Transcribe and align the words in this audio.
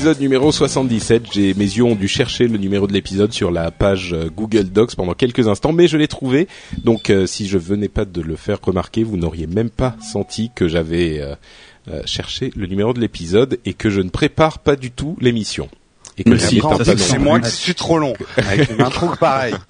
Épisode 0.00 0.20
numéro 0.20 0.50
77. 0.50 1.24
J'ai 1.30 1.52
mes 1.52 1.64
yeux 1.64 1.84
ont 1.84 1.94
dû 1.94 2.08
chercher 2.08 2.48
le 2.48 2.56
numéro 2.56 2.86
de 2.86 2.92
l'épisode 2.94 3.34
sur 3.34 3.50
la 3.50 3.70
page 3.70 4.14
euh, 4.14 4.30
Google 4.34 4.70
Docs 4.70 4.96
pendant 4.96 5.12
quelques 5.12 5.46
instants, 5.46 5.74
mais 5.74 5.88
je 5.88 5.98
l'ai 5.98 6.08
trouvé. 6.08 6.48
Donc, 6.84 7.10
euh, 7.10 7.26
si 7.26 7.46
je 7.46 7.58
venais 7.58 7.90
pas 7.90 8.06
de 8.06 8.22
le 8.22 8.34
faire 8.34 8.58
remarquer, 8.62 9.04
vous 9.04 9.18
n'auriez 9.18 9.46
même 9.46 9.68
pas 9.68 9.96
senti 10.00 10.50
que 10.54 10.68
j'avais 10.68 11.20
euh, 11.20 11.34
euh, 11.88 12.00
cherché 12.06 12.50
le 12.56 12.66
numéro 12.66 12.94
de 12.94 13.00
l'épisode 13.00 13.58
et 13.66 13.74
que 13.74 13.90
je 13.90 14.00
ne 14.00 14.08
prépare 14.08 14.60
pas 14.60 14.74
du 14.74 14.90
tout 14.90 15.18
l'émission. 15.20 15.68
Et 16.20 16.24
que 16.24 16.66
un 16.66 16.76
peu 16.76 16.96
c'est 16.96 17.18
moi 17.18 17.40
qui 17.40 17.50
suis 17.50 17.74
trop 17.74 17.98
long. 17.98 18.12
Avec 18.36 18.70
une 18.70 18.82
intro 18.82 19.08
pareil. 19.18 19.54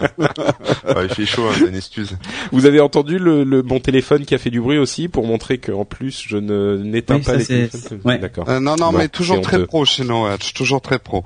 Ouais, 0.85 1.05
il 1.05 1.15
fait 1.15 1.27
chaud, 1.27 1.47
hein, 1.49 1.67
une 1.69 1.77
excuse. 1.77 2.17
Vous 2.51 2.67
avez 2.67 2.81
entendu 2.81 3.19
le, 3.19 3.45
le 3.45 3.63
mon 3.63 3.79
téléphone 3.79 4.25
qui 4.25 4.35
a 4.35 4.39
fait 4.39 4.51
du 4.51 4.61
bruit 4.61 4.79
aussi 4.79 5.09
pour 5.09 5.27
montrer 5.27 5.59
qu'en 5.59 5.85
plus 5.85 6.25
je 6.27 6.37
ne 6.37 6.79
n'éteins 6.83 7.17
Oui, 7.17 7.23
pas 7.23 7.37
les 7.37 7.47
téléphones. 7.47 8.01
ouais. 8.05 8.19
D'accord. 8.19 8.49
Euh, 8.49 8.59
non, 8.61 8.77
non, 8.77 8.91
Bon, 8.91 8.99
mais 8.99 9.09
toujours 9.09 9.41
très 9.41 9.65
pro 9.67 9.85
chez 9.85 10.05
Noatch, 10.05 10.53
toujours 10.55 10.81
très 10.81 10.99
pro. 10.99 11.25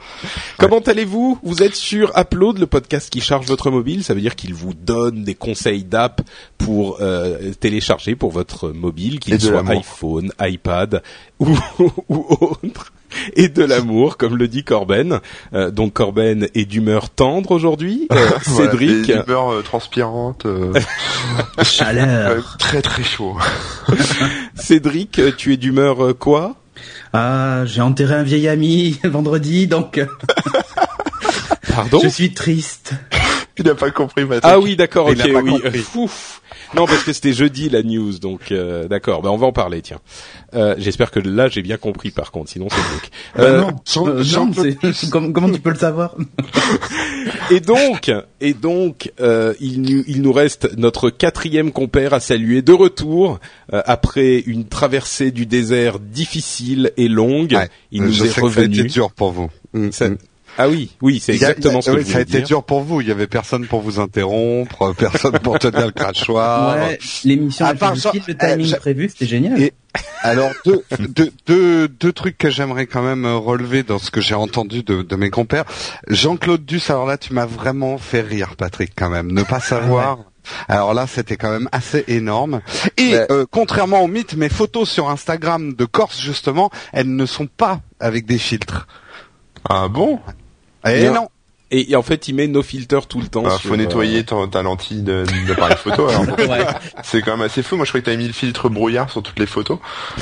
Comment 0.58 0.80
allez-vous? 0.80 1.38
Vous 1.42 1.62
êtes 1.62 1.74
sur 1.76 2.12
Upload, 2.18 2.58
le 2.58 2.66
podcast 2.66 3.10
qui 3.10 3.20
charge 3.20 3.46
votre 3.46 3.70
mobile. 3.70 4.04
Ça 4.04 4.14
veut 4.14 4.20
dire 4.20 4.36
qu'il 4.36 4.54
vous 4.54 4.74
donne 4.74 5.24
des 5.24 5.34
conseils 5.34 5.84
d'app 5.84 6.20
pour 6.58 6.98
euh, 7.00 7.52
télécharger 7.58 8.14
pour 8.16 8.30
votre 8.30 8.70
mobile, 8.70 9.20
qu'il 9.20 9.40
soit 9.40 9.66
iPhone, 9.70 10.32
iPad 10.40 11.02
ou, 11.38 11.48
ou 12.08 12.26
autre. 12.40 12.92
Et 13.36 13.48
de 13.48 13.64
l'amour, 13.64 14.16
comme 14.16 14.36
le 14.36 14.48
dit 14.48 14.64
Corben. 14.64 15.20
Euh, 15.52 15.70
donc 15.70 15.94
Corben 15.94 16.48
est 16.54 16.64
d'humeur 16.64 17.10
tendre 17.10 17.50
aujourd'hui. 17.52 18.08
Euh, 18.12 18.28
Cédric, 18.42 19.06
des 19.06 19.12
humeurs 19.14 19.52
euh, 19.52 19.62
transpirantes, 19.62 20.46
euh, 20.46 20.72
Chaleur. 21.62 22.30
euh, 22.30 22.40
très 22.58 22.82
très 22.82 23.02
chaud. 23.04 23.36
Cédric, 24.54 25.20
tu 25.36 25.52
es 25.52 25.56
d'humeur 25.56 26.04
euh, 26.04 26.12
quoi? 26.14 26.54
Ah, 27.12 27.62
j'ai 27.66 27.80
enterré 27.80 28.14
un 28.14 28.22
vieil 28.22 28.48
ami 28.48 28.98
vendredi, 29.04 29.66
donc 29.66 30.00
Pardon? 31.72 32.00
je 32.02 32.08
suis 32.08 32.34
triste. 32.34 32.94
Il 33.56 33.64
n'a 33.66 33.74
pas 33.74 33.90
compris, 33.90 34.24
Patrick. 34.24 34.42
Ah 34.44 34.58
oui, 34.58 34.74
d'accord, 34.76 35.10
Il 35.12 35.20
ok, 35.22 35.62
oui. 35.72 35.84
Ouf. 35.94 36.40
Non, 36.76 36.86
parce 36.86 37.04
que 37.04 37.12
c'était 37.12 37.32
jeudi 37.32 37.68
la 37.68 37.82
news, 37.84 38.18
donc 38.18 38.50
euh, 38.50 38.88
d'accord. 38.88 39.22
Ben 39.22 39.30
on 39.30 39.36
va 39.36 39.46
en 39.46 39.52
parler, 39.52 39.80
tiens. 39.80 40.00
Euh, 40.54 40.74
J'espère 40.78 41.10
que 41.12 41.20
là 41.20 41.48
j'ai 41.48 41.62
bien 41.62 41.76
compris, 41.76 42.10
par 42.10 42.32
contre, 42.32 42.50
sinon 42.50 42.66
c'est 42.68 42.76
donc. 42.76 43.10
Bah 43.36 43.58
non, 43.60 44.08
euh, 44.08 44.24
non, 44.24 44.50
c'est- 44.92 45.08
comment, 45.10 45.30
comment 45.32 45.50
tu 45.50 45.60
peux 45.60 45.70
le 45.70 45.76
savoir? 45.76 46.16
Et 47.50 47.60
donc, 47.60 48.10
et 48.40 48.54
donc, 48.54 49.12
euh, 49.20 49.54
il, 49.60 49.82
nous- 49.82 50.02
il 50.08 50.20
nous 50.22 50.32
reste 50.32 50.76
notre 50.76 51.10
quatrième 51.10 51.70
compère 51.70 52.12
à 52.12 52.18
saluer 52.20 52.60
de 52.62 52.72
retour 52.72 53.38
euh, 53.72 53.80
après 53.86 54.38
une 54.40 54.64
traversée 54.66 55.30
du 55.30 55.46
désert 55.46 55.98
difficile 56.00 56.90
et 56.96 57.08
longue. 57.08 57.52
Ouais, 57.52 57.68
il 57.92 58.02
Euh, 58.02 58.06
nous 58.06 58.12
je 58.12 58.24
est 58.24 58.28
sais 58.28 58.40
que 58.40 58.50
ça 58.50 58.60
a 58.60 58.64
été 58.64 58.72
revenu. 58.78 58.88
dur 58.88 59.12
pour 59.12 59.30
vous. 59.30 59.48
Mm, 59.74 59.90
Ça- 59.92 60.08
mm. 60.10 60.18
Ah 60.58 60.68
oui, 60.68 60.96
oui, 61.02 61.20
c'est 61.20 61.32
a- 61.32 61.34
exactement 61.34 61.80
ce 61.80 61.90
que 61.90 61.96
oui, 61.96 62.04
je 62.06 62.12
ça 62.12 62.18
a 62.18 62.20
été 62.20 62.38
dire. 62.38 62.46
dur 62.46 62.62
pour 62.64 62.80
vous. 62.82 63.00
Il 63.00 63.08
y 63.08 63.10
avait 63.10 63.26
personne 63.26 63.66
pour 63.66 63.80
vous 63.80 63.98
interrompre, 64.00 64.94
personne 64.98 65.38
pour 65.40 65.58
tenir 65.58 65.86
le 65.86 65.90
crachoir. 65.92 66.76
Ouais, 66.76 66.98
l'émission 67.24 67.66
à 67.66 67.70
a 67.70 67.74
part 67.74 67.94
pile 67.94 68.22
le 68.28 68.36
timing 68.36 68.72
euh, 68.74 68.76
prévu, 68.78 69.08
c'était 69.08 69.26
génial. 69.26 69.60
Et- 69.60 69.72
Alors 70.22 70.50
deux, 70.64 70.82
deux, 71.08 71.30
deux, 71.46 71.88
deux 71.88 72.12
trucs 72.12 72.36
que 72.38 72.50
j'aimerais 72.50 72.86
quand 72.86 73.02
même 73.02 73.24
euh, 73.24 73.36
relever 73.36 73.82
dans 73.82 73.98
ce 73.98 74.10
que 74.10 74.20
j'ai 74.20 74.34
entendu 74.34 74.82
de, 74.82 75.02
de 75.02 75.16
mes 75.16 75.30
compères. 75.30 75.64
Jean-Claude 76.08 76.64
Duss, 76.64 76.90
alors 76.90 77.06
là 77.06 77.16
tu 77.18 77.32
m'as 77.32 77.46
vraiment 77.46 77.98
fait 77.98 78.20
rire 78.22 78.54
Patrick 78.56 78.92
quand 78.96 79.10
même. 79.10 79.30
Ne 79.32 79.42
pas 79.42 79.60
savoir. 79.60 80.18
Alors 80.68 80.92
là, 80.92 81.06
c'était 81.06 81.38
quand 81.38 81.50
même 81.50 81.70
assez 81.72 82.04
énorme. 82.06 82.60
Et 82.98 83.14
euh, 83.30 83.46
contrairement 83.50 84.02
au 84.02 84.08
mythe, 84.08 84.34
mes 84.36 84.50
photos 84.50 84.90
sur 84.90 85.08
Instagram 85.08 85.72
de 85.72 85.84
Corse 85.86 86.20
justement, 86.20 86.70
elles 86.92 87.14
ne 87.14 87.24
sont 87.24 87.46
pas 87.46 87.80
avec 87.98 88.26
des 88.26 88.36
filtres. 88.36 88.86
Ah 89.70 89.88
bon? 89.88 90.20
Et 90.86 91.00
Bien. 91.00 91.12
non. 91.12 91.28
Et, 91.70 91.90
et 91.92 91.96
en 91.96 92.02
fait, 92.02 92.28
il 92.28 92.34
met 92.34 92.46
nos 92.46 92.62
filters 92.62 93.06
tout 93.06 93.20
le 93.20 93.26
temps. 93.26 93.42
bah, 93.42 93.50
sur, 93.58 93.68
Faut 93.68 93.74
euh, 93.74 93.78
nettoyer 93.78 94.22
ton, 94.24 94.46
ta 94.46 94.62
lentille 94.62 95.02
de- 95.02 95.24
d'appareil 95.48 95.76
photo. 95.76 96.06
Alors. 96.08 96.38
Ouais. 96.38 96.64
C'est 97.02 97.20
quand 97.22 97.36
même 97.36 97.46
assez 97.46 97.62
fou. 97.62 97.76
Moi, 97.76 97.84
je 97.84 97.90
croyais 97.90 98.02
que 98.02 98.06
t'avais 98.06 98.18
mis 98.18 98.26
le 98.28 98.32
filtre 98.32 98.68
brouillard 98.68 99.10
sur 99.10 99.22
toutes 99.22 99.38
les 99.38 99.46
photos. 99.46 99.78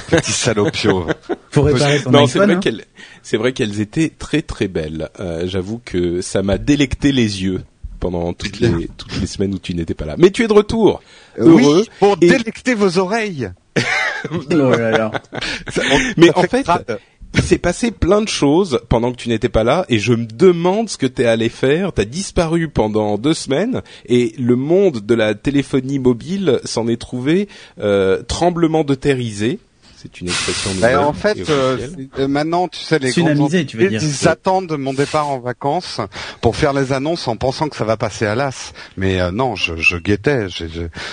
Petit 0.08 0.32
salopio. 0.32 1.06
Faut 1.50 1.62
réparer 1.62 2.00
ton 2.02 2.10
Non, 2.10 2.26
c'est 2.26 2.38
vrai 2.38 2.54
hein. 2.54 2.60
qu'elles, 2.60 2.84
c'est 3.22 3.36
vrai 3.36 3.52
qu'elles 3.52 3.80
étaient 3.80 4.10
très 4.16 4.40
très 4.40 4.68
belles. 4.68 5.10
Euh, 5.20 5.42
j'avoue 5.46 5.80
que 5.84 6.22
ça 6.22 6.42
m'a 6.42 6.56
délecté 6.58 7.12
les 7.12 7.42
yeux 7.42 7.62
pendant 8.00 8.32
toutes 8.32 8.60
les 8.60 8.88
toutes 8.96 9.20
les 9.20 9.26
semaines 9.26 9.52
où 9.54 9.58
tu 9.58 9.74
n'étais 9.74 9.94
pas 9.94 10.06
là. 10.06 10.14
Mais 10.18 10.30
tu 10.30 10.44
es 10.44 10.48
de 10.48 10.52
retour. 10.54 11.02
Heureux. 11.36 11.60
oui, 11.80 11.90
pour 11.98 12.16
Et- 12.22 12.28
délecter 12.28 12.74
vos 12.74 12.98
oreilles. 12.98 13.50
Oh 14.30 14.36
là 14.50 14.90
là. 14.92 15.10
Ça- 15.70 15.82
on- 15.92 15.98
Mais 16.16 16.28
ça 16.28 16.38
en 16.38 16.42
fait. 16.42 16.66
Il 17.34 17.42
s'est 17.42 17.58
passé 17.58 17.90
plein 17.90 18.20
de 18.20 18.28
choses 18.28 18.80
pendant 18.88 19.10
que 19.12 19.16
tu 19.16 19.28
n'étais 19.28 19.48
pas 19.48 19.64
là 19.64 19.84
et 19.88 19.98
je 19.98 20.12
me 20.12 20.26
demande 20.26 20.88
ce 20.88 20.98
que 20.98 21.06
t'es 21.06 21.24
allé 21.24 21.48
faire. 21.48 21.92
T'as 21.92 22.04
disparu 22.04 22.68
pendant 22.68 23.16
deux 23.18 23.34
semaines 23.34 23.82
et 24.06 24.34
le 24.38 24.56
monde 24.56 24.98
de 25.00 25.14
la 25.14 25.34
téléphonie 25.34 25.98
mobile 25.98 26.60
s'en 26.64 26.88
est 26.88 27.00
trouvé 27.00 27.48
euh, 27.80 28.22
tremblement 28.22 28.84
de 28.84 28.94
terrisé. 28.94 29.58
C'est 30.02 30.20
une 30.20 30.26
expression 30.28 30.70
Bah, 30.80 30.90
nouvelle 30.90 30.98
en 30.98 31.12
fait, 31.12 31.48
euh, 31.48 31.78
euh, 32.18 32.26
maintenant, 32.26 32.66
tu 32.66 32.80
sais, 32.80 32.98
les 32.98 33.12
Tsunamisé, 33.12 33.58
grandes 33.58 33.66
tu 33.68 33.76
veux 33.76 33.84
entreprises, 33.86 34.18
dire. 34.18 34.18
Ils 34.22 34.28
attendent 34.28 34.76
mon 34.76 34.92
départ 34.92 35.28
en 35.28 35.38
vacances 35.38 36.00
pour 36.40 36.56
faire 36.56 36.72
les 36.72 36.92
annonces 36.92 37.28
en 37.28 37.36
pensant 37.36 37.68
que 37.68 37.76
ça 37.76 37.84
va 37.84 37.96
passer 37.96 38.26
à 38.26 38.34
l'as. 38.34 38.72
Mais 38.96 39.20
euh, 39.20 39.30
non, 39.30 39.54
je, 39.54 39.76
je 39.76 39.96
guettais. 39.96 40.46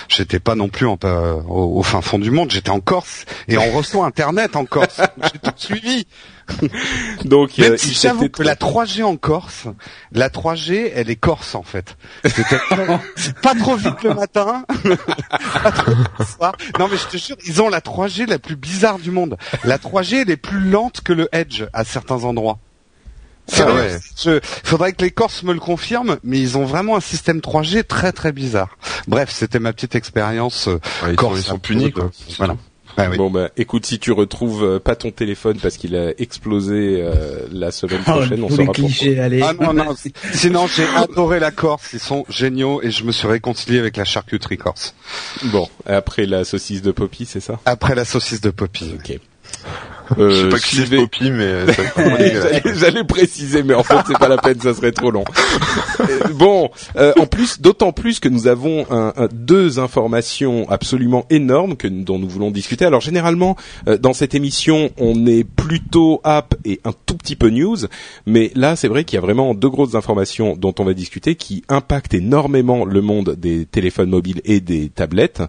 J'étais 0.08 0.40
pas 0.40 0.56
non 0.56 0.68
plus 0.68 0.86
en, 0.86 0.98
euh, 1.04 1.34
au, 1.48 1.78
au 1.78 1.82
fin 1.84 2.00
fond 2.00 2.18
du 2.18 2.32
monde. 2.32 2.50
J'étais 2.50 2.70
en 2.70 2.80
Corse 2.80 3.26
et 3.46 3.56
on 3.58 3.70
reçoit 3.70 4.04
Internet 4.06 4.56
en 4.56 4.64
Corse. 4.64 5.00
J'ai 5.22 5.38
tout 5.38 5.52
suivi. 5.56 6.06
Donc, 7.24 7.58
Même 7.58 7.72
euh, 7.72 7.76
si 7.76 7.88
il 7.90 7.94
j'avoue 7.94 8.28
que 8.28 8.42
la 8.42 8.54
3G 8.54 9.02
en 9.02 9.16
Corse, 9.16 9.66
la 10.12 10.28
3G, 10.28 10.90
elle 10.94 11.10
est 11.10 11.16
corse 11.16 11.54
en 11.54 11.62
fait. 11.62 11.96
C'était 12.24 12.58
pas 13.42 13.54
trop 13.58 13.76
vite 13.76 14.02
le 14.02 14.14
matin, 14.14 14.64
pas 15.62 15.72
trop 15.72 15.92
vite 15.94 16.08
le 16.18 16.24
soir. 16.24 16.52
Non 16.78 16.88
mais 16.90 16.96
je 16.96 17.06
te 17.06 17.16
jure, 17.16 17.36
ils 17.46 17.60
ont 17.62 17.68
la 17.68 17.80
3G 17.80 18.26
la 18.28 18.38
plus 18.38 18.56
bizarre 18.56 18.98
du 18.98 19.10
monde. 19.10 19.36
La 19.64 19.78
3G, 19.78 20.22
elle 20.22 20.30
est 20.30 20.36
plus 20.36 20.60
lente 20.60 21.00
que 21.02 21.12
le 21.12 21.28
Edge 21.32 21.64
à 21.72 21.84
certains 21.84 22.24
endroits. 22.24 22.58
C'est 23.46 23.62
Ah 23.62 23.66
vrai. 23.66 23.94
ouais. 23.94 23.98
Je- 24.22 24.40
faudrait 24.62 24.92
que 24.92 25.02
les 25.02 25.10
Corses 25.10 25.42
me 25.42 25.52
le 25.52 25.58
confirment, 25.58 26.18
mais 26.22 26.38
ils 26.38 26.56
ont 26.56 26.64
vraiment 26.64 26.96
un 26.96 27.00
système 27.00 27.40
3G 27.40 27.82
très 27.82 28.12
très 28.12 28.30
bizarre. 28.30 28.76
Bref, 29.08 29.30
c'était 29.32 29.58
ma 29.58 29.72
petite 29.72 29.96
expérience. 29.96 30.68
euh, 30.68 30.78
Ouais, 31.02 31.10
ils, 31.10 31.16
Corse, 31.16 31.34
sont, 31.34 31.40
ils 31.40 31.44
sont 31.44 31.54
un 31.54 31.58
punis, 31.58 31.90
quoi. 31.92 32.10
Voilà. 32.38 32.56
Ah 32.96 33.08
oui. 33.10 33.16
Bon 33.16 33.30
bah 33.30 33.50
écoute 33.56 33.86
si 33.86 33.98
tu 33.98 34.12
retrouves 34.12 34.64
euh, 34.64 34.78
pas 34.78 34.96
ton 34.96 35.10
téléphone 35.10 35.58
parce 35.62 35.76
qu'il 35.76 35.96
a 35.96 36.10
explosé 36.18 36.98
euh, 37.00 37.46
la 37.52 37.70
semaine 37.70 38.00
Oh, 38.06 38.10
prochaine, 38.12 38.42
on 38.42 38.48
tous 38.48 38.56
les 38.56 38.56
saura 38.64 38.72
pourquoi. 38.72 38.84
clichés, 38.84 39.20
allez. 39.20 39.40
Ah 39.42 39.52
non, 39.58 39.72
non. 39.72 39.94
Sinon, 40.32 40.66
j'ai 40.66 40.86
adoré 40.96 41.40
la 41.40 41.50
Corse. 41.50 41.92
Ils 41.92 42.00
sont 42.00 42.24
géniaux 42.28 42.80
et 42.82 42.90
je 42.90 43.04
me 43.04 43.12
suis 43.12 43.26
réconcilié 43.28 43.78
avec 43.78 43.96
la 43.96 44.04
charcuterie 44.04 44.58
corse. 44.58 44.94
Bon, 45.44 45.68
après 45.86 46.26
la 46.26 46.44
saucisse 46.44 46.82
de 46.82 46.90
Poppy, 46.92 47.24
c'est 47.26 47.40
ça? 47.40 47.60
Après 47.64 47.94
la 47.94 48.04
saucisse 48.04 48.40
de 48.40 48.50
Poppy. 48.50 48.92
Ok. 48.94 49.18
Je 50.18 50.30
sais 50.34 50.42
Euh, 50.44 50.50
pas 50.50 50.58
qui 50.58 50.76
c'est 50.76 50.96
Poppy, 50.96 51.30
mais 51.30 51.44
euh, 51.44 51.66
dégueulasse. 51.66 52.62
J'allais 52.78 53.04
préciser, 53.04 53.62
mais 53.62 53.74
en 53.74 53.82
fait 53.82 53.96
c'est 54.06 54.18
pas 54.18 54.28
la 54.28 54.38
peine, 54.38 54.60
ça 54.60 54.74
serait 54.74 54.92
trop 54.92 55.10
long. 55.10 55.24
Euh, 56.00 56.28
bon, 56.34 56.70
euh, 56.96 57.12
en 57.18 57.26
plus, 57.26 57.60
d'autant 57.60 57.92
plus 57.92 58.20
que 58.20 58.28
nous 58.28 58.46
avons 58.46 58.86
un, 58.90 59.12
un- 59.16 59.28
deux 59.32 59.78
informations 59.78 60.68
absolument 60.68 61.26
énormes 61.30 61.76
que, 61.76 61.86
dont 61.88 62.18
nous 62.18 62.28
voulons 62.28 62.50
discuter. 62.50 62.84
Alors 62.84 63.00
généralement, 63.00 63.56
euh, 63.88 63.98
dans 63.98 64.12
cette 64.12 64.34
émission, 64.34 64.90
on 64.98 65.26
est 65.26 65.44
plutôt 65.44 66.20
app 66.24 66.54
et 66.64 66.80
un 66.84 66.92
tout 67.06 67.16
petit 67.16 67.36
peu 67.36 67.50
news, 67.50 67.76
mais 68.26 68.50
là 68.54 68.76
c'est 68.76 68.88
vrai 68.88 69.04
qu'il 69.04 69.16
y 69.16 69.18
a 69.18 69.22
vraiment 69.22 69.54
deux 69.54 69.68
grosses 69.70 69.94
informations 69.94 70.56
dont 70.56 70.74
on 70.78 70.84
va 70.84 70.94
discuter 70.94 71.34
qui 71.36 71.62
impactent 71.68 72.14
énormément 72.14 72.84
le 72.84 73.00
monde 73.00 73.36
des 73.38 73.66
téléphones 73.66 74.10
mobiles 74.10 74.40
et 74.44 74.60
des 74.60 74.88
tablettes. 74.88 75.42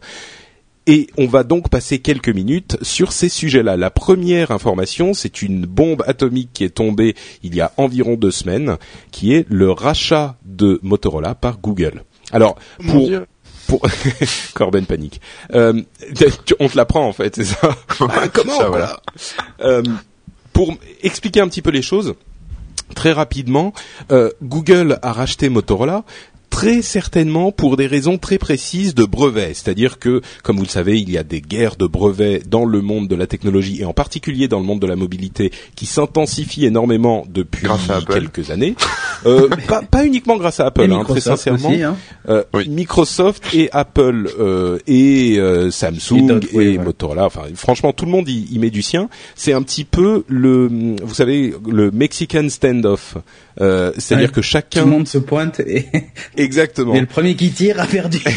Et 0.87 1.07
on 1.17 1.27
va 1.27 1.43
donc 1.43 1.69
passer 1.69 1.99
quelques 1.99 2.29
minutes 2.29 2.77
sur 2.81 3.11
ces 3.11 3.29
sujets-là. 3.29 3.77
La 3.77 3.91
première 3.91 4.49
information, 4.51 5.13
c'est 5.13 5.41
une 5.43 5.65
bombe 5.65 6.03
atomique 6.07 6.49
qui 6.53 6.63
est 6.63 6.69
tombée 6.69 7.15
il 7.43 7.53
y 7.55 7.61
a 7.61 7.71
environ 7.77 8.15
deux 8.15 8.31
semaines, 8.31 8.77
qui 9.11 9.33
est 9.33 9.45
le 9.49 9.71
rachat 9.71 10.37
de 10.43 10.79
Motorola 10.81 11.35
par 11.35 11.59
Google. 11.59 12.03
Alors, 12.31 12.57
Mon 12.79 12.93
pour, 12.93 13.07
Dieu. 13.07 13.25
pour 13.67 13.81
Corben 14.55 14.85
panique. 14.85 15.21
Euh, 15.53 15.81
on 16.59 16.67
te 16.67 16.75
l'apprend 16.77 17.07
en 17.07 17.13
fait, 17.13 17.35
c'est 17.35 17.45
ça. 17.45 17.75
Ah, 17.99 18.27
comment 18.33 18.57
ça, 18.57 18.69
voilà. 18.69 19.01
Euh, 19.61 19.83
Pour 20.53 20.75
expliquer 21.03 21.41
un 21.41 21.47
petit 21.47 21.61
peu 21.61 21.71
les 21.71 21.83
choses, 21.83 22.15
très 22.95 23.11
rapidement, 23.11 23.73
euh, 24.11 24.31
Google 24.41 24.99
a 25.01 25.13
racheté 25.13 25.49
Motorola. 25.49 26.03
Très 26.51 26.83
certainement 26.83 27.51
pour 27.51 27.75
des 27.77 27.87
raisons 27.87 28.19
très 28.19 28.37
précises 28.37 28.93
de 28.93 29.03
brevets, 29.05 29.55
c'est-à-dire 29.55 29.97
que, 29.97 30.21
comme 30.43 30.57
vous 30.57 30.63
le 30.63 30.67
savez, 30.69 30.99
il 30.99 31.09
y 31.09 31.17
a 31.17 31.23
des 31.23 31.41
guerres 31.41 31.75
de 31.77 31.87
brevets 31.87 32.47
dans 32.47 32.65
le 32.65 32.81
monde 32.81 33.07
de 33.07 33.15
la 33.15 33.25
technologie 33.25 33.81
et 33.81 33.85
en 33.85 33.93
particulier 33.93 34.47
dans 34.47 34.59
le 34.59 34.65
monde 34.65 34.79
de 34.81 34.85
la 34.85 34.95
mobilité 34.95 35.51
qui 35.75 35.85
s'intensifient 35.87 36.65
énormément 36.65 37.25
depuis 37.27 37.67
quelques 38.07 38.51
années. 38.51 38.75
Euh, 39.25 39.49
pas, 39.67 39.81
pas 39.81 40.05
uniquement 40.05 40.37
grâce 40.37 40.59
à 40.59 40.67
Apple, 40.67 40.81
hein, 40.83 40.87
très 41.03 41.15
Microsoft 41.15 41.25
sincèrement. 41.43 41.69
aussi, 41.69 41.81
hein. 41.83 41.95
Euh, 42.29 42.43
Oui. 42.53 42.69
Microsoft 42.69 43.43
et 43.53 43.69
Apple 43.71 44.29
euh, 44.39 44.77
et 44.87 45.37
euh, 45.39 45.67
Et 45.69 45.71
Samsung 45.71 46.41
et. 46.53 46.77
Motorola. 46.77 47.25
Enfin, 47.25 47.43
franchement, 47.55 47.93
tout 47.93 48.05
le 48.05 48.11
monde 48.11 48.27
y, 48.29 48.47
y 48.53 48.59
met 48.59 48.69
du 48.69 48.81
sien. 48.81 49.09
C'est 49.35 49.53
un 49.53 49.61
petit 49.63 49.85
peu 49.85 50.25
le, 50.27 50.67
vous 51.01 51.13
savez, 51.15 51.53
le 51.67 51.91
Mexican 51.91 52.47
standoff. 52.49 53.15
Euh, 53.59 53.91
C'est-à-dire 53.97 54.27
Ouais. 54.27 54.31
que 54.31 54.35
Tout 54.39 54.41
chacun, 54.43 54.85
le 54.85 54.91
monde 54.91 55.07
se 55.07 55.17
pointe 55.17 55.59
et, 55.59 55.85
exactement. 56.43 56.93
et 56.93 56.99
le 56.99 57.05
premier 57.05 57.35
qui 57.35 57.51
tire 57.51 57.79
a 57.79 57.85
perdu. 57.85 58.19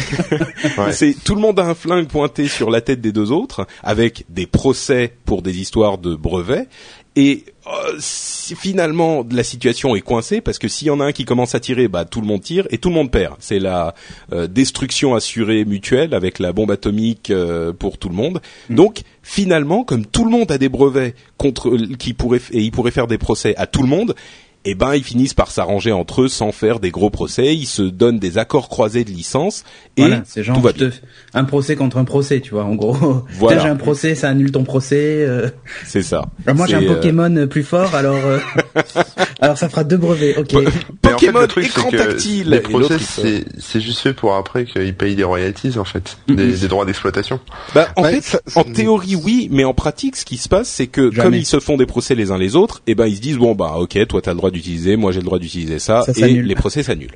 Ouais. 0.77 0.91
C'est 0.91 1.15
tout 1.23 1.35
le 1.35 1.41
monde 1.41 1.59
a 1.59 1.63
un 1.63 1.75
flingue 1.75 2.07
pointé 2.07 2.47
sur 2.47 2.69
la 2.69 2.81
tête 2.81 2.99
des 2.99 3.11
deux 3.11 3.31
autres, 3.31 3.65
avec 3.83 4.25
des 4.29 4.45
procès 4.45 5.13
pour 5.25 5.41
des 5.41 5.59
histoires 5.59 5.97
de 5.97 6.15
brevets. 6.15 6.67
Et 7.15 7.45
euh, 7.67 7.95
si 7.97 8.55
finalement 8.55 9.25
la 9.31 9.43
situation 9.43 9.95
est 9.95 10.01
coincée 10.01 10.41
parce 10.41 10.59
que 10.59 10.67
s'il 10.67 10.87
y 10.87 10.89
en 10.91 10.99
a 10.99 11.05
un 11.05 11.11
qui 11.13 11.23
commence 11.23 11.55
à 11.55 11.61
tirer, 11.61 11.87
bah 11.87 12.03
tout 12.03 12.19
le 12.19 12.27
monde 12.27 12.41
tire 12.41 12.67
et 12.71 12.77
tout 12.77 12.89
le 12.89 12.95
monde 12.95 13.09
perd. 13.09 13.35
C'est 13.39 13.59
la 13.59 13.95
euh, 14.33 14.47
destruction 14.47 15.15
assurée 15.15 15.63
mutuelle 15.63 16.13
avec 16.13 16.39
la 16.39 16.51
bombe 16.51 16.71
atomique 16.71 17.31
euh, 17.31 17.71
pour 17.71 17.97
tout 17.97 18.09
le 18.09 18.15
monde. 18.15 18.41
Donc 18.69 19.01
finalement, 19.23 19.85
comme 19.85 20.05
tout 20.05 20.25
le 20.25 20.31
monde 20.31 20.51
a 20.51 20.57
des 20.57 20.67
brevets 20.67 21.15
contre 21.37 21.77
qui 21.97 22.13
pourraient 22.13 22.41
et 22.51 22.59
ils 22.59 22.71
pourraient 22.71 22.91
faire 22.91 23.07
des 23.07 23.17
procès 23.17 23.55
à 23.55 23.65
tout 23.65 23.81
le 23.81 23.87
monde, 23.87 24.13
eh 24.65 24.75
ben 24.75 24.93
ils 24.95 25.03
finissent 25.03 25.33
par 25.33 25.51
s'arranger 25.51 25.91
entre 25.91 26.23
eux 26.23 26.27
sans 26.27 26.51
faire 26.51 26.79
des 26.79 26.91
gros 26.91 27.09
procès. 27.09 27.55
Ils 27.55 27.65
se 27.67 27.81
donnent 27.83 28.19
des 28.19 28.37
accords 28.37 28.67
croisés 28.69 29.03
de 29.03 29.11
licence 29.11 29.63
et 29.97 30.01
voilà, 30.01 30.23
c'est 30.25 30.43
genre 30.43 30.55
tout 30.57 30.61
va 30.63 30.73
te- 30.73 30.91
un 31.33 31.43
procès 31.45 31.75
contre 31.75 31.97
un 31.97 32.03
procès, 32.03 32.39
tu 32.41 32.51
vois. 32.51 32.63
En 32.65 32.75
gros, 32.75 32.93
Voilà. 33.39 33.57
Tiens, 33.57 33.65
j'ai 33.65 33.69
un 33.71 33.75
procès, 33.75 34.15
ça 34.15 34.29
annule 34.29 34.51
ton 34.51 34.63
procès. 34.63 35.23
euh. 35.27 35.49
C'est 35.85 36.01
ça. 36.03 36.25
Alors 36.45 36.57
moi 36.57 36.67
j'ai 36.67 36.75
un 36.75 36.83
euh, 36.83 36.95
Pokémon 36.95 37.47
plus 37.47 37.63
fort, 37.63 37.93
alors 37.95 38.15
euh, 38.15 38.39
alors 39.41 39.57
ça 39.57 39.69
fera 39.69 39.83
deux 39.83 39.97
brevets. 39.97 40.37
Ok. 40.37 40.53
Mais 40.53 40.59
en 40.67 40.71
fait, 40.71 40.85
Pokémon 41.01 41.39
le 41.41 41.47
truc, 41.47 41.65
écran 41.65 41.87
c'est 41.91 41.97
que 41.97 42.03
tactile. 42.03 42.49
Les 42.49 42.59
procès, 42.59 42.97
c'est 42.99 43.45
c'est 43.59 43.81
juste 43.81 43.99
fait 43.99 44.13
pour 44.13 44.35
après 44.35 44.65
qu'ils 44.65 44.95
payent 44.95 45.15
des 45.15 45.23
royalties, 45.23 45.77
en 45.77 45.85
fait. 45.85 46.17
Des, 46.27 46.53
des 46.53 46.67
droits 46.67 46.85
d'exploitation. 46.85 47.39
Bah, 47.73 47.87
en 47.95 48.03
Ouais, 48.03 48.19
fait, 48.21 48.39
ça- 48.47 48.59
en 48.59 48.63
théorie 48.63 49.15
oui, 49.15 49.47
mais 49.51 49.63
en 49.63 49.73
pratique, 49.73 50.15
ce 50.15 50.25
qui 50.25 50.37
se 50.37 50.49
passe, 50.49 50.69
c'est 50.69 50.87
que 50.87 51.11
Jamais. 51.11 51.23
comme 51.23 51.33
ils 51.35 51.45
se 51.45 51.59
font 51.59 51.77
des 51.77 51.85
procès 51.85 52.15
les 52.15 52.31
uns 52.31 52.37
les 52.37 52.55
autres, 52.55 52.81
eh 52.87 52.95
ben 52.95 53.05
ils 53.07 53.15
se 53.15 53.21
disent 53.21 53.37
bon 53.37 53.55
bah 53.55 53.75
ok, 53.77 53.97
toi 54.07 54.21
t'as 54.21 54.31
le 54.31 54.37
droit 54.37 54.51
d'utiliser, 54.55 54.95
moi 54.95 55.11
j'ai 55.11 55.19
le 55.19 55.25
droit 55.25 55.37
d'utiliser 55.39 55.77
ça, 55.79 56.01
Ça 56.01 56.27
et 56.27 56.41
les 56.41 56.55
procès 56.55 56.81
s'annulent. 56.81 57.15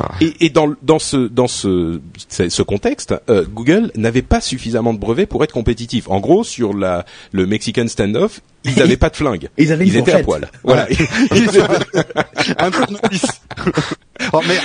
Ah. 0.00 0.12
Et, 0.20 0.32
et 0.46 0.48
dans 0.50 0.72
dans 0.82 0.98
ce 0.98 1.16
dans 1.28 1.48
ce 1.48 2.00
ce, 2.28 2.48
ce 2.48 2.62
contexte, 2.62 3.14
euh, 3.28 3.44
Google 3.52 3.90
n'avait 3.96 4.22
pas 4.22 4.40
suffisamment 4.40 4.94
de 4.94 4.98
brevets 4.98 5.26
pour 5.26 5.42
être 5.44 5.52
compétitif. 5.52 6.08
En 6.08 6.20
gros, 6.20 6.44
sur 6.44 6.72
la 6.72 7.04
le 7.32 7.46
Mexican 7.46 7.86
standoff, 7.86 8.40
ils 8.64 8.74
n'avaient 8.78 8.96
pas 8.96 9.10
de 9.10 9.16
flingue. 9.16 9.48
Ils 9.58 9.72
avaient 9.72 9.84
une 9.86 9.92
Ils 9.92 9.96
étaient 9.98 10.12
à 10.12 10.22
poil. 10.22 10.48
Voilà. 10.64 10.86
Ils 11.34 11.42
étaient- 11.44 11.60
un 12.58 12.70
tournevis. 12.70 13.26
Oh 14.32 14.40
merde. 14.46 14.64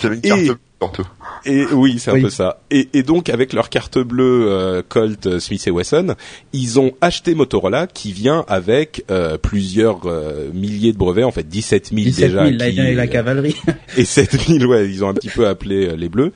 Ils 0.00 0.06
avaient 0.06 0.14
une 0.16 0.20
Et- 0.24 0.28
carte 0.28 0.40
bleue, 0.44 0.58
surtout. 0.82 1.06
Et 1.46 1.64
oui, 1.72 1.98
c'est 1.98 2.10
un 2.10 2.14
Oui. 2.14 2.22
peu 2.22 2.30
ça. 2.30 2.60
Et, 2.70 2.88
et 2.92 3.02
donc 3.02 3.28
avec 3.30 3.52
leur 3.52 3.70
carte 3.70 3.98
bleue 3.98 4.46
euh, 4.50 4.82
Colt, 4.86 5.26
euh, 5.26 5.40
Smith 5.40 5.66
et 5.66 5.70
Wesson, 5.70 6.14
ils 6.52 6.78
ont 6.78 6.92
acheté 7.00 7.34
Motorola 7.34 7.86
qui 7.86 8.12
vient 8.12 8.44
avec 8.48 9.04
euh, 9.10 9.38
plusieurs 9.38 10.00
euh, 10.06 10.50
milliers 10.52 10.92
de 10.92 10.98
brevets, 10.98 11.24
en 11.24 11.30
fait 11.32 11.48
17 11.48 11.88
000 11.94 12.00
17 12.02 12.28
déjà. 12.28 12.44
000, 12.46 12.56
là, 12.58 12.70
qui- 12.70 12.80
et 12.80 12.94
la 12.94 13.06
cavalerie. 13.06 13.56
et 13.96 14.04
7 14.04 14.32
000, 14.48 14.64
ouais, 14.70 14.88
ils 14.90 15.04
ont 15.04 15.08
un 15.08 15.14
petit 15.14 15.30
peu 15.30 15.46
appelé 15.48 15.88
euh, 15.88 15.96
les 15.96 16.08
bleus. 16.08 16.32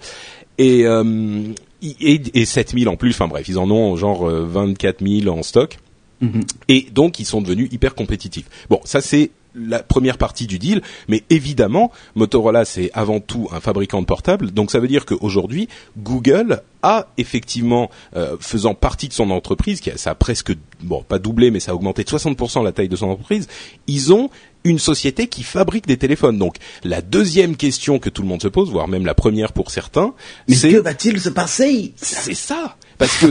Et, 0.58 0.86
euh, 0.86 1.42
et, 1.82 2.22
et 2.34 2.44
7 2.44 2.74
000 2.78 2.90
en 2.90 2.96
plus, 2.96 3.10
enfin 3.10 3.28
bref, 3.28 3.46
ils 3.48 3.58
en 3.58 3.70
ont 3.70 3.94
genre 3.96 4.28
euh, 4.28 4.46
24 4.50 5.06
000 5.06 5.28
en 5.36 5.42
stock. 5.42 5.78
Mhm. 6.20 6.42
Et 6.68 6.86
donc, 6.92 7.18
ils 7.18 7.24
sont 7.26 7.42
devenus 7.42 7.68
hyper 7.72 7.94
compétitifs. 7.94 8.46
Bon, 8.70 8.80
ça 8.84 9.00
c'est 9.00 9.30
la 9.54 9.82
première 9.82 10.18
partie 10.18 10.46
du 10.46 10.58
deal, 10.58 10.82
mais 11.08 11.22
évidemment, 11.30 11.92
Motorola 12.14 12.64
c'est 12.64 12.90
avant 12.94 13.20
tout 13.20 13.48
un 13.52 13.60
fabricant 13.60 14.00
de 14.00 14.06
portables, 14.06 14.50
donc 14.50 14.70
ça 14.70 14.78
veut 14.78 14.88
dire 14.88 15.06
qu'aujourd'hui, 15.06 15.68
Google 15.98 16.62
a 16.82 17.08
effectivement, 17.16 17.90
euh, 18.14 18.36
faisant 18.40 18.74
partie 18.74 19.08
de 19.08 19.14
son 19.14 19.30
entreprise, 19.30 19.80
qui 19.80 19.90
a, 19.90 19.96
ça 19.96 20.10
a 20.10 20.14
presque, 20.14 20.52
bon, 20.82 21.02
pas 21.02 21.18
doublé, 21.18 21.50
mais 21.50 21.60
ça 21.60 21.72
a 21.72 21.74
augmenté 21.74 22.04
de 22.04 22.08
60% 22.08 22.62
la 22.62 22.72
taille 22.72 22.90
de 22.90 22.96
son 22.96 23.08
entreprise, 23.08 23.48
ils 23.86 24.12
ont 24.12 24.28
une 24.64 24.78
société 24.78 25.28
qui 25.28 25.42
fabrique 25.42 25.86
des 25.86 25.98
téléphones. 25.98 26.38
Donc, 26.38 26.56
la 26.82 27.02
deuxième 27.02 27.56
question 27.56 27.98
que 27.98 28.08
tout 28.08 28.22
le 28.22 28.28
monde 28.28 28.42
se 28.42 28.48
pose, 28.48 28.70
voire 28.70 28.88
même 28.88 29.06
la 29.06 29.14
première 29.14 29.52
pour 29.52 29.70
certains, 29.70 30.14
Mais 30.48 30.54
c'est 30.54 30.70
que 30.70 30.76
va-t-il 30.78 31.20
se 31.20 31.28
passer? 31.28 31.92
C'est 31.96 32.34
ça. 32.34 32.76
Parce 32.98 33.16
que 33.18 33.26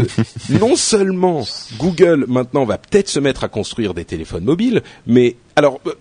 non 0.59 0.75
seulement 0.75 1.45
Google 1.77 2.25
maintenant 2.27 2.65
va 2.65 2.77
peut-être 2.77 3.09
se 3.09 3.19
mettre 3.19 3.43
à 3.43 3.49
construire 3.49 3.93
des 3.93 4.05
téléphones 4.05 4.43
mobiles, 4.43 4.83
mais 5.07 5.37
alors 5.55 5.79
euh, 5.87 5.93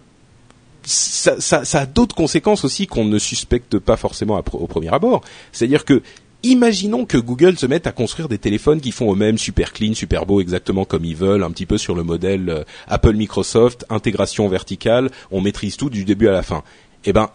ça, 0.84 1.40
ça, 1.40 1.64
ça 1.64 1.80
a 1.80 1.86
d'autres 1.86 2.14
conséquences 2.14 2.64
aussi 2.64 2.86
qu'on 2.86 3.04
ne 3.04 3.18
suspecte 3.18 3.78
pas 3.78 3.96
forcément 3.96 4.36
à 4.36 4.42
au 4.52 4.66
premier 4.66 4.92
abord. 4.92 5.22
C'est-à-dire 5.52 5.84
que 5.84 6.02
Imaginons 6.44 7.06
que 7.06 7.18
Google 7.18 7.56
se 7.56 7.66
mette 7.66 7.86
à 7.86 7.92
construire 7.92 8.28
des 8.28 8.38
téléphones 8.38 8.80
qui 8.80 8.90
font 8.90 9.12
eux-mêmes 9.12 9.38
super 9.38 9.72
clean, 9.72 9.94
super 9.94 10.26
beau, 10.26 10.40
exactement 10.40 10.84
comme 10.84 11.04
ils 11.04 11.14
veulent, 11.14 11.44
un 11.44 11.52
petit 11.52 11.66
peu 11.66 11.78
sur 11.78 11.94
le 11.94 12.02
modèle 12.02 12.48
euh, 12.48 12.64
Apple 12.88 13.12
Microsoft, 13.12 13.86
intégration 13.90 14.48
verticale, 14.48 15.10
on 15.30 15.40
maîtrise 15.40 15.76
tout 15.76 15.88
du 15.88 16.04
début 16.04 16.26
à 16.26 16.32
la 16.32 16.42
fin. 16.42 16.64
Eh 17.04 17.12
ben, 17.12 17.30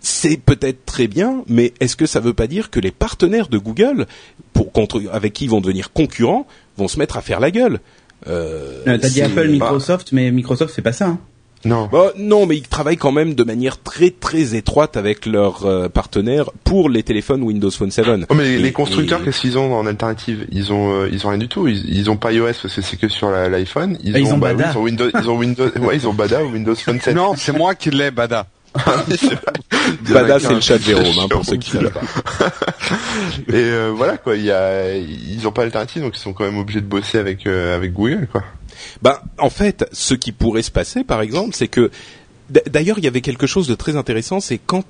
c'est 0.00 0.38
peut-être 0.38 0.86
très 0.86 1.06
bien, 1.06 1.44
mais 1.48 1.74
est-ce 1.80 1.96
que 1.96 2.06
ça 2.06 2.20
veut 2.20 2.32
pas 2.32 2.46
dire 2.46 2.70
que 2.70 2.80
les 2.80 2.92
partenaires 2.92 3.48
de 3.48 3.58
Google, 3.58 4.06
pour 4.54 4.72
contre, 4.72 5.02
avec 5.12 5.34
qui 5.34 5.44
ils 5.44 5.50
vont 5.50 5.60
devenir 5.60 5.92
concurrents, 5.92 6.46
vont 6.78 6.88
se 6.88 6.98
mettre 6.98 7.18
à 7.18 7.20
faire 7.20 7.40
la 7.40 7.50
gueule? 7.50 7.80
Euh, 8.26 8.82
Euh, 8.86 8.96
T'as 8.98 9.08
dit 9.10 9.20
Apple, 9.20 9.48
Microsoft, 9.48 10.12
mais 10.12 10.30
Microsoft 10.30 10.72
c'est 10.74 10.82
pas 10.82 10.92
ça. 10.92 11.08
Hein. 11.08 11.18
Non. 11.64 11.88
Bah, 11.92 12.12
non, 12.16 12.46
mais 12.46 12.56
ils 12.56 12.66
travaillent 12.66 12.96
quand 12.96 13.12
même 13.12 13.34
de 13.34 13.44
manière 13.44 13.82
très 13.82 14.10
très 14.10 14.54
étroite 14.54 14.96
avec 14.96 15.26
leurs 15.26 15.66
euh, 15.66 15.88
partenaires 15.90 16.50
pour 16.64 16.88
les 16.88 17.02
téléphones 17.02 17.42
Windows 17.42 17.70
Phone 17.70 17.90
7. 17.90 18.06
Oh, 18.30 18.34
mais 18.34 18.44
les, 18.44 18.50
Et- 18.54 18.58
les 18.58 18.72
constructeurs, 18.72 19.20
et- 19.20 19.24
qu'est-ce 19.24 19.40
qu'ils 19.42 19.58
ont 19.58 19.74
en 19.74 19.86
alternative? 19.86 20.46
Ils 20.52 20.72
ont, 20.72 21.02
euh, 21.02 21.08
ils 21.12 21.26
ont 21.26 21.28
rien 21.30 21.38
du 21.38 21.48
tout. 21.48 21.68
Ils, 21.68 21.84
ils 21.94 22.10
ont 22.10 22.16
pas 22.16 22.32
iOS 22.32 22.46
parce 22.62 22.74
que 22.74 22.80
c'est 22.80 22.96
que 22.96 23.08
sur 23.08 23.30
la- 23.30 23.48
l'iPhone. 23.50 23.98
Ils, 24.02 24.16
Ah, 24.16 24.20
ils 24.20 24.32
ont 24.32 24.38
bah, 24.38 24.54
Bada. 24.54 24.68
oui, 24.68 24.70
ils 24.72 24.78
ont 24.78 24.82
Windows, 24.84 25.10
ils 25.22 25.28
ont 25.30 25.36
Windows, 25.36 25.68
ouais, 25.82 25.96
ils 25.96 26.08
ont 26.08 26.14
Bada 26.14 26.42
ou 26.44 26.50
Windows 26.52 26.74
Phone 26.74 26.98
7. 27.00 27.14
Non, 27.14 27.34
c'est 27.36 27.52
moi 27.56 27.74
qui 27.74 27.90
l'ai, 27.90 28.10
Bada. 28.10 28.46
Vrai. 28.74 30.22
Bada, 30.22 30.38
c'est 30.40 30.54
le 30.54 30.60
chat 30.60 30.78
de 30.78 30.82
Jérôme, 30.84 31.04
hein, 31.20 31.26
pour 31.30 31.44
ceux 31.44 31.56
qui 31.56 31.70
savent 31.72 31.90
pas. 31.90 32.00
Et 33.48 33.54
euh, 33.54 33.92
voilà 33.94 34.16
quoi, 34.16 34.36
il 34.36 34.44
y 34.44 34.50
a, 34.52 34.94
ils 34.96 35.46
ont 35.46 35.50
pas 35.52 35.62
d'alternative, 35.62 36.02
donc 36.02 36.16
ils 36.16 36.20
sont 36.20 36.32
quand 36.32 36.44
même 36.44 36.56
obligés 36.58 36.80
de 36.80 36.86
bosser 36.86 37.18
avec 37.18 37.46
euh, 37.46 37.74
avec 37.76 37.92
Google 37.92 38.28
quoi. 38.30 38.44
Ben, 39.02 39.16
en 39.38 39.50
fait, 39.50 39.84
ce 39.92 40.14
qui 40.14 40.32
pourrait 40.32 40.62
se 40.62 40.70
passer, 40.70 41.04
par 41.04 41.20
exemple, 41.22 41.54
c'est 41.54 41.68
que 41.68 41.90
d'ailleurs, 42.68 42.98
il 42.98 43.04
y 43.04 43.08
avait 43.08 43.20
quelque 43.20 43.46
chose 43.46 43.68
de 43.68 43.76
très 43.76 43.94
intéressant, 43.96 44.40
c'est 44.40 44.58
quand 44.58 44.84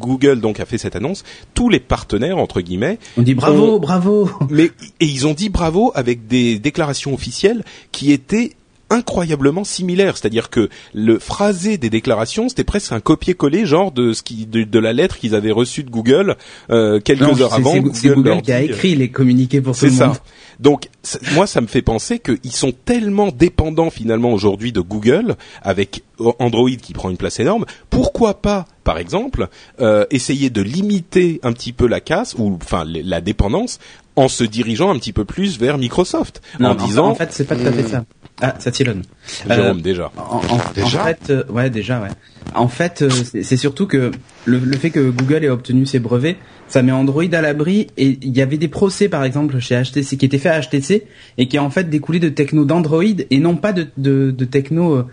Google 0.00 0.40
donc 0.40 0.58
a 0.58 0.64
fait 0.66 0.78
cette 0.78 0.96
annonce, 0.96 1.22
tous 1.54 1.68
les 1.68 1.78
partenaires 1.78 2.38
entre 2.38 2.60
guillemets, 2.60 2.98
On 3.16 3.22
dit 3.22 3.34
bravo, 3.34 3.78
bravo. 3.78 4.28
mais 4.50 4.72
et 4.98 5.06
ils 5.06 5.24
ont 5.26 5.34
dit 5.34 5.48
bravo 5.48 5.92
avec 5.94 6.26
des 6.26 6.58
déclarations 6.58 7.14
officielles 7.14 7.64
qui 7.92 8.10
étaient 8.10 8.54
incroyablement 8.90 9.64
similaires, 9.64 10.16
c'est-à-dire 10.16 10.50
que 10.50 10.68
le 10.92 11.18
phrasé 11.18 11.78
des 11.78 11.88
déclarations, 11.90 12.48
c'était 12.48 12.64
presque 12.64 12.92
un 12.92 13.00
copier-coller 13.00 13.64
genre 13.64 13.92
de 13.92 14.12
ce 14.12 14.22
qui 14.22 14.44
de, 14.46 14.62
de 14.64 14.78
la 14.78 14.92
lettre 14.92 15.18
qu'ils 15.18 15.34
avaient 15.34 15.50
reçue 15.52 15.82
de 15.84 15.90
Google 15.90 16.36
euh, 16.70 17.00
quelques 17.00 17.22
Non, 17.22 17.38
heures 17.40 17.50
c'est- 17.50 17.54
avant. 17.56 17.72
c'est 17.72 17.94
c'est 17.94 18.08
Google 18.08 18.28
leur 18.28 18.42
qui 18.42 18.52
a 18.52 18.60
dit, 18.60 18.66
écrit 18.66 18.94
les 18.94 19.10
communiqués 19.10 19.60
pour 19.60 19.74
tout 19.74 19.80
c'est 19.80 19.86
le 19.86 19.92
ça. 19.92 20.12
Donc 20.60 20.88
moi, 21.34 21.46
ça 21.46 21.60
me 21.60 21.66
fait 21.66 21.82
penser 21.82 22.18
qu'ils 22.18 22.52
sont 22.52 22.72
tellement 22.72 23.28
dépendants 23.28 23.90
finalement 23.90 24.32
aujourd'hui 24.32 24.72
de 24.72 24.80
Google, 24.80 25.36
avec 25.62 26.02
Android 26.38 26.70
qui 26.70 26.92
prend 26.92 27.10
une 27.10 27.16
place 27.16 27.40
énorme. 27.40 27.64
Pourquoi 27.90 28.40
pas, 28.40 28.66
par 28.84 28.98
exemple, 28.98 29.48
euh, 29.80 30.06
essayer 30.10 30.50
de 30.50 30.62
limiter 30.62 31.40
un 31.42 31.52
petit 31.52 31.72
peu 31.72 31.86
la 31.86 32.00
casse 32.00 32.34
ou 32.38 32.56
enfin 32.62 32.84
la 32.86 33.20
dépendance 33.20 33.78
en 34.16 34.28
se 34.28 34.44
dirigeant 34.44 34.90
un 34.94 34.98
petit 34.98 35.12
peu 35.12 35.24
plus 35.24 35.58
vers 35.58 35.76
Microsoft, 35.76 36.40
Non, 36.60 36.70
en 36.70 36.74
disant 36.76 37.08
en 37.08 37.14
fait, 37.16 37.32
c'est 37.32 37.44
pas 37.46 37.56
tout 37.56 37.66
à 37.66 37.72
fait 37.72 37.82
ça. 37.88 38.04
Ah, 38.40 38.54
Satilon. 38.58 39.02
Jérôme 39.48 39.80
déjà. 39.80 40.10
En, 40.16 40.36
en- 40.36 40.60
Déjà 40.74 41.02
en 41.02 41.06
fait, 41.06 41.30
euh, 41.30 41.44
ouais, 41.50 41.70
déjà, 41.70 42.00
ouais. 42.00 42.08
En 42.54 42.68
fait, 42.68 43.02
euh, 43.02 43.10
c'est 43.10 43.42
c'est 43.42 43.56
surtout 43.56 43.86
que 43.86 44.10
le, 44.44 44.58
le 44.58 44.76
fait 44.76 44.90
que 44.90 45.10
Google 45.10 45.44
ait 45.44 45.48
obtenu 45.48 45.86
ses 45.86 45.98
brevets, 46.00 46.36
ça 46.74 46.82
met 46.82 46.90
Android 46.90 47.22
à 47.32 47.40
l'abri. 47.40 47.86
Et 47.96 48.18
il 48.20 48.36
y 48.36 48.42
avait 48.42 48.58
des 48.58 48.66
procès, 48.66 49.08
par 49.08 49.22
exemple, 49.22 49.60
chez 49.60 49.80
HTC, 49.80 50.16
qui 50.16 50.26
étaient 50.26 50.38
faits 50.38 50.52
à 50.52 50.60
HTC 50.60 51.04
et 51.38 51.46
qui 51.46 51.56
en 51.60 51.70
fait 51.70 51.88
découlaient 51.88 52.18
de 52.18 52.28
techno 52.28 52.64
d'Android 52.64 53.04
et 53.30 53.38
non 53.38 53.54
pas 53.54 53.72
de, 53.72 53.86
de, 53.96 54.44
techno 54.44 54.94
euh, 54.96 55.04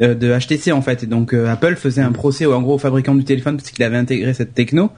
euh, 0.00 0.14
de 0.14 0.32
HTC 0.32 0.72
en 0.72 0.80
fait. 0.80 1.06
Donc 1.06 1.34
euh, 1.34 1.46
Apple 1.46 1.76
faisait 1.76 2.00
un 2.00 2.12
procès, 2.12 2.46
en 2.46 2.62
gros, 2.62 2.76
au 2.76 2.78
fabricant 2.78 3.14
du 3.14 3.24
téléphone 3.24 3.58
parce 3.58 3.70
qu'il 3.70 3.84
avait 3.84 3.98
intégré 3.98 4.32
cette 4.32 4.54
techno. 4.54 4.90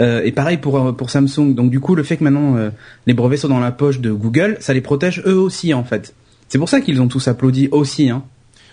Et 0.00 0.32
pareil 0.32 0.56
pour 0.56 0.96
pour 0.96 1.10
Samsung. 1.10 1.54
Donc 1.54 1.70
du 1.70 1.78
coup, 1.78 1.94
le 1.94 2.02
fait 2.02 2.16
que 2.16 2.24
maintenant 2.24 2.56
les 3.06 3.14
brevets 3.14 3.36
sont 3.36 3.48
dans 3.48 3.60
la 3.60 3.70
poche 3.70 4.00
de 4.00 4.10
Google, 4.10 4.56
ça 4.58 4.74
les 4.74 4.80
protège 4.80 5.22
eux 5.24 5.38
aussi 5.38 5.72
en 5.72 5.84
fait. 5.84 6.14
C'est 6.48 6.58
pour 6.58 6.68
ça 6.68 6.80
qu'ils 6.80 7.00
ont 7.00 7.06
tous 7.06 7.28
applaudi 7.28 7.68
aussi. 7.70 8.10
Hein. 8.10 8.24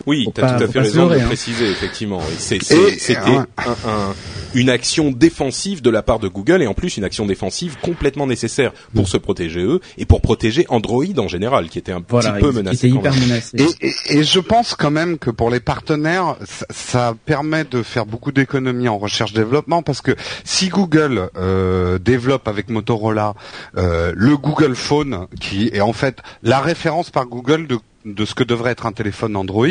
Oui, 0.06 0.28
tu 0.34 0.42
as 0.42 0.48
pas- 0.48 0.58
tout 0.58 0.64
à 0.64 0.68
fait 0.68 0.80
raison 0.80 1.06
de 1.06 1.10
leurrer, 1.12 1.22
hein. 1.22 1.28
préciser, 1.28 1.70
effectivement. 1.70 2.22
C'était 2.38 3.18
un- 3.18 3.48
un- 3.68 4.14
une 4.54 4.70
action 4.70 5.12
défensive 5.12 5.82
de 5.82 5.90
la 5.90 6.02
part 6.02 6.20
de 6.20 6.28
Google 6.28 6.62
et 6.62 6.68
en 6.68 6.74
plus 6.74 6.98
une 6.98 7.04
action 7.06 7.26
défensive 7.26 7.78
complètement 7.82 8.28
nécessaire 8.28 8.74
pour 8.94 9.08
se 9.08 9.16
protéger 9.18 9.62
eux 9.62 9.80
et 9.98 10.06
pour 10.06 10.20
protéger 10.22 10.66
Android 10.70 11.06
en 11.18 11.28
général, 11.30 11.70
qui 11.70 11.78
était 11.80 11.94
un 11.94 12.04
Voilà, 12.08 12.34
petit 12.34 12.42
peu 12.42 12.52
menacé. 12.52 12.90
hyper 12.90 13.14
même. 13.14 13.22
menacés. 13.30 13.58
Et, 13.82 13.88
et- 13.88 14.18
et 14.20 14.24
je 14.24 14.40
pense 14.40 14.76
quand 14.76 14.92
même 14.92 15.18
que 15.18 15.30
pour 15.30 15.50
les 15.50 15.62
partenaires, 15.62 16.36
ça, 16.46 16.66
ça 16.70 17.16
permet 17.26 17.64
de 17.64 17.82
faire 17.84 18.06
beaucoup 18.06 18.32
d'économies 18.34 18.90
en 18.90 18.98
recherche-développement 18.98 19.84
parce 19.84 20.02
que 20.02 20.16
si 20.44 20.68
Google 20.70 21.30
euh, 21.38 21.98
développe 22.00 22.48
avec 22.50 22.70
Motorola 22.70 23.36
euh, 23.78 24.12
le 24.16 24.36
Google 24.38 24.76
Phone, 24.76 25.28
qui 25.40 25.70
est 25.74 25.80
en 25.82 25.94
fait 25.94 26.18
la 26.44 26.60
référence 26.60 27.10
par 27.10 27.26
Google 27.26 27.68
de, 27.68 27.78
de 28.06 28.26
ce 28.26 28.34
que 28.36 28.44
devrait 28.44 28.72
être 28.72 28.86
un 28.86 28.92
téléphone 28.92 29.36
Android, 29.36 29.68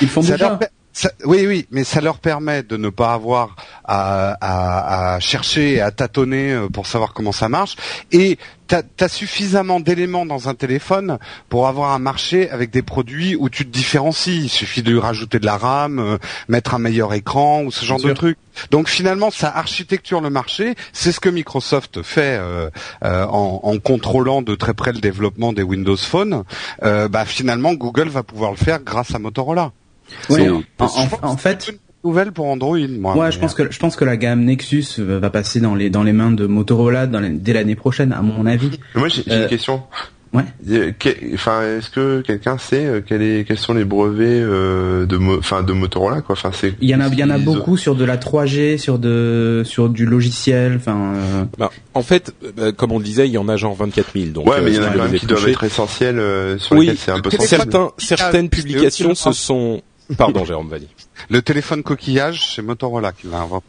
Ils 0.00 0.08
font 0.08 0.22
ça 0.22 0.32
déjà. 0.32 0.48
leur 0.48 0.58
ça- 0.92 1.12
oui, 1.24 1.46
oui, 1.46 1.66
mais 1.70 1.84
ça 1.84 2.00
leur 2.00 2.18
permet 2.18 2.62
de 2.62 2.76
ne 2.76 2.88
pas 2.90 3.12
avoir 3.14 3.56
à, 3.84 4.36
à- 4.40 5.14
à 5.14 5.20
chercher, 5.20 5.74
et 5.74 5.80
à 5.80 5.90
tâtonner 5.90 6.52
euh, 6.52 6.68
pour 6.68 6.86
savoir 6.86 7.12
comment 7.12 7.32
ça 7.32 7.48
marche. 7.48 7.76
Et 8.12 8.38
t'as 8.66 8.82
as 9.00 9.08
suffisamment 9.08 9.80
d'éléments 9.80 10.24
dans 10.26 10.48
un 10.48 10.54
téléphone 10.54 11.18
pour 11.48 11.66
avoir 11.68 11.92
un 11.92 11.98
marché 11.98 12.48
avec 12.50 12.70
des 12.70 12.82
produits 12.82 13.36
où 13.36 13.48
tu 13.50 13.64
te 13.66 13.70
différencies. 13.70 14.36
Il 14.44 14.48
suffit 14.48 14.82
de 14.82 14.90
lui 14.92 14.98
rajouter 15.00 15.38
de 15.38 15.46
la 15.46 15.56
RAM, 15.56 15.98
euh, 15.98 16.18
mettre 16.48 16.74
un 16.74 16.78
meilleur 16.78 17.12
écran 17.14 17.62
ou 17.64 17.70
ce 17.70 17.84
genre 17.84 17.98
Bien 17.98 18.08
de 18.08 18.10
sûr. 18.10 18.18
trucs. 18.18 18.38
Donc 18.70 18.88
finalement, 18.88 19.30
ça 19.30 19.48
architecture 19.54 20.20
le 20.20 20.30
marché. 20.30 20.74
C'est 20.92 21.12
ce 21.12 21.20
que 21.20 21.28
Microsoft 21.28 22.02
fait 22.02 22.36
euh, 22.38 22.70
euh, 23.04 23.24
en, 23.26 23.60
en 23.62 23.78
contrôlant 23.78 24.42
de 24.42 24.54
très 24.54 24.74
près 24.74 24.92
le 24.92 25.00
développement 25.00 25.52
des 25.52 25.62
Windows 25.62 25.96
Phone. 25.96 26.44
Euh, 26.82 27.08
bah 27.08 27.24
finalement, 27.24 27.72
Google 27.74 28.08
va 28.08 28.22
pouvoir 28.22 28.50
le 28.52 28.56
faire 28.58 28.80
grâce 28.80 29.14
à 29.14 29.18
Motorola. 29.18 29.72
Donc, 30.28 30.64
en, 30.78 30.84
en- 30.86 31.08
en 31.32 31.36
fait, 31.36 31.68
une 31.72 31.78
nouvelle 32.04 32.32
pour 32.32 32.46
Android, 32.46 32.78
moi. 32.88 33.16
ouais, 33.16 33.32
je 33.32 33.38
pense 33.38 33.54
que 33.54 33.70
je 33.70 33.78
pense 33.78 33.96
que 33.96 34.04
la 34.04 34.16
gamme 34.16 34.44
Nexus 34.44 34.84
euh, 34.98 35.18
va 35.20 35.30
passer 35.30 35.60
dans 35.60 35.74
les 35.74 35.90
dans 35.90 36.02
les 36.02 36.12
mains 36.12 36.32
de 36.32 36.46
Motorola 36.46 37.06
dans 37.06 37.20
les- 37.20 37.30
dès 37.30 37.52
l'année 37.52 37.76
prochaine, 37.76 38.12
à 38.12 38.22
mon 38.22 38.46
avis. 38.46 38.70
Moi, 38.94 39.08
j'ai 39.08 39.22
j'ai 39.26 39.32
Euh, 39.32 39.42
une 39.44 39.48
question. 39.48 39.82
ouais. 40.32 40.42
Euh, 40.70 40.90
que- 40.98 41.34
Enfin, 41.34 41.62
est-ce 41.62 41.90
que 41.90 42.20
quelqu'un 42.22 42.58
sait 42.58 42.84
euh, 42.86 43.00
quel 43.06 43.22
est, 43.22 43.46
quels 43.46 43.58
sont 43.58 43.74
les 43.74 43.84
brevets 43.84 44.24
euh, 44.42 45.06
de, 45.06 45.16
enfin, 45.38 45.62
de 45.62 45.72
Motorola, 45.72 46.22
quoi? 46.22 46.32
Enfin, 46.32 46.50
c'est. 46.52 46.74
Il 46.80 46.88
y 46.88 46.94
en 46.94 47.00
a 47.00 47.06
il 47.08 47.18
y 47.18 47.22
en 47.24 47.30
a 47.30 47.38
beaucoup 47.38 47.76
sur 47.76 47.94
de 47.94 48.04
la 48.04 48.16
3G, 48.16 48.78
sur 48.78 48.98
de 48.98 49.62
sur 49.64 49.88
du 49.88 50.04
logiciel, 50.04 50.76
enfin. 50.76 51.12
euh, 51.14 51.44
Bah, 51.58 51.70
en 51.94 52.02
fait, 52.02 52.34
euh, 52.58 52.72
comme 52.72 52.90
on 52.92 52.98
le 52.98 53.04
disait, 53.04 53.28
il 53.28 53.32
y 53.32 53.38
en 53.38 53.48
a 53.48 53.56
genre 53.56 53.74
24 53.76 54.12
000. 54.14 54.30
Donc, 54.32 54.48
Ouais, 54.48 54.60
mais 54.60 54.70
il 54.72 54.76
y 54.76 54.78
en 54.80 54.82
euh, 54.82 54.86
a 54.88 54.90
quand 54.92 55.04
même 55.04 55.12
qui 55.14 55.26
doivent 55.26 55.46
être 55.48 55.62
essentiels, 55.64 56.18
euh, 56.18 56.58
sur 56.58 56.74
Oui, 56.76 56.86
lesquels 56.86 56.98
c'est 56.98 57.12
un 57.12 57.20
peu 57.20 57.30
le 57.30 57.36
sensible. 57.36 57.48
Certains, 57.60 57.90
certaines 57.98 58.48
publications 58.48 59.14
se 59.14 59.28
aussi 59.28 59.40
sont. 59.40 59.82
Pardon, 60.16 60.44
Jérôme 60.44 60.68
Valli. 60.68 60.88
Le 61.30 61.42
téléphone 61.42 61.82
coquillage, 61.82 62.54
c'est 62.54 62.62
Motorola 62.62 63.12
qui 63.12 63.26
l'a 63.28 63.40
inventé. 63.40 63.66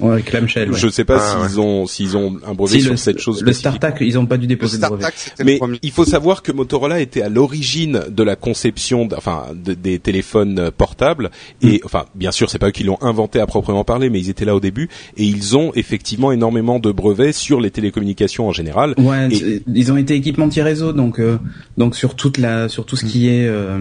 ouais, 0.00 0.22
clamshell. 0.22 0.70
ouais. 0.70 0.78
Je 0.78 0.88
sais 0.88 1.04
pas 1.04 1.18
Ah, 1.20 1.48
s'ils 1.48 1.58
ont 1.58 1.86
s'ils 1.88 2.16
ont 2.16 2.36
un 2.46 2.54
brevet 2.54 2.76
Si, 2.76 2.82
sur 2.82 2.92
le, 2.92 2.96
cette 2.96 3.18
chose 3.18 3.42
le. 3.42 3.52
StarTAC, 3.52 3.96
ils 4.02 4.16
ont 4.16 4.26
pas 4.26 4.36
dû 4.36 4.46
déposer 4.46 4.76
de 4.76 4.82
brevet. 4.82 5.00
StarTAC, 5.02 5.18
c'était 5.18 5.42
Mais 5.44 5.58
le 5.60 5.78
il 5.82 5.90
faut 5.90 6.04
savoir 6.04 6.42
que 6.44 6.52
Motorola 6.52 7.00
était 7.00 7.22
à 7.22 7.28
l'origine 7.28 8.04
de 8.08 8.22
la 8.22 8.36
conception, 8.36 9.08
enfin, 9.16 9.46
de- 9.52 9.74
des 9.74 9.98
téléphones 9.98 10.58
euh, 10.60 10.70
portables. 10.70 11.32
Et 11.62 11.80
enfin, 11.84 12.04
bien 12.14 12.30
sûr, 12.30 12.48
c'est 12.48 12.60
pas 12.60 12.68
eux 12.68 12.70
qui 12.70 12.84
l'ont 12.84 12.98
inventé 13.02 13.40
à 13.40 13.46
proprement 13.46 13.82
parler, 13.82 14.08
mais 14.08 14.20
ils 14.20 14.30
étaient 14.30 14.44
là 14.44 14.54
au 14.54 14.60
début. 14.60 14.88
Et 15.16 15.24
ils 15.24 15.56
ont 15.56 15.72
effectivement 15.74 16.30
énormément 16.30 16.78
de 16.78 16.92
brevets 16.92 17.32
sur 17.34 17.60
les 17.60 17.72
télécommunications 17.72 18.46
en 18.46 18.52
général. 18.52 18.94
Ouais, 18.98 19.28
Et- 19.32 19.64
ils 19.66 19.90
ont 19.90 19.96
été 19.96 20.14
équipementiers 20.14 20.62
réseau, 20.62 20.92
donc 20.92 21.18
euh, 21.18 21.38
donc 21.76 21.96
sur 21.96 22.14
toute 22.14 22.38
la 22.38 22.68
sur 22.68 22.86
tout 22.86 22.94
ce 22.94 23.04
qui 23.04 23.28
est 23.28 23.48
euh, 23.48 23.80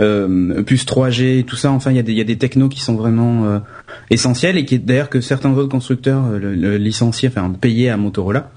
euh, 0.00 0.62
puce 0.62 0.84
3G 0.84 1.40
et 1.40 1.44
tout 1.44 1.56
ça. 1.56 1.70
Enfin, 1.70 1.90
il 1.90 1.96
y 1.96 2.00
a 2.00 2.02
des 2.02 2.12
y 2.12 2.20
a 2.20 2.24
des 2.24 2.38
technos 2.38 2.68
qui 2.68 2.80
sont 2.80 2.94
vraiment 2.94 3.46
euh, 3.46 3.58
essentiels 4.10 4.56
et 4.56 4.64
qui 4.64 4.78
d'ailleurs 4.78 5.10
que 5.10 5.20
certains 5.20 5.52
autres 5.52 5.68
constructeurs 5.68 6.24
euh, 6.26 6.38
le, 6.38 6.54
le 6.54 6.76
licenciaient, 6.76 7.28
enfin 7.28 7.52
payaient 7.52 7.88
à 7.88 7.96
Motorola. 7.96 8.50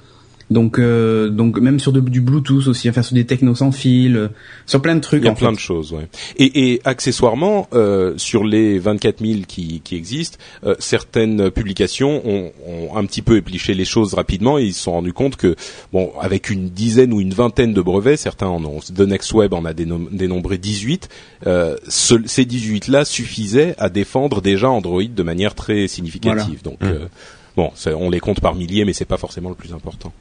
Donc 0.51 0.77
euh, 0.77 1.29
donc 1.29 1.58
même 1.60 1.79
sur 1.79 1.91
de- 1.93 2.01
du 2.01 2.22
Bluetooth 2.22 2.67
aussi, 2.67 2.89
enfin 2.89 3.01
sur 3.01 3.15
des 3.15 3.25
technos 3.25 3.55
sans 3.55 3.72
fil, 3.72 4.15
euh, 4.17 4.27
sur 4.67 4.81
plein 4.81 4.93
de 4.96 5.00
trucs. 5.00 5.22
Il 5.24 5.25
y 5.25 5.29
a 5.29 5.31
en 5.31 5.36
plein 5.36 5.50
fait. 5.50 5.55
de 5.55 5.60
choses, 5.60 5.93
ouais. 5.93 6.08
Et, 6.38 6.74
et 6.74 6.81
accessoirement, 6.84 7.67
euh, 7.74 8.13
sur 8.17 8.43
les 8.43 8.77
24 8.77 9.25
000 9.25 9.39
qui, 9.48 9.81
qui 9.84 9.96
existent, 9.96 10.38
euh, 10.65 10.75
certaines 10.79 11.50
publications 11.51 12.22
ont, 12.27 12.51
ont 12.67 12.98
un 12.98 13.05
petit 13.05 13.22
peu 13.22 13.38
épluché 13.38 13.74
les 13.74 13.86
choses 13.86 14.13
rapidement 14.13 14.60
et 14.60 14.65
ils 14.65 14.74
se 14.74 14.84
sont 14.84 14.91
rendus 14.91 15.13
compte 15.13 15.38
que, 15.38 15.55
bon, 15.93 16.12
avec 16.20 16.50
une 16.50 16.70
dizaine 16.70 17.13
ou 17.13 17.22
une 17.22 17.34
vingtaine 17.34 17.74
de 17.74 17.81
brevets, 17.81 18.17
certains 18.17 18.48
en 18.48 18.63
ont. 18.65 18.79
The 18.79 19.00
Next 19.01 19.34
Web 19.34 19.53
en 19.53 19.63
a 19.65 19.72
dénom- 19.74 20.10
dénombré 20.12 20.58
18. 20.58 21.08
Euh, 21.48 21.77
ce- 21.88 22.27
ces 22.27 22.43
18-là 22.46 23.05
suffisaient 23.05 23.74
à 23.77 23.88
défendre 23.89 24.41
déjà 24.41 24.70
Android 24.70 25.01
de 25.03 25.24
manière 25.24 25.55
très 25.55 25.88
significative. 25.88 26.62
Donc, 26.62 26.79
euh, 26.84 27.08
bon, 27.55 27.72
on 27.98 28.10
les 28.10 28.20
compte 28.20 28.39
par 28.39 28.55
milliers, 28.55 28.86
mais 28.86 28.93
c'est 28.93 29.05
pas 29.05 29.17
forcément 29.17 29.50
le 29.50 29.55
plus 29.55 29.74
important. 29.74 30.12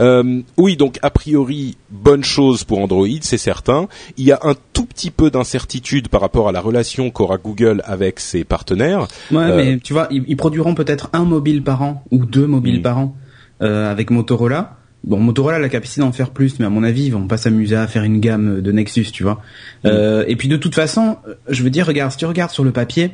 Euh, 0.00 0.42
oui, 0.56 0.76
donc 0.76 0.98
a 1.02 1.10
priori, 1.10 1.76
bonne 1.90 2.22
chose 2.22 2.62
pour 2.62 2.78
Android, 2.78 3.06
c'est 3.20 3.38
certain. 3.38 3.88
Il 4.16 4.24
y 4.26 4.32
a 4.32 4.38
un 4.42 4.54
tout 4.72 4.84
petit 4.84 5.10
peu 5.10 5.30
d'incertitude 5.30 6.08
par 6.08 6.20
rapport 6.20 6.48
à 6.48 6.52
la 6.52 6.60
relation 6.60 7.10
qu'aura 7.10 7.36
Google 7.38 7.82
avec 7.84 8.20
ses 8.20 8.44
partenaires. 8.44 9.08
Ouais, 9.32 9.38
Euh, 9.38 9.56
mais 9.56 9.78
tu 9.78 9.92
vois, 9.94 10.06
ils, 10.10 10.24
ils 10.28 10.36
produiront 10.36 10.74
peut-être 10.74 11.10
un 11.12 11.24
mobile 11.24 11.62
par 11.64 11.82
an 11.82 12.04
ou 12.12 12.24
deux 12.26 12.46
mobiles 12.46 12.78
Mm. 12.78 12.82
par 12.82 12.98
an 12.98 13.16
euh, 13.62 13.90
avec 13.90 14.10
Motorola. 14.10 14.76
Bon, 15.04 15.18
Motorola 15.18 15.56
a 15.56 15.58
la 15.60 15.68
capacité 15.68 16.00
d'en 16.00 16.12
faire 16.12 16.30
plus, 16.30 16.58
mais 16.60 16.66
à 16.66 16.70
mon 16.70 16.82
avis, 16.84 17.04
ils 17.06 17.12
vont 17.12 17.26
pas 17.26 17.36
s'amuser 17.36 17.76
à 17.76 17.86
faire 17.86 18.02
une 18.04 18.20
gamme 18.20 18.60
de 18.60 18.72
Nexus, 18.72 19.06
tu 19.12 19.22
vois. 19.24 19.40
Euh, 19.84 20.24
et 20.28 20.36
puis 20.36 20.48
de 20.48 20.56
toute 20.56 20.74
façon, 20.74 21.16
euh, 21.26 21.34
je 21.48 21.62
veux 21.62 21.70
dire, 21.70 21.86
regarde, 21.86 22.12
si 22.12 22.18
tu 22.18 22.26
regardes 22.26 22.50
sur 22.50 22.62
le 22.64 22.72
papier, 22.72 23.12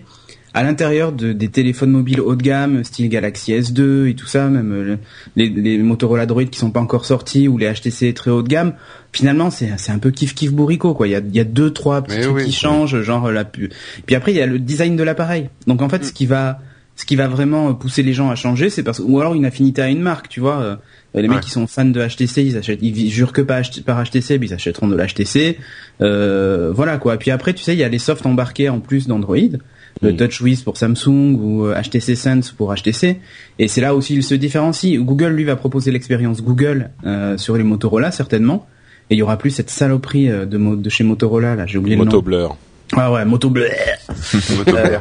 à 0.54 0.62
l'intérieur 0.62 1.10
de, 1.12 1.32
des 1.32 1.48
téléphones 1.48 1.90
mobiles 1.90 2.20
haut 2.20 2.36
de 2.36 2.42
gamme, 2.42 2.84
style 2.84 3.08
Galaxy 3.08 3.52
S2 3.52 4.06
et 4.08 4.14
tout 4.14 4.26
ça, 4.26 4.48
même 4.48 4.72
euh, 4.72 4.96
les, 5.36 5.48
les 5.48 5.78
Motorola 5.78 6.26
Droid 6.26 6.48
qui 6.48 6.58
sont 6.58 6.70
pas 6.70 6.80
encore 6.80 7.04
sortis 7.04 7.48
ou 7.48 7.58
les 7.58 7.70
HTC 7.72 8.14
très 8.14 8.30
haut 8.30 8.42
de 8.42 8.48
gamme, 8.48 8.74
finalement 9.12 9.50
c'est 9.50 9.70
c'est 9.78 9.90
un 9.92 9.98
peu 9.98 10.10
kiff 10.12 10.34
kiff 10.34 10.52
bourricot 10.52 10.94
quoi. 10.94 11.08
Il 11.08 11.10
y 11.10 11.16
a, 11.16 11.18
il 11.20 11.34
y 11.34 11.40
a 11.40 11.44
deux 11.44 11.72
trois 11.72 12.02
petits 12.02 12.16
Mais 12.16 12.22
trucs 12.22 12.36
oui, 12.36 12.42
qui 12.44 12.48
oui. 12.50 12.52
changent, 12.54 13.00
genre 13.02 13.30
la 13.32 13.44
pu- 13.44 13.70
Puis 14.06 14.14
après 14.14 14.32
il 14.32 14.36
y 14.36 14.40
a 14.40 14.46
le 14.46 14.58
design 14.60 14.96
de 14.96 15.02
l'appareil. 15.02 15.50
Donc 15.66 15.82
en 15.82 15.88
fait 15.88 16.04
ce 16.04 16.12
qui 16.12 16.26
va 16.26 16.60
ce 16.96 17.04
qui 17.04 17.16
va 17.16 17.26
vraiment 17.26 17.74
pousser 17.74 18.04
les 18.04 18.12
gens 18.12 18.30
à 18.30 18.36
changer, 18.36 18.70
c'est 18.70 18.84
parce 18.84 19.00
ou 19.04 19.18
alors 19.18 19.34
une 19.34 19.44
affinité 19.46 19.82
à 19.82 19.88
une 19.88 20.00
marque, 20.00 20.28
tu 20.28 20.38
vois. 20.38 20.60
euh, 20.60 20.76
les 21.20 21.26
mecs 21.26 21.40
qui 21.40 21.50
sont 21.50 21.66
fans 21.66 21.84
de 21.84 22.00
HTC, 22.00 22.44
ils 22.44 22.56
achètent, 22.56 22.78
ils 22.82 23.10
jurent 23.10 23.32
que 23.32 23.42
par, 23.42 23.60
HT 23.60 23.82
par 23.84 24.00
HTC, 24.04 24.38
mais 24.38 24.46
ils 24.46 24.54
achèteront 24.54 24.86
de 24.86 24.94
l'HTC. 24.96 25.58
Euh, 26.00 26.70
voilà 26.72 26.98
quoi. 26.98 27.16
Puis 27.16 27.30
après, 27.32 27.52
tu 27.52 27.62
sais, 27.64 27.72
il 27.74 27.78
y 27.78 27.84
a 27.84 27.88
les 27.88 27.98
softs 27.98 28.26
embarqués 28.26 28.68
en 28.68 28.78
plus 28.80 29.06
d'Android, 29.08 29.36
le 30.02 30.12
Mm. 30.12 30.16
TouchWiz 30.16 30.62
pour 30.62 30.76
Samsung 30.76 31.36
ou 31.40 31.66
euh, 31.66 31.80
HTC 31.80 32.14
Sense 32.16 32.50
pour 32.52 32.74
HTC. 32.74 33.18
Et 33.58 33.68
c'est 33.68 33.80
là 33.80 33.94
aussi 33.94 34.14
il 34.14 34.22
se 34.22 34.34
différencie. 34.34 34.98
Google 34.98 35.28
lui 35.28 35.44
va 35.44 35.56
proposer 35.56 35.90
l'expérience 35.92 36.42
Google 36.42 36.90
euh, 37.06 37.36
sur 37.38 37.56
les 37.56 37.64
Motorola 37.64 38.10
certainement. 38.10 38.66
Et 39.10 39.14
il 39.14 39.18
y 39.18 39.22
aura 39.22 39.36
plus 39.36 39.50
cette 39.50 39.70
saloperie 39.70 40.30
euh, 40.30 40.46
de, 40.46 40.58
de 40.76 40.88
chez 40.90 41.04
Motorola 41.04 41.54
là, 41.54 41.66
j'ai 41.66 41.78
oublié 41.78 41.96
Moto 41.96 42.10
le 42.10 42.16
nom. 42.16 42.22
Blur. 42.22 42.56
Ah 42.96 43.10
ouais, 43.10 43.24
Moto 43.24 43.48
Blur. 43.50 43.70
Moto 44.58 44.76
Euh, 44.76 44.98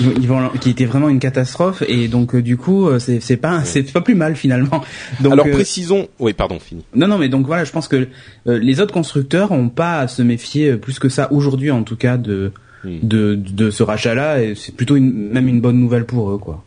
ils, 0.00 0.26
vont, 0.26 0.48
qui 0.60 0.70
était 0.70 0.86
vraiment 0.86 1.08
une 1.08 1.18
catastrophe 1.18 1.82
et 1.86 2.08
donc 2.08 2.34
euh, 2.34 2.42
du 2.42 2.56
coup 2.56 2.88
euh, 2.88 2.98
c'est 2.98 3.20
c'est 3.20 3.36
pas 3.36 3.64
c'est 3.64 3.82
pas 3.92 4.00
plus 4.00 4.14
mal 4.14 4.34
finalement. 4.34 4.82
Donc 5.20 5.32
Alors 5.34 5.46
euh, 5.46 5.52
précisons. 5.52 6.08
Oui, 6.18 6.32
pardon, 6.32 6.58
fini. 6.58 6.84
non 6.94 7.06
non 7.06 7.18
mais 7.18 7.28
donc 7.28 7.46
voilà 7.46 7.64
je 7.64 7.70
pense 7.72 7.86
que 7.86 8.08
euh, 8.46 8.58
les 8.58 8.80
autres 8.80 8.94
constructeurs 8.94 9.52
ont 9.52 9.68
pas 9.68 9.98
à 10.00 10.08
se 10.08 10.22
méfier 10.22 10.70
euh, 10.70 10.76
plus 10.78 10.98
que 10.98 11.08
ça 11.10 11.30
aujourd'hui 11.32 11.70
en 11.70 11.82
tout 11.82 11.96
cas 11.96 12.16
de. 12.16 12.52
De, 12.84 13.34
de 13.34 13.70
ce 13.70 13.82
rachat 13.82 14.14
là 14.14 14.42
et 14.42 14.54
c'est 14.54 14.74
plutôt 14.74 14.96
une, 14.96 15.30
même 15.30 15.48
une 15.48 15.60
bonne 15.60 15.78
nouvelle 15.80 16.04
pour 16.06 16.30
eux 16.30 16.38
quoi. 16.38 16.64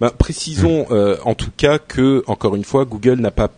Ben, 0.00 0.10
précisons 0.10 0.86
euh, 0.90 1.16
en 1.24 1.34
tout 1.34 1.50
cas 1.56 1.78
que, 1.78 2.24
encore 2.26 2.56
une 2.56 2.64
fois, 2.64 2.84
Google 2.84 3.20
n'a 3.20 3.30
pas 3.30 3.50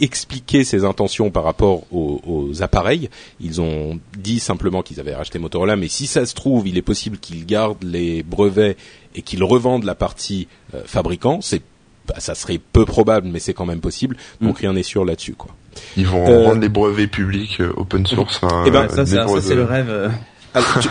expliqué 0.00 0.64
ses 0.64 0.84
intentions 0.84 1.30
par 1.30 1.44
rapport 1.44 1.82
aux, 1.92 2.20
aux 2.26 2.62
appareils. 2.62 3.10
Ils 3.40 3.60
ont 3.60 3.98
dit 4.16 4.38
simplement 4.40 4.82
qu'ils 4.82 5.00
avaient 5.00 5.14
racheté 5.14 5.38
Motorola, 5.38 5.76
mais 5.76 5.88
si 5.88 6.06
ça 6.06 6.24
se 6.24 6.34
trouve, 6.34 6.66
il 6.66 6.78
est 6.78 6.82
possible 6.82 7.18
qu'ils 7.18 7.44
gardent 7.44 7.82
les 7.84 8.22
brevets 8.22 8.76
et 9.14 9.22
qu'ils 9.22 9.44
revendent 9.44 9.84
la 9.84 9.94
partie 9.94 10.48
euh, 10.74 10.80
fabricant. 10.86 11.40
C'est 11.42 11.60
bah, 12.08 12.14
ça 12.18 12.34
serait 12.34 12.58
peu 12.72 12.84
probable, 12.84 13.28
mais 13.30 13.38
c'est 13.38 13.54
quand 13.54 13.66
même 13.66 13.80
possible. 13.80 14.16
Donc 14.40 14.58
rien 14.58 14.72
n'est 14.72 14.82
sûr 14.82 15.04
là-dessus, 15.04 15.34
quoi. 15.34 15.50
Ils 15.96 16.06
vont 16.06 16.26
Euh, 16.26 16.44
rendre 16.46 16.60
les 16.60 16.68
brevets 16.68 17.06
publics 17.10 17.60
euh, 17.60 17.72
open 17.76 18.06
source. 18.06 18.40
hein, 18.42 18.64
Eh 18.66 18.70
ben, 18.70 18.84
euh, 18.84 18.88
Ça, 18.88 19.06
ça, 19.06 19.26
c'est 19.40 19.54
le 19.54 19.64
rêve. 19.64 20.10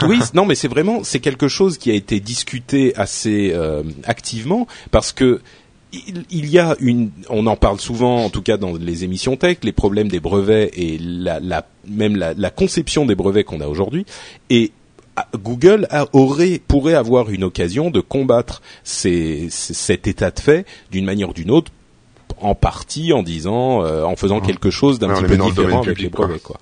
Oui, 0.07 0.19
non, 0.33 0.45
mais 0.45 0.55
c'est 0.55 0.67
vraiment 0.67 1.03
c'est 1.03 1.19
quelque 1.19 1.47
chose 1.47 1.77
qui 1.77 1.91
a 1.91 1.93
été 1.93 2.19
discuté 2.19 2.95
assez 2.95 3.51
euh, 3.53 3.83
activement 4.05 4.67
parce 4.91 5.11
que 5.11 5.41
il, 6.29 6.45
y 6.45 6.57
a 6.57 6.75
une, 6.79 7.11
on 7.29 7.45
en 7.47 7.57
parle 7.57 7.79
souvent, 7.79 8.23
en 8.23 8.29
tout 8.29 8.41
cas 8.41 8.55
dans 8.55 8.75
les 8.75 9.03
émissions 9.03 9.35
tech, 9.35 9.57
les 9.63 9.73
problèmes 9.73 10.07
des 10.07 10.21
brevets 10.21 10.71
et 10.73 10.97
la, 10.97 11.41
la 11.41 11.67
même 11.85 12.15
la, 12.15 12.49
conception 12.49 13.05
des 13.05 13.15
brevets 13.15 13.43
qu'on 13.43 13.59
a 13.59 13.67
aujourd'hui. 13.67 14.05
Et 14.49 14.71
ah, 15.17 15.27
Google 15.35 15.89
aurait 16.13 16.61
pourrait 16.65 16.93
avoir 16.93 17.29
une 17.29 17.43
occasion 17.43 17.91
de 17.91 17.99
combattre 17.99 18.61
cet 18.83 20.07
état 20.07 20.31
de 20.31 20.39
fait 20.39 20.65
d'une 20.91 21.03
manière 21.03 21.29
ou 21.29 21.33
d'une 21.33 21.51
autre 21.51 21.71
en 22.41 22.55
partie 22.55 23.13
en 23.13 23.23
disant 23.23 23.83
euh, 23.85 24.03
en 24.03 24.15
faisant 24.15 24.39
quelque 24.41 24.69
chose 24.69 24.99
d'un 24.99 25.07
petit 25.13 25.23
peu 25.23 25.37
différent 25.49 25.81
avec 25.83 25.95
public, 25.97 26.03
les 26.03 26.09
brevets 26.09 26.41
quoi. 26.43 26.57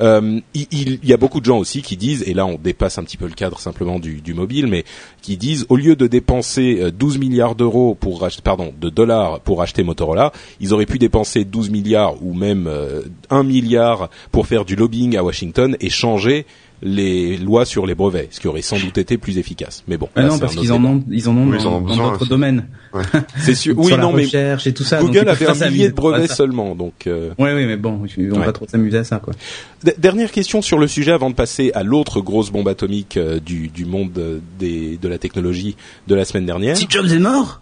Euh, 0.00 0.40
il, 0.54 0.66
il- 0.72 0.98
y 1.04 1.12
a 1.12 1.16
beaucoup 1.16 1.40
de 1.40 1.44
gens 1.44 1.58
aussi 1.58 1.82
qui 1.82 1.96
disent 1.96 2.22
et 2.26 2.34
là 2.34 2.46
on 2.46 2.56
dépasse 2.56 2.98
un 2.98 3.04
petit 3.04 3.16
peu 3.16 3.26
le 3.26 3.34
cadre 3.34 3.58
simplement 3.60 3.98
du, 3.98 4.20
du 4.20 4.34
mobile 4.34 4.66
mais 4.66 4.84
qui 5.22 5.36
disent 5.36 5.66
au 5.68 5.76
lieu 5.76 5.96
de 5.96 6.06
dépenser 6.06 6.78
euh, 6.80 6.90
12 6.90 7.18
milliards 7.18 7.54
d'euros 7.54 7.94
pour 7.98 8.24
acheter 8.24 8.42
pardon 8.42 8.72
de 8.80 8.88
dollars 8.90 9.40
pour 9.40 9.62
acheter 9.62 9.82
Motorola 9.82 10.32
ils 10.60 10.72
auraient 10.74 10.86
pu 10.86 10.98
dépenser 10.98 11.44
12 11.44 11.70
milliards 11.70 12.22
ou 12.22 12.34
même 12.34 12.66
euh, 12.66 13.02
1 13.30 13.42
milliard 13.42 14.08
pour 14.32 14.46
faire 14.46 14.64
du 14.64 14.76
lobbying 14.76 15.16
à 15.16 15.22
Washington 15.24 15.76
et 15.80 15.90
changer 15.90 16.46
les 16.82 17.36
lois 17.36 17.64
sur 17.64 17.86
les 17.86 17.94
brevets, 17.94 18.28
ce 18.30 18.38
qui 18.40 18.46
aurait 18.48 18.62
sans 18.62 18.78
doute 18.78 18.98
été 18.98 19.18
plus 19.18 19.38
efficace. 19.38 19.82
Mais 19.88 19.96
bon, 19.96 20.08
Ah 20.14 20.22
là, 20.22 20.28
non, 20.28 20.38
parce 20.38 20.54
qu'ils 20.54 20.72
en 20.72 20.84
ont, 20.84 21.02
ils 21.10 21.28
en 21.28 21.36
ont 21.36 21.48
Oui, 21.48 21.56
ils 21.60 21.66
en 21.66 21.74
ont 21.74 21.80
dans 21.80 21.96
d'autres 22.10 22.26
domaines. 22.26 22.66
C'est 23.38 23.54
sûr. 23.54 23.74
Oui, 23.76 23.86
sur 23.88 23.96
la 23.96 24.02
non, 24.04 24.12
mais 24.12 24.24
recherche 24.24 24.66
et 24.66 24.72
tout 24.72 24.84
ça. 24.84 24.98
donc 25.00 25.08
Google 25.08 25.24
peuvent 25.26 25.48
avait 25.50 25.64
un 25.66 25.70
millier 25.70 25.88
de 25.88 25.94
brevets 25.94 26.28
seulement, 26.32 26.74
donc. 26.74 27.06
euh, 27.06 27.30
Oui, 27.38 27.50
oui, 27.54 27.66
mais 27.66 27.76
bon, 27.76 28.02
ils 28.16 28.28
vont 28.30 28.38
Ouais. 28.38 28.44
pas 28.46 28.52
trop 28.52 28.66
s'amuser 28.68 28.98
à 28.98 29.04
ça, 29.04 29.18
quoi. 29.18 29.34
D- 29.82 29.94
Dernière 29.98 30.30
question 30.30 30.62
sur 30.62 30.78
le 30.78 30.86
sujet 30.86 31.12
avant 31.12 31.30
de 31.30 31.34
passer 31.34 31.70
à 31.74 31.82
l'autre 31.82 32.20
grosse 32.20 32.50
bombe 32.50 32.68
atomique 32.68 33.16
euh, 33.16 33.40
du, 33.40 33.68
du 33.68 33.84
monde 33.84 34.16
euh, 34.18 34.38
des, 34.58 34.96
de 34.98 35.08
la 35.08 35.18
technologie 35.18 35.76
de 36.06 36.14
la 36.14 36.24
semaine 36.24 36.46
dernière. 36.46 36.76
Steve 36.76 36.90
Jobs 36.90 37.10
est 37.12 37.18
mort? 37.18 37.60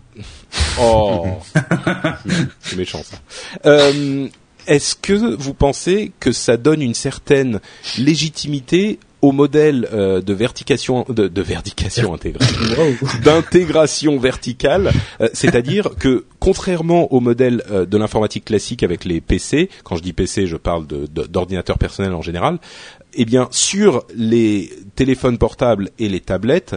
Oh, 0.81 1.27
c'est 2.61 2.77
méchant 2.77 3.03
ça. 3.03 3.17
Euh, 3.67 4.29
Est-ce 4.67 4.95
que 4.97 5.35
vous 5.37 5.55
pensez 5.55 6.13
que 6.21 6.33
ça 6.33 6.57
donne 6.57 6.83
une 6.83 6.95
certaine 6.95 7.61
légitimité 7.99 8.99
au 9.23 9.33
modèle 9.33 9.89
euh, 9.93 10.21
de 10.21 10.33
vertication 10.35 11.05
de, 11.09 11.27
de 11.27 11.43
vertication 11.43 12.13
d'intégration 13.25 14.19
verticale, 14.19 14.93
euh, 15.21 15.29
c'est-à-dire 15.33 15.91
que 15.99 16.27
contrairement 16.39 17.13
au 17.13 17.21
modèle 17.21 17.63
euh, 17.71 17.87
de 17.87 17.97
l'informatique 17.97 18.45
classique 18.45 18.83
avec 18.83 19.05
les 19.05 19.21
PC, 19.21 19.69
quand 19.85 19.97
je 19.97 20.03
dis 20.03 20.13
PC, 20.13 20.47
je 20.47 20.57
parle 20.57 20.87
de- 20.87 21.07
de- 21.07 21.25
d'ordinateurs 21.27 21.79
personnels 21.79 22.13
en 22.13 22.23
général, 22.23 22.59
eh 23.15 23.25
bien 23.25 23.49
sur 23.51 24.05
les 24.15 24.71
téléphones 24.95 25.39
portables 25.39 25.91
et 25.99 26.09
les 26.09 26.21
tablettes, 26.21 26.77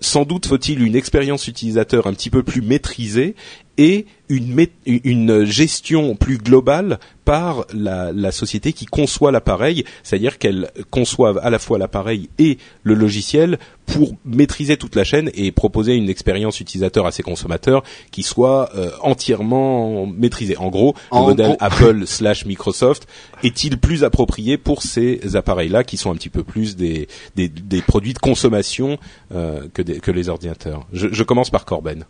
sans 0.00 0.24
doute 0.24 0.46
faut-il 0.46 0.82
une 0.82 0.94
expérience 0.94 1.48
utilisateur 1.48 2.06
un 2.06 2.12
petit 2.14 2.30
peu 2.30 2.44
plus 2.44 2.62
maîtrisée 2.62 3.34
et 3.80 4.04
une, 4.28 5.44
gestion 5.44 6.14
plus 6.14 6.36
globale 6.38 6.98
par 7.24 7.64
la, 7.74 8.12
la 8.12 8.30
société 8.30 8.72
qui 8.72 8.84
conçoit 8.84 9.32
l'appareil, 9.32 9.84
c'est-à-dire 10.02 10.38
qu'elle 10.38 10.70
conçoive 10.90 11.40
à 11.42 11.48
la 11.50 11.58
fois 11.58 11.78
l'appareil 11.78 12.28
et 12.38 12.58
le 12.84 12.94
logiciel 12.94 13.58
pour 13.86 14.12
maîtriser 14.24 14.76
toute 14.76 14.94
la 14.96 15.02
chaîne 15.02 15.30
et 15.34 15.50
proposer 15.50 15.94
une 15.96 16.08
expérience 16.10 16.60
utilisateur 16.60 17.06
à 17.06 17.10
ses 17.10 17.22
consommateurs 17.24 17.82
qui 18.12 18.22
soit 18.22 18.70
euh, 18.76 18.90
entièrement 19.00 20.06
maîtrisée. 20.06 20.56
En 20.58 20.68
gros, 20.68 20.94
le 21.12 21.18
modèle 21.20 21.56
gros- 21.56 21.56
Apple 21.58 22.06
slash 22.06 22.44
Microsoft 22.44 23.08
est-il 23.42 23.78
plus 23.78 24.04
approprié 24.04 24.58
pour 24.58 24.82
ces 24.82 25.34
appareils-là 25.36 25.82
qui 25.84 25.96
sont 25.96 26.10
un 26.12 26.14
petit 26.16 26.28
peu 26.30 26.44
plus 26.44 26.76
des, 26.76 27.08
des, 27.34 27.48
des 27.48 27.80
produits 27.82 28.12
de 28.14 28.18
consommation 28.20 28.98
euh, 29.34 29.66
que, 29.72 29.82
des- 29.82 29.98
que 30.00 30.10
les 30.10 30.28
ordinateurs? 30.28 30.86
Je, 30.92 31.08
je 31.10 31.22
commence 31.24 31.50
par 31.50 31.64
Corben. 31.64 32.04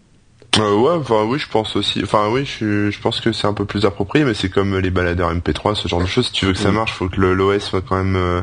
Euh, 0.58 0.76
ouais, 0.76 0.94
enfin 0.94 1.24
oui, 1.24 1.38
je 1.38 1.48
pense 1.48 1.76
aussi. 1.76 2.00
Enfin 2.02 2.28
oui, 2.30 2.44
je, 2.44 2.90
je 2.90 3.00
pense 3.00 3.20
que 3.20 3.32
c'est 3.32 3.46
un 3.46 3.54
peu 3.54 3.64
plus 3.64 3.86
approprié, 3.86 4.24
mais 4.24 4.34
c'est 4.34 4.48
comme 4.48 4.76
les 4.78 4.90
baladeurs 4.90 5.32
MP3, 5.32 5.74
ce 5.76 5.86
genre 5.88 6.00
de 6.00 6.06
choses. 6.06 6.26
Si 6.26 6.32
tu 6.32 6.46
veux 6.46 6.52
que 6.52 6.58
ça 6.58 6.70
Mm. 6.72 6.74
marche, 6.74 6.92
faut 6.92 7.08
que 7.08 7.20
l'OS 7.20 7.62
soit 7.62 7.80
quand 7.82 7.96
même 7.96 8.16
euh, 8.16 8.42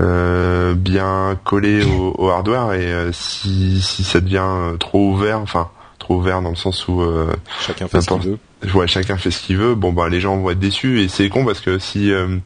euh, 0.00 0.74
bien 0.74 1.38
collé 1.44 1.84
au, 1.84 2.14
au 2.18 2.28
hardware. 2.28 2.74
Et 2.74 2.92
euh, 2.92 3.12
si, 3.12 3.80
si 3.80 4.04
ça 4.04 4.20
devient 4.20 4.42
euh, 4.44 4.76
trop 4.76 5.10
ouvert, 5.10 5.40
enfin 5.40 5.68
trop 6.08 6.16
ouvert 6.18 6.40
dans 6.40 6.50
le 6.50 6.56
sens 6.56 6.88
où 6.88 7.02
euh, 7.02 7.32
Chacun 7.60 7.86
fait 7.88 8.00
ce 8.00 8.08
qu'il 8.08 8.20
veut. 8.30 8.38
ouais, 8.74 8.86
chacun 8.88 9.16
fait 9.18 9.30
ce 9.30 9.40
qu'il 9.42 9.56
veut, 9.58 9.74
bon 9.74 9.92
bah 9.92 10.08
les 10.08 10.20
gens 10.20 10.36
vont 10.38 10.50
être 10.50 10.58
déçus. 10.58 11.00
Et 11.02 11.08
c'est 11.08 11.28
con 11.28 11.44
parce 11.44 11.60
que 11.60 11.78
si 11.78 12.10
euh, 12.10 12.38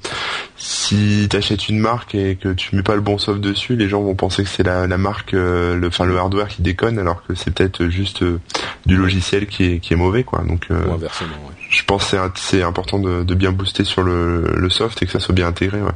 si 0.57 1.27
t'achètes 1.31 1.69
une 1.69 1.79
marque 1.79 2.15
et 2.15 2.37
que 2.37 2.49
tu 2.53 2.75
mets 2.75 2.83
pas 2.83 2.95
le 2.95 3.01
bon 3.01 3.19
soft 3.19 3.41
dessus, 3.41 3.77
les 3.77 3.89
gens 3.89 4.03
vont 4.03 4.15
penser 4.15 4.43
que 4.43 4.49
c'est 4.49 4.63
la, 4.65 4.87
la 4.87 4.99
marque, 4.99 5.35
euh, 5.35 5.77
le, 5.77 5.87
enfin 5.89 6.05
le 6.05 6.17
hardware 6.19 6.49
qui 6.49 6.63
déconne, 6.63 6.99
alors 6.99 7.23
que 7.27 7.35
c'est 7.35 7.53
peut-être 7.53 7.87
juste 7.87 8.23
euh, 8.23 8.41
du 8.87 8.97
logiciel 8.97 9.47
qui 9.47 9.65
est 9.65 9.79
qui 9.79 9.93
est 9.93 9.97
mauvais 9.97 10.25
quoi. 10.25 10.43
Donc 10.47 10.67
euh, 10.71 10.85
Ou 10.87 10.95
inversement. 10.95 11.29
ouais. 11.49 11.55
je 11.71 11.85
pense 11.85 12.05
que 12.05 12.11
c'est 12.11 12.19
c'est 12.35 12.63
important 12.63 12.99
de, 12.99 13.23
de 13.23 13.35
bien 13.35 13.53
booster 13.53 13.85
sur 13.85 14.03
le, 14.03 14.55
le 14.57 14.71
soft 14.71 15.01
et 15.03 15.07
que 15.07 15.13
ça 15.13 15.21
soit 15.21 15.35
bien 15.35 15.47
intégré. 15.47 15.81
Ouais. 15.81 15.93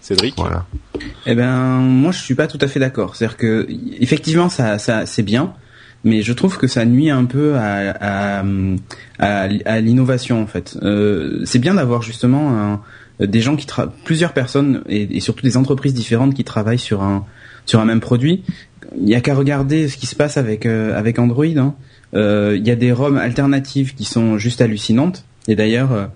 Cédric 0.00 0.34
Voilà. 0.36 0.64
Eh 1.26 1.36
ben, 1.36 1.76
moi, 1.78 2.10
je 2.10 2.18
suis 2.18 2.34
pas 2.34 2.48
tout 2.48 2.58
à 2.60 2.66
fait 2.66 2.80
d'accord. 2.80 3.14
C'est-à-dire 3.14 3.36
que, 3.36 3.68
effectivement, 4.00 4.48
ça, 4.48 4.80
ça, 4.80 5.06
c'est 5.06 5.22
bien, 5.22 5.54
mais 6.04 6.22
je 6.22 6.32
trouve 6.32 6.58
que 6.58 6.66
ça 6.66 6.84
nuit 6.84 7.10
un 7.10 7.24
peu 7.24 7.54
à, 7.56 7.90
à, 8.00 8.44
à, 9.18 9.48
à 9.64 9.80
l'innovation, 9.80 10.42
en 10.42 10.46
fait. 10.46 10.76
Euh, 10.82 11.42
c'est 11.44 11.58
bien 11.58 11.74
d'avoir 11.74 12.02
justement 12.02 12.50
un- 12.58 12.80
des 13.20 13.40
gens 13.40 13.54
qui 13.56 13.66
plusieurs 14.04 14.32
personnes 14.32 14.82
et, 14.88 15.16
et 15.16 15.20
surtout 15.20 15.42
des 15.42 15.56
entreprises 15.56 15.94
différentes 15.94 16.34
qui 16.34 16.44
travaillent 16.44 16.78
sur 16.78 17.02
un 17.02 17.24
sur 17.66 17.78
un 17.78 17.84
même 17.84 18.00
produit. 18.00 18.42
Il 19.00 19.08
y 19.08 19.14
a 19.14 19.20
qu'à 19.20 19.34
regarder 19.34 19.86
ce 19.88 19.96
qui 19.96 20.06
se 20.06 20.16
passe 20.16 20.36
avec 20.36 20.66
euh, 20.66 20.98
avec 20.98 21.18
Android. 21.18 21.44
hein. 21.56 21.74
Euh, 22.14 22.56
Il 22.58 22.66
y 22.66 22.70
a 22.70 22.76
des 22.76 22.90
ROM 22.92 23.16
alternatives 23.16 23.94
qui 23.94 24.04
sont 24.04 24.38
juste 24.38 24.60
hallucinantes. 24.60 25.24
Et 25.48 25.54
d'ailleurs. 25.56 25.92
euh, 25.92 26.06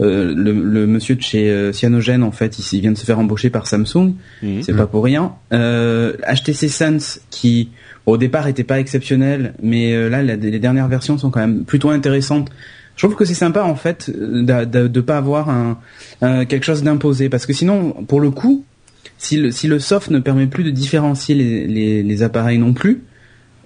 euh, 0.00 0.34
le, 0.34 0.50
le 0.52 0.88
monsieur 0.88 1.14
de 1.14 1.20
chez 1.22 1.48
euh, 1.48 1.70
Cyanogen 1.72 2.24
en 2.24 2.32
fait 2.32 2.58
il, 2.58 2.64
il 2.76 2.80
vient 2.80 2.90
de 2.90 2.98
se 2.98 3.04
faire 3.04 3.20
embaucher 3.20 3.48
par 3.48 3.68
Samsung 3.68 4.14
Mhm. 4.42 4.60
c'est 4.64 4.74
pas 4.74 4.88
pour 4.88 5.04
rien. 5.04 5.34
Euh, 5.52 6.14
HTC 6.26 6.66
Sense 6.68 7.20
qui 7.30 7.68
au 8.06 8.16
départ 8.16 8.48
était 8.48 8.64
pas 8.64 8.80
exceptionnel, 8.80 9.54
mais 9.62 9.94
euh, 9.94 10.08
là 10.08 10.22
les 10.22 10.58
dernières 10.58 10.88
versions 10.88 11.18
sont 11.18 11.30
quand 11.30 11.40
même 11.40 11.64
plutôt 11.64 11.90
intéressantes. 11.90 12.50
Je 12.96 13.06
trouve 13.06 13.16
que 13.16 13.24
c'est 13.24 13.34
sympa 13.34 13.62
en 13.62 13.74
fait 13.74 14.10
euh, 14.10 14.64
de, 14.64 14.88
de, 14.88 15.00
pas 15.00 15.16
avoir 15.16 15.48
quelque 16.22 16.64
chose 16.64 16.82
d'imposé 16.82 17.28
parce 17.28 17.46
que 17.46 17.52
sinon 17.52 17.92
pour 18.06 18.20
le 18.20 18.30
coup 18.30 18.64
si 19.18 19.36
le, 19.36 19.50
si 19.50 19.68
le 19.68 19.78
soft 19.78 20.10
ne 20.10 20.18
permet 20.18 20.46
plus 20.46 20.64
de 20.64 20.70
différencier 20.70 21.34
les, 21.34 22.02
les 22.02 22.22
appareils 22.22 22.58
non 22.58 22.72
plus 22.72 23.02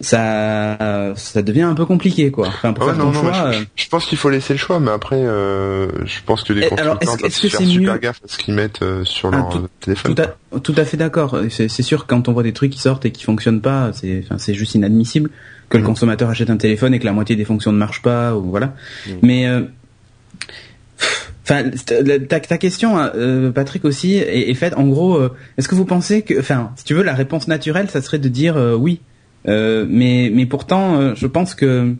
ça 0.00 1.12
ça 1.16 1.42
devient 1.42 1.62
un 1.62 1.74
peu 1.74 1.84
compliqué 1.86 2.30
quoi. 2.30 2.48
Enfin 2.48 2.72
pour 2.72 2.86
Ouais, 2.86 2.94
faire 2.94 3.04
non, 3.04 3.10
ton 3.12 3.22
non, 3.22 3.32
choix. 3.32 3.52
je, 3.52 3.58
euh, 3.58 3.62
je 3.76 3.88
pense 3.88 4.06
qu'il 4.06 4.18
faut 4.18 4.30
laisser 4.30 4.54
le 4.54 4.58
choix, 4.58 4.78
mais 4.80 4.90
après, 4.90 5.16
euh, 5.16 5.88
je 6.06 6.20
pense 6.24 6.44
que 6.44 6.52
les 6.52 6.62
Et 6.62 6.68
constructeurs 6.68 6.98
est-ce- 7.00 7.06
doivent 7.06 7.16
que 7.16 7.22
faire 7.28 7.32
c'est 7.32 7.48
super 7.66 7.92
mieux 7.94 7.98
gaffe 7.98 8.20
à 8.24 8.28
ce 8.28 8.38
qu'ils 8.38 8.54
mettent 8.54 8.82
euh, 8.82 9.04
sur 9.04 9.30
Ah, 9.32 9.36
leur 9.36 9.48
tout- 9.48 9.68
téléphone. 9.80 10.14
Tout 10.14 10.22
à, 10.22 10.58
tout 10.60 10.74
à 10.76 10.84
fait 10.84 10.96
d'accord. 10.96 11.38
C'est 11.50 11.68
sûr 11.82 12.02
que 12.06 12.08
quand 12.10 12.28
on 12.28 12.32
voit 12.32 12.42
des 12.42 12.52
trucs 12.52 12.70
qui 12.72 12.80
sortent 12.80 13.04
et 13.06 13.10
qui 13.10 13.24
fonctionnent 13.24 13.60
pas, 13.60 13.90
c'est 13.92 14.22
enfin, 14.24 14.38
c'est 14.38 14.54
juste 14.54 14.74
inadmissible 14.74 15.30
que 15.68 15.76
le 15.76 15.82
Mhm. 15.82 15.88
consommateur 15.88 16.30
achète 16.30 16.50
un 16.50 16.56
téléphone 16.56 16.94
et 16.94 16.98
que 16.98 17.04
la 17.04 17.12
moitié 17.12 17.36
des 17.36 17.44
fonctions 17.44 17.72
ne 17.72 17.78
marchent 17.78 18.02
pas 18.02 18.34
ou 18.36 18.42
voilà. 18.50 18.74
Mhm. 19.06 19.14
Mais 19.22 19.46
euh, 19.46 19.62
enfin 21.44 21.64
ta, 22.28 22.40
ta 22.40 22.58
question 22.58 22.98
euh, 22.98 23.50
Patrick 23.50 23.84
aussi 23.84 24.14
est, 24.16 24.50
est 24.50 24.54
faite 24.54 24.74
en 24.76 24.86
gros 24.86 25.16
euh, 25.16 25.34
est-ce 25.56 25.68
que 25.68 25.74
vous 25.74 25.84
pensez 25.84 26.22
que 26.22 26.38
enfin 26.38 26.72
si 26.76 26.84
tu 26.84 26.94
veux 26.94 27.02
la 27.02 27.14
réponse 27.14 27.48
naturelle 27.48 27.88
ça 27.90 28.02
serait 28.02 28.18
de 28.18 28.28
dire 28.28 28.56
euh, 28.56 28.74
oui. 28.74 29.00
Euh, 29.46 29.86
mais 29.88 30.30
mais 30.34 30.46
pourtant 30.46 30.96
euh, 30.96 31.14
je 31.14 31.26
pense 31.26 31.54
que 31.54 31.94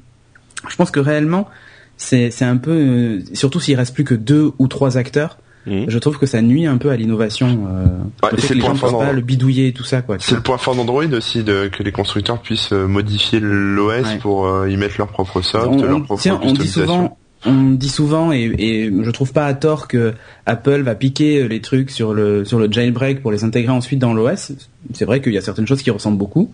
je 0.69 0.77
pense 0.77 0.91
que 0.91 0.99
réellement 1.01 1.49
c'est 1.97 2.31
c'est 2.33 2.45
un 2.45 2.57
peu 2.57 2.73
euh, 2.73 3.21
surtout 3.33 3.61
s'il 3.61 3.77
reste 3.77 3.95
plus 3.95 4.05
que 4.05 4.15
deux 4.15 4.51
ou 4.59 4.67
trois 4.69 4.97
acteurs 4.99 5.39
Mhm. 5.67 5.85
je 5.89 5.99
trouve 5.99 6.19
que 6.19 6.25
ça 6.25 6.41
nuit 6.41 6.65
un 6.67 6.79
peu 6.79 6.89
à 6.89 6.97
l'innovation. 6.97 7.67
Euh, 7.69 7.87
le 8.31 8.37
fait 8.39 8.47
c'est 8.49 8.55
le 8.55 8.61
point 8.61 8.75
fort 8.75 8.99
pas 9.01 9.13
le 9.13 9.21
bidouiller 9.21 9.67
et 9.67 9.73
tout 9.73 9.85
ça, 9.85 10.01
quoi. 10.01 10.17
C'est 10.19 10.37
le 10.37 10.41
point 10.41 10.57
fort 10.57 10.75
d'Android 10.75 11.05
aussi, 11.13 11.43
de, 11.43 11.69
que 11.69 11.83
les 11.83 11.93
constructeurs 11.93 12.41
puissent 12.41 12.73
modifier 12.73 13.39
l'OS 13.41 14.07
Ouais. 14.07 14.19
pour 14.19 14.47
euh, 14.47 14.71
y 14.71 14.79
mettre 14.79 14.95
leur 14.97 15.09
propre 15.09 15.43
soft, 15.43 15.67
On, 15.69 15.83
leur 15.83 16.03
propre 16.05 16.23
tiens, 16.23 16.41
on 16.43 16.53
dit 16.53 16.61
customisation. 16.61 16.85
souvent, 16.87 17.19
on 17.45 17.71
dit 17.73 17.89
souvent, 17.91 18.33
et, 18.33 18.55
et 18.57 18.91
je 19.03 19.11
trouve 19.11 19.33
pas 19.35 19.45
à 19.45 19.53
tort 19.53 19.89
que 19.89 20.15
Apple 20.47 20.81
va 20.83 20.95
piquer 20.95 21.47
les 21.49 21.61
trucs 21.61 21.91
sur 21.91 22.15
le 22.15 22.47
sur 22.47 22.59
le 22.59 22.73
jailbreak 22.73 23.21
pour 23.21 23.31
les 23.31 23.45
intégrer 23.45 23.73
ensuite 23.73 23.99
dans 23.99 24.15
l'OS. 24.15 24.53
C'est 24.95 25.05
vrai 25.05 25.21
qu'il 25.21 25.35
y 25.35 25.39
a 25.39 25.43
certaines 25.43 25.67
choses 25.67 25.83
qui 25.83 25.91
ressemblent 25.91 26.17
beaucoup. 26.19 26.51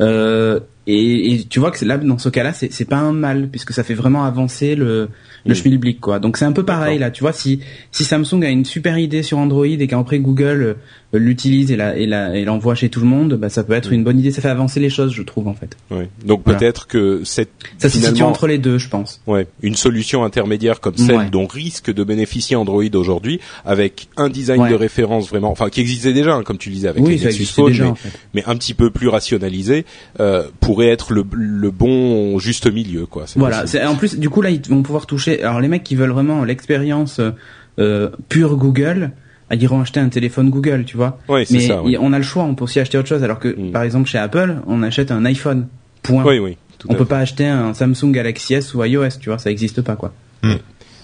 Euh, 0.00 0.60
et, 0.88 1.34
et 1.34 1.44
tu 1.44 1.60
vois 1.60 1.70
que 1.70 1.84
là, 1.84 1.98
dans 1.98 2.18
ce 2.18 2.28
cas-là, 2.30 2.52
c'est 2.52 2.72
c'est 2.72 2.86
pas 2.86 2.96
un 2.96 3.12
mal 3.12 3.48
puisque 3.48 3.72
ça 3.72 3.84
fait 3.84 3.94
vraiment 3.94 4.24
avancer 4.24 4.74
le 4.74 5.08
le 5.46 5.54
schmilblick 5.54 6.00
quoi. 6.00 6.18
Donc 6.18 6.36
c'est 6.36 6.44
un 6.44 6.52
peu 6.52 6.64
pareil 6.64 6.98
là. 6.98 7.10
Tu 7.10 7.20
vois, 7.22 7.32
si 7.32 7.60
si 7.92 8.04
Samsung 8.04 8.42
a 8.42 8.48
une 8.48 8.64
super 8.64 8.98
idée 8.98 9.22
sur 9.22 9.38
Android 9.38 9.66
et 9.66 9.86
qu'après 9.86 10.18
Google 10.18 10.76
euh, 11.14 11.18
l'utilise 11.18 11.70
et 11.70 11.76
la 11.76 11.96
et 11.96 12.06
la 12.06 12.36
et 12.36 12.44
l'envoie 12.44 12.74
chez 12.74 12.88
tout 12.88 13.00
le 13.00 13.06
monde, 13.06 13.34
bah 13.34 13.48
ça 13.48 13.64
peut 13.64 13.72
être 13.74 13.92
une 13.92 14.02
bonne 14.04 14.18
idée. 14.18 14.30
Ça 14.30 14.42
fait 14.42 14.48
avancer 14.48 14.80
les 14.80 14.90
choses, 14.90 15.12
je 15.12 15.22
trouve 15.22 15.46
en 15.48 15.54
fait. 15.54 15.76
Ouais. 15.90 16.08
Donc 16.24 16.42
Voilà. 16.44 16.58
peut-être 16.58 16.86
que 16.86 17.22
cette 17.24 17.50
Ça 17.78 17.88
se 17.88 17.98
situe 18.00 18.22
entre 18.22 18.46
les 18.46 18.58
deux, 18.58 18.78
je 18.78 18.88
pense. 18.88 19.20
ouais, 19.26 19.46
une 19.62 19.74
solution 19.74 20.24
intermédiaire 20.24 20.80
comme 20.80 20.96
celle 20.96 21.16
Ouais. 21.16 21.30
dont 21.30 21.46
risque 21.46 21.92
de 21.92 22.04
bénéficier 22.04 22.56
Android 22.56 22.84
aujourd'hui, 22.94 23.40
avec 23.64 24.08
un 24.16 24.28
design 24.28 24.62
Ouais. 24.62 24.70
de 24.70 24.74
référence 24.74 25.28
vraiment, 25.28 25.50
enfin 25.50 25.68
qui 25.70 25.80
existait 25.80 26.12
déjà, 26.12 26.34
hein, 26.34 26.42
comme 26.42 26.58
tu 26.58 26.68
disais 26.70 26.88
avec 26.88 27.02
oui, 27.02 27.16
les 27.16 27.24
Nexus 27.24 27.44
Phone, 27.46 27.66
déjà 27.68 27.84
mais, 27.84 27.90
en 27.90 27.94
fait. 27.94 28.10
mais 28.34 28.42
un 28.46 28.56
petit 28.56 28.74
peu 28.74 28.90
plus 28.90 29.08
rationalisé, 29.08 29.84
euh, 30.20 30.42
pourrait 30.78 30.92
être 30.92 31.12
le, 31.12 31.24
le 31.32 31.70
bon 31.72 32.38
juste 32.38 32.72
milieu, 32.72 33.06
quoi. 33.06 33.24
Voilà. 33.34 33.66
C'est- 33.66 33.84
En 33.84 33.96
plus, 33.96 34.16
du 34.16 34.30
coup 34.30 34.42
là, 34.42 34.50
ils 34.50 34.62
vont 34.68 34.82
pouvoir 34.82 35.06
toucher. 35.06 35.42
Alors 35.42 35.60
les 35.60 35.66
mecs 35.66 35.82
qui 35.82 35.96
veulent 35.96 36.10
vraiment 36.12 36.44
l'expérience 36.44 37.18
euh, 37.18 37.32
euh, 37.80 38.10
pure 38.28 38.56
Google, 38.56 39.10
ah, 39.50 39.56
ils 39.56 39.62
iront 39.64 39.80
acheter 39.80 39.98
un 39.98 40.08
téléphone 40.08 40.50
Google, 40.50 40.84
tu 40.84 40.96
vois. 40.96 41.18
C'est 41.28 41.50
Mais 41.50 41.60
ça. 41.60 41.82
oui. 41.82 41.96
on 41.98 42.12
a 42.12 42.18
le 42.18 42.22
choix, 42.22 42.44
on 42.44 42.54
peut 42.54 42.62
aussi 42.64 42.78
acheter 42.78 42.96
autre 42.96 43.08
chose. 43.08 43.24
Alors 43.24 43.40
que, 43.40 43.48
Mm. 43.48 43.72
par 43.72 43.82
exemple, 43.82 44.08
chez 44.08 44.18
Apple, 44.18 44.54
on 44.68 44.82
achète 44.84 45.10
un 45.10 45.24
iPhone. 45.24 45.66
Point. 46.04 46.24
Oui, 46.24 46.38
oui. 46.38 46.56
Tout 46.78 46.86
on 46.90 46.94
peut 46.94 46.98
fait. 47.00 47.08
pas 47.08 47.18
acheter 47.18 47.46
un 47.46 47.74
Samsung 47.74 48.12
Galaxy 48.12 48.54
S 48.54 48.72
ou 48.74 48.84
iOS, 48.84 49.18
tu 49.20 49.30
vois, 49.30 49.38
ça 49.38 49.50
existe 49.50 49.82
pas 49.82 49.96
quoi. 49.96 50.12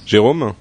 Jérôme? 0.07 0.53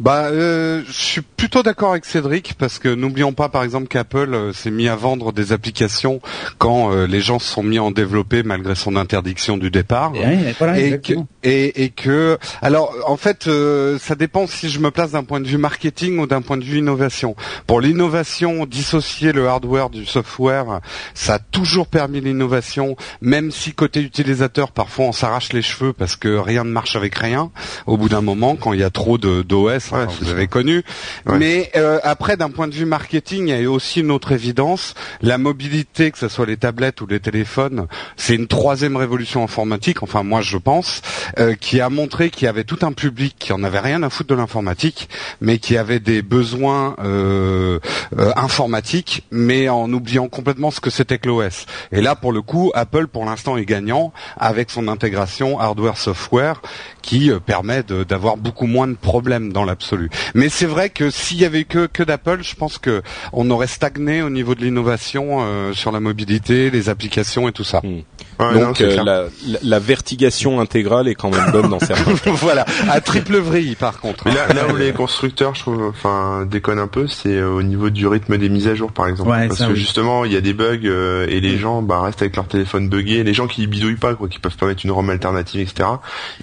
Bah, 0.00 0.26
euh, 0.26 0.82
je 0.86 0.92
suis 0.92 1.20
plutôt 1.22 1.62
d'accord 1.62 1.90
avec 1.90 2.04
Cédric 2.04 2.54
parce 2.58 2.78
que 2.78 2.88
n'oublions 2.88 3.32
pas, 3.32 3.48
par 3.48 3.62
exemple, 3.62 3.88
qu'Apple 3.88 4.34
euh, 4.34 4.52
s'est 4.52 4.70
mis 4.70 4.88
à 4.88 4.96
vendre 4.96 5.32
des 5.32 5.52
applications 5.52 6.20
quand 6.58 6.92
euh, 6.92 7.06
les 7.06 7.20
gens 7.20 7.38
se 7.38 7.52
sont 7.52 7.62
mis 7.62 7.78
à 7.78 7.82
en 7.82 7.90
développer 7.90 8.42
malgré 8.42 8.74
son 8.74 8.96
interdiction 8.96 9.56
du 9.56 9.70
départ. 9.70 10.12
Et, 10.14 10.54
voilà, 10.58 10.78
et 10.78 10.82
que, 10.82 10.86
exactement. 10.86 11.28
et, 11.42 11.84
et 11.84 11.90
que 11.90 12.38
alors 12.62 12.94
en 13.06 13.16
fait 13.16 13.46
euh, 13.46 13.98
ça 13.98 14.14
dépend 14.14 14.46
si 14.46 14.68
je 14.68 14.80
me 14.80 14.90
place 14.90 15.12
d'un 15.12 15.24
point 15.24 15.40
de 15.40 15.46
vue 15.46 15.58
marketing 15.58 16.18
ou 16.18 16.26
d'un 16.26 16.42
point 16.42 16.56
de 16.56 16.64
vue 16.64 16.78
innovation. 16.78 17.36
Pour 17.66 17.80
l'innovation, 17.80 18.66
dissocier 18.66 19.32
le 19.32 19.48
hardware 19.48 19.90
du 19.90 20.04
software, 20.06 20.80
ça 21.14 21.34
a 21.34 21.38
toujours 21.38 21.86
permis 21.86 22.20
l'innovation, 22.20 22.96
même 23.20 23.50
si 23.50 23.72
côté 23.72 24.00
utilisateur 24.00 24.70
parfois 24.72 25.06
on 25.06 25.12
s'arrache 25.12 25.52
les 25.52 25.62
cheveux 25.62 25.92
parce 25.92 26.16
que 26.16 26.36
rien 26.36 26.64
ne 26.64 26.70
marche 26.70 26.96
avec 26.96 27.14
rien. 27.14 27.50
Au 27.86 27.96
bout 27.96 28.08
d'un 28.08 28.20
moment, 28.20 28.56
quand 28.56 28.72
il 28.72 28.80
y 28.80 28.84
a 28.84 28.90
trop 28.90 29.18
de 29.18 29.42
C'est 29.78 29.94
vous 30.20 30.30
avez 30.30 30.46
connu. 30.46 30.82
Ouais. 31.26 31.38
Mais 31.38 31.70
euh, 31.76 31.98
après, 32.02 32.36
d'un 32.36 32.50
point 32.50 32.68
de 32.68 32.74
vue 32.74 32.84
marketing, 32.86 33.48
il 33.48 33.60
y 33.60 33.64
a 33.64 33.70
aussi 33.70 34.00
une 34.00 34.10
autre 34.10 34.32
évidence. 34.32 34.94
La 35.22 35.38
mobilité, 35.38 36.10
que 36.10 36.18
ce 36.18 36.28
soit 36.28 36.46
les 36.46 36.56
tablettes 36.56 37.00
ou 37.00 37.06
les 37.06 37.20
téléphones, 37.20 37.86
c'est 38.16 38.34
une 38.34 38.46
troisième 38.46 38.96
révolution 38.96 39.42
informatique, 39.42 40.02
enfin 40.02 40.22
moi 40.22 40.40
je 40.40 40.58
pense, 40.58 41.02
euh, 41.38 41.54
qui 41.54 41.80
a 41.80 41.90
montré 41.90 42.30
qu'il 42.30 42.44
y 42.44 42.48
avait 42.48 42.64
tout 42.64 42.78
un 42.82 42.92
public 42.92 43.36
qui 43.38 43.52
en 43.52 43.62
avait 43.62 43.80
rien 43.80 44.02
à 44.02 44.10
foutre 44.10 44.30
de 44.30 44.34
l'informatique, 44.34 45.08
mais 45.40 45.58
qui 45.58 45.76
avait 45.76 46.00
des 46.00 46.22
besoins 46.22 46.96
euh, 47.04 47.78
euh, 48.18 48.32
informatiques, 48.36 49.24
mais 49.30 49.68
en 49.68 49.92
oubliant 49.92 50.28
complètement 50.28 50.70
ce 50.70 50.80
que 50.80 50.90
c'était 50.90 51.18
que 51.18 51.28
l'OS. 51.28 51.66
Et 51.92 52.00
là, 52.00 52.14
pour 52.14 52.32
le 52.32 52.42
coup, 52.42 52.70
Apple, 52.74 53.06
pour 53.06 53.24
l'instant, 53.24 53.56
est 53.56 53.64
gagnant 53.64 54.12
avec 54.36 54.70
son 54.70 54.88
intégration 54.88 55.58
hardware-software 55.60 56.60
qui 57.02 57.30
euh, 57.30 57.38
permet 57.38 57.82
d'avoir 57.82 58.36
beaucoup 58.36 58.66
moins 58.66 58.88
de 58.88 58.94
problèmes 58.94 59.52
dans 59.56 59.64
l'absolu. 59.64 60.10
Mais 60.34 60.50
c'est 60.50 60.66
vrai 60.66 60.90
que 60.90 61.08
s'il 61.08 61.38
y 61.38 61.46
avait 61.46 61.64
que 61.64 61.86
que 61.86 62.02
d'Apple, 62.02 62.42
je 62.42 62.54
pense 62.54 62.76
que 62.76 63.02
on 63.32 63.50
aurait 63.50 63.66
stagné 63.66 64.20
au 64.20 64.28
niveau 64.28 64.54
de 64.54 64.60
l'innovation 64.60 65.38
euh, 65.40 65.72
sur 65.72 65.92
la 65.92 66.00
mobilité, 66.00 66.70
les 66.70 66.90
applications 66.90 67.48
et 67.48 67.52
tout 67.52 67.64
ça. 67.64 67.80
Ouais, 67.82 68.04
Donc 68.38 68.80
euh, 68.80 68.96
la, 68.96 69.02
la, 69.04 69.58
la 69.62 69.78
vertigation 69.78 70.60
intégrale 70.60 71.08
est 71.08 71.14
quand 71.14 71.30
même 71.30 71.50
bonne 71.52 71.70
dans 71.70 71.78
certains. 71.78 72.12
voilà, 72.32 72.64
à 72.88 73.00
triple 73.00 73.38
vrille 73.38 73.76
par 73.76 74.00
contre. 74.00 74.26
Mais 74.26 74.34
là, 74.34 74.52
là 74.52 74.72
où 74.72 74.76
les 74.76 74.92
constructeurs, 74.92 75.54
je 75.54 75.60
trouve, 75.62 75.82
enfin, 75.88 76.46
déconnent 76.50 76.78
un 76.78 76.86
peu, 76.86 77.06
c'est 77.06 77.36
euh, 77.36 77.48
au 77.48 77.62
niveau 77.62 77.90
du 77.90 78.06
rythme 78.06 78.36
des 78.36 78.48
mises 78.48 78.68
à 78.68 78.74
jour, 78.74 78.92
par 78.92 79.08
exemple. 79.08 79.30
Ouais, 79.30 79.48
Parce 79.48 79.60
ça, 79.60 79.66
que 79.66 79.72
oui. 79.72 79.78
justement, 79.78 80.24
il 80.24 80.32
y 80.32 80.36
a 80.36 80.40
des 80.40 80.52
bugs 80.52 80.78
euh, 80.84 81.26
et 81.28 81.40
les 81.40 81.56
gens 81.56 81.82
bah, 81.82 82.00
restent 82.02 82.22
avec 82.22 82.36
leur 82.36 82.46
téléphone 82.46 82.88
buggé. 82.88 83.24
Les 83.24 83.34
gens 83.34 83.46
qui 83.46 83.66
bidouillent 83.66 83.94
pas, 83.96 84.14
quoi, 84.14 84.28
qui 84.28 84.38
peuvent 84.38 84.56
pas 84.56 84.66
mettre 84.66 84.84
une 84.84 84.90
ROM 84.90 85.08
alternative, 85.08 85.60
etc. 85.60 85.88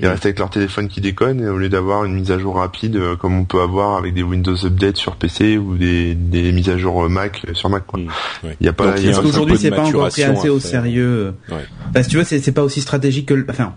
Ils 0.01 0.07
restent 0.07 0.25
avec 0.25 0.39
leur 0.39 0.49
téléphone 0.49 0.87
qui 0.87 1.01
déconne 1.01 1.41
et 1.41 1.47
au 1.47 1.57
lieu 1.57 1.69
d'avoir 1.69 2.05
une 2.05 2.15
mise 2.15 2.31
à 2.31 2.39
jour 2.39 2.55
rapide, 2.55 2.95
euh, 2.95 3.15
comme 3.15 3.37
on 3.37 3.45
peut 3.45 3.61
avoir 3.61 3.97
avec 3.97 4.13
des 4.13 4.23
Windows 4.23 4.55
Update 4.65 4.97
sur 4.97 5.15
PC 5.15 5.57
ou 5.57 5.77
des, 5.77 6.15
des 6.15 6.51
mises 6.51 6.69
à 6.69 6.77
jour 6.77 7.09
Mac 7.09 7.45
sur 7.53 7.69
Mac, 7.69 7.85
quoi. 7.85 7.99
Mm, 7.99 8.07
ouais. 8.45 8.57
Il 8.61 8.65
y 8.65 8.69
a 8.69 8.73
pas, 8.73 8.91
Parce 8.91 9.19
qu'aujourd'hui, 9.19 9.57
c'est 9.57 9.71
pas 9.71 9.83
encore 9.83 10.09
pris 10.09 10.23
assez 10.23 10.49
au 10.49 10.59
sérieux. 10.59 11.33
Ouais. 11.49 11.57
Parce 11.93 12.05
que 12.07 12.11
tu 12.11 12.17
vois, 12.17 12.25
c'est 12.25 12.51
pas 12.51 12.63
aussi 12.63 12.81
stratégique 12.81 13.25
que 13.27 13.33
le. 13.33 13.45
Enfin, 13.49 13.75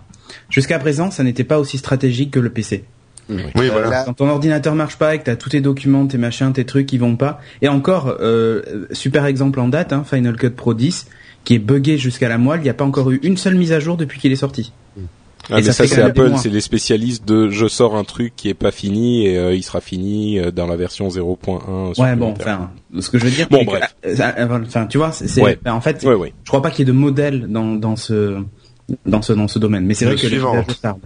jusqu'à 0.49 0.79
présent, 0.79 1.11
ça 1.11 1.23
n'était 1.23 1.43
pas 1.43 1.59
aussi 1.59 1.77
stratégique 1.77 2.31
que 2.31 2.39
le 2.39 2.49
PC. 2.49 2.85
Oui, 3.29 3.41
Euh, 3.57 3.69
voilà. 3.71 3.89
là- 3.89 4.03
Quand 4.05 4.13
ton 4.13 4.29
ordinateur 4.29 4.73
marche 4.73 4.95
pas 4.97 5.13
et 5.15 5.19
que 5.19 5.25
t'as 5.25 5.35
tous 5.35 5.49
tes 5.49 5.59
documents, 5.59 6.07
tes 6.07 6.17
machins, 6.17 6.53
tes 6.53 6.63
trucs 6.65 6.85
qui 6.85 6.97
vont 6.97 7.17
pas. 7.17 7.41
Et 7.61 7.67
encore, 7.67 8.15
euh, 8.21 8.85
super 8.91 9.25
exemple 9.25 9.59
en 9.59 9.67
date, 9.67 9.91
hein, 9.91 10.05
Final 10.09 10.37
Cut 10.37 10.51
Pro 10.51 10.73
10, 10.73 11.07
qui 11.43 11.55
est 11.55 11.59
buggé 11.59 11.97
jusqu'à 11.97 12.29
la 12.29 12.37
moelle. 12.37 12.61
Il 12.61 12.63
n'y 12.63 12.69
a 12.69 12.73
pas 12.73 12.85
encore 12.85 13.11
eu 13.11 13.19
une 13.23 13.35
seule 13.35 13.55
mise 13.55 13.73
à 13.73 13.79
jour 13.81 13.97
depuis 13.97 14.19
qu'il 14.19 14.31
est 14.31 14.37
sorti. 14.37 14.71
Ah, 15.49 15.59
Et 15.59 15.61
mais 15.61 15.71
ça 15.71 15.87
c'est 15.87 16.01
Apple, 16.01 16.33
c'est 16.37 16.49
les 16.49 16.59
spécialistes 16.61 17.25
de 17.25 17.49
je 17.49 17.67
sors 17.67 17.95
un 17.95 18.03
truc 18.03 18.33
qui 18.35 18.49
est 18.49 18.53
pas 18.53 18.71
fini 18.71 19.27
et 19.27 19.37
euh, 19.37 19.53
il 19.55 19.63
sera 19.63 19.79
fini 19.79 20.39
euh, 20.39 20.51
dans 20.51 20.67
la 20.67 20.75
version 20.75 21.07
0.1. 21.07 21.97
Ouais, 22.01 22.15
bon, 22.17 22.33
enfin, 22.37 22.69
ce 22.99 23.09
que 23.09 23.17
je 23.17 23.23
veux 23.25 23.31
dire. 23.31 23.47
Bon, 23.49 23.63
bref. 23.63 23.95
euh, 24.05 24.59
Enfin, 24.65 24.87
tu 24.87 24.97
vois, 24.97 25.11
c'est, 25.13 25.41
Ouais. 25.41 25.57
en 25.65 25.79
fait, 25.79 26.03
Ouais, 26.03 26.15
ouais. 26.15 26.33
je 26.43 26.49
crois 26.49 26.61
pas 26.61 26.69
qu'il 26.69 26.79
y 26.79 26.81
ait 26.89 26.93
de 26.93 26.97
modèle 26.97 27.45
dans, 27.47 27.75
dans 27.75 27.95
ce, 27.95 28.37
dans 29.05 29.21
ce, 29.21 29.31
dans 29.33 29.47
ce 29.47 29.57
domaine. 29.59 29.85
Mais 29.85 29.93
c'est 29.93 30.05
vrai 30.05 30.15
que 30.15 30.27
les 30.27 30.39
tardent. 30.81 30.99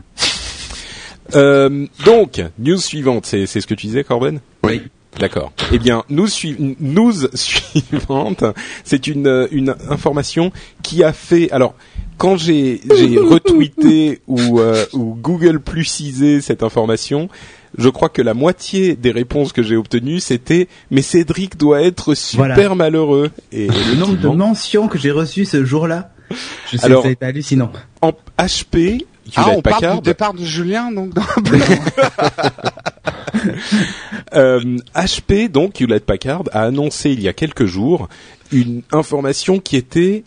Euh, 1.35 1.85
donc, 2.05 2.41
news 2.59 2.77
suivante, 2.77 3.25
c'est 3.25 3.45
c'est 3.45 3.61
ce 3.61 3.67
que 3.67 3.73
tu 3.75 3.87
disais, 3.87 4.03
Corben? 4.03 4.39
Oui. 4.63 4.81
D'accord. 5.19 5.51
Eh 5.73 5.77
bien, 5.77 6.03
news, 6.09 6.27
sui- 6.27 6.75
news 6.79 7.27
suivante, 7.33 8.43
c'est 8.85 9.07
une, 9.07 9.47
une 9.51 9.75
information 9.89 10.51
qui 10.83 11.03
a 11.03 11.11
fait. 11.13 11.51
Alors, 11.51 11.75
quand 12.17 12.37
j'ai 12.37 12.81
j'ai 12.97 13.17
retweeté 13.17 14.21
ou, 14.27 14.59
euh, 14.59 14.85
ou 14.93 15.15
Google 15.21 15.59
plucisé 15.59 16.41
cette 16.41 16.63
information, 16.63 17.29
je 17.77 17.89
crois 17.89 18.09
que 18.09 18.21
la 18.21 18.33
moitié 18.33 18.95
des 18.95 19.11
réponses 19.11 19.53
que 19.53 19.63
j'ai 19.63 19.75
obtenues 19.75 20.19
c'était 20.19 20.67
mais 20.91 21.01
Cédric 21.01 21.57
doit 21.57 21.81
être 21.81 22.13
super 22.15 22.45
Voilà. 22.55 22.75
malheureux. 22.75 23.31
Et 23.51 23.67
Le 23.67 23.95
nombre 23.99 24.17
de 24.17 24.27
mentions 24.27 24.87
que 24.87 24.97
j'ai 24.97 25.11
reçues 25.11 25.45
ce 25.45 25.63
jour-là, 25.65 26.11
je 26.71 26.77
sais, 26.77 26.85
Alors- 26.85 27.03
ça 27.03 27.09
a 27.09 27.11
été 27.11 27.25
hallucinant. 27.25 27.71
en 28.01 28.11
HP, 28.37 29.05
Ah, 29.35 29.49
on 29.51 29.61
parle 29.61 29.75
Packard, 29.81 29.95
du 30.01 30.09
départ 30.09 30.33
de 30.33 30.43
Julien, 30.43 30.91
donc. 30.91 31.13
dans- 31.13 31.21
Euh, 34.33 34.77
HP, 34.95 35.49
donc 35.49 35.81
Hewlett 35.81 36.05
Packard, 36.05 36.43
a 36.53 36.63
annoncé 36.63 37.11
il 37.11 37.21
y 37.21 37.27
a 37.27 37.33
quelques 37.33 37.65
jours 37.65 38.07
une 38.51 38.81
information 38.91 39.59
qui 39.59 39.75
était 39.77 40.23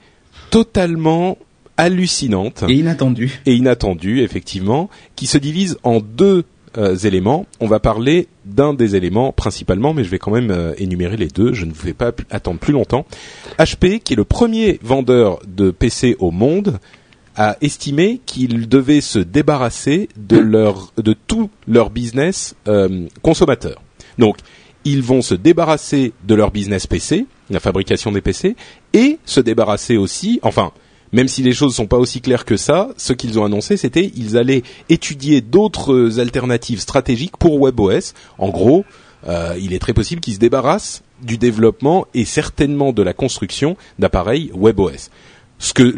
totalement 0.50 1.38
hallucinante 1.76 2.64
Et 2.68 2.74
inattendu. 2.74 3.40
et 3.46 3.54
inattendue, 3.54 4.20
effectivement, 4.20 4.88
qui 5.16 5.26
se 5.26 5.38
divise 5.38 5.76
en 5.82 6.00
deux 6.00 6.44
euh, 6.76 6.96
éléments. 6.96 7.46
On 7.60 7.66
va 7.66 7.78
parler 7.80 8.28
d'un 8.44 8.74
des 8.74 8.96
éléments 8.96 9.32
principalement, 9.32 9.94
mais 9.94 10.04
je 10.04 10.10
vais 10.10 10.18
quand 10.18 10.32
même 10.32 10.50
euh, 10.50 10.74
énumérer 10.78 11.16
les 11.16 11.28
deux. 11.28 11.52
Je 11.52 11.64
ne 11.64 11.70
vous 11.70 11.80
fais 11.80 11.92
pas 11.94 12.12
attendre 12.30 12.58
plus 12.58 12.72
longtemps. 12.72 13.06
HP, 13.58 14.00
qui 14.00 14.14
est 14.14 14.16
le 14.16 14.24
premier 14.24 14.78
vendeur 14.82 15.40
de 15.46 15.70
PC 15.70 16.16
au 16.18 16.30
monde, 16.30 16.78
a 17.36 17.56
estimé 17.60 18.20
qu'il 18.26 18.68
devait 18.68 19.00
se 19.00 19.18
débarrasser 19.18 20.08
de 20.16 20.38
leur 20.38 20.92
de 20.96 21.14
tout 21.26 21.50
leur 21.66 21.90
business 21.90 22.54
euh, 22.68 23.06
consommateur. 23.22 23.82
Donc, 24.18 24.36
ils 24.84 25.02
vont 25.02 25.22
se 25.22 25.34
débarrasser 25.34 26.12
de 26.26 26.34
leur 26.34 26.50
business 26.50 26.86
PC, 26.86 27.26
la 27.50 27.60
fabrication 27.60 28.12
des 28.12 28.20
PC, 28.20 28.54
et 28.92 29.18
se 29.24 29.40
débarrasser 29.40 29.96
aussi, 29.96 30.38
enfin, 30.42 30.72
même 31.14 31.28
si 31.28 31.42
les 31.42 31.52
choses 31.52 31.74
sont 31.76 31.86
pas 31.86 31.96
aussi 31.96 32.20
claires 32.20 32.44
que 32.44 32.56
ça, 32.56 32.88
ce 32.96 33.12
qu'ils 33.12 33.38
ont 33.38 33.44
annoncé, 33.44 33.76
c'était 33.76 34.10
ils 34.16 34.36
allaient 34.36 34.64
étudier 34.88 35.40
d'autres 35.40 36.18
alternatives 36.18 36.80
stratégiques 36.80 37.36
pour 37.36 37.60
WebOS. 37.60 38.12
En 38.38 38.48
gros, 38.48 38.84
euh, 39.28 39.54
il 39.60 39.72
est 39.72 39.78
très 39.78 39.92
possible 39.94 40.20
qu'ils 40.20 40.34
se 40.34 40.38
débarrassent 40.40 41.02
du 41.22 41.38
développement 41.38 42.06
et 42.14 42.24
certainement 42.24 42.92
de 42.92 43.02
la 43.02 43.12
construction 43.12 43.76
d'appareils 44.00 44.50
WebOS. 44.54 45.08
Ce 45.60 45.72
que, 45.72 45.94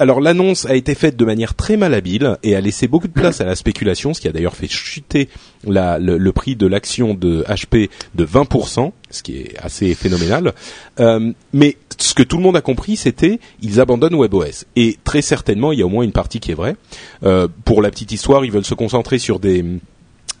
alors 0.00 0.20
l'annonce 0.20 0.66
a 0.66 0.74
été 0.74 0.96
faite 0.96 1.16
de 1.16 1.24
manière 1.24 1.54
très 1.54 1.76
malhabile 1.76 2.36
et 2.42 2.56
a 2.56 2.60
laissé 2.60 2.88
beaucoup 2.88 3.06
de 3.06 3.12
place 3.12 3.40
à 3.40 3.44
la 3.44 3.54
spéculation, 3.54 4.12
ce 4.12 4.20
qui 4.20 4.26
a 4.26 4.32
d'ailleurs 4.32 4.56
fait 4.56 4.66
chuter 4.66 5.28
la- 5.64 6.00
le, 6.00 6.32
prix 6.32 6.56
de 6.56 6.66
l'action 6.66 7.14
de 7.14 7.44
HP 7.48 7.90
de 8.16 8.26
20%, 8.26 8.92
ce 9.10 9.22
qui 9.22 9.36
est 9.38 9.54
assez 9.62 9.94
phénoménal. 9.94 10.52
Euh, 10.98 11.32
mais 11.52 11.76
ce 11.98 12.14
que 12.14 12.22
tout 12.22 12.36
le 12.36 12.42
monde 12.42 12.56
a 12.56 12.60
compris, 12.60 12.96
c'était 12.96 13.40
ils 13.60 13.80
abandonnent 13.80 14.14
WebOS 14.14 14.64
et 14.76 14.96
très 15.04 15.20
certainement 15.22 15.72
il 15.72 15.78
y 15.80 15.82
a 15.82 15.86
au 15.86 15.90
moins 15.90 16.04
une 16.04 16.12
partie 16.12 16.40
qui 16.40 16.50
est 16.52 16.54
vraie. 16.54 16.76
Euh, 17.24 17.48
pour 17.64 17.82
la 17.82 17.90
petite 17.90 18.12
histoire, 18.12 18.44
ils 18.44 18.52
veulent 18.52 18.64
se 18.64 18.74
concentrer 18.74 19.18
sur 19.18 19.40
des 19.40 19.64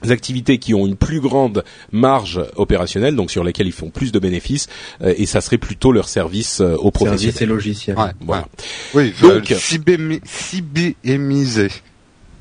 activités 0.08 0.58
qui 0.58 0.74
ont 0.74 0.86
une 0.86 0.94
plus 0.94 1.20
grande 1.20 1.64
marge 1.90 2.40
opérationnelle, 2.54 3.16
donc 3.16 3.32
sur 3.32 3.42
lesquelles 3.42 3.66
ils 3.66 3.72
font 3.72 3.90
plus 3.90 4.12
de 4.12 4.20
bénéfices, 4.20 4.68
euh, 5.02 5.12
et 5.16 5.26
ça 5.26 5.40
serait 5.40 5.58
plutôt 5.58 5.90
leur 5.90 6.08
service 6.08 6.60
euh, 6.60 6.76
aux 6.76 6.92
professionnels. 6.92 7.32
Service 7.32 7.42
et 7.42 7.46
logiciel. 7.46 7.98
Ouais, 7.98 8.10
Voilà. 8.20 8.46
ouais. 8.94 9.02
Oui, 9.02 9.14
Donc- 9.20 9.32
donc 9.50 9.58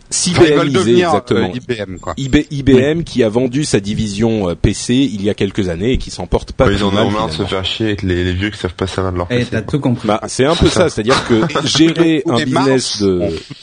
devenir 0.10 1.08
exactement. 1.10 1.52
euh, 1.52 1.74
IBM 1.86 1.98
quoi. 2.00 2.14
IB- 2.18 2.48
IBM 2.52 3.04
qui 3.04 3.24
a 3.24 3.30
vendu 3.30 3.64
sa 3.66 3.80
division 3.80 4.50
euh, 4.50 4.56
PC 4.56 4.94
il 4.96 5.22
y 5.24 5.30
a 5.30 5.34
quelques 5.34 5.70
années 5.70 5.92
et 5.94 5.98
qui 5.98 6.12
s'en 6.12 6.28
porte 6.28 6.52
pas 6.54 6.66
Ouais, 6.66 6.72
plus 6.72 6.80
ils 6.80 6.84
en 6.84 6.90
ont 6.96 7.12
marre 7.12 7.28
de 7.28 7.34
se 7.34 7.44
faire 7.44 7.66
chier 7.66 7.88
avec 7.88 8.04
les, 8.04 8.24
les 8.24 8.34
vieux 8.34 8.50
qui 8.50 8.58
savent 8.58 8.74
pas 8.76 8.88
servir 8.88 9.12
de 9.12 9.18
leur 9.18 9.28
Eh, 9.30 9.38
PC. 9.40 9.50
t'as 9.52 9.62
tout 9.62 9.80
compris. 9.80 10.08
Bah, 10.08 10.22
c'est 10.28 10.46
un 10.46 10.56
peu 10.56 10.68
ça, 10.70 10.90
c'est-à-dire 10.90 11.26
que 11.28 11.42
gérer 11.68 12.24
un 12.28 12.44
business 12.44 13.02
de 13.02 13.22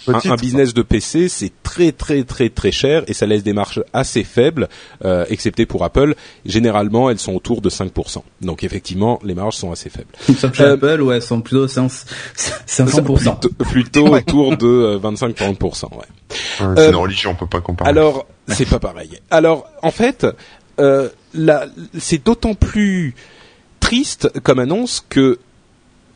un, 0.09 0.37
business 0.37 0.75
de 0.75 0.83
PC, 0.83 1.29
c'est 1.29 1.53
très 1.63 1.93
très 1.93 2.25
très 2.25 2.49
très 2.51 2.73
cher 2.73 3.03
et 3.07 3.15
ça 3.15 3.27
laisse 3.27 3.43
des 3.43 3.53
marges 3.53 3.83
assez 3.93 4.25
faibles, 4.25 4.69
euh, 5.05 5.25
excepté 5.31 5.67
pour 5.67 5.85
Apple. 5.85 6.15
Généralement, 6.47 7.11
elles 7.11 7.19
sont 7.19 7.33
autour 7.35 7.61
de 7.61 7.71
5%. 7.71 8.23
Donc 8.43 8.65
effectivement, 8.65 9.19
les 9.25 9.35
marges 9.35 9.57
sont 9.57 9.73
assez 9.73 9.91
faibles. 9.91 10.09
Sauf 10.39 10.55
chez 10.55 10.63
euh, 10.65 10.75
Apple, 10.75 11.01
où 11.01 11.11
elles 11.13 11.23
sont 11.23 11.41
plutôt 11.41 11.67
500%. 11.67 12.05
500%. 12.67 13.39
Plutôt, 13.65 14.05
plutôt 14.05 14.07
autour 14.09 14.57
de 14.57 14.67
euh, 14.67 14.99
25-30%. 14.99 15.85
Ouais. 15.95 15.99
Ouais, 16.61 16.67
Euh, 16.67 16.75
c'est 16.77 16.89
une 16.91 16.97
religion, 16.97 17.31
on 17.31 17.35
peut 17.35 17.47
pas 17.47 17.61
comparer. 17.61 17.91
Alors, 17.91 18.27
c'est 18.49 18.69
pas 18.69 18.79
pareil. 18.79 19.19
Alors, 19.31 19.67
en 19.83 19.91
fait, 19.91 20.27
euh, 20.81 21.09
c'est 21.99 22.25
d'autant 22.25 22.55
plus 22.55 23.15
triste 23.81 24.31
comme 24.43 24.59
annonce 24.59 25.05
que, 25.09 25.39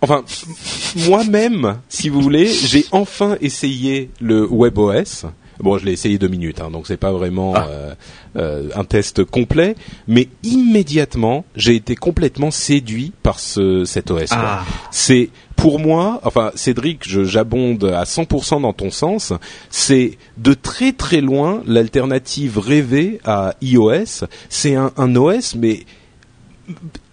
enfin, 0.01 0.25
moi-même, 1.09 1.79
si 1.89 2.09
vous 2.09 2.21
voulez, 2.21 2.47
j'ai 2.47 2.85
enfin 2.93 3.37
essayé 3.41 4.11
le 4.21 4.47
WebOS. 4.51 5.27
Bon, 5.61 5.79
je 5.79 5.85
l'ai 5.85 5.93
essayé 5.93 6.19
deux 6.19 6.29
minutes, 6.29 6.61
hein, 6.61 6.71
donc 6.71 6.87
c'est 6.87 6.97
pas 6.97 7.13
vraiment 7.13 7.55
euh, 7.57 7.95
euh, 8.37 8.69
un 8.75 8.85
test 8.85 9.25
complet, 9.25 9.75
mais 10.07 10.29
immédiatement, 10.43 11.45
j'ai 11.57 11.75
été 11.75 11.97
complètement 11.97 12.51
séduit 12.51 13.13
par 13.23 13.41
ce 13.41 13.85
cet 13.85 14.11
OS. 14.11 14.31
Ah. 14.31 14.65
C'est 14.91 15.31
pour 15.57 15.81
moi, 15.81 16.21
enfin 16.25 16.53
Cédric, 16.55 17.03
j'abonde 17.09 17.85
à 17.85 18.05
100% 18.05 18.63
dans 18.63 18.73
ton 18.73 18.91
sens. 18.91 19.33
C'est 19.71 20.17
de 20.37 20.55
très 20.55 20.93
très 20.93 21.21
loin 21.21 21.63
l'alternative 21.67 22.59
rêvée 22.59 23.21
à 23.25 23.55
iOS. 23.61 24.27
C'est 24.49 24.77
un, 24.77 24.93
un 24.97 25.17
OS 25.17 25.57
mais 25.57 25.81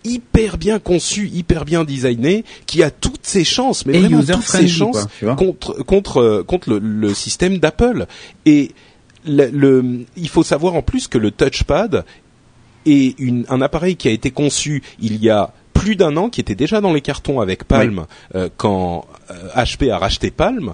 hyper 0.03 0.57
bien 0.57 0.79
conçu, 0.79 1.27
hyper 1.33 1.65
bien 1.65 1.83
designé, 1.83 2.43
qui 2.65 2.83
a 2.83 2.91
toutes 2.91 3.25
ses 3.25 3.43
chances, 3.43 3.85
mais 3.85 3.93
Et 3.93 4.01
vraiment 4.01 4.17
toutes 4.35 4.45
ses 4.45 4.67
chances 4.67 5.07
quoi, 5.19 5.29
contre 5.35 5.73
contre 5.83 6.17
euh, 6.21 6.43
contre 6.43 6.69
le, 6.71 6.79
le 6.79 7.13
système 7.13 7.57
d'Apple. 7.59 8.05
Et 8.45 8.71
le, 9.25 9.49
le- 9.49 10.05
il 10.17 10.29
faut 10.29 10.43
savoir 10.43 10.75
en 10.75 10.81
plus 10.81 11.07
que 11.07 11.17
le 11.17 11.31
touchpad 11.31 12.05
est 12.85 13.19
une, 13.19 13.45
un 13.49 13.61
appareil 13.61 13.95
qui 13.95 14.07
a 14.07 14.11
été 14.11 14.29
conçu 14.31 14.83
il 14.99 15.17
y 15.23 15.29
a 15.29 15.51
plus 15.73 15.95
d'un 15.97 16.15
an, 16.17 16.29
qui 16.29 16.39
était 16.39 16.55
déjà 16.55 16.79
dans 16.81 16.93
les 16.93 17.01
cartons 17.01 17.41
avec 17.41 17.63
Palm 17.65 18.05
euh, 18.33 18.47
quand 18.55 19.05
euh, 19.31 19.49
HP 19.55 19.91
a 19.91 19.97
racheté 19.97 20.31
Palm, 20.31 20.69
euh, 20.69 20.73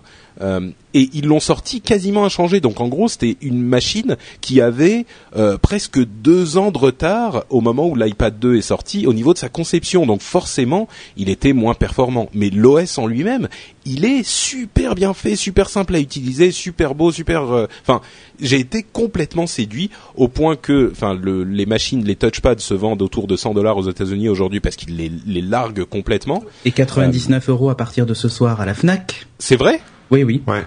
et 0.93 1.09
ils 1.13 1.25
l'ont 1.25 1.39
sorti 1.39 1.81
quasiment 1.81 2.25
inchangé. 2.25 2.59
Donc 2.59 2.81
en 2.81 2.87
gros, 2.87 3.07
c'était 3.07 3.37
une 3.41 3.61
machine 3.61 4.17
qui 4.41 4.59
avait 4.59 5.05
euh, 5.35 5.57
presque 5.57 5.99
deux 6.03 6.57
ans 6.57 6.71
de 6.71 6.77
retard 6.77 7.45
au 7.49 7.61
moment 7.61 7.87
où 7.87 7.95
l'iPad 7.95 8.37
2 8.39 8.57
est 8.57 8.61
sorti 8.61 9.07
au 9.07 9.13
niveau 9.13 9.33
de 9.33 9.37
sa 9.37 9.49
conception. 9.49 10.05
Donc 10.05 10.21
forcément, 10.21 10.87
il 11.17 11.29
était 11.29 11.53
moins 11.53 11.73
performant. 11.75 12.29
Mais 12.33 12.49
l'OS 12.49 12.97
en 12.97 13.07
lui-même, 13.07 13.47
il 13.85 14.03
est 14.05 14.27
super 14.27 14.95
bien 14.95 15.13
fait, 15.13 15.35
super 15.35 15.69
simple 15.69 15.95
à 15.95 15.99
utiliser, 15.99 16.51
super 16.51 16.95
beau, 16.95 17.11
super. 17.11 17.43
euh, 17.51 17.67
Enfin, 17.83 18.01
j'ai 18.39 18.59
été 18.59 18.83
complètement 18.83 19.47
séduit 19.47 19.89
au 20.15 20.27
point 20.27 20.55
que, 20.55 20.89
enfin, 20.91 21.13
le, 21.13 21.43
les 21.43 21.65
machines, 21.65 22.03
les 22.03 22.15
touchpads 22.15 22.57
se 22.59 22.73
vendent 22.73 23.01
autour 23.01 23.27
de 23.27 23.35
100 23.35 23.53
dollars 23.53 23.77
aux 23.77 23.89
États-Unis 23.89 24.27
aujourd'hui 24.29 24.59
parce 24.59 24.75
qu'ils 24.75 24.97
les, 24.97 25.11
les 25.25 25.41
larguent 25.41 25.85
complètement. 25.85 26.43
Et 26.65 26.71
99 26.71 27.49
euros 27.49 27.69
à 27.69 27.77
partir 27.77 28.05
de 28.05 28.13
ce 28.13 28.27
soir 28.27 28.59
à 28.59 28.65
la 28.65 28.73
Fnac. 28.73 29.27
C'est 29.39 29.55
vrai? 29.55 29.79
Oui, 30.11 30.23
oui. 30.23 30.41
Ouais. 30.47 30.63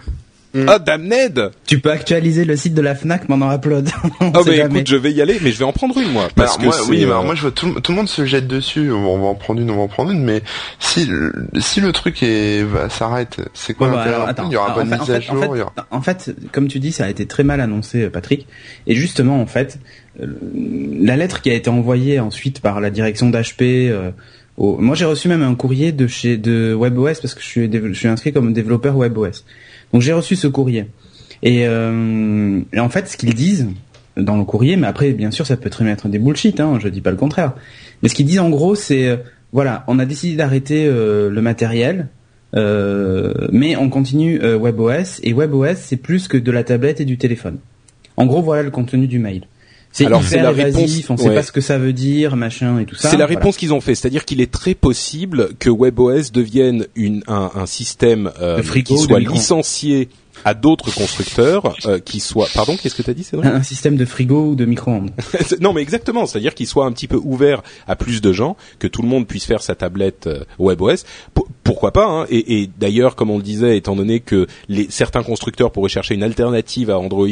Ah, 0.69 0.79
damned 0.79 1.51
Tu 1.67 1.81
peux 1.81 1.91
actualiser 1.91 2.45
le 2.45 2.55
site 2.57 2.75
de 2.75 2.81
la 2.81 2.95
Fnac 2.95 3.27
pendant 3.27 3.53
upload. 3.53 3.89
On 4.21 4.29
Ah 4.29 4.43
bah 4.47 4.55
jamais. 4.55 4.77
écoute, 4.79 4.87
je 4.89 4.95
vais 4.95 5.11
y 5.11 5.21
aller, 5.21 5.37
mais 5.43 5.51
je 5.51 5.59
vais 5.59 5.65
en 5.65 5.73
prendre 5.73 5.99
une 5.99 6.13
moi, 6.13 6.27
Bah, 6.29 6.33
parce 6.37 6.59
alors, 6.61 6.75
que 6.77 6.79
moi, 6.79 6.89
oui, 6.91 6.99
mais 6.99 7.03
euh, 7.03 7.07
alors 7.09 7.25
moi 7.25 7.35
je 7.35 7.41
vois 7.43 7.51
tout, 7.51 7.75
le- 7.75 7.81
tout 7.81 7.91
le 7.91 7.97
monde 7.97 8.09
se 8.09 8.25
jette 8.25 8.47
dessus. 8.47 8.93
On 8.93 9.19
va 9.19 9.27
en 9.27 9.35
prendre 9.35 9.61
une, 9.61 9.69
on 9.73 9.75
va 9.77 9.83
en 9.83 9.89
prendre 9.89 10.13
une. 10.13 10.23
Mais 10.23 10.43
si 10.79 11.07
le- 11.07 11.33
si 11.59 11.81
le 11.81 11.91
truc 11.91 12.23
est 12.23 12.65
s'arrête, 12.89 13.39
c'est 13.53 13.75
quoi 13.75 13.89
Ouais, 13.89 13.95
bah, 13.95 14.27
l'intérêt. 14.29 14.49
Il 14.49 14.53
y 14.53 14.57
aura 14.57 14.67
Alors, 14.67 14.77
pas 14.79 14.85
de 14.85 14.91
mise 14.91 15.11
en 15.11 15.13
à 15.15 15.17
en 15.17 15.21
jour. 15.21 15.41
fait- 15.57 15.61
aura- 15.63 15.73
En 15.91 16.01
fait, 16.03 16.33
comme 16.53 16.69
tu 16.69 16.79
dis, 16.79 16.93
ça 16.93 17.07
a 17.07 17.09
été 17.09 17.27
très 17.27 17.43
mal 17.43 17.61
annoncé, 17.61 18.05
euh, 18.05 18.11
Patrick. 18.11 18.47
Et 18.87 18.95
justement, 18.95 19.41
en 19.43 19.47
fait, 19.47 19.81
euh, 20.23 20.27
la 21.01 21.17
lettre 21.17 21.43
qui 21.43 21.51
a 21.51 21.55
été 21.55 21.69
envoyée 21.69 22.21
ensuite 22.21 22.61
par 22.61 22.81
la 22.81 22.91
direction 22.91 23.29
d'HP. 23.29 23.89
euh, 23.91 24.13
Moi, 24.59 24.95
j'ai 24.95 25.05
reçu 25.05 25.29
même 25.29 25.43
un 25.43 25.55
courrier 25.55 25.93
de 25.93 26.07
chez 26.07 26.37
de 26.37 26.75
WebOS 26.75 27.21
parce 27.21 27.35
que 27.35 27.43
je 27.43 27.93
suis, 27.93 28.09
inscrit 28.09 28.33
comme 28.33 28.53
développeur 28.53 28.97
WebOS. 28.97 29.45
Donc, 29.93 30.03
j'ai 30.03 30.13
reçu 30.13 30.37
ce 30.37 30.47
courrier. 30.47 30.87
Et, 31.43 31.67
euh, 31.67 32.61
en 32.77 32.89
fait, 32.89 33.09
ce 33.09 33.17
qu'ils 33.17 33.35
disent 33.35 33.69
dans 34.17 34.37
le 34.37 34.45
courrier, 34.45 34.77
mais 34.77 34.87
après, 34.87 35.13
bien 35.13 35.33
sûr, 35.33 35.47
ça 35.47 35.57
peut 35.57 35.71
très 35.71 35.85
bien 35.85 35.93
être 35.93 36.09
des 36.09 36.19
bullshit. 36.19 36.61
Hein, 36.61 36.79
je 36.81 36.89
dis 36.89 37.01
pas 37.01 37.11
le 37.11 37.17
contraire. 37.17 37.55
Mais 38.03 38.09
ce 38.09 38.15
qu'ils 38.15 38.27
disent 38.27 38.39
en 38.39 38.51
gros, 38.51 38.75
c'est 38.75 39.09
euh, 39.09 39.17
voilà, 39.55 39.85
on 39.87 40.01
a 40.01 40.05
décidé 40.05 40.35
d'arrêter 40.35 40.85
euh, 40.85 41.31
le 41.31 41.41
matériel. 41.41 42.09
Euh, 42.57 43.33
mais 43.53 43.77
on 43.77 43.89
continue 43.89 44.41
euh, 44.43 44.57
WebOS 44.59 45.21
et 45.23 45.33
WebOS 45.33 45.75
c'est 45.77 45.97
plus 45.97 46.29
que 46.29 46.37
de 46.37 46.53
la 46.53 46.63
tablette 46.63 47.01
et 47.01 47.05
du 47.05 47.19
téléphone. 47.19 47.59
En 48.17 48.27
gros, 48.27 48.43
voilà 48.43 48.63
le 48.63 48.71
contenu 48.71 49.07
du 49.07 49.19
mail. 49.21 49.47
C'est 49.97 50.07
Alors, 50.07 50.25
c'est 50.25 50.43
la 50.43 50.51
évasif, 50.51 51.07
réponse- 51.07 51.11
on 51.11 51.17
sait 51.17 51.29
ouais. 51.29 51.35
pas 51.37 51.43
ce 51.45 51.53
que 51.53 51.61
ça 51.61 51.79
veut 51.79 51.93
dire, 51.93 52.35
machin 52.35 52.81
et 52.81 52.85
tout 52.85 52.97
ça. 52.97 53.03
C'est 53.11 53.17
la 53.17 53.27
Voilà. 53.27 53.39
réponse 53.39 53.57
qu'ils 53.57 53.73
ont 53.73 53.81
fait, 53.81 53.95
c'est-à-dire 53.95 54.25
qu'il 54.25 54.41
est 54.41 54.51
très 54.51 54.75
possible 54.75 55.51
que 55.61 55.71
WebOS 55.71 56.33
devienne 56.33 56.89
une, 56.97 57.23
un, 57.29 57.53
un 57.55 57.67
système 57.67 58.33
euh, 58.41 58.61
frigo 58.61 58.97
qui 58.97 59.03
de 59.03 59.07
soit 59.07 59.21
licencié 59.21 60.09
à 60.45 60.55
d'autres 60.55 60.93
constructeurs, 60.95 61.75
euh, 61.87 61.99
qui 61.99 62.21
soit. 62.21 62.49
Pardon, 62.55 62.77
qu'est-ce 62.77 62.95
que 62.95 63.03
t'as 63.03 63.15
dit, 63.15 63.25
Cédric 63.25 63.51
Un 63.51 63.63
système 63.63 63.97
de 63.97 64.05
frigo 64.05 64.51
ou 64.51 64.55
de 64.55 64.65
micro-ondes. 64.65 65.11
Non, 65.61 65.73
mais 65.73 65.83
exactement, 65.83 66.27
c'est-à-dire 66.27 66.55
qu'il 66.55 66.67
soit 66.67 66.85
un 66.87 66.93
petit 66.93 67.09
peu 67.09 67.21
ouvert 67.23 67.63
à 67.87 67.97
plus 67.97 68.21
de 68.21 68.33
gens, 68.33 68.57
que 68.79 68.87
tout 68.87 69.03
le 69.03 69.09
monde 69.09 69.27
puisse 69.27 69.45
faire 69.45 69.63
sa 69.63 69.75
tablette 69.75 70.27
euh, 70.27 70.45
WebOS. 70.59 71.05
P- 71.35 71.43
pourquoi 71.63 71.93
pas 71.93 72.07
hein 72.07 72.27
Et, 72.29 72.63
et 72.63 72.71
d'ailleurs, 72.79 73.17
comme 73.17 73.31
on 73.31 73.37
le 73.39 73.43
disait, 73.43 73.77
étant 73.77 73.97
donné 73.97 74.21
que 74.21 74.47
les, 74.69 74.87
certains 74.91 75.23
constructeurs 75.23 75.71
pourraient 75.71 75.89
chercher 75.89 76.15
une 76.15 76.23
alternative 76.23 76.91
à 76.91 76.99
Android, 76.99 77.27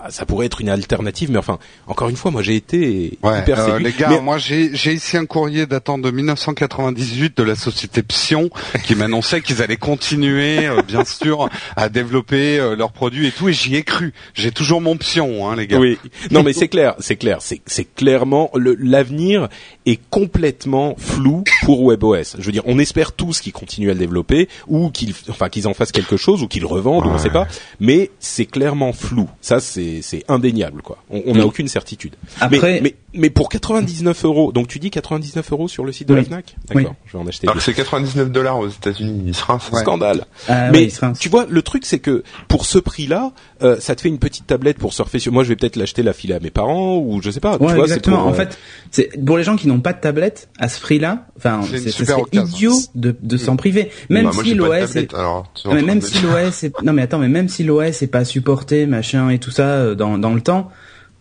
ah, 0.00 0.10
ça 0.10 0.26
pourrait 0.26 0.46
être 0.46 0.60
une 0.60 0.68
alternative. 0.68 1.30
Mais 1.30 1.38
enfin, 1.38 1.58
encore 1.86 2.08
une 2.08 2.16
fois, 2.16 2.30
moi 2.30 2.42
j'ai 2.42 2.56
été 2.56 3.18
Ouais, 3.22 3.40
hyper 3.40 3.58
euh, 3.60 3.66
séduit. 3.66 3.84
les 3.84 3.92
gars, 3.92 4.08
Mais- 4.10 4.20
moi 4.20 4.38
j'ai 4.38 4.70
j'ai 4.74 4.92
ici 4.94 5.16
un 5.16 5.26
courrier 5.26 5.66
datant 5.66 5.98
de 5.98 6.10
1998 6.10 7.36
de 7.36 7.42
la 7.42 7.54
société 7.56 8.02
Psion 8.02 8.50
qui 8.84 8.94
m'annonçait 8.94 9.40
qu'ils 9.40 9.62
allaient 9.62 9.76
continuer, 9.76 10.66
euh, 10.66 10.82
bien 10.86 11.04
sûr, 11.04 11.48
à 11.76 11.88
développer 11.88 12.43
euh, 12.58 12.76
leurs 12.76 12.92
produits 12.92 13.26
et 13.26 13.30
tout, 13.32 13.48
et 13.48 13.52
j'y 13.52 13.76
ai 13.76 13.82
cru. 13.82 14.12
J'ai 14.34 14.50
toujours 14.52 14.80
mon 14.80 14.96
Psion, 14.96 15.48
hein, 15.48 15.56
les 15.56 15.66
gars. 15.66 15.78
Oui, 15.78 15.98
non 16.30 16.42
mais 16.42 16.52
c'est 16.52 16.68
clair, 16.68 16.94
c'est 16.98 17.16
clair, 17.16 17.38
c'est 17.40 17.60
c'est 17.66 17.84
clairement 17.84 18.50
le- 18.54 18.76
l'avenir 18.78 19.48
est 19.86 19.98
complètement 20.10 20.94
flou 20.98 21.44
pour 21.62 21.82
WebOS. 21.84 22.36
Je 22.38 22.44
veux 22.44 22.52
dire, 22.52 22.62
on 22.66 22.78
espère 22.78 23.12
tous 23.12 23.40
qu'ils 23.40 23.52
continuent 23.52 23.90
à 23.90 23.94
le 23.94 23.98
développer 23.98 24.48
ou 24.66 24.90
qu'ils 24.90 25.14
enfin 25.28 25.48
qu'ils 25.48 25.68
en 25.68 25.74
fassent 25.74 25.92
quelque 25.92 26.16
chose 26.16 26.42
ou 26.42 26.48
qu'ils 26.48 26.62
le 26.62 26.66
revendent, 26.66 27.06
ou 27.06 27.08
on 27.10 27.12
Ouais. 27.12 27.18
sait 27.18 27.30
pas, 27.30 27.46
mais 27.80 28.10
c'est 28.20 28.46
clairement 28.46 28.92
flou. 28.92 29.28
Ça 29.40 29.60
c'est 29.60 30.00
c'est 30.02 30.24
indéniable 30.28 30.82
quoi. 30.82 30.98
On 31.10 31.22
on 31.26 31.32
n'a 31.34 31.40
Oui. 31.40 31.46
aucune 31.46 31.68
certitude. 31.68 32.14
Après- 32.40 32.74
mais, 32.74 32.80
mais 32.82 32.94
mais 33.16 33.30
pour 33.30 33.48
99 33.48 34.24
euros, 34.24 34.52
donc 34.52 34.68
tu 34.68 34.78
dis 34.78 34.90
99 34.90 35.52
euros 35.52 35.68
sur 35.68 35.84
le 35.84 35.92
site 35.92 36.08
de 36.08 36.14
la 36.14 36.20
Oui. 36.20 36.26
Fnac, 36.26 36.56
d'accord, 36.68 36.94
je 37.06 37.12
vais 37.12 37.22
en 37.22 37.26
acheter. 37.26 37.48
Alors 37.48 37.62
c'est 37.62 37.72
99 37.74 38.30
dollars 38.30 38.58
aux 38.58 38.68
États-Unis, 38.68 39.22
il 39.26 39.34
sera. 39.34 39.58
Scandale. 39.60 40.26
Ah, 40.48 40.70
mais 40.70 40.78
oui, 40.78 40.84
il 40.84 40.90
sera 40.90 41.08
un- 41.08 41.12
tu 41.12 41.28
vois, 41.28 41.46
le 41.48 41.62
truc 41.62 41.84
c'est 41.86 41.98
que 41.98 42.22
pour 42.48 42.66
ce 42.66 42.78
prix-là, 42.78 43.32
euh, 43.62 43.76
ça 43.80 43.94
te 43.94 44.00
fait 44.00 44.08
une 44.08 44.18
petite 44.18 44.46
tablette 44.46 44.78
pour 44.78 44.92
surfer 44.92 45.18
sur. 45.18 45.32
Moi, 45.32 45.42
je 45.44 45.50
vais 45.50 45.56
peut-être 45.56 45.76
l'acheter 45.76 46.02
la 46.02 46.12
filer 46.12 46.34
à 46.34 46.40
mes 46.40 46.50
parents 46.50 46.98
ou 46.98 47.20
je 47.22 47.30
sais 47.30 47.40
pas. 47.40 47.58
tu 47.58 47.64
Ouais, 47.64 47.74
vois, 47.74 47.86
c'est 47.86 47.94
exactement. 47.94 48.18
pour, 48.18 48.26
euh, 48.26 48.30
En 48.30 48.34
fait, 48.34 48.58
c'est 48.90 49.24
pour 49.24 49.36
les 49.36 49.44
gens 49.44 49.56
qui 49.56 49.68
n'ont 49.68 49.80
pas 49.80 49.92
de 49.92 50.00
tablette 50.00 50.48
à 50.58 50.68
ce 50.68 50.80
prix-là. 50.80 51.26
Enfin, 51.36 51.60
C'est 51.62 51.90
idiot 52.32 52.74
de, 52.94 53.16
de 53.20 53.36
s'en 53.36 53.56
priver. 53.56 53.90
Même 54.10 54.24
Bah, 54.26 54.30
moi, 54.34 54.44
si 54.44 54.54
l'OS 54.54 54.96
est 54.96 55.06
tu 55.54 55.68
mais 55.68 55.74
vois, 55.74 55.82
même 55.82 56.00
tu 56.00 56.06
si 56.06 56.22
l'OS 56.22 56.64
est... 56.64 56.82
non 56.82 56.92
mais 56.92 57.02
attends 57.02 57.18
mais 57.18 57.28
même 57.28 57.48
si 57.48 57.64
l'OS 57.64 58.02
est 58.02 58.06
pas 58.06 58.24
supporté 58.24 58.86
machin 58.86 59.30
et 59.30 59.38
tout 59.38 59.50
ça 59.50 59.66
euh, 59.68 59.94
dans 59.94 60.18
dans 60.18 60.34
le 60.34 60.40
temps 60.40 60.70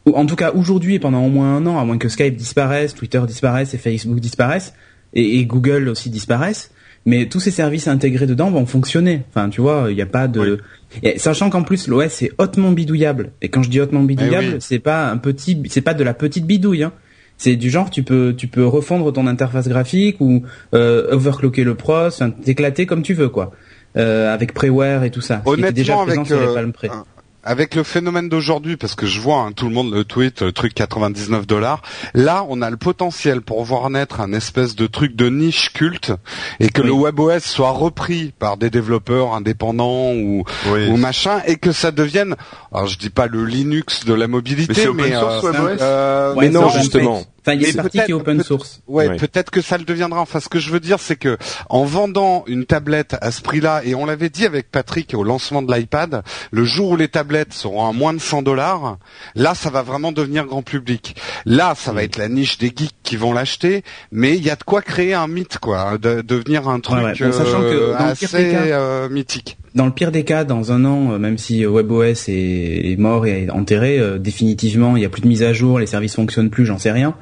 ou 0.05 0.15
en 0.15 0.25
tout 0.25 0.35
cas 0.35 0.51
aujourd'hui 0.53 0.95
et 0.95 0.99
pendant 0.99 1.23
au 1.25 1.29
moins 1.29 1.55
un 1.57 1.65
an 1.65 1.79
à 1.79 1.85
moins 1.85 1.97
que 1.97 2.09
Skype 2.09 2.35
disparaisse 2.35 2.93
Twitter 2.93 3.21
disparaisse 3.27 3.73
et 3.73 3.77
Facebook 3.77 4.19
disparaissent 4.19 4.73
et, 5.13 5.39
et 5.39 5.45
Google 5.45 5.89
aussi 5.89 6.09
disparaissent 6.09 6.71
mais 7.05 7.25
tous 7.27 7.39
ces 7.39 7.51
services 7.51 7.87
intégrés 7.87 8.27
dedans 8.27 8.49
vont 8.51 8.65
fonctionner 8.65 9.23
enfin 9.29 9.49
tu 9.49 9.59
vois 9.61 9.87
il 9.89 9.95
n'y 9.95 10.01
a 10.01 10.05
pas 10.05 10.27
de 10.27 10.59
et 11.01 11.19
sachant 11.19 11.49
qu'en 11.49 11.63
plus 11.63 11.87
l'OS 11.87 12.21
est 12.21 12.31
hautement 12.37 12.71
bidouillable 12.71 13.31
et 13.41 13.49
quand 13.49 13.63
je 13.63 13.69
dis 13.69 13.81
hautement 13.81 14.03
bidouillable 14.03 14.47
oui. 14.53 14.57
c'est 14.59 14.79
pas 14.79 15.09
un 15.09 15.17
petit 15.17 15.61
c'est 15.69 15.81
pas 15.81 15.93
de 15.93 16.03
la 16.03 16.13
petite 16.13 16.45
bidouille 16.45 16.83
hein. 16.83 16.93
C'est 17.35 17.55
du 17.55 17.69
genre 17.71 17.89
tu 17.89 18.03
peux 18.03 18.33
tu 18.37 18.47
peux 18.47 18.65
refondre 18.65 19.11
ton 19.11 19.25
interface 19.25 19.67
graphique 19.67 20.17
ou 20.21 20.43
euh, 20.75 21.07
overclocker 21.11 21.63
le 21.63 21.73
pros, 21.75 22.09
t'éclater 22.45 22.85
comme 22.85 23.01
tu 23.01 23.15
veux 23.15 23.27
quoi, 23.27 23.51
euh, 23.97 24.31
avec 24.31 24.53
Preware 24.53 25.03
et 25.03 25.09
tout 25.09 25.19
ça. 25.19 25.41
ce 25.45 25.53
qui 25.55 25.59
était 25.61 25.73
déjà 25.73 25.97
Honnêtement, 25.97 26.05
présent 26.05 26.21
avec 26.21 26.27
sur 26.27 26.39
les 26.39 26.47
euh, 26.47 26.53
Palm 26.53 26.71
Pre. 26.71 26.85
un- 26.85 27.05
avec 27.43 27.75
le 27.75 27.83
phénomène 27.83 28.29
d'aujourd'hui, 28.29 28.77
parce 28.77 28.95
que 28.95 29.05
je 29.05 29.19
vois 29.19 29.39
hein, 29.41 29.51
tout 29.51 29.67
le 29.67 29.73
monde 29.73 29.93
le 29.93 30.03
tweet, 30.05 30.41
le 30.41 30.51
truc 30.51 30.73
99 30.73 31.45
dollars. 31.45 31.81
Là, 32.13 32.45
on 32.49 32.61
a 32.61 32.69
le 32.69 32.77
potentiel 32.77 33.41
pour 33.41 33.63
voir 33.63 33.89
naître 33.89 34.21
un 34.21 34.33
espèce 34.33 34.75
de 34.75 34.87
truc 34.87 35.15
de 35.15 35.29
niche 35.29 35.73
culte 35.73 36.11
et 36.59 36.69
que 36.69 36.81
Oui. 36.81 36.87
le 36.87 36.93
WebOS 36.93 37.39
soit 37.41 37.71
repris 37.71 38.33
par 38.39 38.57
des 38.57 38.69
développeurs 38.69 39.33
indépendants 39.33 40.13
ou, 40.13 40.43
Oui. 40.71 40.87
ou 40.89 40.97
machin 40.97 41.41
et 41.45 41.57
que 41.57 41.71
ça 41.71 41.91
devienne, 41.91 42.35
alors 42.73 42.87
je 42.87 42.97
dis 42.97 43.09
pas 43.09 43.27
le 43.27 43.45
Linux 43.45 44.05
de 44.05 44.13
la 44.13 44.27
mobilité, 44.27 44.73
Mais 44.75 44.81
c'est 44.81 44.87
open 44.87 45.19
source, 45.19 45.43
euh, 45.45 45.51
WebOS 45.51 45.77
euh, 45.81 46.35
Mais 46.39 46.49
non, 46.49 46.69
justement. 46.69 47.23
Enfin, 47.45 47.55
il 47.55 47.61
y 47.61 47.65
a 47.65 47.67
Mais 47.67 47.71
une 47.71 47.75
partie 47.75 47.89
peut-être- 47.97 48.05
qui 48.05 48.11
est 48.11 48.15
open 48.15 48.41
source. 48.43 48.81
Ouais, 48.87 49.09
Ouais. 49.09 49.17
peut-être 49.17 49.51
que 49.51 49.61
ça 49.61 49.77
le 49.77 49.83
deviendra. 49.83 50.21
Enfin, 50.21 50.39
ce 50.39 50.47
que 50.47 50.59
je 50.59 50.71
veux 50.71 50.79
dire, 50.79 50.99
c'est 50.99 51.17
que 51.17 51.37
en 51.69 51.83
vendant 51.83 52.45
une 52.47 52.65
tablette 52.65 53.17
à 53.21 53.31
ce 53.31 53.41
prix-là, 53.41 53.81
et 53.83 53.95
on 53.95 54.05
l'avait 54.05 54.29
dit 54.29 54.45
avec 54.45 54.71
Patrick 54.71 55.13
au 55.13 55.23
lancement 55.23 55.61
de 55.61 55.73
l'iPad, 55.73 56.23
le 56.51 56.63
jour 56.63 56.91
où 56.91 56.95
les 56.95 57.09
tablettes 57.09 57.53
seront 57.53 57.85
à 57.87 57.91
moins 57.91 58.13
de 58.13 58.19
100 58.19 58.43
dollars, 58.43 58.97
là, 59.35 59.55
ça 59.55 59.69
va 59.69 59.81
vraiment 59.81 60.11
devenir 60.13 60.45
grand 60.45 60.61
public. 60.61 61.15
Là, 61.45 61.73
ça 61.77 61.91
Mm. 61.91 61.95
va 61.95 62.03
être 62.03 62.17
la 62.17 62.29
niche 62.29 62.57
des 62.59 62.67
geeks 62.75 62.95
qui 63.03 63.17
vont 63.17 63.33
l'acheter, 63.33 63.83
mais 64.11 64.37
il 64.37 64.43
y 64.43 64.49
a 64.49 64.55
de 64.55 64.63
quoi 64.63 64.81
créer 64.81 65.13
un 65.13 65.27
mythe, 65.27 65.57
quoi, 65.59 65.97
de 65.97 66.21
devenir 66.21 66.69
un 66.69 66.79
truc 66.79 67.03
ouais. 67.03 67.13
Bon, 67.19 67.31
sachant 67.33 67.59
que 67.61 67.65
euh, 67.65 67.97
dans 67.97 68.05
assez 68.05 68.27
cas- 68.27 68.41
euh, 68.41 69.09
mythique. 69.09 69.57
Dans 69.75 69.87
le 69.87 69.91
pire 69.91 70.11
des 70.11 70.23
cas, 70.23 70.43
dans 70.43 70.71
un 70.71 70.85
an, 70.85 71.13
euh, 71.13 71.17
même 71.17 71.39
si 71.39 71.65
euh, 71.65 71.69
WebOS 71.69 72.29
est, 72.29 72.91
est 72.91 72.99
mort 72.99 73.25
et 73.25 73.49
enterré, 73.49 73.97
euh, 73.97 74.19
définitivement, 74.19 74.95
il 74.95 74.99
n'y 74.99 75.05
a 75.05 75.09
plus 75.09 75.21
de 75.23 75.27
mise 75.27 75.41
à 75.41 75.51
jour, 75.51 75.79
les 75.79 75.87
services 75.87 76.15
fonctionnent 76.15 76.51
plus, 76.51 76.65
j'en 76.65 76.77
sais 76.77 76.91
rien. 76.91 77.15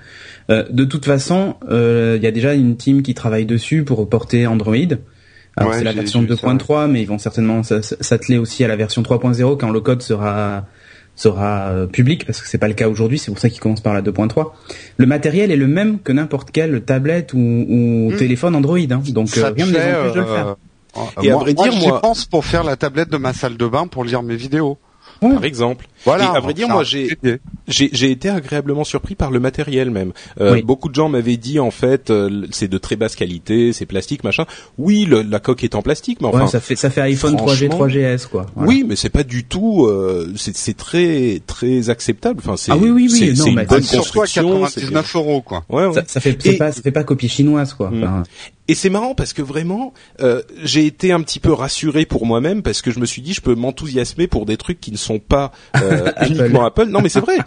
Euh, 0.49 0.65
de 0.69 0.83
toute 0.83 1.05
façon, 1.05 1.55
il 1.69 2.21
y 2.21 2.27
a 2.27 2.31
déjà 2.31 2.53
une 2.53 2.75
team 2.75 3.03
qui 3.03 3.13
travaille 3.13 3.45
dessus 3.45 3.83
pour 3.83 4.07
porter 4.09 4.47
Android. 4.47 4.75
Alors 5.55 5.71
Ouais, 5.71 5.77
c'est 5.77 5.83
la 5.85 5.93
version 5.93 6.21
j'ai 6.21 6.27
vu 6.27 6.35
ça, 6.37 6.47
2.3, 6.47 6.89
mais 6.89 7.01
ils 7.01 7.07
vont 7.07 7.19
certainement 7.19 7.61
s'atteler 7.63 8.37
aussi 8.37 8.63
à 8.63 8.67
la 8.67 8.75
version 8.75 9.01
3.0 9.01 9.57
quand 9.57 9.69
le 9.71 9.81
code 9.81 10.01
sera 10.01 10.65
sera 11.13 11.73
public 11.91 12.25
parce 12.25 12.41
que 12.41 12.47
c'est 12.47 12.57
pas 12.57 12.69
le 12.69 12.73
cas 12.73 12.87
aujourd'hui, 12.87 13.17
c'est 13.17 13.31
pour 13.31 13.39
ça 13.39 13.49
qu'ils 13.49 13.59
commencent 13.59 13.81
par 13.81 13.93
la 13.93 14.01
2.3. 14.01 14.51
Le 14.97 15.05
matériel 15.05 15.51
est 15.51 15.57
le 15.57 15.67
même 15.67 15.99
que 15.99 16.13
n'importe 16.13 16.51
quelle 16.51 16.81
tablette 16.81 17.33
ou, 17.33 17.37
ou 17.37 18.11
Hmm. 18.11 18.17
téléphone 18.17 18.55
Android, 18.55 18.77
hein. 18.77 19.01
donc 19.09 19.27
Ça 19.27 19.51
rien 19.51 19.65
ne 19.65 19.71
les 19.71 19.77
empêche 19.77 20.13
de 20.13 20.19
le 20.19 20.25
faire. 20.25 20.55
Euh, 20.97 20.99
à 21.17 21.21
moi, 21.33 21.41
vrai 21.43 21.53
dire, 21.53 21.73
moi- 21.87 22.01
pense 22.01 22.25
pour 22.25 22.45
faire 22.45 22.63
la 22.63 22.75
tablette 22.75 23.09
de 23.09 23.17
ma 23.17 23.33
salle 23.33 23.57
de 23.57 23.67
bain 23.67 23.87
pour 23.87 24.03
lire 24.03 24.23
mes 24.23 24.35
vidéos. 24.35 24.77
Par 25.19 25.43
exemple. 25.45 25.87
Voilà. 26.05 26.31
Et 26.33 26.37
à 26.37 26.39
vrai 26.39 26.53
dire, 26.53 26.67
moi, 26.69 26.83
j'ai-. 26.83 27.17
J'ai 27.67 27.89
j'ai 27.93 28.11
été 28.11 28.27
agréablement 28.29 28.83
surpris 28.83 29.15
par 29.15 29.31
le 29.31 29.39
matériel 29.39 29.91
même. 29.91 30.11
Euh, 30.39 30.53
Oui. 30.53 30.61
Beaucoup 30.63 30.89
de 30.89 30.95
gens 30.95 31.07
m'avaient 31.09 31.37
dit 31.37 31.59
en 31.59 31.71
fait 31.71 32.09
euh, 32.09 32.45
c'est 32.51 32.67
de 32.67 32.77
très 32.77 32.95
basse 32.95 33.15
qualité, 33.15 33.71
c'est 33.71 33.85
plastique 33.85 34.23
machin. 34.23 34.45
Oui, 34.77 35.05
le- 35.05 35.21
la 35.21 35.39
coque 35.39 35.63
est 35.63 35.75
en 35.75 35.81
plastique, 35.81 36.19
mais 36.21 36.27
enfin 36.27 36.41
ouais, 36.41 36.47
ça 36.47 36.59
fait 36.59 36.75
ça 36.75 36.89
fait 36.89 37.01
iPhone 37.01 37.35
3G 37.35 37.67
franchement, 37.69 37.87
3GS 37.87 38.27
quoi. 38.27 38.45
Voilà. 38.55 38.67
oui, 38.69 38.83
mais 38.87 38.95
c'est 38.95 39.09
pas 39.09 39.23
du 39.23 39.45
tout. 39.45 39.85
euh, 39.85 40.33
c'est 40.35 40.55
c'est 40.57 40.75
très 40.75 41.41
très 41.45 41.89
acceptable. 41.89 42.39
Enfin, 42.43 42.57
c'est 42.57 42.71
Ah 42.71 42.77
oui, 42.77 42.89
oui, 42.89 43.07
oui, 43.09 43.19
c'est- 43.19 43.27
non, 43.29 43.45
c'est 43.45 43.51
mais 43.51 43.61
une 43.61 43.67
bonne 43.67 43.81
construction. 43.81 44.65
c'est- 44.67 44.81
99 44.81 45.15
euros, 45.15 45.41
quoi. 45.41 45.63
Ouais, 45.69 45.85
ouais. 45.85 45.93
Ça, 45.93 46.03
ça 46.07 46.19
fait 46.19 46.35
c'est 46.39 46.55
Et- 46.55 46.57
pas 46.57 46.71
ça 46.71 46.81
fait 46.81 46.91
pas 46.91 47.03
copie 47.03 47.29
chinoise 47.29 47.73
quoi. 47.73 47.89
Mm. 47.91 48.03
Enfin, 48.03 48.23
Et 48.67 48.75
c'est 48.75 48.89
marrant 48.89 49.15
parce 49.15 49.33
que 49.33 49.41
vraiment, 49.41 49.93
euh, 50.21 50.41
j'ai 50.63 50.85
été 50.85 51.11
un 51.11 51.21
petit 51.21 51.39
peu 51.39 51.51
rassuré 51.51 52.05
pour 52.05 52.25
moi-même 52.25 52.61
parce 52.61 52.81
que 52.81 52.89
je 52.91 52.99
me 52.99 53.05
suis 53.05 53.21
dit 53.21 53.33
je 53.33 53.41
peux 53.41 53.55
m'enthousiasmer 53.55 54.27
pour 54.27 54.45
des 54.45 54.55
trucs 54.55 54.79
qui 54.79 54.91
ne 54.93 54.97
sont 54.97 55.19
pas 55.19 55.51
euh, 55.81 55.90
uniquement 56.29 56.65
Apple. 56.65 56.85
Non 56.85 57.01
mais 57.01 57.09
c'est 57.09 57.19
vrai. 57.19 57.37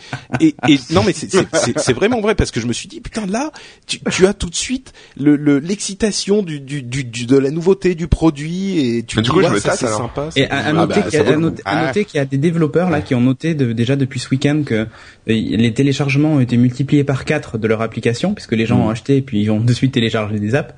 Et, 0.40 0.54
et 0.68 0.78
non 0.90 1.02
mais 1.04 1.12
c'est- 1.12 1.30
c'est 1.30 1.46
c'est- 1.54 1.78
c'est 1.78 1.92
vraiment 1.92 2.20
vrai 2.20 2.34
parce 2.34 2.50
que 2.50 2.60
je 2.60 2.66
me 2.66 2.72
suis 2.72 2.88
dit 2.88 3.00
putain 3.00 3.26
là 3.26 3.50
tu, 3.86 3.98
tu 4.10 4.26
as 4.26 4.34
tout 4.34 4.50
de 4.50 4.54
suite 4.54 4.92
le 5.20 5.36
le- 5.36 5.58
l'excitation 5.58 6.42
du, 6.42 6.60
du, 6.60 6.82
du, 6.82 7.04
du- 7.04 7.26
de 7.26 7.36
la 7.38 7.50
nouveauté 7.50 7.94
du 7.94 8.08
produit 8.08 8.78
et 8.98 9.02
tu 9.02 9.16
du 9.16 9.22
dis, 9.22 9.28
coup, 9.28 9.40
je 9.40 9.46
ouais, 9.46 9.52
me 9.52 9.58
ça 9.58 9.72
c'est 9.76 9.86
sympa. 9.86 10.28
Et 10.36 10.48
à, 10.48 10.56
à 10.56 10.62
Ah 10.68 10.72
noter 10.72 10.94
bah, 11.00 11.02
qu'il 11.02 11.14
y 11.14 11.16
ça 11.16 11.20
a, 11.20 11.22
vaut 11.24 11.28
à 11.28 11.32
le 11.32 11.36
coup. 11.38 11.42
noter- 11.50 11.62
à 11.64 11.86
noter 11.86 12.04
qu'il 12.04 12.18
y 12.18 12.20
a 12.20 12.24
des 12.24 12.38
développeurs 12.38 12.90
là 12.90 13.00
qui 13.00 13.14
ont 13.14 13.20
noté 13.20 13.54
de- 13.54 13.72
déjà 13.72 13.96
depuis 13.96 14.20
ce 14.20 14.28
week-end 14.30 14.62
que 14.64 14.74
euh, 14.74 14.86
les 15.26 15.72
téléchargements 15.74 16.34
ont 16.34 16.40
été 16.40 16.56
multipliés 16.56 17.04
par 17.04 17.24
4 17.24 17.58
de 17.58 17.66
leur 17.68 17.82
application 17.82 18.34
puisque 18.34 18.52
les 18.52 18.66
gens 18.66 18.78
Mm. 18.78 18.82
ont 18.82 18.88
acheté 18.90 19.16
et 19.18 19.22
puis 19.22 19.40
ils 19.42 19.50
ont 19.50 19.60
de 19.60 19.72
suite 19.72 19.92
téléchargé 19.92 20.38
des 20.38 20.54
apps 20.54 20.74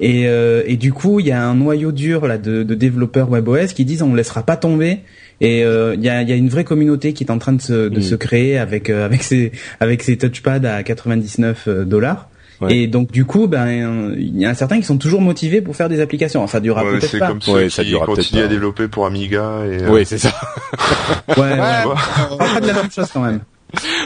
et, 0.00 0.26
euh, 0.26 0.62
et 0.66 0.76
du 0.76 0.92
coup 0.92 1.20
il 1.20 1.26
y 1.26 1.32
a 1.32 1.42
un 1.42 1.54
noyau 1.54 1.92
dur 1.92 2.26
là 2.26 2.38
de, 2.38 2.62
de 2.62 2.74
développeurs 2.74 3.30
WebOS 3.30 3.68
qui 3.74 3.84
disent 3.84 4.02
on 4.02 4.08
ne 4.08 4.16
laissera 4.16 4.42
pas 4.42 4.56
tomber 4.56 5.00
et 5.40 5.64
euh, 5.64 5.94
il 5.94 6.02
y, 6.04 6.08
a, 6.08 6.22
y 6.22 6.32
a 6.32 6.36
une 6.36 6.48
vraie 6.48 6.64
communauté 6.64 7.12
qui 7.12 7.24
est 7.24 7.30
en 7.30 7.38
train 7.38 7.52
de 7.52 7.60
se, 7.60 7.88
de 7.88 7.98
Mm. 7.98 8.02
se 8.02 8.14
créer 8.14 8.58
avec 8.58 8.88
euh, 8.90 9.04
avec 9.04 9.22
ces 9.22 9.52
avec 9.80 10.02
ces 10.02 10.16
touchpads 10.16 10.64
à 10.64 10.82
99 10.82 11.68
dollars. 11.86 12.28
Ouais. 12.62 12.74
Et 12.74 12.86
donc 12.86 13.12
du 13.12 13.26
coup, 13.26 13.48
ben 13.48 13.66
euh, 13.66 14.14
il 14.16 14.38
y 14.40 14.46
en 14.46 14.50
a 14.50 14.54
certains 14.54 14.78
qui 14.78 14.84
sont 14.86 14.96
toujours 14.96 15.20
motivés 15.20 15.60
pour 15.60 15.76
faire 15.76 15.90
des 15.90 16.00
applications. 16.00 16.42
Enfin, 16.42 16.52
ça 16.52 16.60
durera 16.60 16.84
Ouais, 16.84 16.92
peut-être 16.92 17.10
c'est 17.10 17.18
pas. 17.18 17.28
comme 17.28 17.42
ceux 17.42 17.52
Ouais, 17.52 17.68
ça 17.68 17.82
qui 17.82 17.90
durera 17.90 18.06
peut-être 18.06 18.16
continuent 18.18 18.44
à 18.44 18.48
développer 18.48 18.88
pour 18.88 19.04
Amiga 19.04 19.64
et 19.66 19.82
euh, 19.82 19.90
Oui, 19.90 20.06
c'est 20.06 20.16
ça. 20.18 20.32
Ouais, 21.36 21.42
ouais. 21.42 21.50
Ouais, 21.58 22.36
pas 22.38 22.60
de 22.60 22.66
la 22.66 22.72
même 22.72 22.90
chose 22.90 23.08
quand 23.12 23.20
même. 23.20 23.40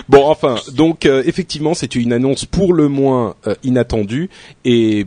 Bon, 0.09 0.27
enfin, 0.27 0.57
donc 0.75 1.07
euh, 1.07 1.23
effectivement, 1.27 1.75
c'était 1.75 2.01
une 2.01 2.13
annonce 2.13 2.45
pour 2.45 2.73
le 2.73 2.89
moins 2.89 3.37
euh, 3.47 3.55
inattendue 3.63 4.31
et 4.65 5.07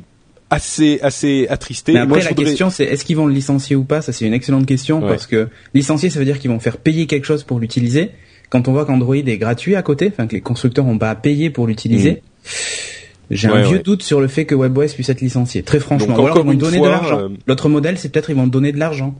assez 0.53 0.99
assez 1.01 1.47
attristée. 1.49 1.93
Mais 1.93 1.99
après, 1.99 2.09
moi, 2.09 2.17
la 2.23 2.29
voudrais- 2.29 2.45
question, 2.45 2.69
c'est 2.69 2.83
est-ce 2.85 3.03
qu'ils 3.05 3.17
vont 3.17 3.25
le 3.25 3.33
licencier 3.33 3.75
ou 3.75 3.83
pas? 3.83 4.01
Ça, 4.01 4.11
c'est 4.13 4.25
une 4.25 4.33
excellente 4.33 4.65
question 4.65 5.01
Ouais. 5.01 5.07
parce 5.09 5.27
que 5.27 5.47
licencier, 5.73 6.09
ça 6.09 6.19
veut 6.19 6.25
dire 6.25 6.39
qu'ils 6.39 6.51
vont 6.51 6.59
faire 6.59 6.77
payer 6.77 7.07
quelque 7.07 7.25
chose 7.25 7.43
pour 7.43 7.59
l'utiliser. 7.59 8.11
Quand 8.49 8.67
on 8.67 8.71
voit 8.71 8.85
qu'Android 8.85 9.15
est 9.15 9.37
gratuit 9.37 9.75
à 9.75 9.81
côté, 9.81 10.09
enfin 10.11 10.27
que 10.27 10.35
les 10.35 10.41
constructeurs 10.41 10.85
n'ont 10.85 10.97
pas 10.99 11.09
à 11.09 11.15
payer 11.15 11.49
pour 11.49 11.65
l'utiliser, 11.67 12.21
j'ai 13.31 13.47
Mm. 13.47 13.51
Ouais, 13.51 13.57
un 13.57 13.63
vieux 13.63 13.77
ouais. 13.77 13.83
doute 13.83 14.03
sur 14.03 14.21
le 14.21 14.27
fait 14.27 14.45
que 14.45 14.53
WebOS 14.53 14.93
puisse 14.93 15.09
être 15.09 15.21
licencié. 15.21 15.63
Très 15.63 15.79
franchement. 15.79 16.15
Donc, 16.15 16.17
Ou 16.19 16.25
alors 16.27 16.37
ils 16.39 16.45
vont 16.45 16.53
donner 16.53 16.77
fois, 16.77 16.87
de 16.87 16.91
l'argent. 16.91 17.19
euh, 17.19 17.29
L'autre 17.47 17.69
modèle, 17.69 17.97
c'est 17.97 18.09
peut-être 18.09 18.29
ils 18.29 18.35
vont 18.35 18.45
donner 18.47 18.71
de 18.71 18.77
l'argent 18.79 19.15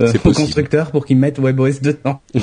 euh, 0.00 0.12
aux 0.24 0.32
constructeurs 0.32 0.92
pour 0.92 1.04
qu'ils 1.06 1.16
mettent 1.16 1.38
WebOS 1.40 1.80
dedans. 1.82 2.20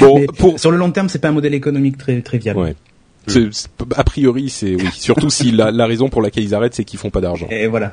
Bon, 0.00 0.24
pour 0.38 0.58
Sur 0.58 0.70
le 0.70 0.78
long 0.78 0.90
terme, 0.90 1.08
c'est 1.08 1.18
pas 1.18 1.28
un 1.28 1.32
modèle 1.32 1.54
économique 1.54 1.98
très 1.98 2.20
très 2.22 2.38
viable. 2.38 2.60
Ouais. 2.60 2.74
C'est- 3.26 3.68
a 3.96 4.04
priori, 4.04 4.48
c'est 4.50 4.74
oui. 4.74 4.88
Surtout 4.94 5.30
si 5.30 5.50
la, 5.50 5.70
la 5.70 5.86
raison 5.86 6.08
pour 6.08 6.22
laquelle 6.22 6.44
ils 6.44 6.54
arrêtent, 6.54 6.74
c'est 6.74 6.84
qu'ils 6.84 6.98
font 6.98 7.10
pas 7.10 7.20
d'argent. 7.20 7.46
Et 7.50 7.66
voilà. 7.66 7.92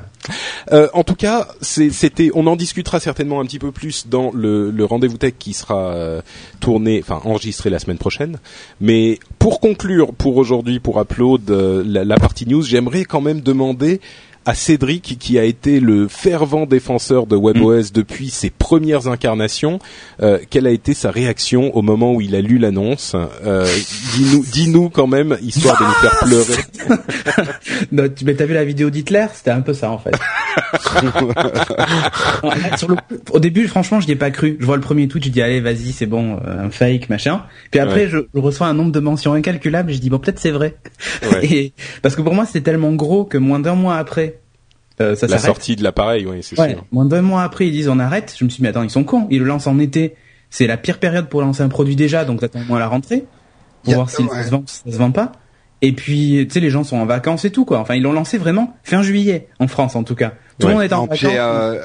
Euh, 0.72 0.88
en 0.94 1.04
tout 1.04 1.14
cas, 1.14 1.48
c'était. 1.60 2.30
On 2.34 2.46
en 2.46 2.56
discutera 2.56 3.00
certainement 3.00 3.40
un 3.40 3.44
petit 3.44 3.58
peu 3.58 3.72
plus 3.72 4.06
dans 4.08 4.30
le, 4.32 4.70
le 4.70 4.84
rendez-vous 4.84 5.16
tech 5.18 5.34
qui 5.38 5.52
sera 5.52 5.92
euh, 5.94 6.20
tourné, 6.60 7.00
enfin 7.02 7.20
enregistré 7.24 7.70
la 7.70 7.78
semaine 7.78 7.98
prochaine. 7.98 8.38
Mais 8.80 9.18
pour 9.38 9.60
conclure, 9.60 10.12
pour 10.14 10.36
aujourd'hui, 10.36 10.80
pour 10.80 11.00
upload 11.00 11.50
euh, 11.50 11.82
la, 11.86 12.04
la 12.04 12.16
partie 12.16 12.46
news, 12.46 12.62
j'aimerais 12.62 13.04
quand 13.04 13.20
même 13.20 13.40
demander 13.40 14.00
à 14.44 14.54
Cédric, 14.54 15.16
qui 15.20 15.38
a 15.38 15.44
été 15.44 15.78
le 15.80 16.08
fervent 16.08 16.66
défenseur 16.66 17.26
de 17.26 17.36
WebOS 17.36 17.92
depuis 17.94 18.30
ses 18.30 18.50
premières 18.50 19.06
incarnations, 19.08 19.78
euh, 20.20 20.38
quelle 20.50 20.66
a 20.66 20.70
été 20.70 20.94
sa 20.94 21.10
réaction 21.10 21.76
au 21.76 21.82
moment 21.82 22.12
où 22.14 22.20
il 22.20 22.34
a 22.34 22.40
lu 22.40 22.58
l'annonce? 22.58 23.14
Euh, 23.46 23.66
Dis-nous, 24.14 24.44
dis-nous 24.52 24.88
quand 24.90 25.06
même, 25.06 25.36
histoire 25.42 25.78
de 25.78 25.84
nous 25.84 25.92
faire 25.92 26.18
pleurer. 26.20 26.62
Non, 27.92 28.04
tu 28.14 28.24
mais 28.24 28.34
t'as 28.34 28.46
vu 28.46 28.54
la 28.54 28.64
vidéo 28.64 28.90
d'Hitler? 28.90 29.26
C'était 29.34 29.50
un 29.50 29.60
peu 29.60 29.74
ça 29.74 29.90
en 29.90 29.98
fait. 29.98 30.12
Sur 32.78 32.88
le 32.88 32.96
au 33.30 33.38
début, 33.38 33.66
franchement, 33.68 34.00
je 34.00 34.06
n'y 34.06 34.12
ai 34.12 34.16
pas 34.16 34.30
cru. 34.30 34.56
Je 34.60 34.66
vois 34.66 34.76
le 34.76 34.82
premier 34.82 35.08
tweet, 35.08 35.24
je 35.24 35.28
dis 35.30 35.42
allez, 35.42 35.60
vas-y, 35.60 35.92
c'est 35.92 36.06
bon, 36.06 36.36
euh, 36.46 36.64
un 36.66 36.70
fake, 36.70 37.08
machin. 37.08 37.42
Puis 37.70 37.80
après, 37.80 38.02
Ouais. 38.04 38.08
je, 38.08 38.18
je 38.34 38.40
reçois 38.40 38.66
un 38.66 38.74
nombre 38.74 38.92
de 38.92 39.00
mentions 39.00 39.32
incalculable. 39.34 39.92
Je 39.92 39.98
dis 39.98 40.10
bon, 40.10 40.18
peut-être 40.18 40.38
c'est 40.38 40.50
vrai. 40.50 40.76
Ouais. 41.30 41.44
Et 41.52 41.72
parce 42.02 42.16
que 42.16 42.22
pour 42.22 42.34
moi, 42.34 42.46
c'était 42.46 42.62
tellement 42.62 42.92
gros 42.92 43.24
que 43.24 43.38
moins 43.38 43.60
d'un 43.60 43.74
mois 43.74 43.96
après, 43.96 44.38
euh, 45.00 45.14
ça 45.16 45.26
La 45.26 45.38
sortie 45.38 45.76
de 45.76 45.82
l'appareil, 45.82 46.26
oui, 46.26 46.38
c'est 46.42 46.58
Ouais, 46.60 46.70
sûr. 46.74 46.84
moins 46.92 47.04
d'un 47.04 47.22
mois 47.22 47.42
après, 47.42 47.66
ils 47.66 47.72
disent 47.72 47.88
on 47.88 47.98
arrête. 47.98 48.34
Je 48.38 48.44
me 48.44 48.50
suis 48.50 48.58
dit 48.58 48.62
mais 48.62 48.68
attends, 48.68 48.82
ils 48.82 48.90
sont 48.90 49.04
cons. 49.04 49.26
Ils 49.30 49.38
le 49.40 49.44
lancent 49.46 49.66
en 49.66 49.78
été. 49.78 50.14
C'est 50.50 50.66
la 50.66 50.76
pire 50.76 50.98
période 50.98 51.28
pour 51.28 51.40
lancer 51.40 51.62
un 51.62 51.68
produit 51.68 51.96
déjà, 51.96 52.24
donc 52.24 52.40
t'attends 52.40 52.60
au 52.60 52.64
moins 52.64 52.78
la 52.78 52.88
rentrée 52.88 53.24
pour 53.84 53.94
voir 53.94 54.10
si 54.10 54.22
ouais. 54.22 54.28
ça 54.28 54.44
se 54.44 54.50
vend, 54.50 54.62
si 54.66 54.82
ça 54.84 54.92
se 54.92 54.96
vend 54.98 55.10
pas. 55.10 55.32
Et 55.84 55.92
puis, 55.92 56.44
tu 56.46 56.52
sais, 56.54 56.60
les 56.60 56.70
gens 56.70 56.84
sont 56.84 56.96
en 56.98 57.06
vacances 57.06 57.44
et 57.44 57.50
tout, 57.50 57.64
quoi. 57.64 57.80
Enfin, 57.80 57.94
ils 57.96 58.02
l'ont 58.02 58.12
lancé 58.12 58.38
vraiment 58.38 58.76
fin 58.84 59.02
juillet, 59.02 59.48
en 59.58 59.66
France 59.66 59.96
en 59.96 60.04
tout 60.04 60.14
cas. 60.14 60.34
Tout 60.58 60.66
Ouais. 60.66 60.74
monde 60.74 60.82
est 60.82 60.92
en 60.92 61.06
puis, 61.06 61.26
euh, 61.26 61.30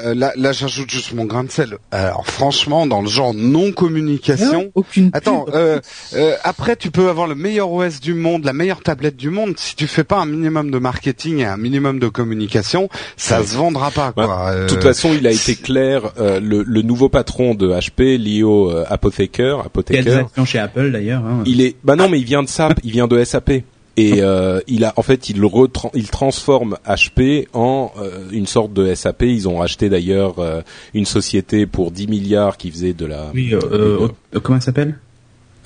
euh, 0.08 0.14
là, 0.16 0.34
là 0.36 0.52
j'ajoute 0.52 0.90
juste 0.90 1.14
mon 1.14 1.26
grain 1.26 1.44
de 1.44 1.52
sel. 1.52 1.78
Alors 1.92 2.26
franchement, 2.28 2.86
dans 2.86 3.02
le 3.02 3.08
genre 3.08 3.34
non 3.34 3.72
communication, 3.72 4.64
Non, 4.64 4.72
aucune 4.76 5.10
Attends, 5.14 5.46
pub. 5.46 5.56
euh, 5.56 5.80
euh, 6.14 6.36
après 6.44 6.76
tu 6.76 6.92
peux 6.92 7.10
avoir 7.10 7.28
le 7.28 7.36
meilleur 7.36 7.72
OS 7.72 8.00
du 8.00 8.14
monde, 8.14 8.44
la 8.46 8.54
meilleure 8.54 8.82
tablette 8.82 9.16
du 9.16 9.30
monde, 9.30 9.54
si 9.58 9.76
tu 9.76 9.88
fais 9.88 10.04
pas 10.04 10.18
un 10.18 10.26
minimum 10.26 10.70
de 10.72 10.78
marketing 10.80 11.40
et 11.40 11.46
un 11.46 11.58
minimum 11.58 12.00
de 12.00 12.08
communication, 12.08 12.90
ça 13.16 13.40
Ouais. 13.42 13.48
se 13.48 13.56
vendra 13.56 13.92
pas 13.92 14.12
quoi. 14.12 14.26
De 14.54 14.58
Euh, 14.60 14.68
toute 14.68 14.84
façon, 14.84 15.14
il 15.14 15.26
a 15.28 15.32
été 15.32 15.56
clair, 15.56 16.12
euh, 16.20 16.40
le, 16.40 16.64
le 16.64 16.82
nouveau 16.82 17.10
patron 17.10 17.56
de 17.56 17.70
HP, 17.72 18.18
Leo 18.18 18.70
euh, 18.72 18.86
Apotheker, 18.90 19.42
Il 19.90 19.96
y 19.96 20.00
a 20.00 20.02
des 20.02 20.10
Apotheker, 20.12 20.18
actions 20.20 20.46
chez 20.46 20.60
Apple 20.60 20.92
d'ailleurs. 20.92 21.24
Hein. 21.26 21.44
il 21.46 21.62
est, 21.62 21.76
bah 21.84 21.96
non, 21.96 22.10
mais 22.10 22.20
il 22.20 22.26
vient 22.26 22.44
de 22.44 22.50
SAP, 22.50 22.80
il 22.84 22.92
vient 22.92 23.08
de 23.08 23.24
SAP. 23.24 23.64
Et 24.00 24.22
euh, 24.22 24.60
il 24.68 24.86
a, 24.86 24.94
en 24.96 25.02
fait, 25.02 25.30
il, 25.30 25.42
retran- 25.42 25.90
il 25.96 26.10
transforme 26.10 26.78
HP 26.88 27.48
en 27.54 27.92
euh, 28.00 28.26
une 28.32 28.46
sorte 28.46 28.72
de 28.72 28.94
SAP. 28.94 29.24
Ils 29.24 29.50
ont 29.50 29.60
acheté 29.62 29.90
d'ailleurs 29.90 30.38
euh, 30.38 30.62
une 30.94 31.06
société 31.06 31.66
pour 31.66 31.90
10 31.92 32.08
milliards 32.08 32.58
qui 32.58 32.70
faisait 32.70 32.94
de 32.94 33.08
la 33.08 33.32
Oui, 33.34 33.50
euh, 33.54 33.60
euh, 33.72 34.08
euh, 34.36 34.40
comment 34.40 34.60
ça 34.60 34.68
s'appelle? 34.68 35.00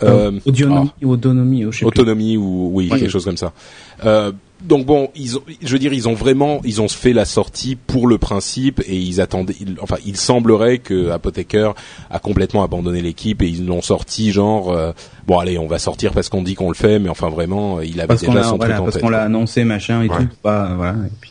Euh, 0.04 0.32
ou 0.46 1.12
autonomie, 1.12 1.66
ou 1.66 1.72
je 1.74 1.80
sais 1.80 1.86
plus. 1.86 1.88
autonomie 1.88 2.38
ou 2.38 2.72
oui 2.74 2.90
Ouais. 2.90 3.00
quelque 3.00 3.12
chose 3.12 3.26
comme 3.26 3.38
ça. 3.38 3.52
Donc 4.64 4.86
bon, 4.86 5.10
ils 5.16 5.38
ont, 5.38 5.42
je 5.62 5.72
veux 5.74 5.80
dire, 5.80 5.92
ils 5.94 6.08
ont 6.08 6.14
vraiment, 6.14 6.62
ils 6.64 6.82
ont 6.82 6.88
fait 6.88 7.14
la 7.14 7.26
sortie 7.26 7.76
pour 7.76 8.06
le 8.08 8.18
principe 8.20 8.82
et 8.88 8.96
ils 8.96 9.20
attendaient. 9.20 9.56
enfin, 9.82 9.96
il 10.06 10.16
semblerait 10.18 10.78
que 10.78 11.10
Apotheker 11.10 11.74
a 12.10 12.20
complètement 12.20 12.64
abandonné 12.64 13.02
l'équipe 13.02 13.42
et 13.42 13.48
ils 13.48 13.66
l'ont 13.66 13.82
sorti 13.82 14.32
genre, 14.32 14.72
euh, 14.72 14.92
bon 15.28 15.40
allez, 15.40 15.58
on 15.58 15.68
va 15.68 15.80
sortir 15.80 16.14
parce 16.14 16.30
qu'on 16.30 16.44
dit 16.44 16.54
qu'on 16.56 16.68
le 16.70 16.76
fait, 16.76 17.00
mais 17.00 17.10
enfin 17.10 17.30
vraiment, 17.30 17.82
il 17.82 18.00
avait 18.00 18.08
Parce 18.08 18.22
déjà 18.22 18.34
l'a 18.34 18.44
son 18.44 18.58
voilà, 18.58 18.74
truc 18.76 18.82
en 18.82 18.84
parce 18.86 18.94
tête. 18.96 19.04
qu'on 19.04 19.10
l'a 19.10 19.24
annoncé 19.24 19.64
machin 19.64 20.04
et 20.04 20.10
Ouais. 20.10 20.18
tout. 20.18 20.28
Pas, 20.44 20.74
voilà. 20.76 20.94
Et 21.08 21.12
puis- 21.20 21.31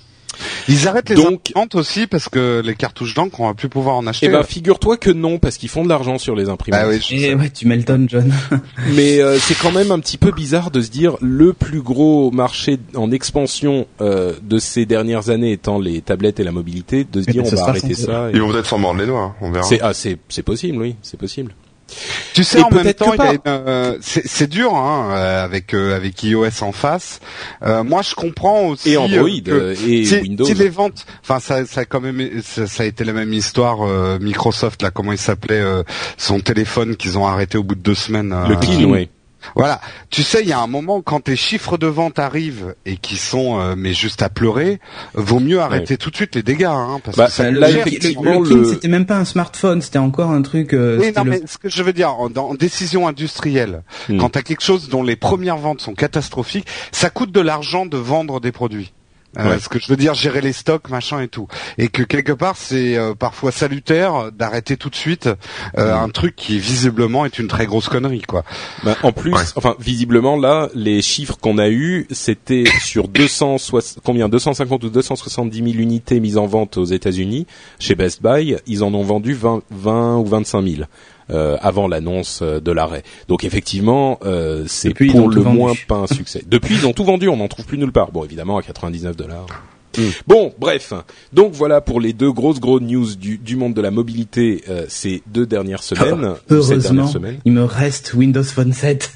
Ils 0.68 0.86
arrêtent 0.88 1.08
les 1.10 1.16
Donc- 1.16 1.50
imprimantes 1.50 1.74
aussi 1.74 2.06
parce 2.06 2.28
que 2.28 2.62
les 2.64 2.74
cartouches 2.74 3.14
d'encre, 3.14 3.40
on 3.40 3.46
va 3.48 3.54
plus 3.54 3.68
pouvoir 3.68 3.96
en 3.96 4.06
acheter. 4.06 4.26
Eh 4.26 4.28
ben, 4.28 4.42
figure-toi 4.42 4.96
que 4.96 5.10
non, 5.10 5.38
parce 5.38 5.56
qu'ils 5.56 5.68
font 5.68 5.82
de 5.84 5.88
l'argent 5.88 6.18
sur 6.18 6.34
les 6.36 6.48
imprimantes. 6.48 6.80
Ah 6.82 6.88
oui, 6.88 7.00
je 7.00 7.14
Et 7.14 7.18
sais. 7.20 7.34
ouais, 7.34 7.50
tu 7.50 7.66
Melton, 7.66 8.06
John. 8.08 8.32
Mais 8.94 9.20
euh, 9.20 9.38
c'est 9.38 9.58
quand 9.58 9.72
même 9.72 9.90
un 9.90 9.98
petit 9.98 10.18
peu 10.18 10.30
bizarre 10.30 10.70
de 10.70 10.80
se 10.80 10.90
dire 10.90 11.16
le 11.20 11.52
plus 11.52 11.82
gros 11.82 12.30
marché 12.30 12.78
en 12.94 13.10
expansion 13.10 13.86
euh, 14.00 14.32
de 14.42 14.58
ces 14.58 14.86
dernières 14.86 15.30
années 15.30 15.52
étant 15.52 15.78
les 15.78 16.00
tablettes 16.00 16.40
et 16.40 16.44
la 16.44 16.52
mobilité, 16.52 17.04
de 17.10 17.22
se 17.22 17.30
dire 17.30 17.42
on 17.44 17.54
va 17.54 17.62
arrêter 17.68 17.94
ça. 17.94 18.28
et- 18.30 18.34
Ils 18.34 18.40
vont 18.42 18.50
peut-être 18.50 18.66
s'en 18.66 18.78
mordre 18.78 19.00
les 19.00 19.06
doigts, 19.06 19.22
hein, 19.22 19.34
on 19.40 19.50
verra. 19.50 19.64
C'est 19.66 19.80
ah 19.80 19.92
c'est 19.94 20.42
possible, 20.42 20.78
oui, 20.78 20.96
c'est 21.02 21.18
possible. 21.18 21.52
Tu 22.34 22.44
sais, 22.44 22.60
Et 22.60 22.62
en 22.62 22.70
même 22.70 22.92
temps, 22.94 23.10
que 23.12 23.16
il 23.16 23.18
y 23.18 23.22
a 23.22 23.26
pas. 23.26 23.32
une, 23.34 23.40
euh, 23.46 23.96
c'est 24.00 24.48
dur 24.48 24.74
hein, 24.74 25.10
euh, 25.12 25.44
avec 25.44 25.74
euh, 25.74 25.94
avec 25.96 26.22
iOS 26.22 26.62
en 26.62 26.72
face. 26.72 27.20
Euh, 27.62 27.82
moi, 27.84 28.02
je 28.02 28.14
comprends 28.14 28.66
aussi 28.68 28.90
Et 28.92 28.96
Android 28.96 29.28
euh, 29.28 29.40
que 29.44 29.50
euh, 29.50 29.74
et 29.88 30.04
si, 30.04 30.16
Windows. 30.20 30.44
si 30.44 30.54
les 30.54 30.68
ventes, 30.68 31.06
enfin 31.22 31.40
ça, 31.40 31.66
ça 31.66 31.82
a 31.82 31.84
quand 31.84 32.00
même, 32.00 32.42
ça, 32.42 32.66
ça 32.66 32.82
a 32.82 32.86
été 32.86 33.04
la 33.04 33.12
même 33.12 33.32
histoire. 33.32 33.82
euh, 33.86 34.18
Microsoft 34.20 34.82
là, 34.82 34.90
comment 34.90 35.12
il 35.12 35.18
s'appelait 35.18 35.60
euh, 35.60 35.82
son 36.16 36.40
téléphone 36.40 36.96
qu'ils 36.96 37.18
ont 37.18 37.26
arrêté 37.26 37.58
au 37.58 37.62
bout 37.62 37.74
de 37.74 37.82
deux 37.82 37.94
semaines. 37.94 38.34
Le 38.48 38.56
clean, 38.56 38.84
oui. 38.84 39.08
Voilà. 39.56 39.80
Tu 40.10 40.22
sais, 40.22 40.42
il 40.42 40.48
y 40.48 40.52
a 40.52 40.58
un 40.60 40.66
moment 40.66 41.00
quand 41.02 41.20
tes 41.20 41.36
chiffres 41.36 41.78
de 41.78 41.86
vente 41.86 42.18
arrivent 42.18 42.74
et 42.86 42.96
qui 42.96 43.16
sont 43.16 43.60
euh, 43.60 43.74
mais 43.76 43.92
juste 43.94 44.22
à 44.22 44.28
pleurer, 44.28 44.80
vaut 45.14 45.40
mieux 45.40 45.60
arrêter 45.60 45.96
tout 45.96 46.10
de 46.10 46.16
suite 46.16 46.34
les 46.34 46.42
dégâts, 46.42 46.64
hein, 46.64 47.00
parce 47.04 47.16
Bah, 47.16 47.26
que 47.26 47.32
ça 47.32 47.50
Là, 47.50 47.70
le, 47.70 47.78
effectivement, 47.78 48.40
le 48.40 48.64
c'était 48.64 48.88
même 48.88 49.06
pas 49.06 49.16
un 49.16 49.24
smartphone, 49.24 49.80
c'était 49.82 49.98
encore 49.98 50.30
un 50.30 50.42
truc. 50.42 50.72
euh, 50.74 50.98
Oui, 51.00 51.12
non, 51.16 51.24
le- 51.24 51.30
mais 51.30 51.40
ce 51.46 51.58
que 51.58 51.68
je 51.68 51.82
veux 51.82 51.92
dire, 51.92 52.10
en, 52.14 52.30
en 52.36 52.54
décision 52.54 53.08
industrielle, 53.08 53.82
Hmm. 54.08 54.18
quand 54.18 54.30
tu 54.30 54.38
as 54.38 54.42
quelque 54.42 54.62
chose 54.62 54.88
dont 54.88 55.02
les 55.02 55.16
premières 55.16 55.56
ventes 55.58 55.80
sont 55.80 55.94
catastrophiques, 55.94 56.66
ça 56.92 57.10
coûte 57.10 57.32
de 57.32 57.40
l'argent 57.40 57.86
de 57.86 57.96
vendre 57.96 58.40
des 58.40 58.52
produits. 58.52 58.92
Euh, 59.38 59.48
Ouais. 59.50 59.58
Ce 59.60 59.68
que 59.68 59.78
je 59.78 59.86
veux 59.88 59.96
dire, 59.96 60.14
gérer 60.14 60.40
les 60.40 60.52
stocks, 60.52 60.88
machin 60.90 61.20
et 61.20 61.28
tout, 61.28 61.46
et 61.78 61.86
que 61.88 62.02
quelque 62.02 62.32
part 62.32 62.56
c'est 62.56 62.96
euh, 62.96 63.14
parfois 63.14 63.52
salutaire 63.52 64.32
d'arrêter 64.32 64.76
tout 64.76 64.90
de 64.90 64.96
suite 64.96 65.28
euh, 65.78 65.94
Hmm. 65.94 66.04
un 66.04 66.08
truc 66.08 66.34
qui 66.34 66.58
visiblement 66.58 67.24
est 67.24 67.38
une 67.38 67.46
très 67.48 67.66
grosse 67.66 67.88
connerie, 67.88 68.22
quoi. 68.22 68.42
Bah, 68.82 68.96
en 69.04 69.12
plus, 69.12 69.32
Ouais. 69.32 69.42
enfin 69.54 69.76
visiblement 69.78 70.36
là, 70.36 70.68
les 70.74 71.00
chiffres 71.00 71.36
qu'on 71.40 71.58
a 71.58 71.68
eus, 71.68 72.06
c'était 72.10 72.64
sur 72.82 73.06
200 73.08 73.56
combien? 74.04 74.28
250 74.28 74.82
ou 74.84 74.90
270 74.90 75.58
000 75.58 75.68
unités 75.80 76.18
mises 76.20 76.36
en 76.36 76.46
vente 76.46 76.76
aux 76.76 76.84
États-Unis 76.84 77.46
chez 77.78 77.94
Best 77.94 78.22
Buy. 78.22 78.56
Ils 78.66 78.82
en 78.82 78.92
ont 78.94 79.04
vendu 79.04 79.32
20, 79.34 79.62
20 79.70 80.16
ou 80.18 80.24
25 80.26 80.62
000 80.62 80.82
euh, 80.82 80.84
avant 81.60 81.88
l'annonce 81.88 82.40
euh, 82.42 82.60
de 82.60 82.72
l'arrêt. 82.72 83.02
Donc 83.28 83.44
effectivement, 83.44 84.18
euh, 84.24 84.64
c'est 84.66 84.94
pour 84.94 85.28
le 85.28 85.40
vendu. 85.40 85.56
moins 85.56 85.72
pas 85.88 85.96
un 85.96 86.06
succès. 86.06 86.42
Depuis, 86.46 86.74
ils 86.74 86.86
ont 86.86 86.92
tout 86.92 87.04
vendu, 87.04 87.28
on 87.28 87.36
n'en 87.36 87.48
trouve 87.48 87.66
plus 87.66 87.78
nulle 87.78 87.92
part. 87.92 88.12
Bon, 88.12 88.24
évidemment 88.24 88.58
à 88.58 88.62
99 88.62 89.16
dollars. 89.16 89.46
Bon, 90.26 90.54
bref. 90.58 90.92
Donc 91.32 91.52
voilà 91.52 91.80
pour 91.80 92.00
les 92.00 92.12
deux 92.12 92.30
grosses 92.30 92.60
grosses 92.60 92.82
news 92.82 93.16
du, 93.16 93.38
du 93.38 93.56
monde 93.56 93.74
de 93.74 93.80
la 93.80 93.90
mobilité 93.90 94.62
euh, 94.68 94.84
ces 94.88 95.22
deux 95.26 95.46
dernières 95.46 95.82
semaines. 95.82 96.24
ou 96.24 96.62
cette 96.62 96.90
Heureusement, 96.90 97.12
il 97.44 97.52
me 97.52 97.64
reste 97.64 98.14
Windows 98.14 98.44
Phone 98.44 98.72
7. 98.72 99.10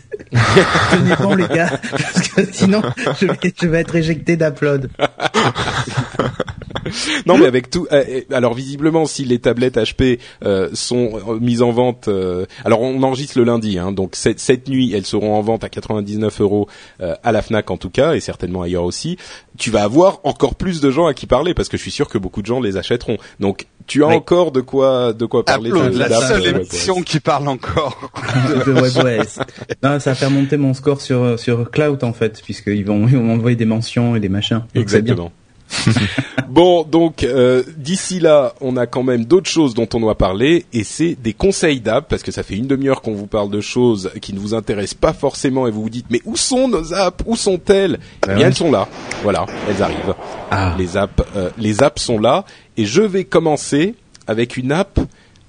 Tenez 0.90 1.14
bon 1.22 1.34
les 1.34 1.46
gars, 1.48 1.80
parce 1.90 2.28
que 2.28 2.52
sinon 2.52 2.82
je 3.20 3.26
vais, 3.26 3.38
je 3.60 3.66
vais 3.66 3.80
être 3.80 3.94
éjecté 3.94 4.36
d'Upload. 4.36 4.90
Non, 7.26 7.38
mais 7.38 7.46
avec 7.46 7.70
tout. 7.70 7.86
euh, 7.92 8.20
alors 8.32 8.54
visiblement, 8.54 9.06
si 9.06 9.24
les 9.24 9.38
tablettes 9.38 9.76
HP 9.76 10.18
euh, 10.44 10.68
sont 10.74 11.12
euh, 11.28 11.38
mises 11.40 11.62
en 11.62 11.70
vente, 11.72 12.08
euh, 12.08 12.46
alors 12.64 12.80
on 12.80 13.02
enregistre 13.02 13.38
le 13.38 13.44
lundi, 13.44 13.78
hein, 13.78 13.92
donc 13.92 14.14
cette, 14.16 14.40
cette 14.40 14.68
nuit, 14.68 14.92
elles 14.94 15.06
seront 15.06 15.34
en 15.34 15.40
vente 15.40 15.64
à 15.64 15.68
99 15.68 16.40
euros 16.40 16.68
euh, 17.00 17.14
à 17.22 17.32
la 17.32 17.42
Fnac 17.42 17.70
en 17.70 17.76
tout 17.76 17.90
cas, 17.90 18.14
et 18.14 18.20
certainement 18.20 18.62
ailleurs 18.62 18.84
aussi. 18.84 19.16
Tu 19.56 19.70
vas 19.70 19.82
avoir 19.84 20.20
encore 20.24 20.54
plus 20.56 20.80
de 20.80 20.90
gens 20.90 21.06
à 21.06 21.14
qui 21.14 21.26
parler 21.26 21.54
parce 21.54 21.68
que 21.68 21.76
je 21.76 21.82
suis 21.82 21.90
sûr 21.90 22.08
que 22.08 22.18
beaucoup 22.18 22.42
de 22.42 22.46
gens 22.46 22.60
les 22.60 22.76
achèteront. 22.76 23.16
Donc 23.40 23.66
tu 23.86 24.02
as 24.02 24.08
Oui. 24.08 24.14
encore 24.14 24.50
de 24.50 24.60
quoi 24.60 25.12
de 25.12 25.26
quoi 25.26 25.44
parler. 25.44 25.70
De- 25.70 25.98
la 25.98 26.08
seule 26.20 26.46
émission 26.46 27.02
qui 27.02 27.20
parle 27.20 27.48
encore. 27.48 28.10
de 28.66 28.72
WebOS. 28.72 29.40
Non, 29.82 30.00
ça 30.00 30.10
va 30.10 30.14
faire 30.14 30.30
monter 30.30 30.56
mon 30.56 30.74
score 30.74 31.00
sur 31.00 31.38
sur 31.38 31.70
Cloud 31.70 32.02
en 32.02 32.12
fait, 32.12 32.40
puisqu'ils 32.42 32.84
vont 32.84 33.06
ils 33.06 33.16
vont 33.16 33.22
m'envoyer 33.22 33.56
des 33.56 33.64
mentions 33.66 34.16
et 34.16 34.20
des 34.20 34.28
machins. 34.28 34.62
Exactement. 34.74 35.30
bon, 36.48 36.84
donc 36.84 37.24
euh, 37.24 37.62
d'ici 37.76 38.20
là, 38.20 38.54
on 38.60 38.76
a 38.76 38.86
quand 38.86 39.02
même 39.02 39.24
d'autres 39.24 39.50
choses 39.50 39.74
dont 39.74 39.88
on 39.94 40.00
doit 40.00 40.16
parler, 40.16 40.66
et 40.72 40.84
c'est 40.84 41.14
des 41.14 41.32
conseils 41.32 41.80
d'app, 41.80 42.08
parce 42.08 42.22
que 42.22 42.32
ça 42.32 42.42
fait 42.42 42.54
une 42.54 42.66
demi-heure 42.66 43.02
qu'on 43.02 43.14
vous 43.14 43.26
parle 43.26 43.50
de 43.50 43.60
choses 43.60 44.10
qui 44.20 44.32
ne 44.32 44.38
vous 44.38 44.54
intéressent 44.54 44.94
pas 44.94 45.12
forcément, 45.12 45.66
et 45.66 45.70
vous 45.70 45.82
vous 45.82 45.90
dites, 45.90 46.06
mais 46.10 46.20
où 46.24 46.36
sont 46.36 46.68
nos 46.68 46.92
apps? 46.92 47.24
Où 47.26 47.36
sont-elles? 47.36 47.98
Eh 48.24 48.26
Ben 48.26 48.36
bien, 48.36 48.46
elles 48.48 48.54
sont 48.54 48.70
là. 48.70 48.88
Voilà, 49.22 49.46
elles 49.68 49.82
arrivent. 49.82 50.14
Ah. 50.50 50.74
Les 50.78 50.96
apps, 50.96 51.22
euh, 51.36 51.50
les 51.58 51.82
apps 51.82 52.02
sont 52.02 52.18
là, 52.18 52.44
et 52.76 52.84
je 52.84 53.02
vais 53.02 53.24
commencer 53.24 53.94
avec 54.26 54.56
une 54.56 54.72
app 54.72 55.00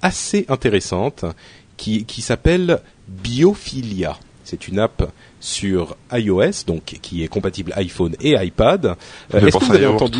assez 0.02 0.46
intéressante 0.48 1.24
qui, 1.76 2.04
qui 2.04 2.22
s'appelle 2.22 2.80
Biophilia. 3.08 4.16
C'est 4.44 4.68
une 4.68 4.78
app 4.78 5.10
sur 5.46 5.96
iOS, 6.12 6.64
donc 6.66 6.82
qui 7.00 7.22
est 7.22 7.28
compatible 7.28 7.72
iPhone 7.76 8.16
et 8.20 8.32
iPad. 8.44 8.96
Euh, 9.32 9.38
Est-ce 9.38 9.46
que 9.46 9.50
penser 9.52 9.66
vous 9.66 9.72
à 9.72 9.74
avez 9.76 9.84
yaourt. 9.84 10.02
entendu 10.02 10.18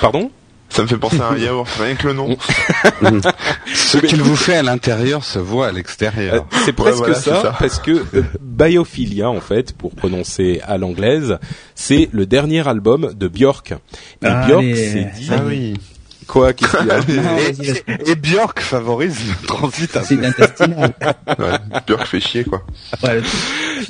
Pardon? 0.00 0.30
Ça 0.68 0.82
me 0.82 0.86
fait 0.86 0.96
penser 0.96 1.20
à 1.20 1.30
un 1.30 1.36
yaourt, 1.36 1.68
rien 1.80 1.96
que 1.96 2.06
le 2.06 2.12
nom. 2.12 2.36
Ce 3.74 3.98
qu'il 3.98 4.22
vous 4.22 4.36
fait 4.36 4.54
à 4.54 4.62
l'intérieur 4.62 5.24
se 5.24 5.40
voit 5.40 5.66
à 5.66 5.72
l'extérieur. 5.72 6.34
Euh, 6.34 6.40
C'est 6.64 6.72
presque 6.72 6.98
voilà, 6.98 7.14
ça, 7.16 7.56
parce 7.58 7.80
que 7.80 7.90
euh, 8.14 8.22
Biophilia, 8.40 9.28
en 9.28 9.40
fait, 9.40 9.72
pour 9.72 9.96
prononcer 9.96 10.60
à 10.64 10.78
l'anglaise, 10.78 11.38
c'est 11.74 12.08
le 12.12 12.24
dernier 12.26 12.66
album 12.68 13.12
de 13.14 13.26
Björk. 13.26 13.72
Et 14.22 14.26
Allez. 14.26 14.46
Björk 14.46 14.76
s'est 14.76 15.10
dit 15.18 15.28
Ah 15.32 15.40
oui. 15.44 15.74
Quoi 16.30 16.52
Qu'est-ce 16.52 16.76
qu'il 16.76 16.86
y 16.86 16.90
a 16.90 17.22
Non, 17.22 18.04
Et, 18.06 18.14
Björk 18.14 18.60
favorise 18.60 19.18
le 19.28 19.46
transit 19.46 19.96
à 19.96 20.02
C'est 20.04 20.24
intestinal. 20.24 20.94
Ouais, 21.38 21.80
Björk 21.86 22.06
fait 22.06 22.20
chier, 22.20 22.44
quoi. 22.44 22.62
Ouais, 23.02 23.20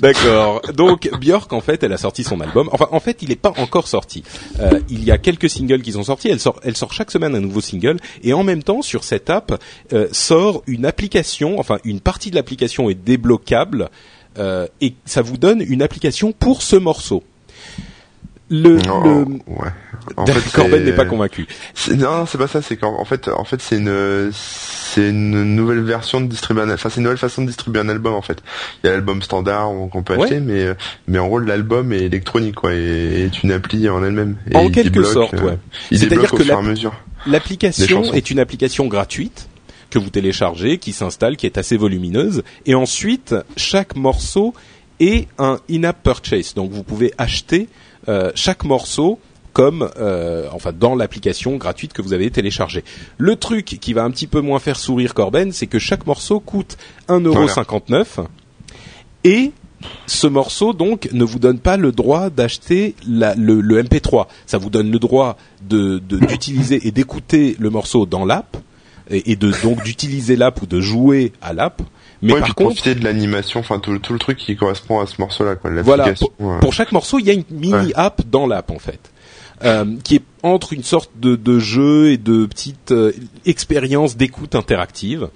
D'accord. 0.01 0.63
Donc 0.75 1.09
Björk, 1.21 1.53
en 1.53 1.61
fait, 1.61 1.83
elle 1.83 1.93
a 1.93 1.97
sorti 1.99 2.25
son 2.25 2.41
album. 2.41 2.69
Enfin, 2.73 2.87
en 2.91 3.01
fait, 3.01 3.23
il 3.23 3.29
n'est 3.29 3.37
pas 3.37 3.53
encore 3.59 3.89
sorti. 3.89 4.23
Euh, 4.61 4.81
il 4.89 5.05
y 5.05 5.11
a 5.11 5.19
quelques 5.19 5.51
singles 5.51 5.83
qui 5.83 5.93
sont 5.93 6.05
sortis. 6.05 6.29
Elle 6.29 6.41
sort, 6.41 6.61
elle 6.65 6.77
sort 6.77 6.93
chaque 6.93 7.11
semaine 7.11 7.35
un 7.35 7.41
nouveau 7.41 7.61
single. 7.61 7.99
Et 8.23 8.33
en 8.33 8.45
même 8.45 8.63
temps, 8.63 8.83
sur 8.83 9.05
cette 9.05 9.31
app, 9.31 9.61
euh, 9.93 10.09
sort 10.13 10.63
une 10.67 10.87
application. 10.87 11.59
Enfin, 11.59 11.79
une 11.85 12.01
partie 12.01 12.31
de 12.31 12.37
l'application 12.37 12.89
est 12.91 12.95
débloquable. 12.95 13.91
euh, 14.39 14.67
et 14.81 14.95
ça 15.07 15.23
vous 15.23 15.37
donne 15.37 15.61
une 15.61 15.83
application 15.83 16.33
pour 16.33 16.63
ce 16.63 16.77
morceau. 16.77 17.23
Le, 18.51 18.77
Non, 18.79 19.05
le... 19.05 19.25
ouais. 19.47 19.71
En 20.17 20.27
fait, 20.27 20.53
Corben 20.53 20.83
n'est 20.85 20.93
pas 20.93 21.05
convaincu. 21.05 21.47
Non, 21.95 22.27
c'est 22.27 22.39
pas 22.39 22.49
ça. 22.49 22.61
C'est 22.63 22.77
qu'en 22.77 22.99
en 23.01 23.05
fait, 23.05 23.29
en 23.29 23.45
fait, 23.45 23.61
c'est 23.63 23.77
une, 23.77 24.31
c'est 24.33 25.09
une 25.09 25.55
nouvelle 25.55 25.83
version 25.83 26.21
de 26.21 26.27
distribuer 26.27 26.63
un, 26.63 26.71
enfin, 26.71 26.89
c'est 26.89 26.97
une 26.97 27.05
nouvelle 27.05 27.19
façon 27.19 27.43
de 27.43 27.47
distribuer 27.47 27.81
un 27.81 27.89
album 27.89 28.15
en 28.15 28.23
fait. 28.23 28.43
Il 28.83 28.87
y 28.87 28.91
a 28.91 28.93
l'album 28.93 29.23
standard 29.23 29.71
qu'on 29.93 30.03
peut 30.03 30.17
Ouais. 30.17 30.25
acheter, 30.25 30.41
mais 30.41 30.75
mais 31.07 31.19
en 31.21 31.29
gros 31.29 31.39
l'album 31.39 31.93
est 31.93 32.01
électronique 32.03 32.57
quoi, 32.57 32.75
et 32.75 33.25
est 33.27 33.43
une 33.45 33.53
appli 33.53 33.89
en 33.89 34.03
elle-même. 34.03 34.37
En 34.55 34.65
il 34.65 34.73
quelque 34.73 34.95
débloque, 34.95 35.13
sorte, 35.13 35.35
euh, 35.35 35.43
ouais. 35.43 35.59
C'est-à-dire 35.93 36.31
que 36.31 36.43
L'application 37.27 38.13
est 38.13 38.31
une 38.31 38.41
application 38.41 38.87
gratuite 38.87 39.49
que 39.91 39.99
vous 39.99 40.11
téléchargez, 40.11 40.79
qui 40.79 40.93
s'installe, 40.93 41.37
qui 41.37 41.47
est 41.47 41.59
assez 41.59 41.77
volumineuse, 41.77 42.43
et 42.67 42.75
ensuite 42.75 43.35
chaque 43.57 43.95
morceau 43.97 44.55
est 44.99 45.29
un 45.39 45.59
in-app 45.71 46.03
purchase. 46.03 46.55
Donc 46.55 46.71
vous 46.73 46.83
pouvez 46.83 47.13
acheter 47.19 47.69
chaque 48.35 48.65
morceau 48.65 49.19
comme 49.53 49.89
euh, 49.99 50.49
enfin 50.53 50.73
dans 50.73 50.95
l'application 50.95 51.57
gratuite 51.57 51.93
que 51.93 52.03
vous 52.03 52.13
avez 52.13 52.31
téléchargée. 52.31 52.85
Le 53.19 53.37
truc 53.37 53.65
qui 53.81 53.93
va 53.93 54.05
un 54.05 54.11
petit 54.11 54.27
peu 54.27 54.41
moins 54.41 54.59
faire 54.59 54.79
sourire 54.79 55.15
Corben, 55.15 55.53
c'est 55.53 55.67
que 55.67 55.79
chaque 55.79 56.07
morceau 56.07 56.41
coûte 56.41 56.77
1,59€ 57.09 58.27
et 59.25 59.53
ce 60.07 60.27
morceau 60.27 60.73
donc 60.73 61.09
ne 61.13 61.25
vous 61.25 61.39
donne 61.39 61.59
pas 61.59 61.77
le 61.77 61.93
droit 61.93 62.31
d'acheter 62.31 62.95
le, 63.07 63.35
le 63.37 63.83
MP3. 63.83 64.27
Ça 64.47 64.59
vous 64.59 64.71
donne 64.71 64.91
le 64.91 64.99
droit 64.99 65.37
d'utiliser 65.63 66.87
et 66.87 66.91
d'écouter 66.91 67.57
le 67.59 67.71
morceau 67.71 68.07
dans 68.07 68.25
l'app 68.25 68.57
et, 69.11 69.33
et 69.33 69.37
de 69.37 69.53
donc 69.63 69.83
d'utiliser 69.83 70.37
l'app 70.37 70.63
ou 70.63 70.67
de 70.67 70.81
jouer 70.81 71.33
à 71.41 71.53
l'app. 71.53 71.83
Mais 72.23 72.35
ouais, 72.35 72.41
par 72.41 72.55
contre, 72.55 72.75
profiter 72.75 72.95
de 72.95 73.05
l'animation, 73.05 73.61
enfin 73.61 73.79
tout, 73.79 73.99
tout 73.99 74.13
le 74.13 74.19
truc 74.19 74.39
qui 74.39 74.55
correspond 74.57 75.01
à 75.01 75.07
ce 75.07 75.15
morceau-là, 75.19 75.57
quoi. 75.57 75.71
voilà, 75.83 76.13
pour, 76.61 76.73
chaque 76.73 76.93
morceau, 76.93 77.19
il 77.19 77.27
y 77.27 77.31
a 77.31 77.33
une 77.33 77.45
mini 77.51 77.93
app 77.95 78.23
dans 78.31 78.47
l'app 78.47 78.71
en 78.71 78.79
fait, 78.79 79.11
euh, 79.65 79.97
qui 80.05 80.17
est 80.17 80.23
entre 80.43 80.73
une 80.73 80.83
sorte 80.83 81.11
de, 81.19 81.37
de 81.37 81.59
jeu 81.59 82.11
et 82.11 82.19
de 82.19 82.47
petite 82.47 82.93
euh, 82.93 83.13
expérience 83.47 84.17
d'écoute 84.17 84.55
interactive. 84.55 85.29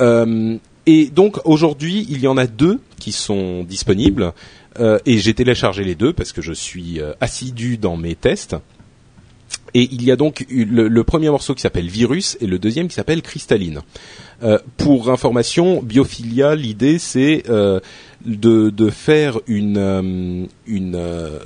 Euh, 0.00 0.56
et 0.86 1.06
donc 1.06 1.38
aujourd'hui, 1.44 2.06
il 2.08 2.20
y 2.20 2.26
en 2.26 2.36
a 2.36 2.46
deux 2.46 2.80
qui 2.98 3.12
sont 3.12 3.62
disponibles 3.62 4.32
euh, 4.80 4.98
et 5.06 5.18
j'ai 5.18 5.34
téléchargé 5.34 5.84
les 5.84 5.94
deux 5.94 6.12
parce 6.12 6.32
que 6.32 6.42
je 6.42 6.52
suis 6.52 7.00
euh, 7.00 7.12
assidu 7.20 7.76
dans 7.76 7.96
mes 7.96 8.14
tests. 8.14 8.56
Et 9.74 9.88
il 9.92 10.02
y 10.02 10.10
a 10.10 10.16
donc 10.16 10.46
le, 10.50 10.88
le 10.88 11.04
premier 11.04 11.30
morceau 11.30 11.54
qui 11.54 11.62
s'appelle 11.62 11.88
Virus 11.88 12.36
et 12.40 12.46
le 12.46 12.58
deuxième 12.58 12.88
qui 12.88 12.94
s'appelle 12.94 13.22
Cristalline. 13.22 13.80
Euh, 14.42 14.58
pour 14.76 15.10
information, 15.10 15.82
Biophilia, 15.82 16.54
l'idée 16.54 16.98
c'est 16.98 17.44
euh, 17.48 17.80
de, 18.24 18.70
de 18.70 18.90
faire 18.90 19.38
une 19.46 19.76
euh, 19.78 20.46
une 20.66 20.94
euh, 20.94 21.38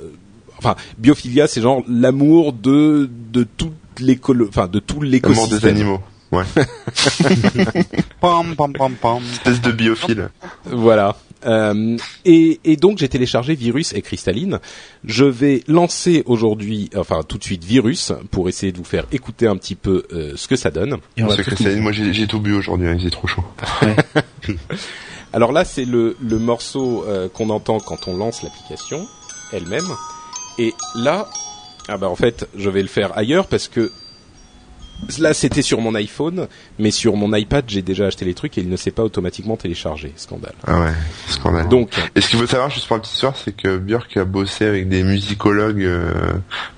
enfin 0.57 0.75
Biophilia, 0.97 1.47
c'est 1.47 1.61
genre 1.61 1.83
l'amour 1.87 2.53
de 2.53 3.09
de 3.31 3.45
toutes 3.57 3.73
les 3.99 4.19
enfin 4.47 4.67
de 4.67 4.79
tout 4.79 5.01
l'écosystème. 5.01 5.59
des 5.59 5.67
animaux. 5.67 5.99
Ouais. 6.31 6.43
Pam, 8.19 8.55
pam, 8.55 8.73
pam, 8.73 8.93
pam. 8.93 9.21
Espèce 9.33 9.61
de 9.61 9.71
biophile. 9.71 10.29
Voilà. 10.65 11.15
Euh, 11.45 11.97
et, 12.25 12.59
et 12.63 12.75
donc 12.75 12.97
j'ai 12.97 13.09
téléchargé 13.09 13.55
Virus 13.55 13.93
et 13.93 14.01
Cristalline. 14.01 14.59
Je 15.03 15.25
vais 15.25 15.63
lancer 15.67 16.23
aujourd'hui, 16.25 16.89
enfin 16.95 17.21
tout 17.27 17.37
de 17.37 17.43
suite 17.43 17.63
Virus 17.63 18.11
pour 18.31 18.49
essayer 18.49 18.71
de 18.71 18.77
vous 18.77 18.83
faire 18.83 19.05
écouter 19.11 19.47
un 19.47 19.57
petit 19.57 19.75
peu 19.75 20.03
euh, 20.13 20.33
ce 20.35 20.47
que 20.47 20.55
ça 20.55 20.71
donne. 20.71 20.97
Et 21.17 21.23
on 21.23 21.27
va 21.27 21.35
Parce 21.35 21.47
Cristalline, 21.47 21.81
moi 21.81 21.91
j'ai 21.91 22.13
j'ai 22.13 22.27
tout 22.27 22.39
bu 22.39 22.53
aujourd'hui, 22.53 22.87
hein, 22.87 22.93
il 22.93 22.99
faisait 22.99 23.09
trop 23.09 23.27
chaud. 23.27 23.43
Alors 25.33 25.51
là 25.51 25.65
c'est 25.65 25.85
le, 25.85 26.15
le 26.21 26.39
morceau 26.39 27.03
euh, 27.07 27.27
qu'on 27.27 27.49
entend 27.49 27.79
quand 27.79 28.07
on 28.07 28.15
lance 28.17 28.43
l'application 28.43 29.07
elle-même. 29.51 29.87
Et 30.59 30.73
là, 30.95 31.27
ah 31.87 31.97
bah 31.97 32.09
en 32.09 32.15
fait 32.15 32.47
je 32.55 32.69
vais 32.69 32.81
le 32.81 32.87
faire 32.87 33.17
ailleurs 33.17 33.47
parce 33.47 33.67
que 33.67 33.91
là 35.19 35.33
c'était 35.33 35.61
sur 35.61 35.79
mon 35.81 35.95
iPhone, 35.95 36.47
mais 36.79 36.91
sur 36.91 37.15
mon 37.15 37.33
iPad 37.35 37.65
j'ai 37.67 37.81
déjà 37.81 38.07
acheté 38.07 38.25
les 38.25 38.33
trucs 38.33 38.57
et 38.57 38.61
il 38.61 38.69
ne 38.69 38.75
s'est 38.77 38.91
pas 38.91 39.03
automatiquement 39.03 39.57
téléchargé. 39.57 40.13
Scandale. 40.15 40.53
Ah 40.67 40.79
ouais, 40.81 40.93
scandale. 41.27 41.67
Donc 41.69 41.89
Et 42.15 42.21
ce 42.21 42.29
qu'il 42.29 42.39
faut 42.39 42.47
savoir, 42.47 42.69
juste 42.69 42.87
pour 42.87 42.95
la 42.97 43.01
petite 43.01 43.13
histoire, 43.13 43.35
c'est 43.35 43.55
que 43.55 43.77
Björk 43.77 44.17
a 44.17 44.25
bossé 44.25 44.65
avec 44.65 44.89
des 44.89 45.03
musicologues 45.03 45.83
euh, 45.83 46.11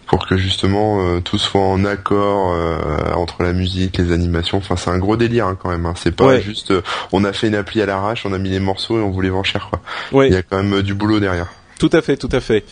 pour 0.07 0.27
que 0.27 0.37
justement 0.37 1.01
euh, 1.01 1.19
tout 1.19 1.37
soit 1.37 1.61
en 1.61 1.83
accord 1.85 2.53
euh, 2.53 3.13
entre 3.15 3.43
la 3.43 3.53
musique, 3.53 3.97
les 3.97 4.11
animations. 4.11 4.57
Enfin, 4.57 4.75
c'est 4.75 4.89
un 4.89 4.97
gros 4.99 5.17
délire 5.17 5.47
hein, 5.47 5.57
quand 5.61 5.69
même. 5.69 5.85
Hein. 5.85 5.93
C'est 5.95 6.15
pas 6.15 6.25
Ouais. 6.25 6.41
juste 6.41 6.73
on 7.11 7.23
a 7.23 7.33
fait 7.33 7.47
une 7.47 7.55
appli 7.55 7.81
à 7.81 7.85
l'arrache, 7.85 8.25
on 8.25 8.33
a 8.33 8.37
mis 8.37 8.49
les 8.49 8.59
morceaux 8.59 8.99
et 8.99 9.01
on 9.01 9.11
voulait 9.11 9.29
vendre 9.29 9.45
cher 9.45 9.67
quoi. 9.69 9.81
ouais. 10.11 10.27
Il 10.27 10.33
y 10.33 10.37
a 10.37 10.43
quand 10.43 10.61
même 10.61 10.81
du 10.81 10.93
boulot 10.93 11.19
derrière. 11.19 11.47
Tout 11.79 11.89
à 11.91 12.01
fait, 12.01 12.15
tout 12.15 12.29
à 12.31 12.39
fait. 12.39 12.63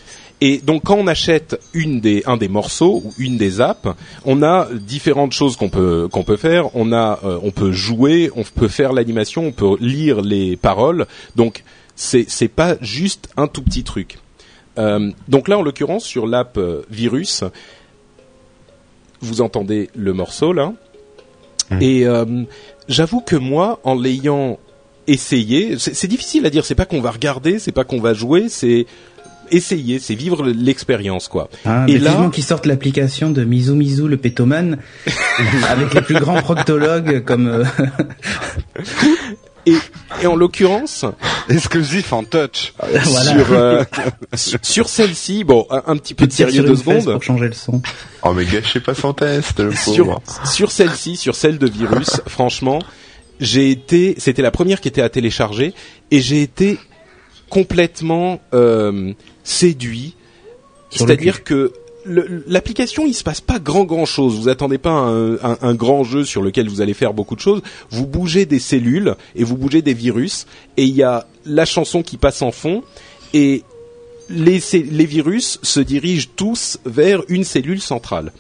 Et 0.45 0.57
donc 0.57 0.83
quand 0.83 0.97
on 0.97 1.07
achète 1.07 1.57
une 1.73 2.01
des 2.01 2.21
un 2.25 2.35
des 2.35 2.49
morceaux 2.49 3.01
ou 3.05 3.13
une 3.17 3.37
des 3.37 3.61
apps, 3.61 3.87
on 4.25 4.43
a 4.43 4.67
différentes 4.73 5.31
choses 5.31 5.55
qu'on 5.55 5.69
peut 5.69 6.09
qu'on 6.11 6.25
peut 6.25 6.35
faire. 6.35 6.75
On 6.75 6.91
a 6.91 7.21
euh, 7.23 7.39
on 7.43 7.51
peut 7.51 7.71
jouer, 7.71 8.29
on 8.35 8.43
peut 8.43 8.67
faire 8.67 8.91
l'animation, 8.91 9.45
on 9.45 9.51
peut 9.53 9.77
lire 9.79 10.19
les 10.19 10.57
paroles. 10.57 11.07
Donc 11.37 11.63
c'est 11.95 12.25
c'est 12.27 12.49
pas 12.49 12.75
juste 12.81 13.29
un 13.37 13.47
tout 13.47 13.61
petit 13.61 13.85
truc. 13.85 14.17
Euh, 14.77 15.11
donc 15.29 15.47
là 15.47 15.57
en 15.57 15.61
l'occurrence 15.61 16.03
sur 16.03 16.27
l'app 16.27 16.57
euh, 16.57 16.81
Virus, 16.89 17.45
vous 19.21 19.39
entendez 19.39 19.89
le 19.95 20.11
morceau 20.11 20.51
là. 20.51 20.73
Mhm. 21.71 21.81
Et 21.81 22.05
euh, 22.05 22.43
j'avoue 22.89 23.21
que 23.21 23.37
moi 23.37 23.79
en 23.85 23.95
l'ayant 23.95 24.59
essayé, 25.07 25.79
c'est 25.79 25.93
c'est 25.93 26.09
difficile 26.09 26.45
à 26.45 26.49
dire. 26.49 26.65
C'est 26.65 26.75
pas 26.75 26.85
qu'on 26.85 26.99
va 26.99 27.11
regarder, 27.11 27.59
c'est 27.59 27.71
pas 27.71 27.85
qu'on 27.85 28.01
va 28.01 28.13
jouer, 28.13 28.49
c'est 28.49 28.87
essayer, 29.51 29.99
c'est 29.99 30.15
vivre 30.15 30.45
l'expérience 30.45 31.27
quoi. 31.27 31.49
Ah, 31.65 31.85
Et 31.87 31.97
là- 31.99 32.29
qu'ils 32.33 32.43
sortent 32.43 32.65
l'application 32.65 33.29
de 33.29 33.43
Mizu 33.43 33.71
Mizu 33.73 34.07
le 34.07 34.17
pétomane 34.17 34.77
avec 35.69 35.93
les 35.93 36.01
plus 36.01 36.15
grands 36.19 36.41
proctologues 36.41 37.23
comme 37.23 37.47
euh, 37.47 37.63
Et, 39.65 39.75
et 40.21 40.27
en 40.27 40.35
l'occurrence, 40.35 41.05
Exclusif 41.47 42.11
en 42.11 42.25
touch. 42.25 42.73
voilà. 42.79 43.03
sur 43.33 43.53
euh, 43.53 43.83
sur- 44.61 44.89
celle-ci, 44.89 45.45
bon, 45.45 45.65
un, 45.69 45.83
un 45.87 45.95
petit 45.97 46.13
peu 46.13 46.27
de 46.27 46.33
sérieux 46.33 46.63
deux 46.63 46.75
secondes. 46.75 47.05
pour 47.13 47.23
changer 47.23 47.45
le 47.47 47.53
son. 47.53 47.81
Oh 48.23 48.33
mais 48.33 48.43
gâchez 48.43 48.81
pas 48.81 48.93
son 48.93 49.13
test, 49.13 49.59
le 49.61 49.71
Sur 49.73 50.19
sur 50.45 50.69
celle-ci, 50.71 51.15
sur 51.15 51.35
celle 51.35 51.59
de 51.59 51.69
virus, 51.69 52.19
franchement, 52.27 52.79
j'ai 53.39 53.71
été, 53.71 54.15
c'était 54.17 54.41
la 54.41 54.51
première 54.51 54.81
qui 54.81 54.89
était 54.89 55.01
à 55.01 55.07
télécharger 55.09 55.73
et 56.11 56.19
j'ai 56.19 56.41
été 56.41 56.77
complètement 57.49 58.39
euh, 58.53 59.13
séduit. 59.43 60.15
C'est-à-dire 60.89 61.43
que 61.43 61.73
l'application, 62.47 63.05
il 63.05 63.13
se 63.13 63.23
passe 63.23 63.41
pas 63.41 63.59
grand 63.59 63.85
grand 63.85 64.05
chose. 64.05 64.35
Vous 64.39 64.49
attendez 64.49 64.77
pas 64.77 64.91
un, 64.91 65.35
un- 65.35 65.57
un 65.61 65.73
grand 65.73 66.03
jeu 66.03 66.25
sur 66.25 66.41
lequel 66.41 66.67
vous 66.69 66.81
allez 66.81 66.93
faire 66.93 67.13
beaucoup 67.13 67.35
de 67.35 67.39
choses. 67.41 67.61
Vous 67.89 68.05
bougez 68.05 68.45
des 68.45 68.59
cellules 68.59 69.15
et 69.35 69.43
vous 69.43 69.55
bougez 69.57 69.81
des 69.81 69.93
virus 69.93 70.45
et 70.77 70.83
il 70.83 70.93
y 70.95 71.03
a 71.03 71.27
la 71.45 71.65
chanson 71.65 72.03
qui 72.03 72.17
passe 72.17 72.41
en 72.41 72.51
fond 72.51 72.83
et 73.33 73.63
les 74.29 74.59
virus 75.05 75.59
se 75.63 75.79
dirigent 75.79 76.29
tous 76.35 76.77
vers 76.85 77.23
une 77.29 77.43
cellule 77.43 77.81
centrale. 77.81 78.31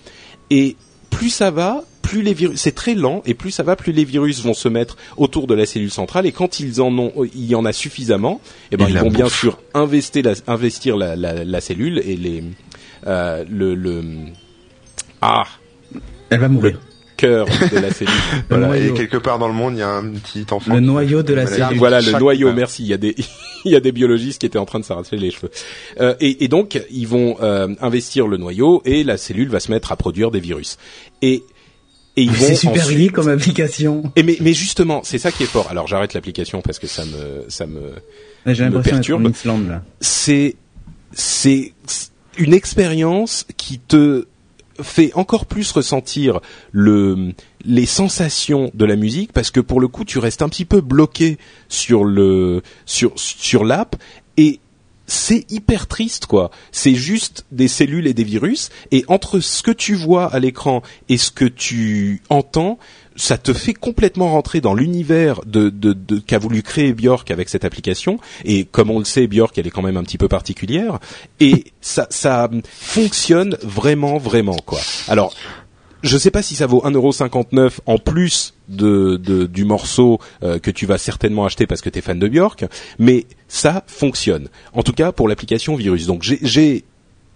Et 0.49 0.75
plus 1.09 1.29
ça 1.29 1.51
va, 1.51 1.83
plus 2.13 2.21
les 2.21 2.35
virus, 2.35 2.59
c'est 2.59 2.75
très 2.75 2.93
lent, 2.93 3.23
et 3.25 3.33
plus 3.33 3.49
ça 3.49 3.63
va, 3.63 3.75
plus 3.75 3.91
les 3.91 4.05
virus 4.05 4.43
vont 4.43 4.53
se 4.53 4.69
mettre 4.69 4.97
autour 5.17 5.47
de 5.47 5.55
la 5.55 5.65
cellule 5.65 5.89
centrale, 5.89 6.27
et 6.27 6.31
quand 6.31 6.59
ils 6.59 6.79
en 6.79 6.95
ont, 6.95 7.11
il 7.33 7.45
y 7.45 7.55
en 7.55 7.65
a 7.65 7.73
suffisamment, 7.73 8.39
eh 8.71 8.77
ben 8.77 8.85
Ils 8.85 8.91
ils 8.91 8.93
la 8.93 9.01
vont 9.01 9.09
bien 9.09 9.29
sûr 9.29 9.57
investir 9.73 10.23
la, 10.23 10.33
investir 10.45 10.95
la, 10.95 11.15
la, 11.15 11.43
la 11.43 11.59
cellule 11.61 11.99
et 12.05 12.15
les, 12.15 12.43
euh, 13.07 13.43
le, 13.49 13.73
le, 13.73 14.03
ah, 15.23 15.45
Elle 16.29 16.39
va 16.39 16.49
mourir. 16.49 16.79
cœur 17.17 17.47
de 17.47 17.79
la 17.79 17.89
cellule. 17.91 18.13
Le 18.49 18.57
Voilà, 18.57 18.77
et 18.77 18.93
quelque 18.93 19.17
part 19.17 19.39
dans 19.39 19.47
le 19.47 19.55
monde, 19.55 19.73
il 19.73 19.79
y 19.79 19.81
a 19.81 19.89
un 19.89 20.09
petit 20.09 20.45
enfant. 20.51 20.71
Le 20.71 20.81
noyau 20.81 21.23
de 21.23 21.33
la 21.33 21.47
cellule. 21.47 21.79
Voilà 21.79 21.99
le 21.99 22.11
noyau. 22.11 22.53
Merci. 22.53 22.83
Il 22.83 22.89
y 22.89 22.93
a 22.93 22.97
des 22.97 23.15
il 23.65 23.71
y 23.71 23.75
a 23.75 23.79
des 23.79 23.91
biologistes 23.91 24.41
qui 24.41 24.45
étaient 24.45 24.59
en 24.59 24.65
train 24.65 24.79
de 24.79 24.85
s'arracher 24.85 25.15
les 25.17 25.31
cheveux. 25.31 25.49
Euh, 25.99 26.15
et, 26.19 26.43
et 26.43 26.47
donc 26.47 26.79
ils 26.91 27.07
vont 27.07 27.37
euh, 27.41 27.69
investir 27.81 28.27
le 28.27 28.37
noyau 28.37 28.81
et 28.85 29.03
la 29.03 29.17
cellule 29.17 29.49
va 29.49 29.59
se 29.59 29.71
mettre 29.71 29.91
à 29.91 29.95
produire 29.95 30.29
des 30.31 30.39
virus. 30.39 30.77
Et 31.21 31.43
et 32.15 32.23
ils 32.23 32.31
vont 32.31 32.45
C'est 32.47 32.55
super 32.55 32.83
ensuite- 32.83 33.11
comme 33.11 33.27
application. 33.29 34.11
Et 34.15 34.23
mais, 34.23 34.37
mais 34.39 34.53
justement, 34.53 35.01
c'est 35.03 35.17
ça 35.17 35.31
qui 35.31 35.43
est 35.43 35.47
fort. 35.47 35.67
Alors 35.69 35.87
j'arrête 35.87 36.13
l'application 36.13 36.61
parce 36.61 36.79
que 36.79 36.87
ça 36.87 37.05
me 37.05 37.45
ça 37.49 37.65
me 37.65 37.93
Me 38.77 38.83
perturbe. 38.83 39.21
c'est 39.99 40.55
c'est 41.13 41.73
une 42.37 42.53
expérience 42.53 43.45
qui 43.57 43.79
te 43.79 44.25
fait 44.81 45.11
encore 45.13 45.45
plus 45.45 45.71
ressentir 45.71 46.39
le 46.71 47.33
les 47.63 47.85
sensations 47.85 48.71
de 48.73 48.85
la 48.85 48.95
musique 48.95 49.31
parce 49.31 49.51
que 49.51 49.59
pour 49.59 49.79
le 49.79 49.87
coup 49.87 50.03
tu 50.03 50.17
restes 50.17 50.41
un 50.41 50.49
petit 50.49 50.65
peu 50.65 50.81
bloqué 50.81 51.37
sur 51.69 52.03
le 52.03 52.63
sur 52.85 53.11
sur 53.15 53.65
l'app 53.65 53.95
et 54.37 54.59
c'est 55.05 55.51
hyper 55.51 55.87
triste 55.87 56.25
quoi. 56.25 56.51
C'est 56.71 56.95
juste 56.95 57.45
des 57.51 57.67
cellules 57.67 58.07
et 58.07 58.13
des 58.13 58.23
virus 58.23 58.69
et 58.91 59.03
entre 59.07 59.39
ce 59.39 59.61
que 59.63 59.71
tu 59.71 59.95
vois 59.95 60.33
à 60.33 60.39
l'écran 60.39 60.81
et 61.09 61.17
ce 61.17 61.31
que 61.31 61.45
tu 61.45 62.21
entends, 62.29 62.79
ça 63.15 63.37
te 63.37 63.53
fait 63.53 63.73
complètement 63.73 64.31
rentrer 64.31 64.61
dans 64.61 64.73
l'univers 64.73 65.41
de, 65.45 65.69
de, 65.69 65.93
de 65.93 66.19
qu'a 66.19 66.39
voulu 66.39 66.63
créer 66.63 66.93
Björk 66.93 67.29
avec 67.31 67.49
cette 67.49 67.65
application. 67.65 68.17
Et 68.45 68.65
comme 68.65 68.89
on 68.89 68.99
le 68.99 69.05
sait, 69.05 69.27
Björk 69.27 69.57
elle 69.57 69.67
est 69.67 69.71
quand 69.71 69.81
même 69.81 69.97
un 69.97 70.03
petit 70.03 70.17
peu 70.17 70.27
particulière 70.27 70.99
et 71.39 71.65
ça 71.81 72.07
ça 72.09 72.49
fonctionne 72.63 73.57
vraiment 73.61 74.17
vraiment 74.17 74.57
quoi. 74.65 74.79
Alors 75.07 75.33
je 76.03 76.17
sais 76.17 76.29
pas 76.31 76.41
si 76.43 76.53
ça 76.55 76.67
vaut 76.67 76.81
1,59€ 76.85 77.79
en 77.85 77.97
plus 77.97 78.53
de, 78.69 79.15
de 79.17 79.45
du 79.45 79.65
morceau 79.65 80.19
euh, 80.43 80.59
que 80.59 80.69
tu 80.69 80.85
vas 80.85 80.97
certainement 80.97 81.45
acheter 81.45 81.65
parce 81.65 81.81
que 81.81 81.89
tu 81.89 81.99
es 81.99 82.01
fan 82.01 82.19
de 82.19 82.27
Björk, 82.27 82.65
mais 82.99 83.25
ça 83.47 83.83
fonctionne. 83.87 84.49
En 84.73 84.83
tout 84.83 84.93
cas 84.93 85.11
pour 85.11 85.27
l'application 85.27 85.75
Virus. 85.75 86.05
Donc 86.05 86.23
j'ai- 86.23 86.83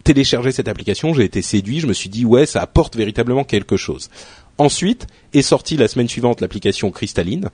téléchargé 0.04 0.54
cette 0.54 0.70
application, 0.70 1.14
j'ai 1.14 1.26
été 1.26 1.42
séduit, 1.42 1.82
je 1.82 1.88
me 1.88 1.92
suis 1.92 2.10
dit 2.10 2.24
ouais, 2.24 2.46
ça 2.46 2.62
apporte 2.62 2.96
véritablement 2.96 3.44
quelque 3.44 3.76
chose. 3.76 4.10
Ensuite 4.58 5.06
est 5.34 5.42
sortie 5.42 5.76
la 5.76 5.88
semaine 5.90 6.08
suivante 6.08 6.40
l'application 6.40 6.92
Cristalline. 6.92 7.50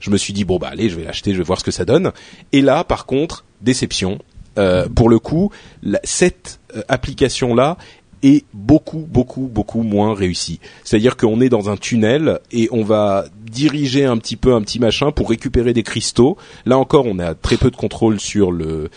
Je 0.00 0.10
me 0.10 0.16
suis 0.16 0.32
dit 0.32 0.44
bon 0.44 0.58
bah 0.58 0.68
allez, 0.72 0.88
je 0.88 0.96
vais 0.96 1.04
l'acheter, 1.04 1.32
je 1.32 1.38
vais 1.38 1.44
voir 1.44 1.58
ce 1.58 1.64
que 1.64 1.70
ça 1.70 1.84
donne. 1.84 2.12
Et 2.52 2.60
là 2.62 2.82
par 2.84 3.04
contre, 3.06 3.44
déception. 3.60 4.18
Euh, 4.56 4.88
pour 4.88 5.08
le 5.08 5.18
coup, 5.20 5.52
la- 5.82 6.00
cette 6.02 6.58
application 6.88 7.54
là 7.54 7.76
est 8.22 8.44
beaucoup 8.52 9.06
beaucoup 9.08 9.48
beaucoup 9.52 9.82
moins 9.82 10.14
réussie. 10.14 10.60
C'est-à-dire 10.84 11.16
qu'on 11.16 11.40
est 11.40 11.48
dans 11.48 11.70
un 11.70 11.76
tunnel 11.76 12.40
et 12.52 12.68
on 12.72 12.82
va 12.84 13.26
diriger 13.50 14.04
un 14.04 14.18
petit 14.18 14.36
peu 14.36 14.54
un 14.54 14.60
petit 14.62 14.78
machin 14.78 15.10
pour 15.12 15.30
récupérer 15.30 15.72
des 15.72 15.82
cristaux. 15.82 16.36
Là 16.66 16.78
encore, 16.78 17.06
on 17.06 17.18
a 17.18 17.34
très 17.34 17.56
peu 17.56 17.70
de 17.70 17.76
contrôle 17.76 18.20
sur 18.20 18.52
le- 18.52 18.90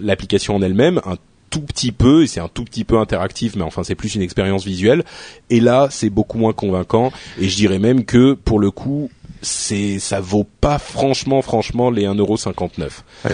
l'application 0.00 0.56
en 0.56 0.62
elle-même, 0.62 1.00
un 1.04 1.16
tout 1.50 1.60
petit 1.62 1.92
peu 1.92 2.24
et 2.24 2.26
c'est 2.26 2.40
un 2.40 2.48
tout 2.48 2.62
petit 2.64 2.84
peu 2.84 2.98
interactif 2.98 3.56
mais 3.56 3.62
enfin 3.62 3.82
c'est 3.82 3.94
plus 3.94 4.14
une 4.14 4.20
expérience 4.20 4.66
visuelle 4.66 5.02
et 5.48 5.60
là 5.60 5.88
c'est 5.90 6.10
beaucoup 6.10 6.36
moins 6.36 6.52
convaincant 6.52 7.10
et 7.40 7.48
je 7.48 7.56
dirais 7.56 7.78
même 7.78 8.04
que 8.04 8.34
pour 8.34 8.58
le 8.58 8.70
coup 8.70 9.10
c'est 9.42 9.98
ça 9.98 10.20
vaut 10.20 10.46
pas 10.60 10.78
franchement 10.78 11.42
franchement 11.42 11.90
les 11.90 12.04
1,59€. 12.04 12.88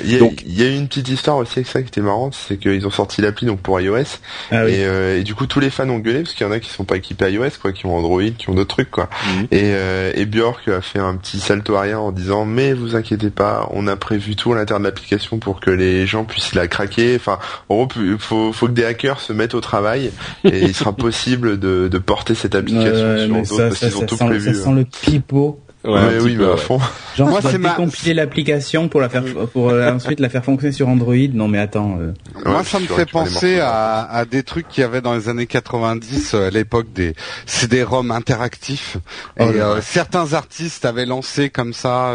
Il 0.05 0.13
y, 0.13 0.17
a, 0.17 0.19
donc 0.19 0.43
il 0.47 0.59
y 0.59 0.63
a 0.63 0.69
une 0.69 0.89
petite 0.89 1.09
histoire 1.09 1.37
aussi 1.37 1.59
avec 1.59 1.69
ça 1.69 1.83
qui 1.83 1.89
était 1.89 2.01
marrante, 2.01 2.35
c'est 2.35 2.59
qu'ils 2.59 2.87
ont 2.87 2.91
sorti 2.91 3.21
l'appli 3.21 3.47
donc 3.47 3.61
pour 3.61 3.81
iOS 3.81 4.03
ah 4.51 4.69
et, 4.69 4.85
euh, 4.85 5.19
et, 5.19 5.23
du 5.23 5.35
coup 5.35 5.47
tous 5.47 5.61
les 5.61 5.71
fans 5.71 5.89
ont 5.89 5.99
gueulé 5.99 6.23
parce 6.23 6.35
qu'il 6.35 6.47
y 6.47 6.49
en 6.49 6.53
a 6.53 6.61
qui 6.61 6.71
sont 6.71 6.85
pas 6.85 6.97
équipés 6.97 7.33
iOS 7.33 7.51
quoi, 7.61 7.73
qui 7.73 7.87
ont 7.87 7.97
Android, 7.97 8.23
qui 8.37 8.49
ont 8.51 8.55
d'autres 8.55 8.75
trucs 8.75 8.91
quoi. 8.91 9.09
Mhm. 9.37 9.47
Et, 9.51 9.61
euh, 9.75 10.13
et 10.15 10.27
Björk 10.27 10.69
a 10.69 10.81
fait 10.81 10.99
un 10.99 11.17
petit 11.17 11.41
salto 11.41 11.77
arrière 11.77 12.03
en 12.03 12.13
disant 12.13 12.45
mais 12.45 12.73
vous 12.73 12.97
inquiétez 12.97 13.31
pas, 13.31 13.69
on 13.73 13.87
a 13.87 13.97
prévu 13.97 14.37
tout 14.37 14.53
à 14.53 14.57
l'intérieur 14.57 14.81
de 14.81 14.85
l'application 14.85 15.39
pour 15.39 15.61
que 15.61 15.71
les 15.71 16.07
gens 16.07 16.25
puissent 16.25 16.55
la 16.55 16.69
craquer. 16.69 17.17
Enfin, 17.17 17.39
en 17.69 17.77
gros, 17.77 17.89
faut, 18.19 18.53
faut 18.53 18.67
que 18.67 18.73
des 18.73 18.85
hackers 18.85 19.21
se 19.21 19.33
mettent 19.33 19.55
au 19.55 19.61
travail 19.61 20.11
et 20.45 20.61
il 20.61 20.75
sera 20.75 20.93
possible 20.97 21.59
de, 21.59 21.89
de 21.89 21.99
porter 21.99 22.35
cette 22.35 22.55
application 22.55 23.45
sur 23.45 23.57
d'autres 23.57 23.69
parce 23.69 23.79
qu'ils 23.79 23.97
ont 23.97 24.07
tout 24.07 24.17
prévu. 24.17 24.55
Ça 24.55 24.65
sent 24.65 24.73
le 24.73 24.85
pipeau 24.85 25.61
Ouais, 25.85 26.19
oui, 26.23 26.37
bah, 26.37 26.55
à 26.55 26.57
fond. 26.57 26.81
Genre, 27.15 27.29
moi, 27.29 27.41
c'est 27.43 27.61
décompiler 27.61 28.15
l'application 28.15 28.89
pour 28.89 29.03
la 29.03 29.11
faire, 29.11 29.23
pour 29.53 29.69
euh, 29.69 29.93
ensuite 29.93 30.19
la 30.19 30.31
faire 30.31 30.43
fonctionner 30.43 30.73
sur 30.73 30.89
Android. 30.89 31.15
Non, 31.33 31.47
mais 31.47 31.59
attends. 31.59 31.99
Euh. 32.01 32.13
moi, 32.47 32.65
ça 32.65 32.81
me 32.81 32.87
fait 32.87 33.05
penser 33.05 33.61
à, 33.61 34.01
à 34.03 34.25
des 34.25 34.43
trucs 34.43 34.67
qu'il 34.69 34.81
y 34.81 34.85
avait 34.85 35.03
dans 35.03 35.15
les 35.15 35.29
années 35.29 35.47
90, 35.47 36.35
euh, 36.35 36.47
à 36.47 36.51
l'époque 36.51 36.87
des 36.95 37.15
CD-ROM 37.45 38.11
interactifs. 38.11 38.97
Oh 39.39 39.45
et 39.45 39.83
certains 39.83 40.33
artistes 40.33 40.87
avaient 40.87 41.07
lancé 41.07 41.51
comme 41.51 41.75
ça 41.75 42.15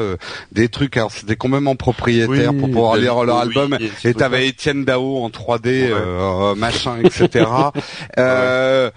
des 0.51 0.67
trucs. 0.67 0.97
Alors, 0.97 1.11
c'était 1.11 1.35
complètement 1.35 1.75
propriétaire 1.75 2.53
pour 2.53 2.69
pouvoir 2.69 2.97
lire 2.97 3.23
leur 3.23 3.37
album. 3.37 3.77
et 4.03 4.13
t'avais 4.15 4.47
Étienne 4.47 4.83
Dao 4.83 5.23
en 5.23 5.29
3D, 5.29 6.55
machin, 6.55 6.97
etc. 7.03 7.45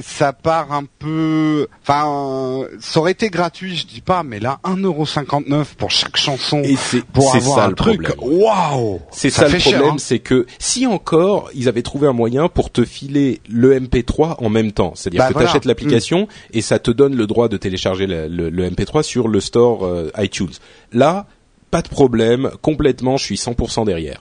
ça 0.00 0.32
part 0.34 0.72
un 0.72 0.84
peu. 0.98 1.68
Enfin, 1.82 2.66
ça 2.80 3.00
aurait 3.00 3.12
été 3.12 3.30
gratuit, 3.30 3.76
je 3.76 3.86
dis 3.86 4.02
pas 4.02 4.09
mais 4.24 4.40
là 4.40 4.60
1,59€ 4.64 5.74
pour 5.76 5.90
chaque 5.90 6.16
chanson 6.16 6.62
et 6.62 6.76
c'est 6.76 7.04
pour 7.04 7.34
avoir 7.34 7.58
ça, 7.58 7.66
un 7.66 7.72
truc. 7.72 8.12
Waouh 8.18 9.00
C'est 9.10 9.30
ça, 9.30 9.48
le 9.48 9.58
problème, 9.58 9.82
hein. 9.82 9.96
c'est 9.98 10.18
que 10.18 10.46
si 10.58 10.86
encore 10.86 11.50
ils 11.54 11.68
avaient 11.68 11.82
trouvé 11.82 12.08
un 12.08 12.12
moyen 12.12 12.48
pour 12.48 12.70
te 12.70 12.84
filer 12.84 13.40
le 13.48 13.78
MP3 13.78 14.36
en 14.38 14.48
même 14.48 14.72
temps, 14.72 14.92
c'est-à-dire 14.94 15.20
bah, 15.20 15.28
que 15.32 15.38
tu 15.38 15.44
achètes 15.44 15.64
l'application 15.64 16.22
mm. 16.22 16.56
et 16.56 16.60
ça 16.60 16.78
te 16.78 16.90
donne 16.90 17.14
le 17.14 17.26
droit 17.26 17.48
de 17.48 17.56
télécharger 17.56 18.06
le, 18.06 18.50
MP3 18.50 19.02
sur 19.02 19.28
le 19.28 19.40
store 19.40 19.84
euh, 19.84 20.10
iTunes. 20.18 20.52
Là, 20.92 21.26
pas 21.70 21.82
de 21.82 21.88
problème, 21.88 22.50
complètement, 22.62 23.16
je 23.16 23.24
suis 23.24 23.36
100% 23.36 23.86
derrière 23.86 24.20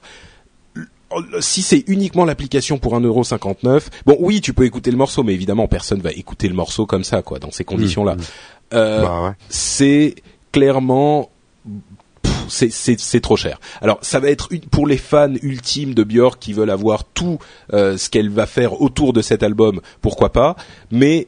si 1.40 1.62
c'est 1.62 1.84
uniquement 1.88 2.26
l'application 2.26 2.78
pour 2.78 3.00
1,59€, 3.00 3.88
bon 4.06 4.18
oui, 4.20 4.42
tu 4.42 4.54
peux 4.54 4.66
écouter 4.66 4.92
le 4.92 4.98
morceau, 4.98 5.24
mais 5.24 5.34
évidemment 5.34 5.68
personne 5.68 6.02
va 6.02 6.12
écouter 6.12 6.48
le 6.48 6.54
morceau 6.54 6.86
comme 6.86 7.04
ça, 7.04 7.22
quoi, 7.22 7.40
dans 7.40 7.52
ces 7.52 7.64
conditions-là. 7.64 8.16
Mm. 8.16 8.20
Euh, 8.20 8.24
bah 8.72 9.36
c'est 9.50 10.16
clairement 10.52 11.30
c'est 12.50 13.22
trop 13.22 13.36
cher. 13.36 13.60
Alors 13.82 14.00
ça 14.02 14.20
va 14.20 14.30
être 14.30 14.50
pour 14.72 14.88
les 14.88 14.98
fans 14.98 15.34
ultimes 15.42 15.94
de 15.94 16.04
Björk 16.04 16.40
qui 16.40 16.54
veulent 16.54 16.70
avoir 16.70 17.04
tout 17.04 17.40
euh, 17.74 17.98
ce 17.98 18.10
qu'elle 18.10 18.30
va 18.30 18.46
faire 18.46 18.82
autour 18.82 19.14
de 19.14 19.22
cet 19.22 19.44
album, 19.44 19.82
pourquoi 20.02 20.32
pas, 20.32 20.56
mais 20.92 21.28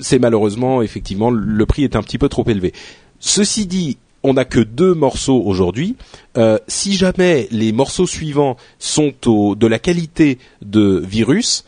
c'est 0.00 0.18
malheureusement 0.18 0.80
effectivement 0.82 1.30
le 1.30 1.66
prix 1.66 1.84
est 1.84 1.96
un 1.96 2.02
petit 2.02 2.18
peu 2.18 2.28
trop 2.28 2.44
élevé. 2.48 2.72
Ceci 3.18 3.66
dit, 3.66 3.98
on 4.22 4.34
n'a 4.34 4.44
que 4.44 4.60
deux 4.60 4.94
morceaux 4.94 5.42
aujourd'hui. 5.44 5.96
Euh, 6.36 6.58
si 6.66 6.94
jamais 6.94 7.48
les 7.50 7.72
morceaux 7.72 8.06
suivants 8.06 8.56
sont 8.78 9.12
au, 9.26 9.54
de 9.54 9.66
la 9.66 9.78
qualité 9.78 10.38
de 10.62 11.02
Virus, 11.06 11.64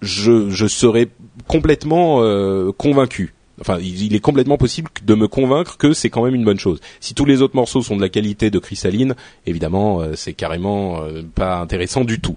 je, 0.00 0.50
je 0.50 0.66
serai 0.66 1.08
complètement 1.46 2.22
euh, 2.22 2.72
convaincu. 2.72 3.34
Enfin, 3.60 3.78
il, 3.80 4.14
est 4.14 4.20
complètement 4.20 4.56
possible 4.56 4.90
de 5.04 5.14
me 5.14 5.28
convaincre 5.28 5.76
que 5.76 5.92
c'est 5.92 6.10
quand 6.10 6.24
même 6.24 6.34
une 6.34 6.44
bonne 6.44 6.58
chose. 6.58 6.80
Si 7.00 7.14
tous 7.14 7.24
les 7.24 7.42
autres 7.42 7.56
morceaux 7.56 7.82
sont 7.82 7.96
de 7.96 8.00
la 8.00 8.08
qualité 8.08 8.50
de 8.50 8.58
Chrysaline, 8.58 9.14
évidemment, 9.46 10.00
euh, 10.00 10.14
c'est 10.14 10.32
carrément 10.32 11.02
euh, 11.02 11.22
pas 11.34 11.58
intéressant 11.58 12.04
du 12.04 12.20
tout. 12.20 12.36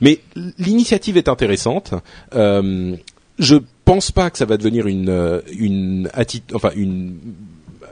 Mais 0.00 0.20
l'initiative 0.58 1.16
est 1.16 1.28
intéressante. 1.28 1.94
Euh, 2.34 2.96
je 3.38 3.56
pense 3.84 4.10
pas 4.10 4.30
que 4.30 4.38
ça 4.38 4.44
va 4.44 4.56
devenir 4.56 4.86
une 4.86 5.42
une 5.56 6.10
enfin 6.52 6.70
une 6.74 7.16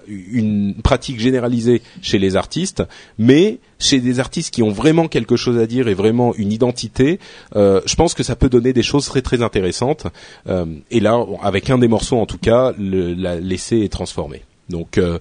une 0.09 0.75
pratique 0.83 1.21
généralisée 1.21 1.83
chez 2.03 2.19
les 2.19 2.37
artistes, 2.37 2.83
mais 3.19 3.59
chez 3.79 4.01
des 4.01 4.21
artistes 4.21 4.53
qui 4.53 4.63
ont 4.63 4.71
vraiment 4.71 5.09
quelque 5.09 5.37
chose 5.37 5.59
à 5.59 5.67
dire 5.67 5.89
et 5.89 5.95
vraiment 5.95 6.35
une 6.35 6.53
identité, 6.53 7.19
euh, 7.55 7.81
je 7.87 7.95
pense 7.95 8.15
que 8.15 8.23
ça 8.23 8.37
peut 8.37 8.49
donner 8.49 8.73
des 8.73 8.83
choses 8.83 9.07
très 9.07 9.23
très 9.23 9.43
intéressantes. 9.43 10.07
Euh, 10.49 10.67
et 10.91 11.01
là, 11.01 11.19
avec 11.43 11.71
un 11.71 11.79
des 11.79 11.89
morceaux 11.89 12.19
en 12.19 12.27
tout 12.27 12.39
cas, 12.39 12.73
l'essai 12.79 13.81
est 13.81 13.93
transformé. 13.93 14.43
Donc, 14.69 14.99
euh, 14.99 15.19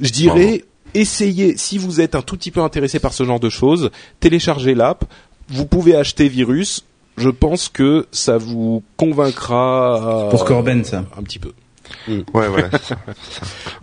je 0.00 0.10
dirais, 0.10 0.64
essayez, 0.94 1.56
si 1.56 1.78
vous 1.78 2.00
êtes 2.00 2.14
un 2.14 2.22
tout 2.22 2.36
petit 2.36 2.50
peu 2.50 2.60
intéressé 2.60 2.98
par 2.98 3.12
ce 3.12 3.24
genre 3.24 3.40
de 3.40 3.50
choses, 3.50 3.90
téléchargez 4.20 4.74
l'app. 4.74 5.04
Vous 5.48 5.66
pouvez 5.66 5.96
acheter 5.96 6.28
Virus. 6.28 6.84
Je 7.16 7.28
pense 7.28 7.68
que 7.68 8.06
ça 8.12 8.38
vous 8.38 8.82
convaincra. 8.96 10.28
Pour 10.30 10.44
Corben, 10.44 10.84
ça. 10.84 11.04
Un 11.18 11.22
petit 11.22 11.38
peu. 11.38 11.52
Mm. 12.08 12.12
Ouais, 12.34 12.48
voilà, 12.48 12.70
ça. 12.82 12.96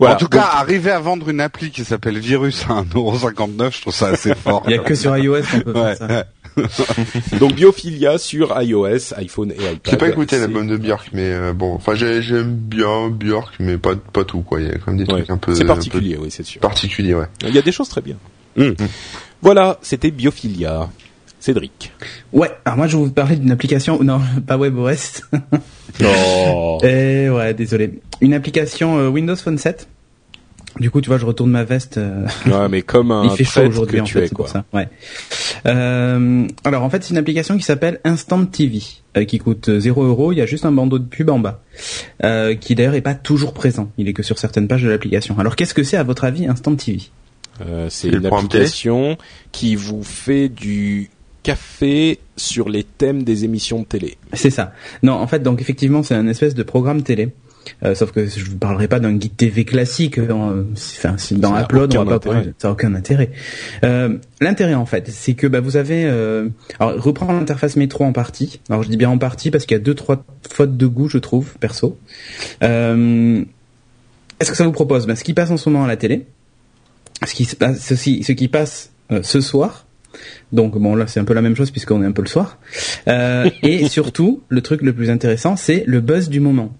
En 0.00 0.16
tout 0.16 0.28
cas, 0.28 0.48
arriver 0.54 0.90
à 0.90 1.00
vendre 1.00 1.28
une 1.28 1.40
appli 1.40 1.70
qui 1.70 1.84
s'appelle 1.84 2.18
Virus 2.18 2.64
à 2.68 2.82
1,59€, 2.82 3.72
je 3.72 3.80
trouve 3.82 3.94
ça 3.94 4.08
assez 4.08 4.34
fort. 4.36 4.62
Il 4.66 4.72
y 4.72 4.78
a 4.78 4.78
que 4.78 4.94
sur 4.94 5.16
iOS 5.16 5.42
qu'on 5.42 5.60
peut 5.60 5.72
faire 5.74 5.96
ça. 5.96 6.24
Donc 7.38 7.54
Biophilia 7.54 8.18
sur 8.18 8.60
iOS, 8.60 9.14
iPhone 9.16 9.52
et 9.52 9.54
iPad. 9.54 9.80
J'ai 9.90 9.96
pas 9.96 10.08
écouté 10.08 10.38
l'album 10.38 10.66
de 10.66 10.76
Björk, 10.76 11.10
mais 11.12 11.32
euh, 11.32 11.52
bon, 11.52 11.74
enfin 11.74 11.94
j'aime 11.94 12.54
bien 12.54 13.08
Björk, 13.10 13.54
mais 13.60 13.78
pas 13.78 13.94
pas 13.96 14.24
tout 14.24 14.40
quoi. 14.40 14.60
Il 14.60 14.66
y 14.66 14.70
a 14.70 14.74
quand 14.74 14.88
même 14.88 14.98
des 14.98 15.06
trucs 15.06 15.30
un 15.30 15.36
peu. 15.36 15.54
C'est 15.54 15.64
particulier, 15.64 16.16
oui, 16.20 16.30
c'est 16.30 16.44
sûr. 16.44 16.60
Particulier, 16.60 17.14
ouais. 17.14 17.26
Il 17.42 17.54
y 17.54 17.58
a 17.58 17.62
des 17.62 17.72
choses 17.72 17.88
très 17.88 18.00
bien. 18.00 18.16
Mm. 18.56 18.72
Voilà, 19.40 19.78
c'était 19.82 20.10
Biophilia. 20.10 20.88
Cédric. 21.48 21.92
Ouais, 22.34 22.50
alors 22.66 22.76
moi 22.76 22.86
je 22.88 22.98
vais 22.98 23.04
vous 23.04 23.10
parler 23.10 23.36
d'une 23.36 23.50
application, 23.50 24.02
non, 24.04 24.20
pas 24.46 24.58
WebOS. 24.58 25.22
oh. 26.04 26.78
Et 26.82 27.30
ouais, 27.30 27.54
désolé. 27.54 28.00
Une 28.20 28.34
application 28.34 28.98
euh, 28.98 29.08
Windows 29.08 29.34
Phone 29.34 29.56
7. 29.56 29.88
Du 30.78 30.90
coup, 30.90 31.00
tu 31.00 31.08
vois, 31.08 31.16
je 31.16 31.24
retourne 31.24 31.50
ma 31.50 31.64
veste. 31.64 31.96
Euh, 31.96 32.26
ouais, 32.46 32.68
mais 32.68 32.82
comme 32.82 33.12
un 33.12 33.24
Il 33.24 33.30
fait 33.30 33.44
chaud 33.44 33.66
aujourd'hui 33.66 34.02
en 34.02 34.04
fait, 34.04 34.28
quoi. 34.28 34.46
ça. 34.46 34.66
Ouais. 34.74 34.90
Euh, 35.64 36.46
alors 36.64 36.82
en 36.82 36.90
fait, 36.90 37.02
c'est 37.02 37.12
une 37.12 37.16
application 37.16 37.56
qui 37.56 37.64
s'appelle 37.64 37.98
Instant 38.04 38.44
TV, 38.44 38.82
euh, 39.16 39.24
qui 39.24 39.38
coûte 39.38 39.70
0 39.78 40.04
euros. 40.04 40.32
Il 40.32 40.36
y 40.36 40.42
a 40.42 40.46
juste 40.46 40.66
un 40.66 40.72
bandeau 40.72 40.98
de 40.98 41.06
pub 41.06 41.30
en 41.30 41.38
bas, 41.38 41.62
euh, 42.24 42.56
qui 42.56 42.74
d'ailleurs 42.74 42.94
est 42.94 43.00
pas 43.00 43.14
toujours 43.14 43.54
présent. 43.54 43.90
Il 43.96 44.06
est 44.06 44.12
que 44.12 44.22
sur 44.22 44.38
certaines 44.38 44.68
pages 44.68 44.82
de 44.82 44.90
l'application. 44.90 45.38
Alors 45.38 45.56
qu'est-ce 45.56 45.72
que 45.72 45.82
c'est 45.82 45.96
à 45.96 46.02
votre 46.02 46.24
avis 46.24 46.46
Instant 46.46 46.76
TV 46.76 47.04
C'est 47.88 48.08
une 48.08 48.26
application 48.26 49.16
qui 49.50 49.76
vous 49.76 50.02
fait 50.02 50.50
du 50.50 51.08
café 51.48 52.18
sur 52.36 52.68
les 52.68 52.84
thèmes 52.84 53.22
des 53.22 53.46
émissions 53.46 53.80
de 53.80 53.86
télé. 53.86 54.18
C'est 54.34 54.50
ça. 54.50 54.72
Non, 55.02 55.14
en 55.14 55.26
fait, 55.26 55.42
donc 55.42 55.62
effectivement, 55.62 56.02
c'est 56.02 56.14
un 56.14 56.28
espèce 56.28 56.54
de 56.54 56.62
programme 56.62 57.02
télé. 57.02 57.30
Euh, 57.82 57.94
sauf 57.94 58.12
que 58.12 58.26
je 58.26 58.44
vous 58.44 58.58
parlerai 58.58 58.86
pas 58.86 59.00
d'un 59.00 59.14
guide 59.14 59.34
TV 59.34 59.64
classique. 59.64 60.20
Dans, 60.20 60.50
euh, 60.50 60.64
enfin, 60.74 61.16
dans 61.32 61.58
Upload, 61.58 61.96
on 61.96 62.04
va 62.04 62.18
pas 62.18 62.32
parler. 62.32 62.52
Ça 62.58 62.68
n'a 62.68 62.72
aucun 62.72 62.94
intérêt. 62.94 63.30
Euh, 63.82 64.18
L'intérêt, 64.42 64.74
en 64.74 64.84
fait, 64.84 65.08
c'est 65.08 65.32
que 65.32 65.46
bah, 65.46 65.60
vous 65.60 65.78
avez. 65.78 66.04
Euh, 66.04 66.50
alors, 66.80 67.02
reprendre 67.02 67.32
l'interface 67.32 67.76
métro 67.76 68.04
en 68.04 68.12
partie. 68.12 68.60
Alors, 68.68 68.82
je 68.82 68.90
dis 68.90 68.98
bien 68.98 69.08
en 69.08 69.18
partie 69.18 69.50
parce 69.50 69.64
qu'il 69.64 69.74
y 69.74 69.80
a 69.80 69.82
deux 69.82 69.94
trois 69.94 70.22
fautes 70.50 70.76
de 70.76 70.86
goût, 70.86 71.08
je 71.08 71.18
trouve, 71.18 71.56
perso. 71.60 71.96
Euh, 72.62 73.42
Est-ce 74.38 74.50
que 74.50 74.56
ça 74.56 74.66
vous 74.66 74.72
propose? 74.72 75.06
Bah, 75.06 75.16
Ce 75.16 75.24
qui 75.24 75.32
passe 75.32 75.50
en 75.50 75.56
ce 75.56 75.70
moment 75.70 75.84
à 75.84 75.88
la 75.88 75.96
télé, 75.96 76.26
ce 77.26 77.32
qui, 77.32 77.46
ceci, 77.46 78.22
ce 78.22 78.32
qui 78.32 78.48
passe 78.48 78.90
ce 79.22 79.40
soir, 79.40 79.86
donc 80.52 80.78
bon 80.78 80.94
là 80.94 81.06
c'est 81.06 81.20
un 81.20 81.24
peu 81.24 81.34
la 81.34 81.42
même 81.42 81.56
chose 81.56 81.70
puisqu'on 81.70 82.02
est 82.02 82.06
un 82.06 82.12
peu 82.12 82.22
le 82.22 82.28
soir. 82.28 82.58
Euh, 83.06 83.50
et 83.62 83.88
surtout 83.88 84.42
le 84.48 84.60
truc 84.60 84.82
le 84.82 84.92
plus 84.92 85.10
intéressant 85.10 85.56
c'est 85.56 85.84
le 85.86 86.00
buzz 86.00 86.28
du 86.28 86.40
moment. 86.40 86.74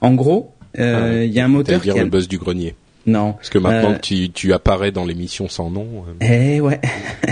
En 0.00 0.14
gros, 0.14 0.54
euh, 0.78 1.20
ah 1.20 1.24
il 1.24 1.32
y 1.32 1.40
a 1.40 1.44
un 1.44 1.48
moteur 1.48 1.80
qui 1.80 1.90
a... 1.90 1.94
le 1.94 2.10
buzz 2.10 2.28
du 2.28 2.38
grenier. 2.38 2.74
Non. 3.06 3.32
Parce 3.32 3.48
que 3.48 3.58
maintenant 3.58 3.92
euh, 3.92 3.94
que 3.94 4.00
tu, 4.00 4.30
tu 4.30 4.52
apparais 4.52 4.92
dans 4.92 5.06
l'émission 5.06 5.48
sans 5.48 5.70
nom. 5.70 6.04
Eh 6.20 6.60
ouais. 6.60 6.80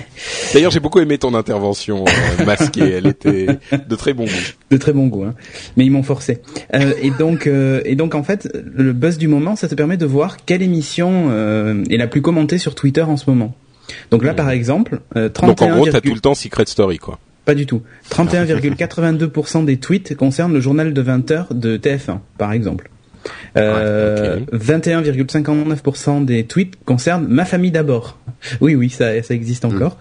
D'ailleurs, 0.55 0.71
j'ai 0.71 0.81
beaucoup 0.81 0.99
aimé 0.99 1.19
ton 1.19 1.35
intervention 1.35 2.07
masquée. 2.47 2.91
Elle 2.93 3.07
était 3.07 3.47
de 3.87 3.97
très 3.97 4.15
bon 4.15 4.25
goût. 4.25 4.31
De 4.71 4.79
très 4.79 4.95
bon 4.95 5.09
goût, 5.09 5.25
hein. 5.25 5.35
Mais 5.77 5.85
ils 5.85 5.91
m'ont 5.91 6.03
forcé. 6.03 6.41
et 6.73 7.11
donc, 7.11 7.47
et 7.47 7.95
donc 7.97 8.15
en 8.15 8.23
fait, 8.23 8.49
le 8.55 8.95
buzz 8.95 9.19
du 9.19 9.29
moment, 9.29 9.57
ça 9.57 9.69
te 9.69 9.75
permet 9.75 9.99
de 9.99 10.07
voir 10.07 10.39
quelle 10.47 10.63
émission 10.63 11.31
est 11.91 11.99
la 11.99 12.09
plus 12.09 12.23
commentée 12.23 12.57
sur 12.57 12.75
Twitter 12.75 13.03
en 13.03 13.19
ce 13.19 13.29
moment. 13.29 13.55
Donc 14.11 14.25
là, 14.25 14.35
par 14.35 14.51
exemple, 14.51 15.01
euh, 15.17 15.29
31, 15.29 15.49
Donc 15.49 15.63
en 15.63 15.77
gros, 15.77 15.91
t'as 15.91 16.01
tout 16.01 16.15
le 16.15 16.21
temps 16.21 16.35
Secret 16.35 16.67
Story, 16.67 16.99
quoi. 16.99 17.19
Pas 17.45 17.55
du 17.55 17.65
tout. 17.65 17.83
31,82% 18.11 19.65
des 19.65 19.79
tweets 19.79 20.15
concernent 20.15 20.53
le 20.53 20.61
journal 20.61 20.93
de 20.93 21.01
20 21.01 21.31
heures 21.31 21.55
de 21.55 21.79
TF1, 21.79 22.19
par 22.37 22.53
exemple. 22.53 22.91
Euh, 23.57 24.41
21,59% 24.53 26.25
des 26.25 26.45
tweets 26.45 26.75
concernent 26.85 27.27
ma 27.29 27.45
famille 27.45 27.71
d'abord. 27.71 28.19
Oui, 28.61 28.75
oui, 28.77 28.89
ça, 28.89 29.21
ça 29.23 29.35
existe 29.35 29.65
encore. 29.65 29.99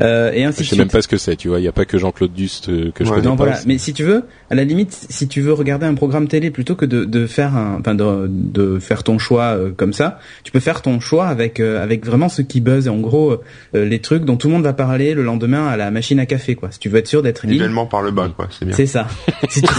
Euh, 0.00 0.32
et 0.32 0.44
ainsi 0.44 0.58
Je 0.64 0.70
sais 0.70 0.74
suite. 0.74 0.78
même 0.80 0.88
pas 0.88 1.02
ce 1.02 1.08
que 1.08 1.16
c'est, 1.18 1.36
tu 1.36 1.48
vois. 1.48 1.60
Il 1.60 1.64
y 1.64 1.68
a 1.68 1.72
pas 1.72 1.84
que 1.84 1.98
Jean-Claude 1.98 2.32
Duste 2.32 2.68
euh, 2.68 2.90
que 2.92 3.04
je 3.04 3.10
Ouais, 3.10 3.16
connais 3.18 3.28
Non, 3.28 3.36
pas. 3.36 3.44
voilà. 3.44 3.60
Mais 3.66 3.78
si 3.78 3.92
tu 3.92 4.02
veux, 4.02 4.24
à 4.50 4.54
la 4.56 4.64
limite, 4.64 5.06
si 5.08 5.28
tu 5.28 5.40
veux 5.40 5.52
regarder 5.52 5.86
un 5.86 5.94
programme 5.94 6.26
télé 6.26 6.50
plutôt 6.50 6.74
que 6.74 6.84
de, 6.84 7.04
de 7.04 7.26
faire 7.26 7.56
un, 7.56 7.76
enfin 7.80 7.94
de, 7.94 8.26
de 8.28 8.78
faire 8.80 9.04
ton 9.04 9.18
choix 9.18 9.54
euh, 9.56 9.70
comme 9.70 9.92
ça, 9.92 10.18
tu 10.42 10.50
peux 10.50 10.58
faire 10.60 10.82
ton 10.82 10.98
choix 10.98 11.28
avec 11.28 11.60
euh, 11.60 11.80
avec 11.82 12.04
vraiment 12.04 12.28
ce 12.28 12.42
qui 12.42 12.60
buzz. 12.60 12.86
Et 12.88 12.90
en 12.90 12.98
gros, 12.98 13.40
euh, 13.74 13.84
les 13.84 14.00
trucs 14.00 14.24
dont 14.24 14.36
tout 14.36 14.48
le 14.48 14.54
monde 14.54 14.64
va 14.64 14.72
parler 14.72 15.14
le 15.14 15.22
lendemain 15.22 15.68
à 15.68 15.76
la 15.76 15.92
machine 15.92 16.18
à 16.18 16.26
café, 16.26 16.56
quoi. 16.56 16.70
Si 16.72 16.80
tu 16.80 16.88
veux 16.88 16.98
être 16.98 17.06
sûr 17.06 17.22
d'être 17.22 17.46
Nivellement 17.46 17.86
par 17.86 18.02
le 18.02 18.10
bas, 18.10 18.28
quoi. 18.34 18.48
C'est 18.50 18.64
bien. 18.66 18.74
c'est 18.74 18.86
ça. 18.86 19.06
Si 19.48 19.62
tu- 19.62 19.72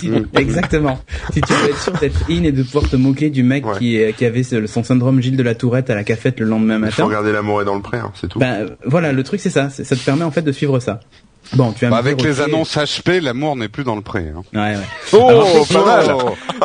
si- 0.00 0.10
exactement. 0.36 0.98
Si 1.32 1.40
tu 1.40 1.52
veux 1.54 1.70
être 1.70 1.80
sûr 1.80 1.92
d'être 1.94 2.28
et 2.42 2.52
de 2.52 2.62
pouvoir 2.62 2.88
te 2.88 2.96
moquer 2.96 3.30
du 3.30 3.42
mec 3.42 3.64
Ouais. 3.66 3.78
qui, 3.78 4.00
qui 4.16 4.24
avait 4.24 4.42
son 4.42 4.82
syndrome 4.82 5.20
Gilles 5.20 5.36
de 5.36 5.42
la 5.42 5.54
Tourette 5.54 5.90
à 5.90 5.94
la 5.94 6.02
cafette 6.04 6.40
le 6.40 6.46
lendemain 6.46 6.74
Il 6.76 6.80
faut 6.90 7.02
matin. 7.02 7.04
regarder 7.04 7.32
l'amour 7.32 7.62
est 7.62 7.64
dans 7.64 7.76
le 7.76 7.82
pré, 7.82 7.98
hein, 7.98 8.10
c'est 8.20 8.28
tout. 8.28 8.38
Ben 8.38 8.66
voilà, 8.84 9.12
le 9.12 9.22
truc 9.22 9.40
c'est 9.40 9.50
ça. 9.50 9.70
Ça 9.70 9.94
te 9.96 10.02
permet 10.04 10.24
en 10.24 10.30
fait 10.30 10.42
de 10.42 10.50
suivre 10.52 10.80
ça. 10.80 11.00
Bon, 11.52 11.72
tu 11.72 11.84
vas 11.84 11.90
Bah, 11.90 11.98
avec 11.98 12.22
les 12.22 12.40
annonces 12.40 12.74
HP, 12.76 13.20
l'amour 13.20 13.54
n'est 13.54 13.68
plus 13.68 13.84
dans 13.84 13.96
le 13.96 14.00
pré. 14.00 14.32
Hein. 14.34 14.42
Ouais, 14.54 14.76
ouais. 14.76 14.82
Oh, 15.12 15.28
Alors, 15.28 15.68
pas 15.68 15.84
mal. 15.84 16.16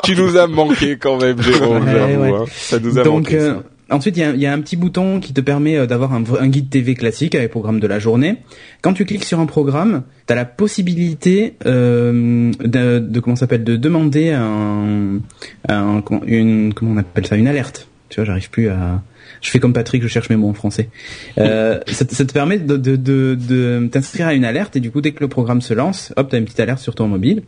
tu 0.03 0.15
nous 0.15 0.37
as 0.37 0.47
manqué 0.47 0.97
quand 0.97 1.17
même, 1.21 1.41
Jérôme. 1.41 1.83
Ouais, 1.93 2.15
ouais. 2.15 2.31
hein. 2.33 2.45
Ça 2.55 2.79
nous 2.79 2.97
a 2.97 3.03
Donc 3.03 3.23
manqué. 3.25 3.35
euh, 3.39 3.55
ça. 3.55 3.63
Ensuite 3.91 4.17
il 4.17 4.21
y 4.21 4.23
a, 4.23 4.31
y 4.35 4.45
a 4.45 4.53
un 4.53 4.59
petit 4.61 4.75
bouton 4.75 5.19
qui 5.19 5.33
te 5.33 5.41
permet 5.41 5.77
euh, 5.77 5.85
d'avoir 5.85 6.13
un, 6.13 6.47
guide 6.47 6.69
TV 6.69 6.95
classique 6.95 7.35
avec 7.35 7.49
programme 7.51 7.79
de 7.79 7.87
la 7.87 7.99
journée. 7.99 8.37
Quand 8.81 8.93
tu 8.93 9.05
cliques 9.05 9.23
sur 9.25 9.39
un 9.39 9.45
programme, 9.45 10.03
tu 10.27 10.33
as 10.33 10.35
la 10.35 10.45
possibilité 10.45 11.55
euh, 11.65 12.51
de, 12.63 12.99
de 12.99 13.19
comment 13.19 13.35
s'appelle 13.35 13.63
de 13.63 13.75
demander 13.75 14.31
un, 14.31 15.19
un 15.67 16.03
une 16.25 16.73
comment 16.73 16.91
on 16.91 16.97
appelle 16.97 17.25
ça 17.27 17.35
une 17.35 17.47
alerte. 17.47 17.87
Tu 18.09 18.15
vois, 18.15 18.25
j'arrive 18.25 18.49
plus 18.49 18.69
à 18.69 19.01
je 19.41 19.49
fais 19.51 19.59
comme 19.59 19.71
Patrick, 19.71 20.01
je 20.03 20.07
cherche 20.09 20.29
mes 20.29 20.35
mots 20.35 20.49
en 20.49 20.53
français. 20.53 20.89
Euh, 21.37 21.79
ça, 21.87 22.03
te- 22.03 22.13
ça 22.13 22.25
te 22.25 22.33
permet 22.33 22.57
de, 22.59 22.75
de, 22.75 22.97
de, 22.97 23.37
de 23.39 23.87
t'inscrire 23.89 24.27
à 24.27 24.33
une 24.33 24.43
alerte 24.43 24.75
et 24.75 24.79
du 24.81 24.91
coup 24.91 24.99
dès 24.99 25.11
que 25.13 25.21
le 25.21 25.29
programme 25.29 25.61
se 25.61 25.73
lance, 25.73 26.11
hop, 26.17 26.27
t'as 26.29 26.39
une 26.39 26.43
petite 26.45 26.59
alerte 26.59 26.79
sur 26.79 26.93
ton 26.95 27.07
mobile. 27.07 27.43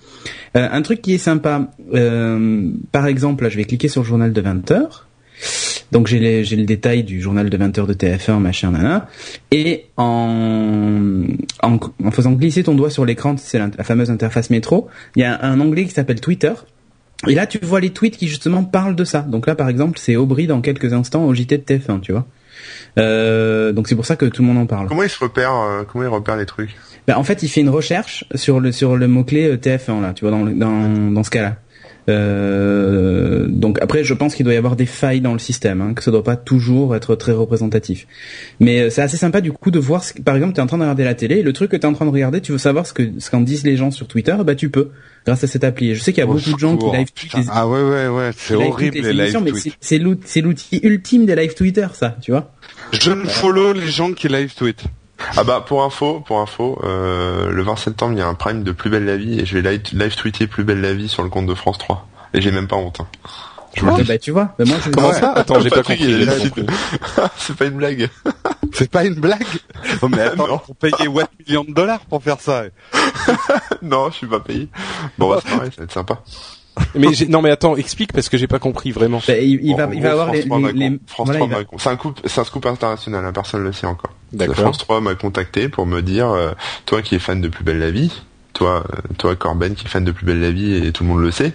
Euh, 0.55 0.69
un 0.71 0.81
truc 0.83 1.01
qui 1.01 1.13
est 1.15 1.17
sympa, 1.17 1.71
euh, 1.93 2.69
par 2.93 3.07
exemple, 3.07 3.43
là 3.43 3.49
je 3.49 3.57
vais 3.57 3.65
cliquer 3.65 3.89
sur 3.89 4.03
le 4.03 4.07
journal 4.07 4.31
de 4.31 4.39
20 4.41 4.71
heures. 4.71 5.07
Donc 5.91 6.07
j'ai 6.07 6.19
les- 6.19 6.43
j'ai 6.43 6.55
le 6.55 6.63
détail 6.65 7.03
du 7.03 7.19
journal 7.21 7.49
de 7.49 7.57
20 7.57 7.77
heures 7.77 7.87
de 7.87 7.93
TF1, 7.93 8.39
machin, 8.39 8.71
nana. 8.71 9.07
Et 9.51 9.85
en, 9.97 11.23
en, 11.63 11.79
en 12.03 12.11
faisant 12.11 12.31
glisser 12.31 12.63
ton 12.63 12.75
doigt 12.75 12.89
sur 12.89 13.05
l'écran, 13.05 13.35
c'est 13.37 13.59
la, 13.59 13.69
la 13.77 13.83
fameuse 13.83 14.09
interface 14.09 14.49
métro, 14.49 14.87
il 15.15 15.21
y 15.21 15.25
a 15.25 15.43
un 15.43 15.59
onglet 15.59 15.85
qui 15.85 15.91
s'appelle 15.91 16.21
Twitter. 16.21 16.53
Et 17.27 17.35
là, 17.35 17.45
tu 17.45 17.59
vois 17.61 17.79
les 17.81 17.91
tweets 17.91 18.17
qui 18.17 18.27
justement 18.27 18.63
parlent 18.63 18.95
de 18.95 19.03
ça. 19.03 19.19
Donc 19.21 19.45
là, 19.47 19.53
par 19.55 19.69
exemple, 19.69 19.99
c'est 19.99 20.15
Aubry 20.15 20.47
dans 20.47 20.61
quelques 20.61 20.91
instants 20.93 21.23
au 21.25 21.33
JT 21.35 21.57
de 21.57 21.63
TF1, 21.63 21.99
tu 21.99 22.13
vois. 22.13 22.25
Euh, 22.97 23.71
donc 23.71 23.87
c'est 23.87 23.95
pour 23.95 24.05
ça 24.05 24.15
que 24.15 24.25
tout 24.25 24.41
le 24.41 24.47
monde 24.47 24.57
en 24.57 24.65
parle. 24.65 24.87
Comment 24.87 25.03
il 25.03 25.09
se 25.09 25.19
repère, 25.19 25.53
euh, 25.53 25.83
comment 25.87 26.03
il 26.03 26.07
repère 26.07 26.35
les 26.37 26.45
trucs? 26.45 26.75
Ben, 27.07 27.15
en 27.17 27.23
fait, 27.23 27.41
il 27.43 27.47
fait 27.49 27.61
une 27.61 27.69
recherche 27.69 28.25
sur 28.35 28.59
le 28.59 28.71
sur 28.71 28.95
le 28.97 29.07
mot 29.07 29.23
clé 29.23 29.55
TF1 29.57 30.01
là, 30.01 30.13
tu 30.13 30.25
vois 30.25 30.31
dans 30.31 30.43
le- 30.43 30.53
dans 30.53 31.11
dans 31.11 31.23
ce 31.23 31.29
cas-là. 31.29 31.57
Euh, 32.09 33.45
donc 33.47 33.77
après, 33.81 34.03
je 34.03 34.13
pense 34.13 34.35
qu'il 34.35 34.43
doit 34.43 34.53
y 34.53 34.57
avoir 34.57 34.75
des 34.75 34.85
failles 34.85 35.21
dans 35.21 35.33
le 35.33 35.39
système, 35.39 35.81
hein, 35.81 35.93
que 35.93 36.03
ça 36.03 36.11
doit 36.11 36.23
pas 36.23 36.35
toujours 36.35 36.95
être 36.95 37.15
très 37.15 37.31
représentatif. 37.31 38.07
Mais 38.59 38.81
euh, 38.81 38.89
c'est 38.89 39.01
assez 39.01 39.17
sympa 39.17 39.41
du 39.41 39.51
coup 39.51 39.71
de 39.71 39.79
voir, 39.79 40.03
ce 40.03 40.13
que- 40.13 40.21
par 40.21 40.35
exemple, 40.35 40.53
tu 40.53 40.59
es 40.59 40.63
en 40.63 40.67
train 40.67 40.77
de 40.77 40.83
regarder 40.83 41.03
la 41.03 41.13
télé, 41.15 41.35
et 41.39 41.43
le 41.43 41.53
truc 41.53 41.71
que 41.71 41.75
tu 41.77 41.83
es 41.83 41.85
en 41.85 41.93
train 41.93 42.05
de 42.05 42.11
regarder, 42.11 42.41
tu 42.41 42.51
veux 42.51 42.57
savoir 42.57 42.85
ce 42.87 42.93
que 42.93 43.03
ce 43.19 43.29
qu'en 43.29 43.41
disent 43.41 43.63
les 43.63 43.77
gens 43.77 43.91
sur 43.91 44.07
Twitter, 44.07 44.35
bah 44.45 44.55
tu 44.55 44.69
peux 44.69 44.89
grâce 45.25 45.43
à 45.43 45.47
cette 45.47 45.63
appli. 45.63 45.91
Et 45.91 45.95
je 45.95 46.01
sais 46.01 46.11
qu'il 46.13 46.21
y 46.23 46.25
a 46.25 46.29
Au 46.29 46.33
beaucoup 46.33 46.53
de 46.53 46.59
gens 46.59 46.77
qui 46.77 46.85
live 46.97 47.11
tweetent 47.13 47.33
les- 47.35 47.43
Ah 47.51 47.67
ouais, 47.67 47.81
ouais, 47.83 48.07
ouais. 48.07 48.31
C'est 48.35 48.55
horrible 48.55 48.91
tweetent 48.93 49.05
les 49.05 49.13
live 49.13 49.31
tweets. 49.51 49.77
c'est- 50.25 50.41
l'outil 50.41 50.79
ultime 50.83 51.25
des 51.25 51.35
live 51.35 51.53
Twitter, 51.53 51.87
ça, 51.93 52.17
tu 52.21 52.31
vois. 52.31 52.51
Je 52.93 53.11
ne 53.11 53.25
follow 53.25 53.73
les 53.73 53.87
gens 53.87 54.13
qui 54.13 54.27
live 54.27 54.53
tweet. 54.55 54.83
Ah 55.37 55.43
bah 55.43 55.63
pour 55.65 55.83
info, 55.83 56.19
pour 56.25 56.39
info, 56.39 56.79
euh, 56.83 57.49
le 57.49 57.63
20 57.63 57.75
septembre 57.75 58.13
il 58.13 58.19
y 58.19 58.21
a 58.21 58.27
un 58.27 58.33
prime 58.33 58.63
de 58.63 58.71
Plus 58.71 58.89
belle 58.89 59.05
la 59.05 59.17
vie 59.17 59.39
et 59.39 59.45
je 59.45 59.57
vais 59.57 59.69
live, 59.69 59.81
live 59.93 60.15
tweeter 60.15 60.47
Plus 60.47 60.63
belle 60.63 60.81
la 60.81 60.93
vie 60.93 61.07
sur 61.09 61.23
le 61.23 61.29
compte 61.29 61.45
de 61.47 61.53
France 61.55 61.77
3. 61.77 62.07
Et 62.33 62.41
j'ai 62.41 62.51
même 62.51 62.67
pas 62.67 62.75
honte. 62.77 62.99
hein. 63.01 63.07
Je 63.73 63.81
vous 63.81 63.87
le 63.87 63.93
Eh 63.99 64.01
dis. 64.03 64.07
ben, 64.09 64.19
tu 64.19 64.31
vois. 64.31 64.53
Ben, 64.59 64.67
moi, 64.67 64.77
je 64.83 64.89
Comment 64.89 65.09
ouais. 65.09 65.13
ça 65.19 65.31
Attends, 65.31 65.59
j'ai 65.61 65.69
pas 65.69 65.77
compris. 65.83 66.27
C'est 67.37 67.55
pas 67.55 67.65
une 67.65 67.77
blague. 67.77 68.09
C'est 68.73 68.89
pas 68.91 69.05
une 69.05 69.15
blague 69.15 69.43
Oh 70.01 70.07
mais 70.09 70.21
attends, 70.21 70.47
Non. 70.47 70.59
faut 70.59 70.73
payer 70.73 71.07
8 71.07 71.25
millions 71.47 71.63
de 71.63 71.73
dollars 71.73 72.01
pour 72.01 72.21
faire 72.23 72.39
ça. 72.39 72.63
non, 73.81 74.09
je 74.11 74.15
suis 74.15 74.27
pas 74.27 74.39
payé. 74.39 74.67
Bon 75.17 75.29
bah 75.29 75.39
c'est 75.43 75.51
pareil, 75.55 75.71
ça 75.71 75.77
va 75.79 75.83
être 75.85 75.91
sympa. 75.93 76.21
Mais 76.95 77.07
non, 77.29 77.41
mais 77.41 77.51
attends, 77.51 77.75
explique 77.75 78.13
parce 78.13 78.29
que 78.29 78.37
j'ai 78.37 78.47
pas 78.47 78.59
compris 78.59 78.91
vraiment. 78.91 79.21
Ben, 79.27 79.37
il, 79.41 79.59
il 79.63 79.75
va, 79.75 79.89
il 79.93 80.05
avoir 80.05 80.27
France 80.27 80.37
les, 80.37 80.45
3 80.47 80.59
m'a 80.59 80.67
les, 80.67 80.73
con- 80.73 80.79
les- 80.79 80.99
France 81.07 81.25
voilà, 81.27 81.39
3 81.39 81.47
il 81.47 81.51
va- 81.51 81.57
m'a 81.59 81.63
con- 81.65 81.77
c'est 81.79 81.89
un 81.89 81.95
coup, 81.95 82.13
c'est 82.25 82.41
un 82.41 82.43
scoop 82.43 82.65
international, 82.65 83.25
hein, 83.25 83.31
personne 83.33 83.63
le 83.63 83.71
sait 83.73 83.87
encore. 83.87 84.11
D'accord. 84.33 84.55
France 84.55 84.77
3 84.79 85.01
m'a 85.01 85.15
contacté 85.15 85.69
pour 85.69 85.85
me 85.85 86.01
dire, 86.01 86.29
euh, 86.29 86.51
toi 86.85 87.01
qui 87.01 87.15
es 87.15 87.19
fan 87.19 87.41
de 87.41 87.47
Plus 87.47 87.63
belle 87.63 87.79
la 87.79 87.91
vie, 87.91 88.11
toi, 88.53 88.83
euh, 88.93 88.97
toi 89.17 89.35
Corben 89.35 89.73
qui 89.75 89.85
est 89.85 89.89
fan 89.89 90.03
de 90.03 90.11
Plus 90.11 90.25
belle 90.25 90.39
la 90.41 90.51
vie 90.51 90.73
et 90.75 90.91
tout 90.91 91.03
le 91.03 91.09
monde 91.09 91.21
le 91.21 91.31
sait, 91.31 91.53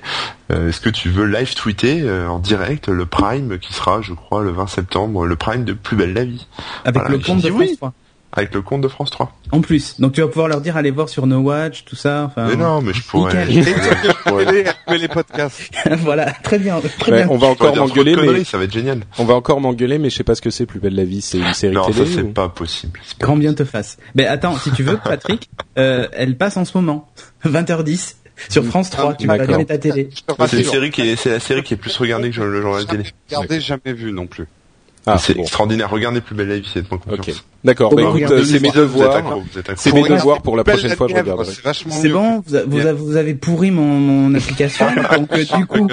euh, 0.53 0.69
est-ce 0.69 0.81
que 0.81 0.91
tu 0.91 1.09
veux 1.11 1.27
live 1.27 1.55
tweeter 1.55 2.01
euh, 2.03 2.29
en 2.29 2.39
direct 2.39 2.89
le 2.89 3.05
Prime 3.07 3.59
qui 3.59 3.73
sera, 3.75 4.01
je 4.03 4.13
crois, 4.15 4.43
le 4.43 4.51
20 4.53 4.67
septembre, 4.67 5.27
le 5.27 5.37
Prime 5.37 5.65
de 5.65 5.73
Plus 5.75 5.97
belle 5.97 6.15
la 6.15 6.25
vie, 6.25 6.47
avec 6.85 7.03
Voilà, 7.03 7.17
le 7.17 7.19
compte 7.23 7.43
de 7.43 7.49
France 7.49 7.61
oui. 7.61 7.77
3. 7.77 7.93
Avec 8.37 8.55
le 8.55 8.63
compte 8.63 8.81
de 8.83 8.89
France 8.89 9.11
3. 9.11 9.33
En 9.53 9.61
plus, 9.61 9.99
donc 10.01 10.13
tu 10.13 10.21
vas 10.21 10.29
pouvoir 10.29 10.49
leur 10.49 10.61
dire 10.61 10.77
allez 10.77 10.91
voir 10.91 11.09
sur 11.09 11.27
No 11.27 11.39
Watch, 11.39 11.85
tout 11.85 11.97
ça. 11.97 12.25
Enfin, 12.27 12.49
Mais 12.49 12.57
non, 12.57 12.83
mais 12.83 12.93
je 12.93 13.03
pourrais. 13.03 13.47
Je 13.51 14.13
pourrais- 14.29 14.45
Mais 14.45 14.53
les, 14.53 14.65
mais 14.89 14.99
les 14.99 15.09
podcasts. 15.09 15.71
voilà, 15.99 16.27
très 16.43 16.59
bien, 16.59 16.81
très 16.99 17.13
Ouais, 17.13 17.19
bien. 17.19 17.29
on 17.31 17.39
va 17.39 17.47
encore 17.49 17.75
m'engueuler, 17.75 18.15
mais 18.17 18.45
ça 18.45 18.59
va 18.59 18.65
être 18.65 18.73
génial. 18.73 19.01
on 19.19 19.25
va 19.25 19.35
encore 19.35 19.61
m'engueuler, 19.61 19.99
mais 19.99 20.11
je 20.11 20.17
sais 20.17 20.25
pas 20.25 20.35
ce 20.35 20.43
que 20.43 20.51
c'est. 20.51 20.67
Plus 20.67 20.81
belle 20.81 20.95
la 20.95 21.05
vie, 21.05 21.21
c'est 21.23 21.39
une 21.39 21.53
série 21.55 21.75
Non, 21.75 21.85
ça 21.85 21.93
télé. 21.93 22.11
c'est 22.15 22.23
ou- 22.23 22.33
pas 22.33 22.49
possible. 22.49 23.01
C'est 23.07 23.19
pas 23.19 23.27
Grand 23.27 23.37
bien 23.37 23.55
te 23.55 23.65
fasse. 23.65 23.97
Mais 24.15 24.27
attends, 24.27 24.57
si 24.59 24.71
tu 24.73 24.83
veux, 24.83 24.97
Patrick, 24.99 25.49
euh, 25.79 26.07
elle 26.13 26.37
passe 26.37 26.57
en 26.57 26.65
ce 26.65 26.77
moment, 26.77 27.09
20h10 27.45 28.17
sur 28.51 28.65
France 28.65 28.91
3. 28.91 29.15
tu 29.15 29.27
vas 29.27 29.39
D'accord. 29.39 29.55
allumer 29.55 29.67
ta 29.67 29.79
télé. 29.79 30.11
Série 30.47 30.91
qui 30.91 31.03
est, 31.03 31.17
c'est 31.17 31.31
la 31.31 31.41
série 31.41 31.63
qui 31.63 31.75
est 31.75 31.77
plus 31.79 31.97
regardée 31.97 32.31
que 32.31 32.41
le 32.43 32.61
journal 32.61 32.85
télé. 32.87 33.05
regardez 33.31 33.61
jamais 33.61 33.93
vu 33.95 34.13
non 34.13 34.27
plus. 34.27 34.47
Ah, 35.09 35.19
c'est 35.19 35.35
bon. 35.35 35.43
extraordinaire. 35.43 35.89
Regardez 35.91 36.21
plus 36.21 36.35
belle 36.35 36.49
la 36.49 36.59
vie, 36.59 36.69
c'est 36.73 36.83
de 36.83 36.87
mon 36.91 36.97
Ok. 36.97 37.17
confiance. 37.19 37.45
D'accord. 37.65 37.91
Bon, 37.91 37.97
Bah 37.97 38.03
bah, 38.13 38.19
écoute, 38.19 38.33
euh, 38.33 38.45
c'est 38.45 38.61
mes 38.61 38.71
devoirs. 38.71 39.23
C'est 39.77 39.93
mes 39.95 40.03
devoirs 40.09 40.43
pour 40.43 40.57
la 40.57 40.65
prochaine 40.65 40.91
fois, 40.97 41.07
je 41.09 41.13
Nièvre, 41.15 41.31
regarderai. 41.33 41.55
C'est 41.55 41.65
vachement 41.65 41.93
C'est 41.95 42.09
mieux. 42.09 42.15
bon, 42.15 42.43
vous, 42.47 42.57
a- 42.57 42.63
vous, 42.65 42.77
Bien. 42.77 42.87
a- 42.87 42.93
vous 42.93 43.17
avez 43.17 43.35
pourri 43.35 43.71
mon, 43.71 43.85
mon 44.01 44.35
application, 44.35 44.87
donc 45.17 45.33
euh, 45.33 45.45
du 45.59 45.67
coup, 45.67 45.87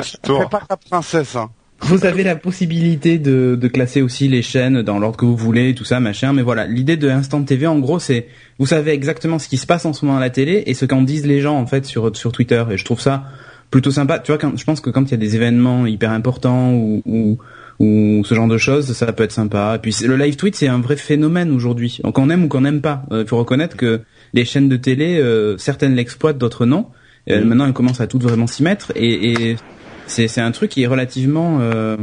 pas 0.50 0.62
ta 0.68 0.78
princesse, 0.78 1.36
hein. 1.36 1.50
vous 1.82 2.06
avez 2.06 2.24
la 2.24 2.36
possibilité 2.36 3.20
de, 3.20 3.56
de 3.60 3.68
classer 3.68 4.02
aussi 4.02 4.28
les 4.28 4.42
chaînes 4.42 4.82
dans 4.82 4.98
l'ordre 5.00 5.18
que 5.18 5.26
vous 5.26 5.36
voulez, 5.38 5.76
tout 5.76 5.84
ça, 5.86 6.00
machin. 6.00 6.34
Mais 6.34 6.42
voilà, 6.42 6.66
l'idée 6.66 6.98
de 6.98 7.10
Instant 7.10 7.44
TV, 7.44 7.68
en 7.68 7.78
gros, 7.80 8.00
c'est 8.00 8.28
vous 8.58 8.66
savez 8.66 8.92
exactement 8.94 9.38
ce 9.38 9.48
qui 9.48 9.58
se 9.58 9.66
passe 9.68 9.86
en 9.86 9.94
ce 9.94 10.06
moment 10.06 10.18
à 10.18 10.22
la 10.22 10.30
télé 10.32 10.64
et 10.66 10.74
ce 10.74 10.86
qu'en 10.86 11.02
disent 11.04 11.26
les 11.28 11.42
gens 11.42 11.58
en 11.60 11.68
fait 11.68 11.86
sur 11.86 12.16
sur 12.16 12.32
Twitter. 12.32 12.64
Et 12.72 12.78
je 12.78 12.86
trouve 12.86 13.00
ça 13.02 13.26
plutôt 13.70 13.92
sympa. 13.92 14.20
Tu 14.20 14.32
vois, 14.32 14.38
quand, 14.40 14.56
je 14.58 14.64
pense 14.64 14.82
que 14.82 14.90
quand 14.92 15.04
il 15.04 15.12
y 15.12 15.14
a 15.16 15.18
des 15.18 15.36
événements 15.36 15.86
hyper 15.86 16.12
importants 16.12 16.72
ou, 16.74 17.02
ou 17.06 17.38
ou 17.84 18.24
ce 18.24 18.34
genre 18.36 18.48
de 18.48 18.58
choses, 18.58 18.94
ça 18.94 19.12
peut 19.14 19.24
être 19.24 19.32
sympa. 19.32 19.74
Et 19.76 19.80
puis 19.80 19.96
le 20.06 20.16
live 20.16 20.36
tweet, 20.36 20.56
c'est 20.56 20.68
un 20.68 20.80
vrai 20.80 20.96
phénomène 20.96 21.52
aujourd'hui. 21.52 22.00
Donc 22.04 22.18
on 22.18 22.30
aime 22.30 22.44
ou 22.46 22.48
qu'on 22.48 22.62
n'aime 22.62 22.82
pas. 22.82 23.04
Euh, 23.12 23.24
Il 23.24 23.28
faut 23.28 23.38
reconnaître 23.38 23.76
que 23.76 24.02
les 24.34 24.46
chaînes 24.46 24.70
de 24.70 24.78
télé, 24.78 25.20
euh, 25.20 25.58
certaines 25.58 25.96
l'exploitent, 25.96 26.38
d'autres 26.38 26.66
non. 26.66 26.88
Euh, 27.30 27.40
Mhm. 27.42 27.48
Maintenant, 27.48 27.66
elles 27.68 27.74
commencent 27.74 28.02
à 28.02 28.08
toutes 28.08 28.24
vraiment 28.24 28.48
s'y 28.48 28.64
mettre 28.64 28.92
et, 28.96 29.32
et 29.52 29.56
c'est 30.08 30.42
un 30.42 30.52
truc 30.52 30.70
qui 30.72 30.84
est 30.84 30.88
relativement 30.88 31.60
euh, 31.62 31.96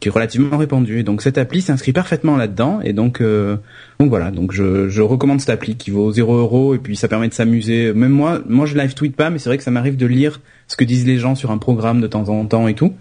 qui 0.00 0.08
est 0.08 0.10
relativement 0.10 0.56
répandu. 0.58 0.98
Et 0.98 1.02
donc 1.04 1.22
cette 1.22 1.38
appli 1.38 1.60
s'inscrit 1.62 1.92
parfaitement 1.92 2.36
là-dedans. 2.36 2.80
Et 2.82 2.92
donc 2.92 3.20
euh, 3.20 3.56
donc 4.00 4.08
voilà. 4.10 4.30
Donc 4.30 4.52
je, 4.52 4.88
je 4.88 5.02
recommande 5.02 5.40
cette 5.40 5.50
appli 5.50 5.76
qui 5.76 5.90
vaut 5.90 6.10
0 6.12 6.34
euros 6.36 6.74
et 6.74 6.78
puis 6.78 6.96
ça 6.96 7.08
permet 7.08 7.28
de 7.28 7.34
s'amuser. 7.34 7.92
Même 7.92 8.10
moi, 8.12 8.40
moi 8.48 8.66
je 8.66 8.76
live 8.76 8.94
tweet 8.94 9.14
pas, 9.16 9.30
mais 9.30 9.38
c'est 9.38 9.48
vrai 9.48 9.58
que 9.58 9.64
ça 9.64 9.70
m'arrive 9.70 9.96
de 9.96 10.06
lire 10.06 10.40
ce 10.66 10.76
que 10.76 10.84
disent 10.84 11.06
les 11.06 11.18
gens 11.18 11.34
sur 11.34 11.50
un 11.50 11.58
programme 11.58 12.00
de 12.00 12.06
temps 12.06 12.28
en 12.28 12.44
temps 12.44 12.68
et 12.68 12.74
tout. 12.74 12.94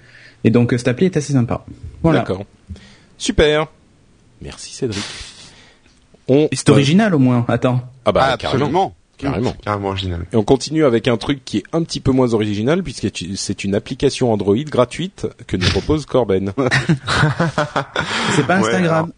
Et 0.44 0.50
donc 0.50 0.74
euh, 0.74 0.78
cette 0.78 0.88
appli 0.88 1.06
est 1.06 1.18
assez 1.18 1.34
sympa. 1.34 1.66
Voilà. 2.04 2.20
D'accord. 2.20 2.46
Super. 3.18 3.68
Merci 4.42 4.74
Cédric. 4.74 5.04
On, 6.28 6.48
c'est 6.52 6.70
original 6.70 7.16
au 7.16 7.20
moins. 7.20 7.46
Attends. 7.48 7.82
Ah 8.06 8.12
bah 8.12 8.28
Ah, 8.34 8.38
carrément. 8.38 8.66
absolument. 8.66 8.96
Carrément. 9.18 9.54
Carrément 9.64 9.88
original. 9.88 10.26
Et 10.32 10.36
on 10.36 10.44
continue 10.44 10.86
avec 10.86 11.08
un 11.08 11.18
truc 11.18 11.44
qui 11.44 11.58
est 11.58 11.64
un 11.74 11.82
petit 11.82 12.00
peu 12.02 12.12
moins 12.12 12.34
original 12.34 12.84
puisque 12.84 13.08
c'est 13.36 13.64
une 13.64 13.74
application 13.74 14.32
Android 14.32 14.56
gratuite 14.58 15.26
que 15.48 15.58
nous 15.58 15.68
propose 15.70 16.06
Corben. 16.06 16.52
C'est 18.36 18.46
pas 18.46 18.60
Ouais, 18.62 18.68
Instagram. 18.68 19.12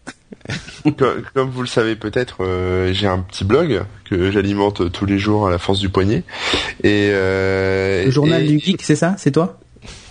Comme, 0.96 1.22
comme 1.34 1.50
vous 1.50 1.60
le 1.60 1.66
savez 1.66 1.96
peut-être, 1.96 2.38
euh, 2.44 2.92
j'ai 2.94 3.06
un 3.08 3.18
petit 3.18 3.44
blog 3.44 3.82
que 4.08 4.30
j'alimente 4.30 4.90
tous 4.90 5.04
les 5.04 5.18
jours 5.18 5.46
à 5.48 5.50
la 5.50 5.58
force 5.58 5.80
du 5.80 5.90
poignet. 5.90 6.22
Et 6.82 7.10
euh, 7.12 8.04
le 8.06 8.10
journal 8.10 8.42
et- 8.42 8.46
du 8.48 8.58
geek, 8.58 8.82
c'est 8.82 8.96
ça? 8.96 9.14
C'est 9.18 9.32
toi? 9.32 9.58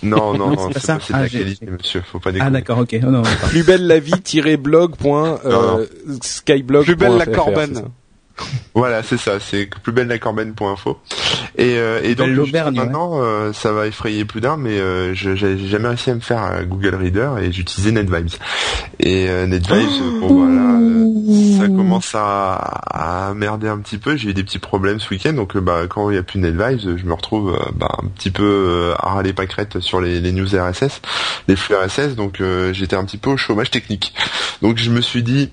Non, 0.02 0.34
non, 0.34 0.50
C'est 0.50 0.56
non, 0.56 0.68
pas 0.68 0.80
c'est 0.80 0.86
ça 0.86 0.94
pas- 0.94 0.98
de 1.12 1.18
Ah, 1.18 1.22
la 1.22 1.28
qualité, 1.28 1.66
monsieur. 1.66 2.02
Faut 2.02 2.18
pas 2.18 2.30
Ah 2.40 2.50
d'accord, 2.50 2.78
ok. 2.78 2.96
Oh, 3.02 3.06
non, 3.06 3.22
plus 3.48 3.62
belle 3.62 3.86
la 3.86 3.98
vie 4.00 4.20
blog 4.56 4.96
skyblog 6.22 6.84
Plus 6.84 6.96
belle 6.96 7.16
la 7.16 7.26
Corben. 7.26 7.88
Voilà, 8.74 9.02
c'est 9.02 9.16
ça, 9.16 9.40
c'est 9.40 9.68
plus 9.82 9.92
belle 9.92 10.06
la. 10.06 10.54
Et, 11.56 11.76
euh, 11.76 12.00
et 12.02 12.14
donc 12.14 12.30
maintenant, 12.52 13.20
euh, 13.22 13.52
ça 13.52 13.72
va 13.72 13.86
effrayer 13.86 14.24
plus 14.24 14.40
d'un, 14.40 14.56
mais 14.56 14.78
euh, 14.78 15.14
je 15.14 15.34
j'ai 15.34 15.58
jamais 15.58 15.88
réussi 15.88 16.10
à 16.10 16.14
me 16.14 16.20
faire 16.20 16.44
euh, 16.44 16.62
Google 16.62 16.94
Reader 16.94 17.32
et 17.42 17.52
j'utilisais 17.52 17.92
NetVibes. 17.92 18.30
Et 19.00 19.26
NetVibes, 19.46 19.88
bon 20.20 20.46
voilà, 20.46 21.58
ça 21.58 21.66
commence 21.66 22.14
à, 22.14 22.54
à 22.54 23.34
merder 23.34 23.68
un 23.68 23.78
petit 23.78 23.98
peu. 23.98 24.16
J'ai 24.16 24.30
eu 24.30 24.34
des 24.34 24.44
petits 24.44 24.58
problèmes 24.58 25.00
ce 25.00 25.10
week-end, 25.10 25.32
donc 25.32 25.56
bah 25.58 25.82
quand 25.88 26.08
il 26.10 26.14
n'y 26.14 26.18
a 26.18 26.22
plus 26.22 26.38
NetVibes, 26.38 26.96
je 26.96 27.04
me 27.04 27.12
retrouve 27.12 27.58
bah, 27.74 27.96
un 28.02 28.06
petit 28.06 28.30
peu 28.30 28.92
à 28.98 29.14
râler 29.14 29.32
pâquerette 29.32 29.80
sur 29.80 30.00
les, 30.00 30.20
les 30.20 30.32
news 30.32 30.46
RSS, 30.46 31.02
les 31.48 31.56
flux 31.56 31.74
RSS, 31.74 32.14
donc 32.14 32.42
j'étais 32.72 32.96
un 32.96 33.04
petit 33.04 33.18
peu 33.18 33.30
au 33.30 33.36
chômage 33.36 33.70
technique. 33.70 34.14
Donc 34.62 34.78
je 34.78 34.90
me 34.90 35.00
suis 35.00 35.22
dit 35.22 35.50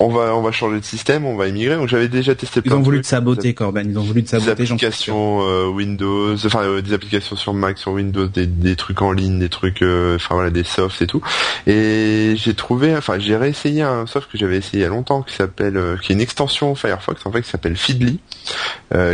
on 0.00 0.08
va 0.08 0.34
on 0.34 0.42
va 0.42 0.52
changer 0.52 0.78
de 0.78 0.84
système, 0.84 1.26
on 1.26 1.36
va 1.36 1.48
émigrer. 1.48 1.76
Donc 1.76 1.88
j'avais 1.88 2.08
déjà 2.08 2.34
testé. 2.34 2.60
Ils 2.64 2.72
ont 2.72 2.80
voulu 2.80 3.00
te 3.00 3.06
saboter, 3.06 3.54
Corben. 3.54 3.90
Ils 3.90 3.98
ont 3.98 4.02
voulu 4.02 4.22
te 4.22 4.30
saboter. 4.30 4.54
Des 4.54 4.62
applications 4.62 5.40
euh, 5.42 5.66
Windows, 5.66 6.34
enfin 6.46 6.62
euh, 6.62 6.82
des 6.82 6.92
applications 6.92 7.36
sur 7.36 7.52
Mac, 7.54 7.78
sur 7.78 7.92
Windows, 7.92 8.26
des, 8.26 8.46
des 8.46 8.76
trucs 8.76 9.02
en 9.02 9.12
ligne, 9.12 9.38
des 9.38 9.48
trucs, 9.48 9.82
euh, 9.82 10.16
enfin 10.16 10.36
voilà, 10.36 10.50
des 10.50 10.64
softs 10.64 11.02
et 11.02 11.06
tout. 11.06 11.22
Et 11.66 12.34
j'ai 12.36 12.54
trouvé, 12.54 12.96
enfin 12.96 13.18
j'ai 13.18 13.36
réessayé 13.36 13.82
un 13.82 14.06
soft 14.06 14.30
que 14.30 14.38
j'avais 14.38 14.58
essayé 14.58 14.78
il 14.78 14.82
y 14.82 14.84
a 14.84 14.88
longtemps, 14.88 15.22
qui 15.22 15.34
s'appelle, 15.34 15.98
qui 16.02 16.12
est 16.12 16.14
une 16.14 16.20
extension 16.20 16.74
Firefox 16.74 17.26
en 17.26 17.32
fait, 17.32 17.42
qui 17.42 17.50
s'appelle 17.50 17.76
Feedly, 17.76 18.20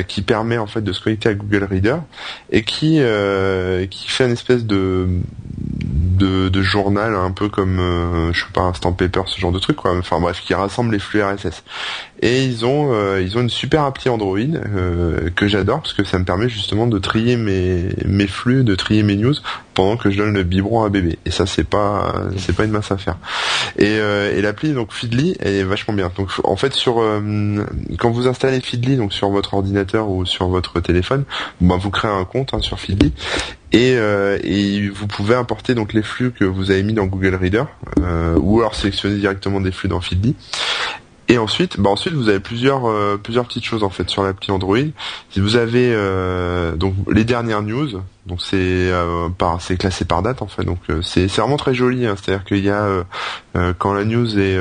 qui 0.06 0.22
permet 0.22 0.58
en 0.58 0.66
fait 0.66 0.82
de 0.82 0.92
se 0.92 1.00
connecter 1.00 1.30
à 1.30 1.34
Google 1.34 1.64
Reader 1.64 1.96
et 2.50 2.62
qui 2.62 3.00
qui 3.90 4.08
fait 4.08 4.26
une 4.26 4.32
espèce 4.32 4.64
de 4.64 5.08
de, 5.56 6.48
de 6.48 6.62
journal 6.62 7.14
un 7.14 7.30
peu 7.30 7.48
comme 7.48 8.30
je 8.32 8.38
sais 8.38 8.46
pas 8.52 8.62
un 8.62 8.74
stamp 8.74 8.92
paper 8.92 9.22
ce 9.26 9.40
genre 9.40 9.52
de 9.52 9.58
truc 9.58 9.76
quoi 9.76 9.96
enfin 9.96 10.20
bref 10.20 10.42
qui 10.44 10.54
rassemble 10.74 10.92
les 10.92 10.98
flux 10.98 11.22
RSS 11.22 11.62
et 12.24 12.42
ils 12.42 12.64
ont 12.64 12.88
euh, 12.94 13.20
ils 13.20 13.36
ont 13.36 13.42
une 13.42 13.50
super 13.50 13.82
appli 13.82 14.08
Android 14.08 14.38
euh, 14.38 15.28
que 15.36 15.46
j'adore 15.46 15.82
parce 15.82 15.92
que 15.92 16.04
ça 16.04 16.18
me 16.18 16.24
permet 16.24 16.48
justement 16.48 16.86
de 16.86 16.98
trier 16.98 17.36
mes 17.36 17.90
mes 18.06 18.26
flux, 18.26 18.64
de 18.64 18.74
trier 18.74 19.02
mes 19.02 19.14
news 19.14 19.34
pendant 19.74 19.98
que 19.98 20.10
je 20.10 20.16
donne 20.16 20.32
le 20.32 20.42
biberon 20.42 20.84
à 20.84 20.88
bébé. 20.88 21.18
Et 21.26 21.30
ça 21.30 21.44
c'est 21.44 21.68
pas 21.68 22.14
c'est 22.38 22.56
pas 22.56 22.64
une 22.64 22.70
masse 22.70 22.90
à 22.90 22.96
faire. 22.96 23.18
Et, 23.78 23.98
euh, 23.98 24.34
et 24.34 24.40
l'appli 24.40 24.72
donc 24.72 24.90
Feedly 24.92 25.36
est 25.38 25.64
vachement 25.64 25.92
bien. 25.92 26.10
Donc 26.16 26.30
en 26.44 26.56
fait 26.56 26.72
sur 26.72 26.94
quand 27.98 28.10
vous 28.10 28.26
installez 28.26 28.60
Feedly 28.60 28.96
donc 28.96 29.12
sur 29.12 29.28
votre 29.28 29.52
ordinateur 29.52 30.08
ou 30.08 30.24
sur 30.24 30.48
votre 30.48 30.80
téléphone, 30.80 31.24
bah, 31.60 31.76
vous 31.78 31.90
créez 31.90 32.10
un 32.10 32.24
compte 32.24 32.54
hein, 32.54 32.60
sur 32.60 32.80
Feedly 32.80 33.12
et, 33.72 33.96
et, 34.44 34.88
vous 34.88 35.08
pouvez 35.08 35.34
importer 35.34 35.74
donc 35.74 35.92
les 35.92 36.02
flux 36.02 36.30
que 36.30 36.44
vous 36.44 36.70
avez 36.70 36.84
mis 36.84 36.92
dans 36.92 37.06
Google 37.06 37.34
Reader 37.34 37.64
ou 38.36 38.60
alors 38.60 38.76
sélectionner 38.76 39.16
directement 39.16 39.60
des 39.60 39.72
flux 39.72 39.88
dans 39.88 40.00
Feedly 40.00 40.36
et 41.34 41.38
ensuite, 41.38 41.80
bah 41.80 41.90
ensuite 41.90 42.14
vous 42.14 42.28
avez 42.28 42.38
plusieurs 42.38 42.88
euh, 42.88 43.18
plusieurs 43.20 43.44
petites 43.46 43.64
choses 43.64 43.82
en 43.82 43.90
fait 43.90 44.08
sur 44.08 44.22
l'appli 44.22 44.52
Android. 44.52 44.78
Si 45.30 45.40
vous 45.40 45.56
avez 45.56 45.92
euh, 45.92 46.76
donc 46.76 46.94
les 47.10 47.24
dernières 47.24 47.62
news, 47.62 48.00
donc 48.26 48.40
c'est 48.40 48.56
euh, 48.56 49.28
par 49.28 49.60
c'est 49.60 49.76
classé 49.76 50.04
par 50.04 50.22
date 50.22 50.42
en 50.42 50.46
fait. 50.46 50.64
Donc 50.64 50.78
c'est 51.02 51.28
c'est 51.28 51.40
vraiment 51.40 51.56
très 51.56 51.74
joli. 51.74 52.06
Hein. 52.06 52.14
C'est-à-dire 52.16 52.44
qu'il 52.44 52.64
y 52.64 52.70
a 52.70 53.04
quand 53.78 53.92
la 53.92 54.04
news 54.04 54.38
est 54.38 54.58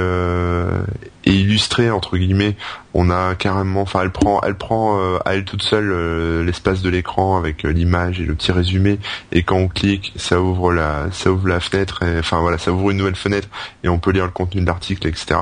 est 1.26 1.34
illustrée 1.34 1.90
entre 1.90 2.18
guillemets, 2.18 2.56
on 2.94 3.10
a 3.10 3.36
carrément, 3.36 3.82
enfin 3.82 4.02
elle 4.04 4.12
prend, 4.12 4.42
elle 4.42 4.56
prend 4.56 5.00
euh, 5.00 5.18
à 5.26 5.36
elle 5.36 5.46
toute 5.46 5.64
seule 5.64 5.92
euh, 5.92 6.44
l'espace 6.44 6.82
de 6.82 6.90
l'écran 6.90 7.38
avec 7.38 7.66
euh, 7.66 7.70
l'image 7.70 8.20
et 8.20 8.24
le 8.24 8.36
petit 8.36 8.52
résumé. 8.52 9.00
Et 9.32 9.44
quand 9.44 9.58
on 9.58 9.68
clique, 9.68 10.14
ça 10.16 10.40
ouvre 10.40 10.72
la, 10.72 11.08
ça 11.12 11.32
ouvre 11.32 11.48
la 11.48 11.60
fenêtre. 11.60 12.04
Enfin 12.20 12.40
voilà, 12.40 12.58
ça 12.58 12.72
ouvre 12.72 12.92
une 12.92 12.98
nouvelle 12.98 13.16
fenêtre 13.16 13.48
et 13.84 13.90
on 13.90 13.98
peut 13.98 14.12
lire 14.12 14.26
le 14.26 14.32
contenu 14.32 14.62
de 14.62 14.68
l'article, 14.68 15.08
etc. 15.08 15.40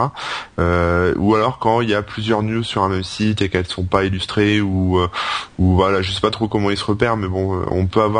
ou 0.57 1.36
alors 1.36 1.59
quand 1.59 1.82
il 1.82 1.89
y 1.89 1.95
a 1.95 2.01
plusieurs 2.01 2.43
news 2.43 2.63
sur 2.63 2.84
un 2.84 2.89
même 2.89 3.03
site 3.03 3.41
et 3.41 3.49
qu'elles 3.49 3.67
sont 3.67 3.84
pas 3.84 4.05
illustrées 4.05 4.61
ou 4.61 4.99
ou 5.57 5.76
voilà, 5.76 6.01
je 6.01 6.11
sais 6.11 6.22
pas 6.22 6.32
trop 6.32 6.47
comment 6.47 6.69
ils 6.69 6.78
se 6.78 6.86
repèrent, 6.86 7.17
mais 7.17 7.28
bon, 7.28 7.63
on 7.69 7.86
peut 7.86 8.01
avoir 8.01 8.11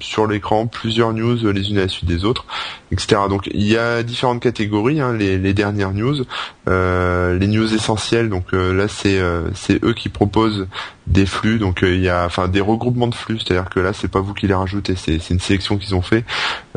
sur 0.00 0.26
l'écran 0.26 0.66
plusieurs 0.66 1.12
news 1.12 1.36
les 1.52 1.70
unes 1.70 1.78
à 1.78 1.82
la 1.82 1.88
suite 1.88 2.08
des 2.08 2.24
autres, 2.24 2.46
etc. 2.92 3.22
Donc 3.28 3.48
il 3.52 3.66
y 3.66 3.76
a 3.76 4.02
différentes 4.02 4.40
catégories, 4.40 5.00
hein, 5.00 5.12
les, 5.12 5.54
dernières 5.54 5.92
news, 5.92 6.24
les 6.66 7.46
news 7.46 7.74
essentielles. 7.74 8.28
Donc 8.28 8.52
là 8.52 8.88
c'est 8.88 9.18
euh, 9.18 9.50
c'est 9.54 9.82
eux 9.84 9.92
qui 9.92 10.08
proposent 10.08 10.66
des 11.06 11.26
flux 11.26 11.58
donc 11.58 11.82
euh, 11.82 11.94
il 11.94 12.02
y 12.02 12.08
a 12.08 12.24
enfin 12.24 12.48
des 12.48 12.60
regroupements 12.60 13.06
de 13.06 13.14
flux 13.14 13.38
c'est-à-dire 13.38 13.70
que 13.70 13.80
là 13.80 13.92
c'est 13.92 14.08
pas 14.08 14.20
vous 14.20 14.34
qui 14.34 14.46
les 14.46 14.54
rajoutez 14.54 14.94
c'est 14.96 15.30
une 15.30 15.40
sélection 15.40 15.78
qu'ils 15.78 15.94
ont 15.94 16.02
fait 16.02 16.24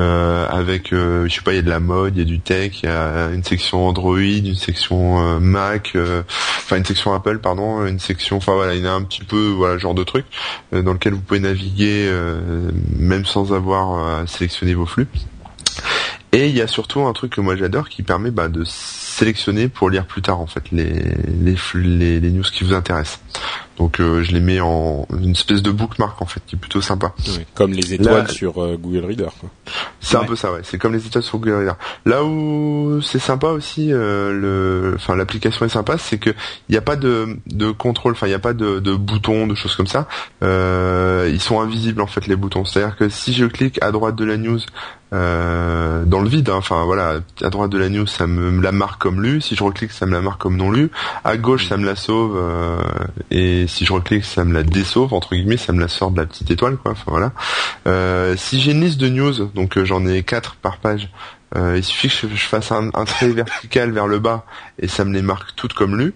euh, 0.02 0.48
avec 0.50 0.90
je 0.92 1.28
sais 1.30 1.42
pas 1.42 1.54
il 1.54 1.58
y 1.58 1.60
a 1.60 1.62
de 1.62 1.70
la 1.70 1.80
mode 1.80 2.16
il 2.16 2.20
y 2.20 2.22
a 2.22 2.26
du 2.26 2.40
tech 2.40 2.84
il 2.84 2.86
y 2.88 2.90
a 2.90 3.30
une 3.34 3.44
section 3.44 3.88
Android 3.88 4.18
une 4.18 4.56
section 4.56 5.40
Mac 5.40 5.96
enfin 5.96 6.78
une 6.78 6.86
section 6.86 7.14
Apple 7.14 7.40
pardon 7.40 7.86
une 7.86 8.00
section 8.00 8.38
enfin 8.38 8.54
voilà 8.54 8.76
il 8.76 8.84
y 8.84 8.88
a 8.88 8.94
un 8.94 9.04
petit 9.04 9.24
peu 9.24 9.50
voilà 9.50 9.78
genre 9.78 9.94
de 9.94 10.04
truc 10.04 10.26
dans 10.72 10.94
lequel 10.94 11.14
vous 11.14 11.22
pouvez 11.22 11.40
naviguer 11.40 12.12
même 12.98 13.26
sans 13.26 13.54
avoir 13.54 14.20
à 14.20 14.28
sélectionner 14.28 14.74
vos 14.74 14.86
flux. 14.86 15.08
Et 16.34 16.48
il 16.48 16.56
y 16.56 16.62
a 16.62 16.68
surtout 16.68 17.02
un 17.02 17.14
truc 17.14 17.34
que 17.34 17.42
moi 17.42 17.58
j'adore 17.58 17.90
qui 17.90 18.04
permet 18.04 18.32
bah, 18.32 18.48
de 18.48 18.64
sélectionner 19.22 19.68
pour 19.68 19.92
lire 19.92 20.08
plus 20.08 20.24
tard 20.24 20.40
en 20.40 20.48
fait 20.48 20.64
les 20.72 20.92
les, 21.46 21.56
les, 21.76 22.20
les 22.20 22.32
news 22.32 22.42
qui 22.42 22.64
vous 22.64 22.74
intéressent. 22.74 23.20
Donc 23.82 24.00
euh, 24.00 24.22
je 24.22 24.32
les 24.32 24.42
mets 24.42 24.60
en 24.60 25.08
une 25.20 25.32
espèce 25.32 25.64
de 25.64 25.72
bookmark 25.72 26.22
en 26.22 26.28
fait, 26.28 26.42
qui 26.46 26.56
est 26.56 26.60
plutôt 26.60 26.82
sympa. 26.82 27.14
comme 27.56 27.72
les 27.74 27.96
étoiles 27.96 28.30
sur 28.30 28.62
euh, 28.62 28.78
Google 28.78 29.06
Reader. 29.06 29.30
C'est 30.00 30.18
un 30.18 30.24
peu 30.24 30.36
ça, 30.36 30.52
ouais. 30.52 30.60
C'est 30.64 30.78
comme 30.78 30.94
les 30.94 31.04
étoiles 31.04 31.24
sur 31.24 31.40
Google 31.40 31.56
Reader. 31.56 31.74
Là 32.06 32.24
où 32.24 33.02
c'est 33.02 33.18
sympa 33.18 33.48
aussi, 33.48 33.92
euh, 33.92 34.34
le, 34.34 34.96
enfin 34.98 35.16
l'application 35.16 35.66
est 35.66 35.70
sympa, 35.70 35.98
c'est 35.98 36.20
que 36.20 36.30
il 36.70 36.74
n'y 36.74 36.78
a 36.78 36.82
pas 36.82 36.96
de 36.96 37.40
de 37.48 37.72
contrôle, 37.72 38.12
enfin 38.14 38.28
il 38.28 38.32
n'y 38.32 38.36
a 38.36 38.40
pas 38.40 38.54
de, 38.54 38.80
de 38.80 38.94
boutons, 38.94 39.48
de 39.48 39.56
choses 39.56 39.76
comme 39.76 39.88
ça. 39.88 40.08
ils 40.42 41.42
sont 41.42 41.60
invisibles 41.60 42.02
en 42.02 42.08
fait 42.08 42.28
les 42.28 42.36
boutons. 42.36 42.66
C'est-à-dire 42.66 42.96
que 42.98 43.10
si 43.10 43.34
je 43.34 43.46
clique 43.46 43.82
à 43.82 43.92
droite 43.92 44.16
de 44.16 44.26
la 44.26 44.38
news 44.38 44.60
dans 45.12 46.22
le 46.22 46.30
vide, 46.30 46.50
hein, 46.50 46.56
enfin 46.58 46.86
voilà, 46.86 47.22
à 47.42 47.50
droite 47.50 47.72
de 47.72 47.78
la 47.80 47.90
news 47.90 48.08
ça 48.08 48.28
me 48.28 48.62
la 48.62 48.72
marque 48.72 49.08
lu. 49.20 49.42
Si 49.42 49.56
je 49.56 49.64
reclique, 49.64 49.92
ça 49.92 50.06
me 50.06 50.14
la 50.14 50.22
marque 50.22 50.40
comme 50.40 50.56
non 50.56 50.72
lu. 50.72 50.92
À 51.24 51.36
gauche, 51.38 51.68
ça 51.68 51.78
me 51.78 51.86
la 51.86 51.96
sauve 51.96 52.40
et 53.32 53.66
si 53.68 53.86
je 53.86 53.94
reclique, 53.94 54.24
ça 54.24 54.46
me 54.46 54.54
la 54.54 54.64
dessauve 54.64 55.14
entre 55.14 55.36
guillemets, 55.36 55.58
ça 55.58 55.74
me 55.74 55.80
la 55.80 55.88
sort 55.88 56.12
de 56.12 56.20
la 56.20 56.26
petite 56.26 56.52
étoile 56.52 56.78
quoi. 56.78 56.92
Enfin 56.92 57.06
voilà. 57.08 57.32
Euh, 57.88 58.36
si 58.38 58.62
j'ai 58.62 58.72
une 58.72 58.82
liste 58.82 59.00
de 59.00 59.10
news, 59.10 59.46
donc 59.56 59.78
euh, 59.78 59.86
j'en 59.86 60.06
ai 60.06 60.24
quatre 60.24 60.56
par 60.56 60.78
page, 60.78 61.10
euh, 61.58 61.76
il 61.78 61.84
suffit 61.84 62.08
que 62.08 62.34
je, 62.34 62.46
fasse 62.46 62.72
un, 62.72 62.90
trait 63.06 63.28
vertical 63.30 63.92
vers 63.92 64.08
le 64.08 64.20
bas 64.20 64.46
et 64.80 64.88
ça 64.88 65.04
me 65.04 65.14
les 65.14 65.22
marque 65.22 65.54
toutes 65.56 65.74
comme 65.74 65.98
lues. 65.98 66.14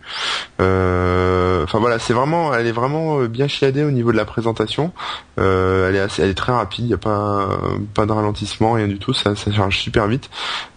Euh, 0.61 1.63
enfin 1.65 1.79
voilà, 1.79 1.99
c'est 1.99 2.13
vraiment, 2.13 2.53
elle 2.53 2.67
est 2.67 2.71
vraiment 2.71 3.19
bien 3.25 3.47
chiadée 3.47 3.83
au 3.83 3.91
niveau 3.91 4.13
de 4.13 4.17
la 4.17 4.23
présentation. 4.23 4.93
Euh, 5.37 5.89
elle 5.89 5.95
est 5.95 5.99
assez, 5.99 6.21
elle 6.21 6.29
est 6.29 6.35
très 6.35 6.53
rapide, 6.53 6.85
il 6.85 6.87
n'y 6.87 6.93
a 6.93 6.97
pas 6.97 7.49
pas 7.93 8.05
de 8.05 8.11
ralentissement, 8.13 8.73
rien 8.73 8.87
du 8.87 8.97
tout, 8.97 9.13
ça, 9.13 9.35
ça 9.35 9.51
charge 9.51 9.77
super 9.77 10.07
vite. 10.07 10.29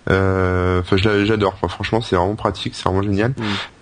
Enfin, 0.09 0.97
j'adore. 0.97 1.57
franchement, 1.69 2.01
c'est 2.01 2.17
vraiment 2.17 2.35
pratique, 2.35 2.75
c'est 2.75 2.85
vraiment 2.85 3.03
génial. 3.03 3.33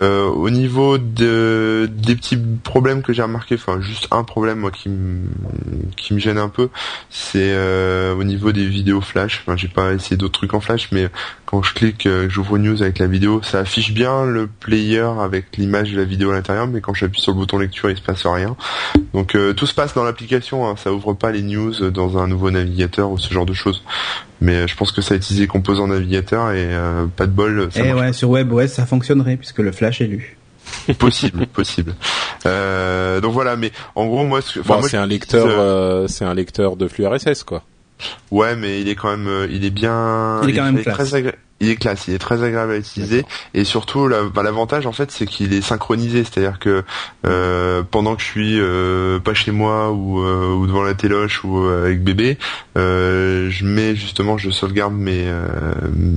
Mm. 0.00 0.04
au 0.04 0.50
niveau 0.50 0.98
de 0.98 1.88
des 1.92 2.16
petits 2.16 2.38
problèmes 2.62 3.02
que 3.02 3.12
j'ai 3.12 3.22
remarqué, 3.22 3.54
enfin 3.54 3.80
juste 3.80 4.08
un 4.10 4.24
problème 4.24 4.58
moi 4.58 4.70
qui 4.70 4.88
me 4.88 5.28
qui 5.96 6.14
me 6.14 6.18
gêne 6.18 6.38
un 6.38 6.48
peu, 6.48 6.68
c'est 7.10 7.56
au 8.12 8.24
niveau 8.24 8.52
des 8.52 8.66
vidéos 8.66 9.00
flash. 9.00 9.42
Enfin, 9.46 9.56
j'ai 9.56 9.68
pas 9.68 9.92
essayé 9.92 10.16
d'autres 10.16 10.38
trucs 10.38 10.54
en 10.54 10.60
flash, 10.60 10.88
mais 10.92 11.08
quand 11.46 11.62
je 11.62 11.74
clique, 11.74 12.06
euh, 12.06 12.28
j'ouvre 12.28 12.58
News 12.58 12.82
avec 12.82 12.98
la 12.98 13.06
vidéo, 13.06 13.40
ça 13.42 13.60
affiche 13.60 13.92
bien 13.92 14.24
le 14.24 14.46
player 14.46 15.06
avec 15.20 15.56
l'image 15.56 15.92
de 15.92 15.96
la 15.96 16.04
vidéo 16.04 16.30
à 16.30 16.34
l'intérieur, 16.34 16.66
mais 16.66 16.80
quand 16.80 16.92
j'appuie 16.92 17.20
sur 17.20 17.32
le 17.32 17.38
bouton 17.38 17.58
lecture, 17.58 17.88
il 17.88 17.96
se 17.96 18.02
passe 18.02 18.26
rien. 18.26 18.56
Donc 19.14 19.34
euh, 19.34 19.52
tout 19.54 19.66
se 19.66 19.74
passe 19.74 19.94
dans 19.94 20.04
l'application, 20.04 20.68
hein, 20.68 20.74
ça 20.76 20.92
ouvre 20.92 21.14
pas 21.14 21.30
les 21.30 21.42
news 21.42 21.90
dans 21.90 22.18
un 22.18 22.26
nouveau 22.26 22.50
navigateur 22.50 23.10
ou 23.10 23.18
ce 23.18 23.32
genre 23.32 23.46
de 23.46 23.54
choses. 23.54 23.82
Mais 24.40 24.54
euh, 24.56 24.66
je 24.66 24.76
pense 24.76 24.92
que 24.92 25.00
ça 25.00 25.14
a 25.14 25.16
utilisé 25.16 25.46
composant 25.46 25.86
navigateur 26.16 26.52
et 26.52 26.68
pas 27.16 27.26
de 27.26 27.32
bol. 27.32 27.68
Ça 27.70 27.80
et 27.80 27.88
eh 27.88 27.92
ouais, 27.92 28.12
sur 28.12 28.30
WebOS 28.30 28.68
ça 28.68 28.86
fonctionnerait 28.86 29.36
puisque 29.36 29.58
le 29.58 29.72
flash 29.72 30.00
est 30.00 30.06
lu. 30.06 30.36
possible, 30.98 31.46
possible. 31.46 31.94
donc 32.44 33.32
voilà, 33.32 33.56
mais 33.56 33.70
en 33.94 34.06
gros 34.06 34.24
moi, 34.24 34.40
c'est 34.42 34.96
un 34.96 35.06
lecteur, 35.06 36.08
c'est 36.08 36.24
un 36.24 36.34
lecteur 36.34 36.76
de 36.76 36.88
flux 36.88 37.06
RSS 37.06 37.44
quoi. 37.44 37.62
Ouais, 38.30 38.56
mais 38.56 38.80
il 38.80 38.88
est 38.88 38.94
quand 38.94 39.10
même, 39.10 39.28
euh, 39.28 39.46
il 39.50 39.64
est 39.64 39.70
bien. 39.70 40.40
Il 40.42 40.50
est 40.50 40.54
quand 40.54 40.70
même 40.70 40.82
classe 40.82 41.14
il 41.60 41.70
est 41.70 41.76
classe, 41.76 42.08
il 42.08 42.14
est 42.14 42.18
très 42.18 42.42
agréable 42.42 42.72
à 42.72 42.76
utiliser. 42.76 43.24
Et 43.54 43.64
surtout 43.64 44.08
bah, 44.34 44.42
l'avantage 44.42 44.86
en 44.86 44.92
fait 44.92 45.10
c'est 45.10 45.26
qu'il 45.26 45.54
est 45.54 45.62
synchronisé, 45.62 46.24
c'est-à-dire 46.24 46.58
que 46.58 46.84
euh, 47.26 47.82
pendant 47.90 48.14
que 48.14 48.22
je 48.22 48.26
suis 48.26 48.60
euh, 48.60 49.18
pas 49.20 49.34
chez 49.34 49.52
moi 49.52 49.90
ou, 49.90 50.20
euh, 50.20 50.54
ou 50.54 50.66
devant 50.66 50.82
la 50.82 50.94
téloche 50.94 51.44
ou 51.44 51.64
euh, 51.64 51.86
avec 51.86 52.02
bébé, 52.02 52.38
je 52.74 53.64
mets 53.64 53.96
justement 53.96 54.36
je 54.36 54.50
sauvegarde 54.50 54.94
mes 54.94 55.24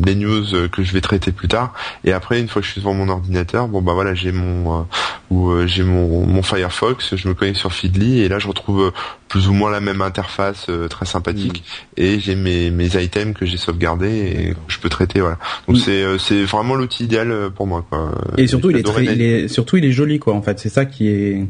les 0.06 0.16
news 0.16 0.44
que 0.72 0.84
je 0.84 0.94
vais 0.94 1.02
traiter 1.02 1.32
plus 1.32 1.48
tard. 1.48 1.74
Et 2.04 2.12
après 2.12 2.40
une 2.40 2.48
fois 2.48 2.62
que 2.62 2.68
je 2.68 2.72
suis 2.74 2.82
devant 2.82 2.94
mon 2.94 3.10
ordinateur, 3.10 3.68
bon 3.68 3.82
bah 3.82 3.94
voilà 3.94 4.14
j'ai 4.14 4.32
mon 4.32 4.86
ou 5.30 5.66
j'ai 5.66 5.84
mon, 5.84 6.26
mon 6.26 6.42
Firefox, 6.42 7.16
je 7.16 7.28
me 7.28 7.34
connecte 7.34 7.60
sur 7.60 7.72
Feedly 7.72 8.22
et 8.22 8.30
là 8.30 8.40
je 8.40 8.48
retrouve 8.48 8.92
plus 9.30 9.48
ou 9.48 9.54
moins 9.54 9.72
la 9.72 9.80
même 9.80 10.02
interface 10.02 10.68
très 10.90 11.06
sympathique 11.06 11.64
mm. 11.98 12.02
et 12.02 12.20
j'ai 12.20 12.36
mes 12.36 12.72
mes 12.72 13.02
items 13.02 13.38
que 13.38 13.46
j'ai 13.46 13.58
sauvegardés 13.58 14.34
et 14.36 14.50
que 14.52 14.58
je 14.68 14.80
peux 14.80 14.90
traiter 14.90 15.22
voilà. 15.22 15.38
Donc 15.68 15.78
c'est 15.78 16.04
c'est 16.18 16.44
vraiment 16.44 16.76
l'outil 16.76 17.06
idéal 17.06 17.50
pour 17.56 17.68
moi 17.68 17.86
quoi. 17.90 18.12
Et 18.38 18.48
surtout 18.48 18.72
il 18.72 18.78
est 18.78 18.84
très, 18.84 19.06
il 19.06 19.22
est 19.22 19.48
surtout 19.48 19.78
il 19.78 19.86
est 19.86 19.92
joli 19.92 20.20
quoi 20.20 20.34
en 20.34 20.42
fait. 20.42 20.60
C'est 20.60 20.70
ça 20.70 20.86
qui 20.86 21.08
est 21.08 21.46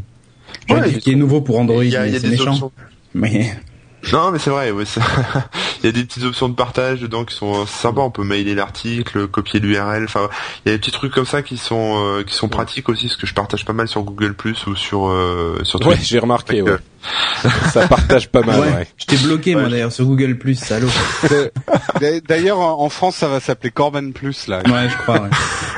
qui 1.00 1.12
est 1.12 1.16
nouveau 1.16 1.42
pour 1.42 1.60
Android. 1.60 1.84
Il 1.84 1.92
y 1.92 1.98
a, 1.98 2.08
y 2.08 2.16
a 2.16 2.20
des 2.20 2.30
méchant. 2.30 2.52
Options. 2.52 2.72
Mais 3.14 3.50
non, 4.14 4.32
mais 4.32 4.40
c'est 4.40 4.50
vrai, 4.50 4.72
ouais, 4.72 4.84
il 5.84 5.86
y 5.86 5.90
a 5.90 5.92
des 5.92 6.04
petites 6.04 6.24
options 6.24 6.50
de 6.50 6.56
partage 6.56 7.02
dedans 7.02 7.26
qui 7.26 7.36
sont 7.36 7.66
sympas. 7.66 8.02
On 8.02 8.12
peut 8.12 8.24
mailer 8.24 8.56
l'article, 8.56 9.28
copier 9.28 9.60
l'URL. 9.60 10.04
Enfin, 10.06 10.30
il 10.66 10.70
y 10.70 10.74
a 10.74 10.78
des 10.78 10.80
petits 10.80 10.92
trucs 10.92 11.14
comme 11.14 11.26
ça 11.26 11.42
qui 11.42 11.58
sont 11.58 11.96
euh, 11.98 12.24
qui 12.24 12.34
sont 12.34 12.48
pratiques 12.48 12.90
aussi, 12.90 13.08
parce 13.08 13.18
que 13.18 13.28
je 13.28 13.34
partage 13.34 13.66
pas 13.66 13.74
mal 13.74 13.88
sur 13.88 14.04
Google 14.04 14.34
Plus 14.34 14.66
ou 14.68 14.76
sur 14.76 15.10
euh, 15.10 15.60
sur 15.64 15.80
Twitter. 15.80 16.00
Ouais, 16.00 16.04
j'ai 16.04 16.20
remarqué. 16.20 16.62
Ouais. 16.62 16.78
ça 17.72 17.88
partage 17.88 18.30
pas 18.30 18.42
mal. 18.42 18.60
Ouais. 18.60 18.88
Je 18.98 19.06
t'ai 19.06 19.18
bloqué 19.18 19.56
moi 19.56 19.70
d'ailleurs 19.70 19.92
sur 19.92 20.06
Google 20.06 20.38
Plus, 20.38 20.56
salaud. 20.56 20.90
d'ailleurs, 22.28 22.60
en 22.60 22.90
France, 22.90 23.16
ça 23.16 23.28
va 23.28 23.40
s'appeler 23.40 23.72
Corben 23.72 24.14
Plus 24.14 24.48
là. 24.48 24.62
Ouais, 24.66 24.90
je 24.90 24.98
crois. 24.98 25.30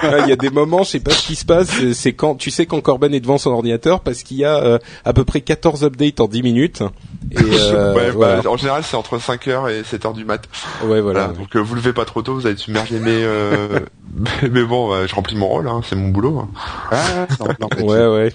Il 0.24 0.30
y 0.30 0.32
a 0.32 0.36
des 0.36 0.50
moments, 0.50 0.84
je 0.84 0.92
sais 0.92 1.00
pas 1.00 1.12
ce 1.12 1.28
qui 1.28 1.36
se 1.36 1.46
passe. 1.46 1.70
C'est 1.94 2.14
quand 2.14 2.36
tu 2.36 2.50
sais 2.50 2.66
quand 2.66 2.82
Corben 2.82 3.14
est 3.14 3.20
devant 3.20 3.38
son 3.38 3.52
ordinateur 3.52 4.00
parce 4.00 4.24
qu'il 4.24 4.38
y 4.38 4.46
a 4.46 4.56
euh, 4.56 4.80
à 5.06 5.14
peu 5.14 5.24
près 5.24 5.42
14 5.42 5.84
updates 5.84 6.20
en 6.20 6.28
10 6.28 6.44
minutes. 6.44 6.84
Et, 7.32 7.38
ouais, 7.38 8.12
bah, 8.12 8.42
en 8.48 8.58
général, 8.58 8.84
c'est 8.84 8.98
entre 8.98 9.18
5h 9.18 9.70
et 9.70 9.82
7h 9.84 10.14
du 10.14 10.26
mat. 10.26 10.48
Ouais, 10.84 11.02
voilà. 11.02 11.28
donc 11.28 11.56
euh, 11.56 11.60
vous 11.60 11.76
levez 11.76 11.94
pas 11.94 12.06
trop 12.06 12.22
tôt, 12.22 12.34
vous 12.34 12.46
allez 12.46 12.54
être 12.54 12.60
submergé. 12.60 13.00
Mais 13.00 13.24
euh, 13.24 13.80
mais 14.52 14.64
bon, 14.64 15.06
je 15.06 15.14
remplis 15.16 15.36
mon 15.36 15.48
rôle, 15.48 15.68
hein, 15.68 15.82
c'est 15.88 15.96
mon 15.96 16.10
boulot. 16.10 16.40
Hein. 16.40 16.50
Ah, 16.92 17.28
ouais, 17.80 18.08
ouais. 18.08 18.34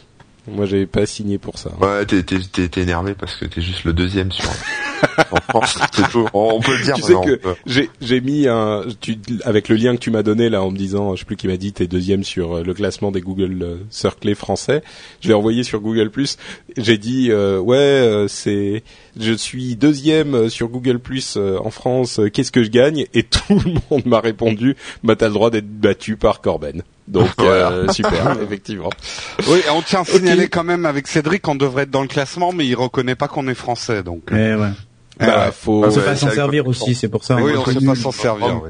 Moi, 0.48 0.66
j'avais 0.66 0.86
pas 0.86 1.06
signé 1.06 1.38
pour 1.38 1.58
ça. 1.58 1.70
Ouais, 1.80 2.06
t'es, 2.06 2.22
t'es, 2.22 2.80
énervé 2.80 3.14
parce 3.14 3.34
que 3.34 3.46
t'es 3.46 3.60
juste 3.60 3.84
le 3.84 3.92
deuxième 3.92 4.30
sur. 4.30 4.48
en 5.32 5.40
France, 5.48 5.78
on 6.32 6.60
peut 6.60 6.76
le 6.76 6.84
dire. 6.84 6.94
Tu 6.94 7.02
sais 7.02 7.14
que 7.14 7.40
j'ai, 7.66 7.90
j'ai 8.00 8.20
mis 8.20 8.46
un, 8.46 8.84
tu, 9.00 9.18
avec 9.44 9.68
le 9.68 9.76
lien 9.76 9.94
que 9.94 10.00
tu 10.00 10.10
m'as 10.10 10.22
donné 10.22 10.48
là 10.48 10.62
en 10.62 10.70
me 10.70 10.76
disant, 10.76 11.14
je 11.14 11.20
sais 11.20 11.24
plus 11.24 11.36
qui 11.36 11.48
m'a 11.48 11.56
dit, 11.56 11.72
t'es 11.72 11.86
deuxième 11.86 12.22
sur 12.22 12.56
euh, 12.56 12.62
le 12.62 12.74
classement 12.74 13.10
des 13.10 13.20
Google 13.20 13.58
euh, 13.62 13.76
Circlés 13.90 14.34
français. 14.34 14.82
Je 15.20 15.28
l'ai 15.28 15.34
envoyé 15.34 15.64
sur 15.64 15.80
Google 15.80 16.10
Plus. 16.10 16.36
J'ai 16.76 16.98
dit, 16.98 17.30
euh, 17.30 17.58
ouais, 17.58 18.26
c'est, 18.28 18.84
je 19.18 19.32
suis 19.32 19.76
deuxième 19.76 20.48
sur 20.48 20.68
Google 20.68 20.98
Plus 20.98 21.36
en 21.36 21.70
France. 21.70 22.20
Qu'est-ce 22.32 22.52
que 22.52 22.62
je 22.62 22.70
gagne? 22.70 23.06
Et 23.14 23.22
tout 23.24 23.60
le 23.64 23.74
monde 23.90 24.06
m'a 24.06 24.20
répondu, 24.20 24.76
bah 25.02 25.16
t'as 25.16 25.28
le 25.28 25.34
droit 25.34 25.50
d'être 25.50 25.68
battu 25.68 26.16
par 26.16 26.40
Corben. 26.40 26.82
Donc 27.08 27.30
euh, 27.40 27.88
super, 27.92 28.36
effectivement. 28.42 28.90
Oui, 29.48 29.60
on 29.72 29.82
tient 29.82 30.00
à 30.00 30.04
signaler 30.04 30.48
quand 30.48 30.64
même 30.64 30.86
avec 30.86 31.06
Cédric 31.06 31.42
qu'on 31.42 31.54
devrait 31.54 31.84
être 31.84 31.90
dans 31.90 32.02
le 32.02 32.08
classement, 32.08 32.52
mais 32.52 32.66
il 32.66 32.74
reconnaît 32.74 33.14
pas 33.14 33.28
qu'on 33.28 33.48
est 33.48 33.54
français, 33.54 34.02
donc. 34.02 34.24
Eh 34.30 34.54
ouais. 34.54 34.70
Bah, 35.18 35.50
faut. 35.50 35.84
On 35.84 35.90
sait 35.90 36.02
pas 36.02 36.16
s'en 36.16 36.30
servir 36.30 36.66
aussi, 36.66 36.94
c'est 36.94 37.08
pour 37.08 37.24
ça. 37.24 37.36
Oui, 37.36 37.52
on 37.56 37.64
sait 37.64 37.84
pas 37.84 37.94
s'en 37.94 38.12
servir. 38.12 38.62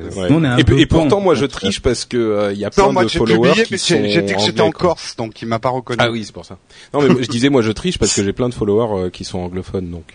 et, 0.59 0.87
pourtant, 0.87 1.21
moi, 1.21 1.35
je 1.35 1.47
triche 1.47 1.81
parce 1.81 2.05
que 2.05 2.17
euh, 2.17 2.53
il 2.53 2.59
y 2.59 2.65
a 2.65 2.71
plein 2.71 2.93
de 2.93 3.09
followers 3.09 3.65
qui 3.65 3.79
sont 3.79 4.03
J'ai 4.05 4.23
dit 4.23 4.35
que 4.35 4.41
j'étais 4.41 4.61
en 4.61 4.71
Corse, 4.71 5.17
donc 5.17 5.41
il 5.43 5.49
m'a 5.49 5.59
pas 5.59 5.71
reconnu. 5.71 5.99
Ah 6.01 6.11
oui, 6.11 6.25
c'est 6.25 6.35
pour 6.35 6.45
ça. 6.45 6.59
Non, 6.95 7.03
mais 7.03 7.23
je 7.23 7.29
disais, 7.29 7.49
moi, 7.49 7.63
je 7.63 7.73
triche 7.73 7.99
parce 7.99 8.15
que 8.15 8.25
j'ai 8.25 8.33
plein 8.33 8.49
de 8.49 8.55
followers 8.55 9.07
euh, 9.07 9.11
qui 9.11 9.25
sont 9.25 9.39
anglophones, 9.39 9.91
donc. 9.91 10.15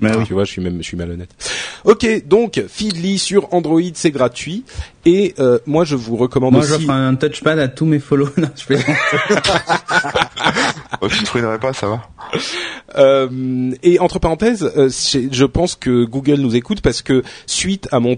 Oui. 0.00 0.10
Tu 0.26 0.32
vois, 0.32 0.44
je 0.44 0.52
suis 0.52 0.62
même, 0.62 0.78
je 0.78 0.82
suis 0.82 0.96
malhonnête. 0.96 1.30
Ok, 1.84 2.06
donc 2.26 2.62
Feedly 2.68 3.18
sur 3.18 3.52
Android, 3.52 3.80
c'est 3.94 4.10
gratuit. 4.10 4.64
Et 5.04 5.34
euh, 5.38 5.58
moi, 5.66 5.84
je 5.84 5.96
vous 5.96 6.16
recommande 6.16 6.52
moi, 6.52 6.62
aussi. 6.62 6.70
Moi, 6.70 6.80
j'offre 6.80 6.90
un 6.90 7.14
touchpad 7.14 7.58
à 7.58 7.68
tous 7.68 7.86
mes 7.86 7.98
follow. 7.98 8.28
Non, 8.36 8.48
je 8.56 8.64
plaisante. 8.64 8.86
oh, 11.00 11.08
tu 11.08 11.40
pas, 11.60 11.72
ça 11.72 11.88
va. 11.88 12.08
Euh, 12.96 13.72
et 13.82 13.98
entre 13.98 14.18
parenthèses, 14.18 14.70
euh, 14.76 14.88
je 14.88 15.44
pense 15.44 15.74
que 15.74 16.04
Google 16.04 16.40
nous 16.40 16.54
écoute 16.54 16.80
parce 16.80 17.02
que 17.02 17.22
suite 17.46 17.88
à 17.90 18.00
mon 18.00 18.16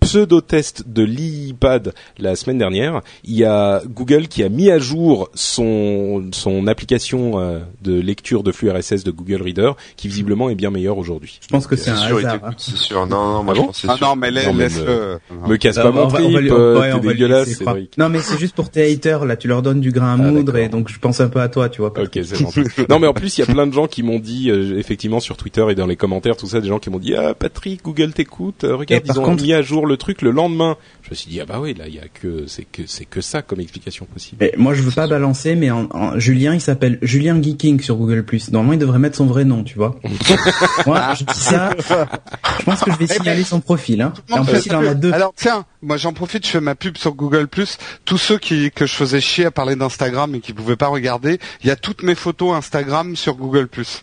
pseudo-test 0.00 0.84
de 0.86 1.02
l'iPad 1.02 1.94
la 2.18 2.36
semaine 2.36 2.58
dernière, 2.58 3.02
il 3.24 3.36
y 3.36 3.44
a 3.44 3.82
Google 3.86 4.28
qui 4.28 4.42
a 4.42 4.48
mis 4.48 4.70
à 4.70 4.78
jour 4.78 5.30
son 5.34 6.28
son 6.32 6.66
application 6.66 7.40
euh, 7.40 7.60
de 7.82 7.98
lecture 8.00 8.42
de 8.42 8.52
flux 8.52 8.70
RSS 8.70 9.04
de 9.04 9.10
Google 9.10 9.42
Reader, 9.42 9.72
qui 9.96 10.08
visiblement 10.08 10.50
est 10.50 10.54
bien 10.54 10.70
meilleure 10.70 10.98
aujourd'hui. 10.98 11.38
Je 11.42 11.48
pense 11.48 11.66
que 11.66 11.76
c'est 11.76 11.90
un 11.90 11.94
hasard. 11.94 12.38
Hein. 12.42 12.50
C'est 12.56 12.76
sûr. 12.76 13.06
Non, 13.06 13.32
non, 13.32 13.42
moi 13.42 13.54
ah 13.56 13.60
je 13.60 13.66
pense 13.66 13.80
c'est 13.80 13.88
ah 13.88 13.96
non, 14.00 14.16
mais 14.16 14.30
laisse, 14.30 14.46
le. 14.78 15.18
Me, 15.46 15.56
casse 15.56 15.76
pas 15.76 15.90
mon 15.90 16.08
trip. 16.08 16.36
Euh, 16.50 16.98
dégueulasse. 16.98 17.62
Non, 17.96 18.08
mais 18.08 18.20
c'est 18.20 18.38
juste 18.38 18.54
pour 18.54 18.70
tes 18.70 18.90
haters. 18.90 19.24
Là, 19.24 19.36
tu 19.36 19.48
leur 19.48 19.62
donnes 19.62 19.80
du 19.80 19.92
grain 19.92 20.10
à 20.10 20.14
ah, 20.14 20.30
moudre 20.30 20.56
et 20.56 20.68
donc 20.68 20.88
je 20.88 20.98
pense 20.98 21.20
un 21.20 21.28
peu 21.28 21.40
à 21.40 21.48
toi, 21.48 21.68
tu 21.68 21.80
vois. 21.80 21.92
Ok, 21.98 22.10
c'est 22.12 22.36
gentil. 22.36 22.62
non, 22.88 22.98
mais 22.98 23.06
en 23.06 23.14
plus, 23.14 23.38
il 23.38 23.40
y 23.40 23.44
a 23.44 23.52
plein 23.52 23.66
de 23.66 23.72
gens 23.72 23.86
qui 23.86 24.02
m'ont 24.02 24.18
dit, 24.18 24.50
euh, 24.50 24.78
effectivement, 24.78 25.20
sur 25.20 25.36
Twitter 25.36 25.64
et 25.70 25.74
dans 25.74 25.86
les 25.86 25.96
commentaires, 25.96 26.36
tout 26.36 26.46
ça, 26.46 26.60
des 26.60 26.68
gens 26.68 26.78
qui 26.78 26.90
m'ont 26.90 26.98
dit, 26.98 27.14
ah 27.14 27.34
Patrick, 27.34 27.82
Google 27.84 28.12
t'écoute. 28.12 28.62
regarde, 28.62 29.04
ils 29.06 29.20
ont 29.20 29.34
mis 29.34 29.52
à 29.52 29.62
jour 29.68 29.86
le 29.86 29.96
truc 29.96 30.22
le 30.22 30.30
lendemain. 30.30 30.76
Je 31.02 31.10
me 31.10 31.14
suis 31.14 31.30
dit 31.30 31.40
ah 31.40 31.46
bah 31.46 31.60
oui 31.60 31.74
là 31.74 31.86
il 31.86 31.94
y 31.94 31.98
a 31.98 32.08
que 32.08 32.46
c'est 32.46 32.64
que 32.64 32.82
c'est 32.86 33.04
que 33.04 33.20
ça 33.20 33.42
comme 33.42 33.60
explication 33.60 34.06
possible. 34.06 34.42
Et 34.44 34.54
moi 34.56 34.74
je 34.74 34.82
veux 34.82 34.90
pas 34.90 35.06
balancer 35.06 35.54
mais 35.54 35.70
en, 35.70 36.18
Julien 36.18 36.54
il 36.54 36.60
s'appelle 36.60 36.98
Julien 37.02 37.40
Geeking 37.40 37.80
sur 37.80 37.96
Google 37.96 38.24
Plus. 38.24 38.50
Normalement 38.50 38.72
il 38.72 38.78
devrait 38.78 38.98
mettre 38.98 39.16
son 39.16 39.26
vrai 39.26 39.44
nom 39.44 39.62
tu 39.62 39.76
vois. 39.76 39.98
moi 40.86 41.14
je 41.14 41.24
dis 41.24 41.38
ça. 41.38 41.70
Je 41.78 42.64
pense 42.64 42.80
que 42.80 42.90
je 42.90 42.98
vais 42.98 43.04
eh 43.04 43.08
ben, 43.08 43.14
signaler 43.14 43.44
son 43.44 43.60
profil 43.60 44.02
hein. 44.02 44.12
en 44.30 44.44
plus 44.44 44.66
il 44.66 44.74
en 44.74 44.86
a 44.86 44.94
deux. 44.94 45.12
Alors 45.12 45.32
tiens 45.36 45.64
moi 45.82 45.96
j'en 45.96 46.12
profite 46.12 46.46
je 46.46 46.50
fais 46.50 46.60
ma 46.60 46.74
pub 46.74 46.96
sur 46.96 47.14
Google 47.14 47.46
Plus. 47.46 47.78
Tous 48.04 48.18
ceux 48.18 48.38
qui 48.38 48.70
que 48.70 48.86
je 48.86 48.94
faisais 48.94 49.20
chier 49.20 49.44
à 49.44 49.50
parler 49.50 49.76
d'Instagram 49.76 50.34
et 50.34 50.40
qui 50.40 50.52
pouvaient 50.52 50.76
pas 50.76 50.88
regarder 50.88 51.38
il 51.62 51.68
y 51.68 51.70
a 51.70 51.76
toutes 51.76 52.02
mes 52.02 52.14
photos 52.14 52.56
Instagram 52.56 53.16
sur 53.16 53.36
Google 53.36 53.68
Plus. 53.68 54.02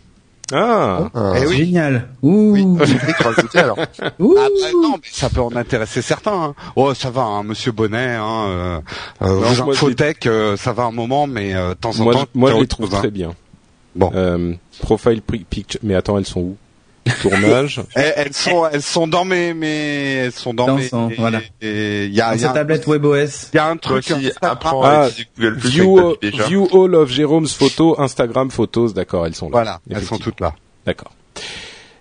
Ah, 0.54 1.10
oh, 1.14 1.34
eh 1.36 1.48
oui. 1.48 1.58
génial. 1.58 2.08
Ouh. 2.22 2.54
Oui, 2.54 2.78
alors. 3.56 3.78
Ouh. 4.20 4.36
Ah, 4.38 4.48
bah, 4.48 4.68
non, 4.74 4.92
mais 4.92 5.10
ça 5.12 5.30
peut 5.30 5.42
en 5.42 5.56
intéresser 5.56 6.02
certains. 6.02 6.44
Hein. 6.44 6.56
Oh, 6.76 6.94
ça 6.94 7.10
va, 7.10 7.24
hein, 7.24 7.44
Monsieur 7.44 7.72
Bonnet. 7.72 8.16
Hein, 8.16 8.46
euh, 8.48 8.80
euh, 9.24 9.44
Infotech, 9.44 10.26
euh, 10.28 10.56
ça 10.56 10.74
va 10.74 10.84
un 10.84 10.92
moment, 10.92 11.26
mais 11.26 11.56
euh, 11.56 11.70
de 11.70 11.74
temps 11.74 12.00
en 12.00 12.04
moi, 12.04 12.14
temps. 12.14 12.26
Moi, 12.36 12.52
je 12.52 12.58
les 12.58 12.68
trouve 12.68 12.90
très 12.90 13.12
bien. 13.12 13.34
Bon. 13.96 14.12
Euh, 14.14 14.54
profile 14.82 15.22
picture. 15.22 15.80
Mais 15.84 15.96
attends, 15.96 16.18
elles 16.18 16.26
sont 16.26 16.42
où? 16.42 16.58
Tournage. 17.22 17.82
elles, 17.96 18.34
sont, 18.34 18.68
elles 18.72 18.82
sont 18.82 19.08
dans 19.08 19.26
mes, 19.26 19.54
mes, 19.54 20.14
elles 20.16 20.32
sont 20.32 20.54
dans, 20.54 20.76
mes. 20.76 20.90
voilà. 21.18 21.42
Et 21.62 22.06
il 22.06 22.14
y 22.14 22.22
a, 22.22 22.36
y 22.36 22.46
a 22.46 22.50
tablette 22.50 22.88
WebOS. 22.88 23.50
Il 23.54 23.56
y 23.56 23.60
a 23.60 23.68
un 23.68 23.78
truc 23.78 24.06
qui 24.06 24.32
apprend 24.42 24.84
ah, 24.84 25.08
view, 25.38 26.16
view 26.22 26.68
all 26.74 26.96
of 26.96 27.10
Jérôme's 27.10 27.54
photos, 27.54 27.98
Instagram 28.00 28.52
photos, 28.52 28.94
d'accord, 28.94 29.26
elles 29.26 29.36
sont 29.36 29.48
là. 29.48 29.52
Voilà, 29.52 29.82
elles 29.90 30.04
sont 30.04 30.18
toutes 30.18 30.40
là. 30.40 30.54
D'accord. 30.86 31.12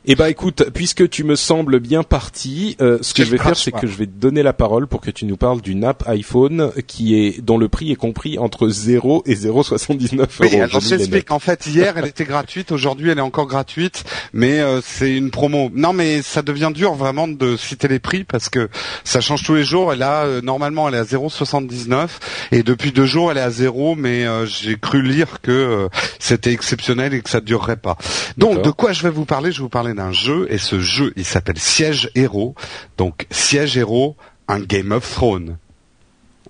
Eh 0.06 0.16
ben 0.16 0.26
écoute, 0.26 0.64
puisque 0.74 1.08
tu 1.08 1.24
me 1.24 1.34
sembles 1.34 1.80
bien 1.80 2.02
parti, 2.02 2.76
euh, 2.82 2.98
ce 3.00 3.14
que 3.14 3.24
je 3.24 3.30
vais 3.30 3.38
faire, 3.38 3.56
c'est 3.56 3.72
que 3.72 3.86
je 3.86 3.96
vais 3.96 4.04
te 4.04 4.12
donner 4.12 4.42
la 4.42 4.52
parole 4.52 4.86
pour 4.86 5.00
que 5.00 5.10
tu 5.10 5.24
nous 5.24 5.38
parles 5.38 5.62
d'une 5.62 5.82
app 5.82 6.06
iPhone 6.06 6.72
qui 6.86 7.14
est 7.14 7.40
dont 7.40 7.56
le 7.56 7.70
prix 7.70 7.90
est 7.90 7.96
compris 7.96 8.38
entre 8.38 8.68
0 8.68 9.22
et 9.24 9.34
0,79 9.34 10.18
euros. 10.18 10.28
Oui, 10.40 10.60
alors 10.60 10.80
j'explique. 10.80 11.30
En 11.30 11.38
fait, 11.38 11.66
hier, 11.66 11.96
elle 11.96 12.04
était 12.04 12.26
gratuite. 12.26 12.70
Aujourd'hui, 12.70 13.08
elle 13.08 13.16
est 13.16 13.22
encore 13.22 13.46
gratuite, 13.46 14.04
mais 14.34 14.60
euh, 14.60 14.82
c'est 14.82 15.16
une 15.16 15.30
promo. 15.30 15.70
Non, 15.72 15.94
mais 15.94 16.20
ça 16.20 16.42
devient 16.42 16.70
dur 16.74 16.92
vraiment 16.92 17.26
de 17.26 17.56
citer 17.56 17.88
les 17.88 17.98
prix 17.98 18.24
parce 18.24 18.50
que 18.50 18.68
ça 19.04 19.22
change 19.22 19.42
tous 19.42 19.54
les 19.54 19.64
jours. 19.64 19.94
Et 19.94 19.96
là, 19.96 20.24
euh, 20.24 20.42
normalement, 20.42 20.86
elle 20.86 20.96
est 20.96 20.98
à 20.98 21.04
0,79 21.04 22.08
et 22.52 22.62
depuis 22.62 22.92
deux 22.92 23.06
jours, 23.06 23.30
elle 23.30 23.38
est 23.38 23.40
à 23.40 23.50
0. 23.50 23.94
Mais 23.94 24.26
j'ai 24.44 24.76
cru 24.76 25.00
lire 25.00 25.40
que 25.40 25.88
c'était 26.18 26.52
exceptionnel 26.52 27.14
et 27.14 27.22
que 27.22 27.30
ça 27.30 27.40
durerait 27.40 27.78
pas. 27.78 27.96
Donc, 28.36 28.60
de 28.60 28.70
quoi 28.70 28.92
je 28.92 29.02
vais 29.02 29.10
vous 29.10 29.24
parler? 29.24 29.50
Je 29.50 29.58
vais 29.58 29.62
vous 29.62 29.68
parler 29.70 29.93
d'un 29.94 30.12
jeu 30.12 30.46
et 30.50 30.58
ce 30.58 30.80
jeu 30.80 31.12
il 31.16 31.24
s'appelle 31.24 31.58
Siège 31.58 32.10
Héros. 32.14 32.54
Donc 32.96 33.26
Siège 33.30 33.76
Héros, 33.76 34.16
un 34.48 34.60
Game 34.60 34.92
of 34.92 35.10
Thrones. 35.10 35.56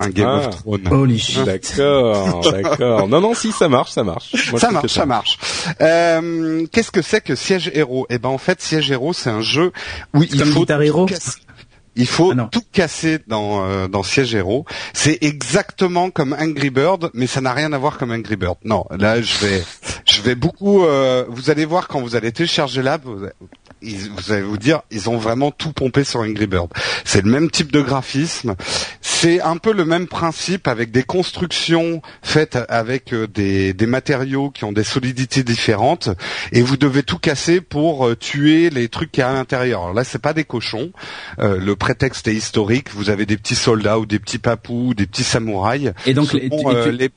Un 0.00 0.10
Game 0.10 0.28
of 0.28 0.46
ah. 0.48 0.50
Thrones. 0.50 0.88
Holy 0.90 1.18
shit. 1.18 1.44
D'accord, 1.44 2.40
d'accord. 2.52 3.06
Non, 3.08 3.20
non, 3.20 3.34
si 3.34 3.52
ça 3.52 3.68
marche, 3.68 3.92
ça 3.92 4.02
marche. 4.02 4.32
ça 4.56 4.70
marche, 4.72 4.92
ça, 4.92 5.06
marche. 5.06 5.38
Euh, 5.80 6.66
Qu'est-ce 6.72 6.90
que 6.90 7.02
c'est 7.02 7.20
que 7.20 7.36
Siège 7.36 7.70
Héros? 7.74 8.06
Eh 8.10 8.18
ben 8.18 8.28
en 8.28 8.38
fait, 8.38 8.60
Siège 8.60 8.90
Héros, 8.90 9.12
c'est 9.12 9.30
un 9.30 9.40
jeu 9.40 9.72
où 10.12 10.22
il 10.24 10.44
faut 10.44 10.60
Guitar 10.60 10.82
Hero 10.82 11.06
il 11.96 12.06
faut 12.06 12.32
ah 12.36 12.48
tout 12.50 12.62
casser 12.72 13.18
dans 13.26 13.64
euh, 13.64 13.88
dans 13.88 14.02
Siège 14.02 14.34
Héros. 14.34 14.64
C'est 14.92 15.18
exactement 15.22 16.10
comme 16.10 16.34
Angry 16.38 16.70
Bird, 16.70 17.10
mais 17.14 17.26
ça 17.26 17.40
n'a 17.40 17.52
rien 17.52 17.72
à 17.72 17.78
voir 17.78 17.98
comme 17.98 18.10
Angry 18.10 18.36
Bird. 18.36 18.56
Non, 18.64 18.84
là 18.90 19.20
je 19.20 19.38
vais 19.38 19.64
je 20.04 20.22
vais 20.22 20.34
beaucoup. 20.34 20.84
Euh, 20.84 21.24
vous 21.28 21.50
allez 21.50 21.64
voir 21.64 21.88
quand 21.88 22.00
vous 22.00 22.16
allez 22.16 22.32
télécharger 22.32 22.82
l'app, 22.82 23.02
vous 23.04 23.26
allez 24.28 24.42
vous 24.42 24.58
dire, 24.58 24.82
ils 24.90 25.10
ont 25.10 25.16
vraiment 25.18 25.50
tout 25.50 25.72
pompé 25.72 26.04
sur 26.04 26.20
Angry 26.20 26.46
Bird. 26.46 26.68
C'est 27.04 27.24
le 27.24 27.30
même 27.30 27.50
type 27.50 27.72
de 27.72 27.80
graphisme, 27.80 28.54
c'est 29.00 29.40
un 29.40 29.56
peu 29.56 29.72
le 29.72 29.84
même 29.84 30.06
principe 30.06 30.68
avec 30.68 30.90
des 30.90 31.02
constructions 31.02 32.02
faites 32.22 32.58
avec 32.68 33.12
euh, 33.12 33.26
des, 33.26 33.72
des 33.72 33.86
matériaux 33.86 34.50
qui 34.50 34.64
ont 34.64 34.72
des 34.72 34.84
solidités 34.84 35.42
différentes, 35.42 36.10
et 36.52 36.62
vous 36.62 36.76
devez 36.76 37.02
tout 37.02 37.18
casser 37.18 37.60
pour 37.60 38.06
euh, 38.06 38.16
tuer 38.16 38.70
les 38.70 38.88
trucs 38.88 39.12
qui 39.12 39.20
y 39.20 39.22
a 39.22 39.30
à 39.30 39.32
l'intérieur. 39.32 39.82
Alors 39.82 39.94
là, 39.94 40.04
c'est 40.04 40.18
pas 40.18 40.32
des 40.32 40.44
cochons. 40.44 40.90
Euh, 41.38 41.58
le 41.58 41.76
prétexte 41.76 42.28
est 42.28 42.34
historique. 42.34 42.88
Vous 42.92 43.10
avez 43.10 43.26
des 43.26 43.36
petits 43.36 43.54
soldats 43.54 43.98
ou 43.98 44.06
des 44.06 44.18
petits 44.18 44.38
papous, 44.38 44.88
ou 44.88 44.94
des 44.94 45.06
petits 45.06 45.24
samouraïs. 45.24 45.92
Et 46.06 46.14
donc 46.14 46.32
les, 46.32 47.10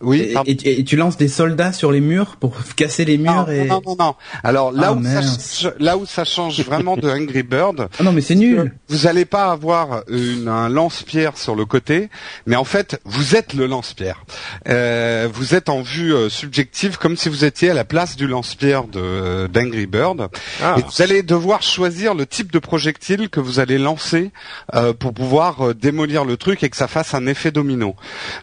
Oui. 0.00 0.20
Et, 0.20 0.32
pardon. 0.32 0.50
et- 0.50 0.80
et 0.80 0.84
tu 0.84 0.96
lances 0.96 1.16
des 1.16 1.28
soldats 1.28 1.72
sur 1.72 1.90
les 1.90 2.00
murs 2.00 2.36
pour 2.36 2.54
casser 2.76 3.04
les 3.04 3.18
murs 3.18 3.46
non, 3.46 3.52
et. 3.52 3.64
non, 3.66 3.80
non, 3.84 3.96
non. 3.98 4.14
Alors 4.44 4.70
là 4.72 4.88
Ah, 4.88 4.92
où 4.94 5.02
ça 5.02 5.14
mince. 5.20 5.58
change, 5.60 5.72
là 5.80 5.96
où 5.96 6.06
ça 6.06 6.24
change 6.24 6.60
vraiment 6.60 6.96
de 6.96 7.08
Angry 7.10 7.42
Bird, 7.42 7.88
Ah 7.98 8.02
non 8.04 8.12
mais 8.12 8.20
c'est 8.20 8.34
nul. 8.36 8.72
vous 8.88 9.06
allez 9.06 9.24
pas 9.24 9.50
avoir 9.50 10.02
une, 10.08 10.46
un 10.48 10.68
lance-pierre 10.68 11.36
sur 11.36 11.54
le 11.56 11.64
côté, 11.64 12.10
mais 12.46 12.56
en 12.56 12.64
fait 12.64 13.00
vous 13.04 13.34
êtes 13.36 13.54
le 13.54 13.66
lance-pierre. 13.66 14.24
Euh, 14.68 15.28
vous 15.32 15.54
êtes 15.54 15.68
en 15.68 15.82
vue 15.82 16.14
euh, 16.14 16.28
subjective 16.28 16.98
comme 16.98 17.16
si 17.16 17.28
vous 17.28 17.44
étiez 17.44 17.70
à 17.70 17.74
la 17.74 17.84
place 17.84 18.16
du 18.16 18.26
lance-pierre 18.26 18.84
de 18.84 19.46
d'Angry 19.52 19.86
Bird. 19.86 20.28
Ah. 20.62 20.76
Et 20.78 20.82
vous 20.82 21.02
allez 21.02 21.22
devoir 21.22 21.62
choisir 21.62 22.14
le 22.14 22.26
type 22.26 22.52
de 22.52 22.58
projectile 22.58 23.28
que 23.30 23.40
vous 23.40 23.60
allez 23.60 23.78
lancer 23.78 24.30
euh, 24.74 24.92
pour 24.92 25.12
pouvoir 25.12 25.68
euh, 25.68 25.74
démolir 25.74 26.24
le 26.24 26.36
truc 26.36 26.62
et 26.62 26.68
que 26.70 26.76
ça 26.76 26.88
fasse 26.88 27.14
un 27.14 27.26
effet 27.26 27.50
domino. 27.50 27.96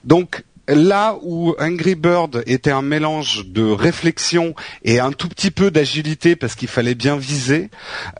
Donc 0.03 0.43
là 0.67 1.17
où 1.21 1.55
Angry 1.59 1.95
Bird 1.95 2.43
était 2.45 2.71
un 2.71 2.81
mélange 2.81 3.47
de 3.47 3.63
réflexion 3.63 4.55
et 4.83 4.99
un 4.99 5.11
tout 5.11 5.29
petit 5.29 5.51
peu 5.51 5.71
d'agilité 5.71 6.35
parce 6.35 6.55
qu'il 6.55 6.67
fallait 6.67 6.95
bien 6.95 7.17
viser, 7.17 7.69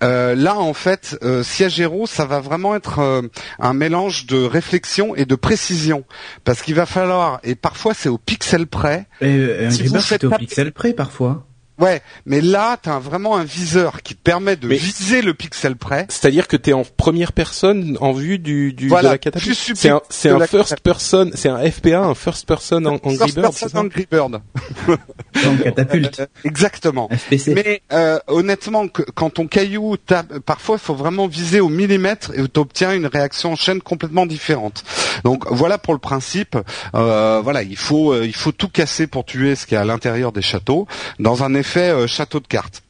euh, 0.03 0.35
là 0.35 0.57
en 0.57 0.73
fait 0.73 1.17
euh, 1.23 1.43
Siege 1.43 1.79
Hero 1.79 2.07
ça 2.07 2.25
va 2.25 2.39
vraiment 2.39 2.75
être 2.75 2.99
euh, 2.99 3.21
un 3.59 3.73
mélange 3.73 4.25
de 4.25 4.43
réflexion 4.43 5.15
et 5.15 5.25
de 5.25 5.35
précision 5.35 6.03
parce 6.43 6.61
qu'il 6.61 6.75
va 6.75 6.85
falloir 6.85 7.39
et 7.43 7.55
parfois 7.55 7.93
c'est 7.93 8.09
au 8.09 8.17
pixel 8.17 8.67
près 8.67 9.07
Et, 9.21 9.27
euh, 9.27 9.69
Si 9.69 9.81
Angry 9.81 9.89
Birds, 9.89 10.01
faites 10.01 10.21
c'était 10.21 10.35
au 10.35 10.37
pixel 10.37 10.71
près 10.71 10.93
parfois. 10.93 11.45
Ouais, 11.80 12.01
mais 12.26 12.39
là, 12.41 12.78
t'as 12.82 12.99
vraiment 12.99 13.36
un 13.36 13.43
viseur 13.43 14.01
qui 14.01 14.15
te 14.15 14.21
permet 14.21 14.55
de 14.55 14.67
Mais- 14.67 14.76
viser 14.78 15.21
le 15.21 15.34
pixel 15.34 15.76
près. 15.76 16.05
C'est-à-dire 16.09 16.47
que 16.47 16.55
t'es 16.55 16.71
en 16.73 16.84
première 16.86 17.34
personne 17.34 17.97
en 17.99 18.13
vue 18.13 18.39
du, 18.39 18.71
du 18.71 18.88
Voilà, 18.88 19.09
de 19.09 19.13
la 19.13 19.17
catapulte. 19.17 19.57
C'est 19.76 19.89
un, 19.89 20.01
c'est 20.09 20.30
un 20.30 20.39
first 20.47 20.80
person, 20.82 21.32
c'est 21.34 21.49
un 21.49 21.59
FPA, 21.69 21.99
un 21.99 22.15
first 22.15 22.47
person 22.47 22.86
en 22.86 22.95
Angry 22.95 23.17
First 23.17 23.36
Bird, 23.36 23.47
person 23.47 23.67
c'est 23.67 23.73
ça 23.73 23.80
Angry 23.82 24.07
Bird. 24.09 24.41
Non, 24.88 25.57
catapulte. 25.63 26.21
Exactement. 26.45 27.09
FPC. 27.11 27.53
Mais 27.53 27.82
euh, 27.91 28.19
honnêtement, 28.28 28.88
que, 28.88 29.01
quand 29.01 29.32
ton 29.32 29.47
caillou 29.47 29.97
tape, 29.97 30.39
parfois 30.39 30.78
il 30.78 30.80
faut 30.84 30.95
vraiment 30.95 31.28
viser 31.28 31.59
au 31.59 31.69
millimètre 31.69 32.32
et 32.36 32.47
tu 32.47 32.59
obtiens 32.59 32.93
une 32.93 33.07
réaction 33.07 33.51
en 33.51 33.55
chaîne 33.55 33.82
complètement 33.82 34.26
différente. 34.26 34.84
Donc 35.23 35.45
voilà 35.51 35.78
pour 35.78 35.93
le 35.93 35.99
principe. 35.99 36.57
Euh, 36.95 37.41
voilà, 37.43 37.63
il 37.63 37.78
faut 37.78 38.13
euh, 38.13 38.26
il 38.26 38.36
faut 38.36 38.51
tout 38.51 38.69
casser 38.69 39.07
pour 39.07 39.26
tuer 39.26 39.55
ce 39.55 39.65
qui 39.65 39.76
est 39.76 39.78
à 39.78 39.86
l'intérieur 39.86 40.32
des 40.32 40.41
châteaux 40.41 40.88
dans 41.19 41.43
un 41.43 41.53
euh, 41.78 42.07
château 42.07 42.39
de 42.39 42.47
cartes. 42.47 42.84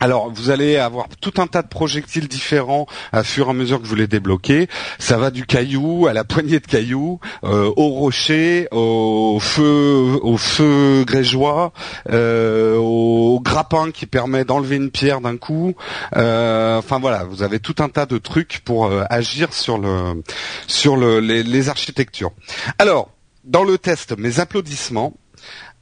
Alors, 0.00 0.30
vous 0.32 0.50
allez 0.50 0.76
avoir 0.76 1.08
tout 1.20 1.34
un 1.38 1.48
tas 1.48 1.62
de 1.62 1.68
projectiles 1.68 2.28
différents 2.28 2.86
à 3.10 3.24
fur 3.24 3.48
et 3.48 3.50
à 3.50 3.52
mesure 3.52 3.82
que 3.82 3.86
vous 3.86 3.96
les 3.96 4.06
débloquez. 4.06 4.68
Ça 5.00 5.18
va 5.18 5.32
du 5.32 5.44
caillou 5.44 6.06
à 6.06 6.12
la 6.12 6.22
poignée 6.22 6.60
de 6.60 6.66
cailloux, 6.66 7.18
euh, 7.42 7.72
au 7.76 7.88
rocher, 7.88 8.68
au 8.70 9.40
feu, 9.40 10.20
au 10.22 10.36
feu 10.36 11.02
grégeois, 11.04 11.72
euh, 12.10 12.76
au 12.76 13.40
grappin 13.40 13.90
qui 13.90 14.06
permet 14.06 14.44
d'enlever 14.44 14.76
une 14.76 14.92
pierre 14.92 15.20
d'un 15.20 15.36
coup. 15.36 15.74
Euh, 16.16 16.78
enfin 16.78 17.00
voilà, 17.00 17.24
vous 17.24 17.42
avez 17.42 17.58
tout 17.58 17.76
un 17.80 17.88
tas 17.88 18.06
de 18.06 18.18
trucs 18.18 18.60
pour 18.64 18.86
euh, 18.86 19.02
agir 19.10 19.52
sur 19.52 19.78
le 19.78 20.22
sur 20.68 20.96
le, 20.96 21.18
les, 21.18 21.42
les 21.42 21.68
architectures. 21.68 22.30
Alors, 22.78 23.10
dans 23.42 23.64
le 23.64 23.78
test, 23.78 24.16
mes 24.16 24.38
applaudissements. 24.38 25.14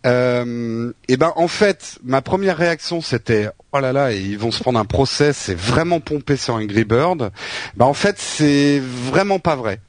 Euh, 0.06 0.92
et 1.08 1.16
ben 1.16 1.32
en 1.36 1.48
fait, 1.48 1.98
ma 2.04 2.22
première 2.22 2.56
réaction 2.56 3.00
c'était 3.00 3.48
oh 3.72 3.80
là 3.80 3.92
là, 3.92 4.12
ils 4.12 4.38
vont 4.38 4.50
se 4.50 4.62
prendre 4.62 4.78
un 4.78 4.84
procès, 4.84 5.32
c'est 5.32 5.56
vraiment 5.56 6.00
pompé 6.00 6.36
sur 6.36 6.54
Angry 6.54 6.84
Bird. 6.84 7.32
Ben 7.76 7.86
en 7.86 7.94
fait, 7.94 8.16
c'est 8.18 8.80
vraiment 8.80 9.38
pas 9.38 9.56
vrai. 9.56 9.80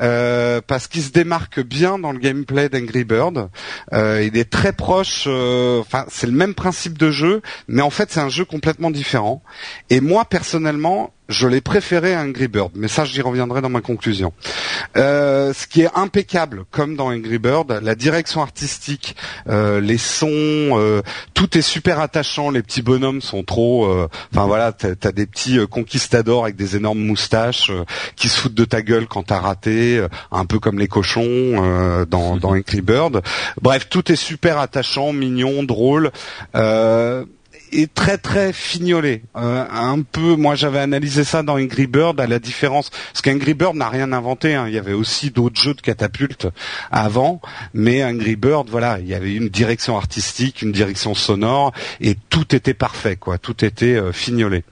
Euh, 0.00 0.60
parce 0.66 0.88
qu'il 0.88 1.02
se 1.02 1.10
démarque 1.10 1.60
bien 1.60 1.98
dans 1.98 2.12
le 2.12 2.18
gameplay 2.18 2.68
d'Angry 2.68 3.04
Bird. 3.04 3.50
Euh, 3.92 4.24
il 4.24 4.36
est 4.36 4.50
très 4.50 4.72
proche. 4.72 5.26
Enfin, 5.28 6.06
c'est 6.08 6.26
le 6.26 6.32
même 6.32 6.54
principe 6.54 6.98
de 6.98 7.10
jeu, 7.10 7.40
mais 7.68 7.82
en 7.82 7.90
fait, 7.90 8.10
c'est 8.10 8.20
un 8.20 8.28
jeu 8.28 8.44
complètement 8.44 8.90
différent. 8.90 9.42
Et 9.90 10.00
moi, 10.00 10.24
personnellement, 10.24 11.12
je 11.32 11.48
l'ai 11.48 11.60
préféré 11.60 12.14
à 12.14 12.20
Angry 12.22 12.46
Bird. 12.48 12.70
Mais 12.76 12.88
ça, 12.88 13.04
j'y 13.04 13.20
reviendrai 13.22 13.60
dans 13.60 13.68
ma 13.68 13.80
conclusion. 13.80 14.32
Euh, 14.96 15.52
ce 15.52 15.66
qui 15.66 15.82
est 15.82 15.90
impeccable, 15.94 16.64
comme 16.70 16.96
dans 16.96 17.10
Angry 17.12 17.38
Bird, 17.38 17.80
la 17.82 17.94
direction 17.94 18.42
artistique, 18.42 19.16
euh, 19.48 19.80
les 19.80 19.98
sons, 19.98 20.28
euh, 20.30 21.02
tout 21.34 21.56
est 21.58 21.62
super 21.62 21.98
attachant. 22.00 22.50
Les 22.50 22.62
petits 22.62 22.82
bonhommes 22.82 23.20
sont 23.20 23.42
trop. 23.42 23.86
euh, 23.86 24.08
Enfin 24.34 24.46
voilà, 24.46 24.72
t'as 24.72 24.90
as 25.08 25.12
des 25.12 25.26
petits 25.26 25.58
conquistadors 25.68 26.44
avec 26.44 26.56
des 26.56 26.76
énormes 26.76 27.00
moustaches 27.00 27.70
euh, 27.70 27.84
qui 28.16 28.28
se 28.28 28.38
foutent 28.38 28.54
de 28.54 28.64
ta 28.64 28.82
gueule 28.82 29.06
quand 29.06 29.24
t'as 29.24 29.38
raté, 29.40 30.04
un 30.30 30.44
peu 30.44 30.58
comme 30.58 30.78
les 30.78 30.88
cochons 30.88 31.22
euh, 31.24 32.04
dans, 32.04 32.36
dans 32.42 32.50
Angry 32.50 32.80
Bird. 32.82 33.22
Bref, 33.60 33.88
tout 33.88 34.12
est 34.12 34.16
super 34.16 34.58
attachant, 34.58 35.12
mignon, 35.12 35.62
drôle. 35.62 36.10
Euh, 36.54 37.24
et 37.72 37.86
très 37.86 38.18
très 38.18 38.52
fignolé. 38.52 39.22
Euh, 39.36 39.64
un 39.70 40.02
peu, 40.02 40.36
moi 40.36 40.54
j'avais 40.54 40.78
analysé 40.78 41.24
ça 41.24 41.42
dans 41.42 41.58
Angry 41.58 41.86
Bird 41.86 42.20
à 42.20 42.26
la 42.26 42.38
différence, 42.38 42.90
parce 42.90 43.22
qu'Angry 43.22 43.54
Bird 43.54 43.74
n'a 43.76 43.88
rien 43.88 44.12
inventé. 44.12 44.54
hein. 44.54 44.66
Il 44.68 44.74
y 44.74 44.78
avait 44.78 44.92
aussi 44.92 45.30
d'autres 45.30 45.60
jeux 45.60 45.74
de 45.74 45.80
catapultes 45.80 46.48
avant, 46.90 47.40
mais 47.74 48.04
Angry 48.04 48.36
Bird, 48.36 48.68
voilà, 48.68 48.98
il 49.00 49.08
y 49.08 49.14
avait 49.14 49.34
une 49.34 49.48
direction 49.48 49.96
artistique, 49.96 50.62
une 50.62 50.72
direction 50.72 51.14
sonore, 51.14 51.72
et 52.00 52.16
tout 52.30 52.54
était 52.54 52.74
parfait, 52.74 53.16
quoi. 53.16 53.38
Tout 53.38 53.64
était 53.64 53.96
euh, 53.96 54.12
fignolé. 54.12 54.64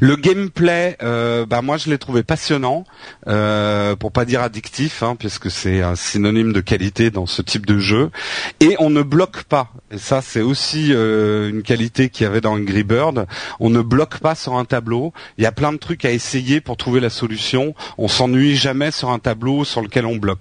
Le 0.00 0.16
gameplay, 0.16 0.96
euh, 1.02 1.46
bah 1.46 1.62
moi 1.62 1.76
je 1.76 1.90
l'ai 1.90 1.98
trouvé 1.98 2.22
passionnant, 2.22 2.84
euh, 3.28 3.96
pour 3.96 4.12
pas 4.12 4.24
dire 4.24 4.42
addictif, 4.42 5.02
hein, 5.02 5.16
puisque 5.18 5.50
c'est 5.50 5.82
un 5.82 5.94
synonyme 5.94 6.52
de 6.52 6.60
qualité 6.60 7.10
dans 7.10 7.26
ce 7.26 7.42
type 7.42 7.66
de 7.66 7.78
jeu. 7.78 8.10
Et 8.60 8.76
on 8.78 8.90
ne 8.90 9.02
bloque 9.02 9.44
pas. 9.44 9.72
Et 9.90 9.98
ça 9.98 10.22
c'est 10.22 10.40
aussi 10.40 10.88
euh, 10.90 11.50
une 11.50 11.62
qualité 11.62 12.08
qu'il 12.08 12.24
y 12.24 12.26
avait 12.26 12.40
dans 12.40 12.54
Angry 12.54 12.82
Bird. 12.82 13.26
On 13.60 13.70
ne 13.70 13.80
bloque 13.80 14.18
pas 14.18 14.34
sur 14.34 14.54
un 14.54 14.64
tableau. 14.64 15.12
Il 15.38 15.44
y 15.44 15.46
a 15.46 15.52
plein 15.52 15.72
de 15.72 15.78
trucs 15.78 16.04
à 16.04 16.10
essayer 16.10 16.60
pour 16.60 16.76
trouver 16.76 17.00
la 17.00 17.10
solution. 17.10 17.74
On 17.98 18.08
s'ennuie 18.08 18.56
jamais 18.56 18.90
sur 18.90 19.10
un 19.10 19.18
tableau 19.18 19.64
sur 19.64 19.82
lequel 19.82 20.06
on 20.06 20.16
bloque. 20.16 20.38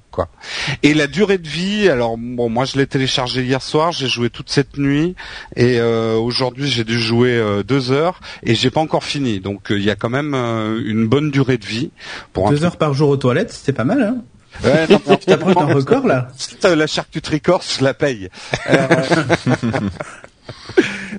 Et 0.83 0.93
la 0.93 1.07
durée 1.07 1.37
de 1.37 1.47
vie, 1.47 1.87
alors 1.87 2.17
bon 2.17 2.49
moi 2.49 2.65
je 2.65 2.77
l'ai 2.77 2.87
téléchargé 2.87 3.43
hier 3.43 3.61
soir, 3.61 3.93
j'ai 3.93 4.07
joué 4.07 4.29
toute 4.29 4.49
cette 4.49 4.77
nuit 4.77 5.15
et 5.55 5.79
euh, 5.79 6.15
aujourd'hui 6.15 6.67
j'ai 6.69 6.83
dû 6.83 6.99
jouer 6.99 7.41
deux 7.65 7.91
heures 7.91 8.19
et 8.43 8.53
j'ai 8.53 8.69
pas 8.69 8.81
encore 8.81 9.05
fini. 9.05 9.18
Donc 9.39 9.71
euh, 9.71 9.77
il 9.77 9.83
y 9.83 9.89
a 9.89 9.95
quand 9.95 10.09
même 10.09 10.33
euh, 10.33 10.81
une 10.85 11.07
bonne 11.07 11.31
durée 11.31 11.57
de 11.57 11.65
vie 11.65 11.91
pour 12.33 12.47
un 12.47 12.51
Deux 12.51 12.63
heures 12.63 12.77
par 12.77 12.93
jour 12.93 13.09
aux 13.09 13.17
toilettes, 13.17 13.51
c'est 13.51 13.73
pas 13.73 13.83
mal, 13.83 14.01
hein. 14.01 14.17
Ouais, 14.63 14.87
non, 14.89 14.99
Tu 15.15 15.25
t'approches 15.25 15.55
d'un 15.55 15.73
record, 15.73 16.07
là. 16.07 16.29
la 16.63 16.87
charcuterie 16.87 17.39
corse, 17.39 17.77
je 17.79 17.83
la 17.83 17.93
paye. 17.93 18.29
Euh, 18.69 18.87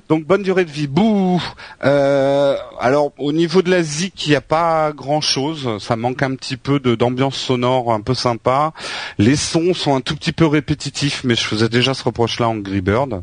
Donc 0.09 0.25
bonne 0.25 0.43
durée 0.43 0.65
de 0.65 0.71
vie. 0.71 0.87
Bouh. 0.87 1.41
Euh, 1.83 2.55
alors 2.79 3.11
au 3.17 3.31
niveau 3.31 3.61
de 3.61 3.69
la 3.69 3.83
zik, 3.83 4.25
il 4.27 4.29
n'y 4.31 4.35
a 4.35 4.41
pas 4.41 4.91
grand 4.91 5.21
chose. 5.21 5.77
Ça 5.79 5.95
manque 5.95 6.23
un 6.23 6.35
petit 6.35 6.57
peu 6.57 6.79
d'ambiance 6.79 7.35
sonore 7.35 7.93
un 7.93 8.01
peu 8.01 8.13
sympa. 8.13 8.73
Les 9.17 9.35
sons 9.35 9.73
sont 9.73 9.95
un 9.95 10.01
tout 10.01 10.15
petit 10.15 10.31
peu 10.31 10.45
répétitifs, 10.45 11.23
mais 11.23 11.35
je 11.35 11.43
faisais 11.43 11.69
déjà 11.69 11.93
ce 11.93 12.03
reproche-là 12.03 12.49
en 12.49 12.57
Angry 12.57 12.81
Bird. 12.81 13.21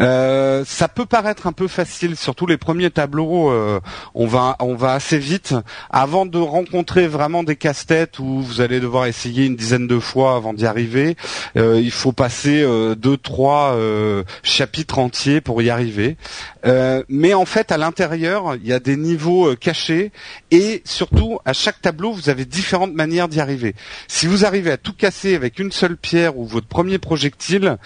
Euh, 0.00 0.64
ça 0.66 0.88
peut 0.88 1.06
paraître 1.06 1.46
un 1.46 1.52
peu 1.52 1.68
facile, 1.68 2.16
surtout 2.16 2.46
les 2.46 2.56
premiers 2.56 2.90
tableaux. 2.90 3.50
euh, 3.50 3.80
on 4.14 4.26
va 4.26 4.56
on 4.60 4.74
va 4.74 4.92
assez 4.92 5.18
vite 5.18 5.54
avant 5.90 6.26
de 6.26 6.38
rencontrer 6.38 7.06
vraiment 7.06 7.42
des 7.42 7.56
casse-têtes 7.56 8.18
où 8.18 8.40
vous 8.42 8.60
allez 8.60 8.80
devoir 8.80 9.06
essayer 9.06 9.46
une 9.46 9.56
dizaine 9.56 9.86
de 9.86 9.98
fois 9.98 10.36
avant 10.36 10.52
d'y 10.52 10.66
arriver. 10.66 11.16
euh, 11.56 11.80
il 11.80 11.90
faut 11.90 12.12
passer 12.12 12.62
euh, 12.62 12.94
deux 12.94 13.16
trois 13.16 13.72
euh, 13.74 14.24
chapitres 14.42 14.98
entiers 14.98 15.40
pour 15.40 15.62
y 15.62 15.70
arriver. 15.70 16.15
Euh, 16.64 17.02
mais 17.08 17.34
en 17.34 17.44
fait, 17.44 17.72
à 17.72 17.78
l'intérieur, 17.78 18.56
il 18.56 18.66
y 18.66 18.72
a 18.72 18.80
des 18.80 18.96
niveaux 18.96 19.48
euh, 19.48 19.56
cachés 19.56 20.12
et 20.50 20.82
surtout, 20.84 21.38
à 21.44 21.52
chaque 21.52 21.80
tableau, 21.80 22.12
vous 22.12 22.28
avez 22.28 22.44
différentes 22.44 22.94
manières 22.94 23.28
d'y 23.28 23.40
arriver. 23.40 23.74
Si 24.08 24.26
vous 24.26 24.44
arrivez 24.44 24.72
à 24.72 24.76
tout 24.76 24.92
casser 24.92 25.34
avec 25.34 25.58
une 25.58 25.72
seule 25.72 25.96
pierre 25.96 26.38
ou 26.38 26.46
votre 26.46 26.66
premier 26.66 26.98
projectile, 26.98 27.76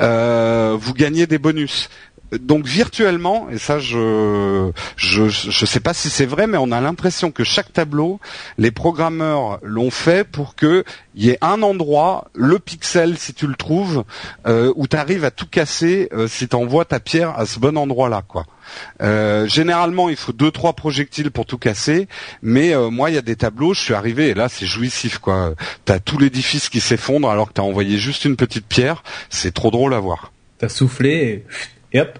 euh, 0.00 0.76
vous 0.78 0.94
gagnez 0.94 1.26
des 1.26 1.38
bonus. 1.38 1.88
Donc 2.38 2.64
virtuellement, 2.64 3.48
et 3.50 3.58
ça 3.58 3.78
je 3.80 4.70
je 4.96 5.28
je 5.28 5.66
sais 5.66 5.80
pas 5.80 5.94
si 5.94 6.10
c'est 6.10 6.26
vrai, 6.26 6.46
mais 6.46 6.58
on 6.58 6.70
a 6.70 6.80
l'impression 6.80 7.32
que 7.32 7.42
chaque 7.42 7.72
tableau, 7.72 8.20
les 8.56 8.70
programmeurs 8.70 9.58
l'ont 9.62 9.90
fait 9.90 10.24
pour 10.24 10.54
que 10.54 10.84
il 11.14 11.24
y 11.24 11.30
ait 11.30 11.38
un 11.40 11.62
endroit, 11.62 12.30
le 12.34 12.60
pixel 12.60 13.18
si 13.18 13.34
tu 13.34 13.48
le 13.48 13.56
trouves, 13.56 14.04
euh, 14.46 14.72
où 14.76 14.86
tu 14.86 14.96
arrives 14.96 15.24
à 15.24 15.32
tout 15.32 15.46
casser 15.46 16.08
euh, 16.12 16.28
si 16.28 16.46
tu 16.46 16.54
envoies 16.54 16.84
ta 16.84 17.00
pierre 17.00 17.36
à 17.36 17.46
ce 17.46 17.58
bon 17.58 17.76
endroit-là, 17.76 18.22
quoi. 18.26 18.46
Euh, 19.02 19.48
généralement, 19.48 20.08
il 20.08 20.14
faut 20.14 20.32
deux 20.32 20.52
trois 20.52 20.74
projectiles 20.74 21.32
pour 21.32 21.46
tout 21.46 21.58
casser, 21.58 22.06
mais 22.42 22.72
moi, 22.90 23.10
il 23.10 23.14
y 23.14 23.18
a 23.18 23.22
des 23.22 23.34
tableaux, 23.34 23.74
je 23.74 23.80
suis 23.80 23.94
arrivé 23.94 24.28
et 24.28 24.34
là, 24.34 24.48
c'est 24.48 24.66
jouissif, 24.66 25.18
quoi. 25.18 25.54
T'as 25.84 25.98
tout 25.98 26.18
l'édifice 26.18 26.68
qui 26.68 26.80
s'effondre 26.80 27.28
alors 27.28 27.48
que 27.48 27.54
t'as 27.54 27.62
envoyé 27.62 27.98
juste 27.98 28.24
une 28.24 28.36
petite 28.36 28.66
pierre. 28.66 29.02
C'est 29.30 29.52
trop 29.52 29.72
drôle 29.72 29.94
à 29.94 29.98
voir. 29.98 30.32
T'as 30.58 30.68
soufflé 30.68 31.10
et, 31.10 31.44
et 31.92 32.00
hop, 32.00 32.18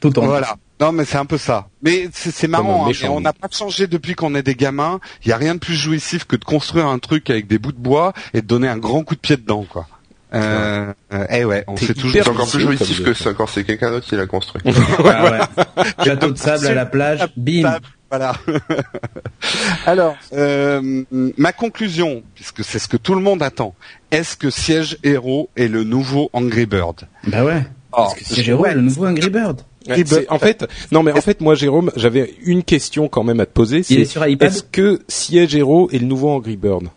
tout 0.00 0.18
en 0.18 0.26
Voilà. 0.26 0.56
Non, 0.80 0.90
mais 0.90 1.04
c'est 1.04 1.18
un 1.18 1.24
peu 1.24 1.38
ça. 1.38 1.68
Mais 1.82 2.08
c'est 2.12 2.48
marrant. 2.48 2.86
hein, 2.86 2.92
mais 3.00 3.08
on 3.08 3.20
n'a 3.20 3.32
pas 3.32 3.48
changé 3.50 3.86
depuis 3.86 4.14
qu'on 4.14 4.34
est 4.34 4.42
des 4.42 4.56
gamins. 4.56 4.98
Il 5.24 5.28
y 5.28 5.32
a 5.32 5.36
rien 5.36 5.54
de 5.54 5.60
plus 5.60 5.76
jouissif 5.76 6.24
que 6.24 6.34
de 6.36 6.44
construire 6.44 6.86
un 6.86 6.98
truc 6.98 7.30
avec 7.30 7.46
des 7.46 7.58
bouts 7.58 7.72
de 7.72 7.78
bois 7.78 8.12
et 8.34 8.42
de 8.42 8.46
donner 8.46 8.68
un 8.68 8.76
grand 8.76 9.04
coup 9.04 9.14
de 9.14 9.20
pied 9.20 9.36
dedans, 9.36 9.64
quoi. 9.68 9.86
Euh, 10.34 10.92
euh, 11.12 11.26
eh 11.30 11.44
ouais, 11.44 11.62
on 11.68 11.74
T'es 11.76 11.86
fait 11.86 11.94
toujours. 11.94 12.24
C'est 12.24 12.28
encore 12.28 12.50
plus 12.50 12.60
jouissif 12.60 13.04
que 13.04 13.14
ça 13.14 13.34
quand 13.34 13.46
c'est 13.46 13.62
quelqu'un 13.62 13.92
d'autre 13.92 14.06
qui 14.06 14.16
l'a 14.16 14.26
construit. 14.26 14.62
Ah 14.66 15.30
ouais. 15.78 15.84
Château 16.04 16.32
de 16.32 16.38
sable 16.38 16.66
à 16.66 16.74
la 16.74 16.86
plage, 16.86 17.20
bim. 17.36 17.78
Voilà. 18.10 18.34
Alors, 19.86 20.16
euh, 20.32 21.04
ma 21.38 21.52
conclusion, 21.52 22.22
puisque 22.34 22.64
c'est 22.64 22.78
ce 22.78 22.88
que 22.88 22.96
tout 22.96 23.14
le 23.14 23.20
monde 23.20 23.42
attend, 23.42 23.74
est-ce 24.10 24.36
que 24.36 24.50
Siège 24.50 24.98
Héros 25.02 25.50
est 25.56 25.68
le 25.68 25.84
nouveau 25.84 26.30
Angry 26.32 26.66
Bird? 26.66 27.02
Bah 27.26 27.44
ouais. 27.44 27.64
Oh, 27.96 28.02
Parce 28.02 28.14
que 28.14 28.24
c'est 28.24 28.42
Jérôme, 28.42 28.66
le 28.74 28.80
nouveau 28.80 29.06
Angry 29.06 29.30
Bird. 29.30 29.60
Ouais, 29.88 30.02
c'est- 30.06 30.30
en 30.30 30.38
fait, 30.38 30.66
non 30.92 31.02
mais 31.02 31.12
en 31.12 31.20
fait, 31.20 31.40
moi, 31.40 31.54
Jérôme, 31.54 31.90
j'avais 31.96 32.34
une 32.44 32.62
question 32.62 33.06
quand 33.08 33.22
même 33.22 33.38
à 33.40 33.46
te 33.46 33.52
poser. 33.52 33.82
Il 33.90 34.00
est 34.00 34.04
sur 34.06 34.26
iPad 34.26 34.50
est-ce 34.50 34.62
que 34.62 35.00
Siège 35.08 35.54
Hero 35.54 35.90
est 35.92 35.98
le 35.98 36.06
nouveau 36.06 36.30
Angry 36.30 36.56
Bird? 36.56 36.88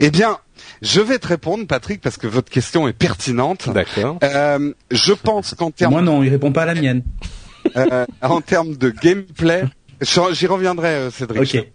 Eh 0.00 0.10
bien, 0.10 0.38
je 0.82 1.00
vais 1.00 1.18
te 1.18 1.28
répondre, 1.28 1.66
Patrick, 1.66 2.00
parce 2.00 2.16
que 2.16 2.26
votre 2.26 2.50
question 2.50 2.88
est 2.88 2.92
pertinente. 2.92 3.68
D'accord. 3.72 4.18
Euh, 4.24 4.72
je 4.90 5.12
pense 5.12 5.54
qu'en 5.54 5.66
Moi 5.66 5.72
termes 5.76 6.00
non, 6.04 6.22
il 6.22 6.28
répond 6.30 6.52
pas 6.52 6.62
à 6.62 6.66
la 6.66 6.74
mienne. 6.74 7.02
euh, 7.76 8.04
en 8.22 8.40
termes 8.40 8.74
de 8.76 8.90
gameplay, 8.90 9.62
j'y 10.32 10.46
reviendrai, 10.46 10.88
euh, 10.88 11.10
Cédric. 11.10 11.54
Ok. 11.54 11.66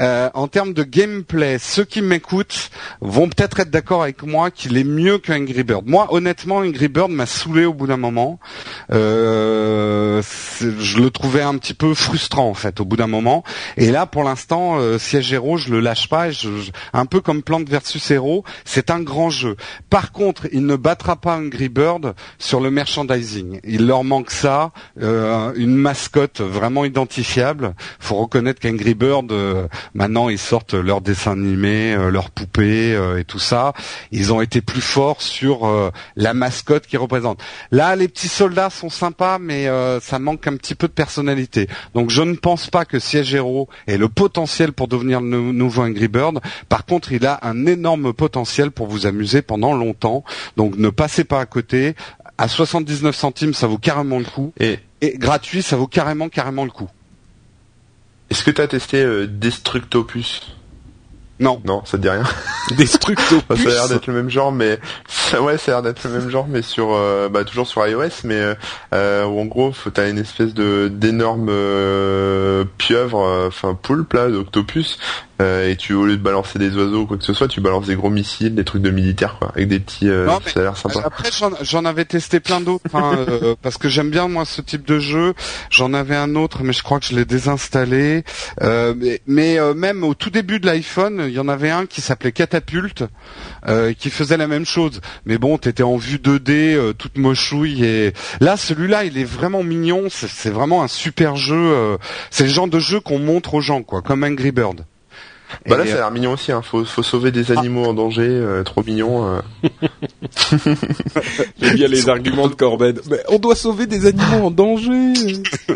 Euh, 0.00 0.30
en 0.34 0.48
termes 0.48 0.72
de 0.72 0.82
gameplay, 0.82 1.58
ceux 1.58 1.84
qui 1.84 2.02
m'écoutent 2.02 2.70
vont 3.00 3.28
peut-être 3.28 3.60
être 3.60 3.70
d'accord 3.70 4.02
avec 4.02 4.22
moi 4.22 4.50
qu'il 4.50 4.76
est 4.76 4.84
mieux 4.84 5.18
que 5.18 5.32
Angry 5.32 5.62
Bird. 5.62 5.86
Moi, 5.86 6.06
honnêtement, 6.10 6.56
Angry 6.56 6.88
Bird 6.88 7.10
m'a 7.10 7.26
saoulé 7.26 7.64
au 7.64 7.74
bout 7.74 7.86
d'un 7.86 7.96
moment. 7.96 8.38
Euh, 8.92 10.22
je 10.60 10.98
le 10.98 11.10
trouvais 11.10 11.42
un 11.42 11.56
petit 11.58 11.74
peu 11.74 11.94
frustrant 11.94 12.48
en 12.48 12.54
fait 12.54 12.80
au 12.80 12.84
bout 12.84 12.96
d'un 12.96 13.06
moment. 13.06 13.44
Et 13.76 13.90
là, 13.90 14.06
pour 14.06 14.24
l'instant, 14.24 14.78
euh, 14.78 14.98
Siège 14.98 15.32
Hero, 15.32 15.56
je 15.56 15.70
le 15.70 15.80
lâche 15.80 16.08
pas. 16.08 16.28
Un 16.92 17.06
peu 17.06 17.20
comme 17.20 17.42
Plante 17.42 17.68
versus 17.68 18.10
Hero, 18.10 18.44
c'est 18.64 18.90
un 18.90 19.00
grand 19.00 19.30
jeu. 19.30 19.56
Par 19.90 20.12
contre, 20.12 20.46
il 20.52 20.66
ne 20.66 20.76
battra 20.76 21.16
pas 21.16 21.36
Angry 21.36 21.68
Bird 21.68 22.14
sur 22.38 22.60
le 22.60 22.70
merchandising. 22.70 23.60
Il 23.64 23.86
leur 23.86 24.04
manque 24.04 24.30
ça, 24.30 24.72
euh, 25.00 25.52
une 25.56 25.76
mascotte 25.76 26.40
vraiment 26.40 26.84
identifiable. 26.84 27.74
Faut 27.98 28.16
reconnaître 28.16 28.60
qu'Angry 28.60 28.94
Bird, 28.94 29.32
maintenant, 29.94 30.28
ils 30.28 30.38
sortent 30.38 30.74
leurs 30.74 31.00
dessins 31.00 31.32
animés, 31.32 31.94
euh, 31.94 32.10
leurs 32.10 32.30
poupées 32.30 32.94
euh, 32.94 33.18
et 33.18 33.24
tout 33.24 33.38
ça. 33.38 33.72
Ils 34.12 34.32
ont 34.32 34.40
été 34.40 34.60
plus 34.60 34.80
forts 34.80 35.22
sur 35.22 35.66
euh, 35.66 35.90
la 36.16 36.34
mascotte 36.34 36.86
qu'ils 36.86 36.98
représentent. 36.98 37.40
Là, 37.70 37.96
les 37.96 38.08
petits 38.08 38.28
soldats 38.28 38.70
sont 38.70 38.90
sympas, 38.90 39.38
mais 39.38 39.66
euh, 39.68 40.00
ça 40.00 40.18
manque 40.18 40.46
un 40.46 40.56
petit 40.56 40.74
peu 40.74 40.88
de 40.88 40.92
personnalité. 40.92 41.68
Donc, 41.94 42.10
je 42.10 42.22
ne 42.22 42.34
pense 42.34 42.70
pas 42.70 42.84
que 42.84 42.98
Siège 42.98 43.34
Hero 43.34 43.68
ait 43.86 43.96
le 43.98 44.08
potentiel 44.08 44.72
pour 44.72 44.88
devenir 44.88 45.20
le 45.20 45.26
nou- 45.28 45.52
nouveau 45.52 45.82
Angry 45.82 46.08
Bird. 46.08 46.40
Par 46.68 46.84
contre, 46.84 47.12
il 47.12 47.26
a 47.26 47.38
un 47.42 47.66
énorme 47.66 48.12
potentiel 48.12 48.70
pour 48.70 48.86
vous 48.86 49.06
amuser 49.06 49.42
pendant 49.42 49.74
longtemps. 49.74 50.24
Donc, 50.56 50.76
ne 50.76 50.88
passez 50.90 51.24
pas 51.24 51.40
à 51.40 51.46
côté. 51.46 51.94
À 52.36 52.48
79 52.48 53.14
centimes, 53.14 53.54
ça 53.54 53.66
vaut 53.66 53.78
carrément 53.78 54.18
le 54.18 54.24
coup. 54.24 54.52
Et 54.58 54.78
Et 55.00 55.18
gratuit, 55.18 55.62
ça 55.62 55.76
vaut 55.76 55.86
carrément, 55.86 56.28
carrément 56.28 56.64
le 56.64 56.70
coup. 56.70 56.88
Est-ce 58.30 58.44
que 58.44 58.50
t'as 58.50 58.66
testé 58.66 59.02
euh, 59.02 59.26
Destructopus? 59.26 60.54
Non. 61.40 61.60
Non, 61.64 61.84
ça 61.84 61.98
te 61.98 62.02
dit 62.02 62.08
rien? 62.08 62.22
Destructo. 62.76 63.36
Enfin, 63.48 63.56
ça 63.56 63.68
a 63.68 63.72
l'air 63.72 63.88
d'être 63.88 64.06
le 64.06 64.14
même 64.14 64.30
genre, 64.30 64.52
mais 64.52 64.78
ça, 65.08 65.42
ouais, 65.42 65.58
ça 65.58 65.72
a 65.72 65.74
l'air 65.74 65.82
d'être 65.82 66.04
le 66.04 66.10
même 66.10 66.30
genre, 66.30 66.46
mais 66.48 66.62
sur, 66.62 66.94
euh, 66.94 67.28
bah, 67.28 67.44
toujours 67.44 67.66
sur 67.66 67.86
iOS, 67.86 68.22
mais 68.22 68.36
euh, 68.36 68.54
euh, 68.94 69.24
où 69.24 69.40
en 69.40 69.44
gros, 69.44 69.72
faut 69.72 69.90
t'as 69.90 70.08
une 70.08 70.18
espèce 70.18 70.54
de 70.54 70.88
d'énorme 70.88 71.48
euh, 71.50 72.64
pieuvre, 72.78 73.26
euh, 73.26 73.48
enfin 73.48 73.76
poulpe 73.80 74.12
là, 74.12 74.28
d'octopus, 74.28 74.98
euh, 75.42 75.68
et 75.70 75.76
tu 75.76 75.92
au 75.94 76.06
lieu 76.06 76.16
de 76.16 76.22
balancer 76.22 76.58
des 76.58 76.74
oiseaux 76.76 77.02
ou 77.02 77.06
quoi 77.06 77.16
que 77.16 77.24
ce 77.24 77.32
soit, 77.32 77.48
tu 77.48 77.60
balances 77.60 77.86
des 77.86 77.96
gros 77.96 78.10
missiles, 78.10 78.54
des 78.54 78.64
trucs 78.64 78.82
de 78.82 78.90
militaires 78.90 79.36
quoi, 79.38 79.50
avec 79.54 79.68
des 79.68 79.80
petits. 79.80 80.08
euh, 80.08 80.26
Non, 80.26 80.38
ça 80.46 80.60
a 80.60 80.62
l'air 80.62 80.76
sympa. 80.76 81.00
Après, 81.04 81.30
j'en- 81.62 81.84
avais 81.84 82.04
testé 82.04 82.40
plein 82.40 82.60
d'autres, 82.60 82.84
hein, 82.94 83.16
euh, 83.28 83.54
parce 83.60 83.76
que 83.78 83.88
j'aime 83.88 84.10
bien 84.10 84.28
moi 84.28 84.44
ce 84.44 84.60
type 84.60 84.86
de 84.86 84.98
jeu. 84.98 85.34
J'en 85.70 85.92
avais 85.94 86.16
un 86.16 86.34
autre, 86.36 86.62
mais 86.62 86.72
je 86.72 86.82
crois 86.82 87.00
que 87.00 87.06
je 87.06 87.14
l'ai 87.16 87.24
désinstallé. 87.24 88.24
Euh, 88.62 88.94
mais 88.96 89.20
mais, 89.26 89.58
euh, 89.58 89.74
même 89.74 90.04
au 90.04 90.14
tout 90.14 90.30
début 90.30 90.60
de 90.60 90.66
l'iPhone, 90.66 91.24
il 91.26 91.32
y 91.34 91.38
en 91.40 91.48
avait 91.48 91.70
un 91.70 91.86
qui 91.86 92.00
s'appelait 92.00 92.32
Catapulte, 92.32 93.04
euh, 93.68 93.92
qui 93.92 94.10
faisait 94.10 94.36
la 94.36 94.46
même 94.46 94.64
chose. 94.66 95.00
Mais 95.26 95.38
bon, 95.38 95.58
t'étais 95.58 95.82
en 95.82 95.96
vue 95.96 96.18
2D, 96.18 96.74
euh, 96.74 96.92
toute 96.92 97.18
mochouille. 97.18 97.84
Et 97.84 98.12
là, 98.40 98.56
celui-là, 98.56 99.04
il 99.04 99.18
est 99.18 99.24
vraiment 99.24 99.62
mignon. 99.62 100.04
C'est 100.10 100.50
vraiment 100.50 100.82
un 100.82 100.88
super 100.88 101.36
jeu. 101.36 101.54
euh, 101.56 101.96
c'est 102.30 102.44
le 102.44 102.50
genre 102.50 102.68
de 102.68 102.78
jeu 102.78 103.00
qu'on 103.00 103.18
montre 103.18 103.54
aux 103.54 103.60
gens, 103.60 103.82
quoi, 103.82 104.00
comme 104.02 104.24
Angry 104.24 104.52
Bird. 104.52 104.84
Bah 105.68 105.76
là, 105.76 105.86
ça 105.86 105.92
a 105.92 105.96
l'air 105.96 106.10
mignon 106.10 106.32
aussi. 106.32 106.52
Hein. 106.52 106.62
Faut, 106.62 106.84
faut 106.84 107.02
sauver 107.02 107.30
des 107.32 107.52
animaux 107.52 107.84
en 107.84 107.94
danger, 107.94 108.26
euh, 108.28 108.62
trop 108.62 108.82
mignon. 108.82 109.26
euh. 109.26 109.40
J'aime 111.60 111.74
bien 111.74 111.88
les 111.88 112.08
arguments 112.08 112.48
de 112.48 112.54
Corbett. 112.54 113.00
Mais 113.10 113.20
on 113.28 113.38
doit 113.38 113.56
sauver 113.56 113.86
des 113.86 114.06
animaux 114.06 114.46
en 114.46 114.50
danger. 114.50 115.12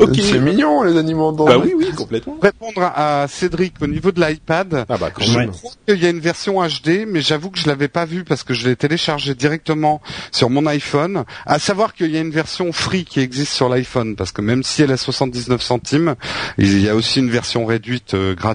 ok. 0.00 0.16
C'est 0.20 0.38
mignon 0.40 0.82
les 0.82 0.96
animaux 0.96 1.26
en 1.26 1.32
danger. 1.32 1.54
Bah 1.58 1.62
oui, 1.64 1.74
oui, 1.76 1.90
complètement. 1.94 2.36
Répondre 2.42 2.82
à 2.94 3.26
Cédric 3.28 3.74
au 3.80 3.86
niveau 3.86 4.12
de 4.12 4.20
l'iPad, 4.24 4.86
Ah 4.88 4.96
bah 4.98 5.10
quand 5.10 5.24
Je 5.24 5.38
même. 5.38 5.50
crois 5.50 5.72
qu'il 5.86 6.02
y 6.02 6.06
a 6.06 6.10
une 6.10 6.20
version 6.20 6.60
HD, 6.62 7.06
mais 7.06 7.20
j'avoue 7.20 7.50
que 7.50 7.58
je 7.58 7.66
l'avais 7.68 7.88
pas 7.88 8.04
vue 8.04 8.24
parce 8.24 8.42
que 8.42 8.54
je 8.54 8.68
l'ai 8.68 8.76
téléchargé 8.76 9.34
directement 9.34 10.00
sur 10.32 10.50
mon 10.50 10.66
iPhone. 10.66 11.24
À 11.46 11.58
savoir 11.58 11.94
qu'il 11.94 12.10
y 12.10 12.16
a 12.16 12.20
une 12.20 12.30
version 12.30 12.72
free 12.72 13.04
qui 13.04 13.20
existe 13.20 13.52
sur 13.52 13.68
l'iPhone, 13.68 14.16
parce 14.16 14.32
que 14.32 14.40
même 14.40 14.62
si 14.62 14.82
elle 14.82 14.90
est 14.90 14.96
79 14.96 15.60
centimes, 15.62 16.14
il 16.58 16.80
y 16.80 16.88
a 16.88 16.94
aussi 16.94 17.18
une 17.20 17.30
version 17.30 17.66
réduite 17.66 18.14
euh, 18.14 18.34
gratuite. 18.34 18.53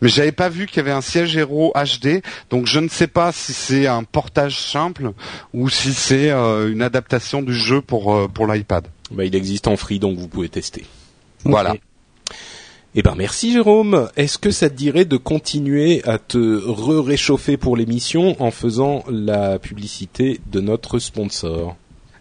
Mais 0.00 0.08
j'avais 0.08 0.32
pas 0.32 0.48
vu 0.48 0.66
qu'il 0.66 0.78
y 0.78 0.80
avait 0.80 0.90
un 0.90 1.00
siège 1.00 1.36
héros 1.36 1.72
HD, 1.74 2.22
donc 2.50 2.66
je 2.66 2.80
ne 2.80 2.88
sais 2.88 3.06
pas 3.06 3.32
si 3.32 3.52
c'est 3.52 3.86
un 3.86 4.04
portage 4.04 4.58
simple 4.58 5.12
ou 5.52 5.68
si 5.68 5.92
c'est 5.92 6.30
euh, 6.30 6.70
une 6.70 6.82
adaptation 6.82 7.42
du 7.42 7.54
jeu 7.54 7.80
pour 7.80 8.14
euh, 8.14 8.28
pour 8.28 8.46
l'iPad. 8.46 8.86
Bah 9.10 9.24
il 9.24 9.34
existe 9.34 9.68
en 9.68 9.76
free 9.76 9.98
donc 9.98 10.18
vous 10.18 10.28
pouvez 10.28 10.48
tester. 10.48 10.84
Voilà. 11.44 11.74
Eh 12.94 13.02
ben 13.02 13.14
merci 13.16 13.52
Jérôme. 13.52 14.10
Est-ce 14.16 14.38
que 14.38 14.50
ça 14.50 14.70
te 14.70 14.74
dirait 14.74 15.04
de 15.04 15.16
continuer 15.16 16.02
à 16.04 16.18
te 16.18 16.38
re-réchauffer 16.38 17.56
pour 17.56 17.76
l'émission 17.76 18.40
en 18.42 18.50
faisant 18.50 19.04
la 19.08 19.58
publicité 19.58 20.40
de 20.50 20.60
notre 20.60 20.98
sponsor? 20.98 21.76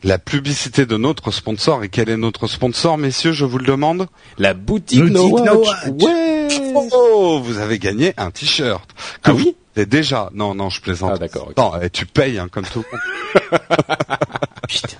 La 0.07 0.17
publicité 0.17 0.85
de 0.85 0.95
notre 0.95 1.31
sponsor 1.31 1.83
et 1.83 1.89
quel 1.89 2.07
est 2.07 2.15
notre 2.15 2.47
sponsor, 2.47 2.97
messieurs, 2.97 3.33
je 3.33 3.43
vous 3.43 3.57
le 3.57 3.65
demande? 3.65 4.07
La 4.37 4.53
boutique, 4.53 5.03
No 5.03 5.43
No 5.43 5.61
Watch. 5.61 5.67
Ouais. 6.01 6.47
Oh, 6.93 7.41
vous 7.43 7.57
avez 7.57 7.77
gagné 7.77 8.13
un 8.15 8.31
t-shirt. 8.31 8.89
Ah 9.25 9.33
oui? 9.33 9.57
avez 9.75 9.85
déjà. 9.85 10.29
Non, 10.33 10.55
non, 10.55 10.69
je 10.69 10.79
plaisante. 10.79 11.11
Ah 11.13 11.17
d'accord. 11.17 11.49
ok. 11.49 11.57
Non, 11.57 11.73
eh, 11.81 11.89
tu 11.89 12.05
payes 12.05 12.39
hein, 12.39 12.47
comme 12.49 12.63
tout 12.63 12.85
le 12.89 13.51
monde. 13.51 13.59
Putain. 14.69 14.97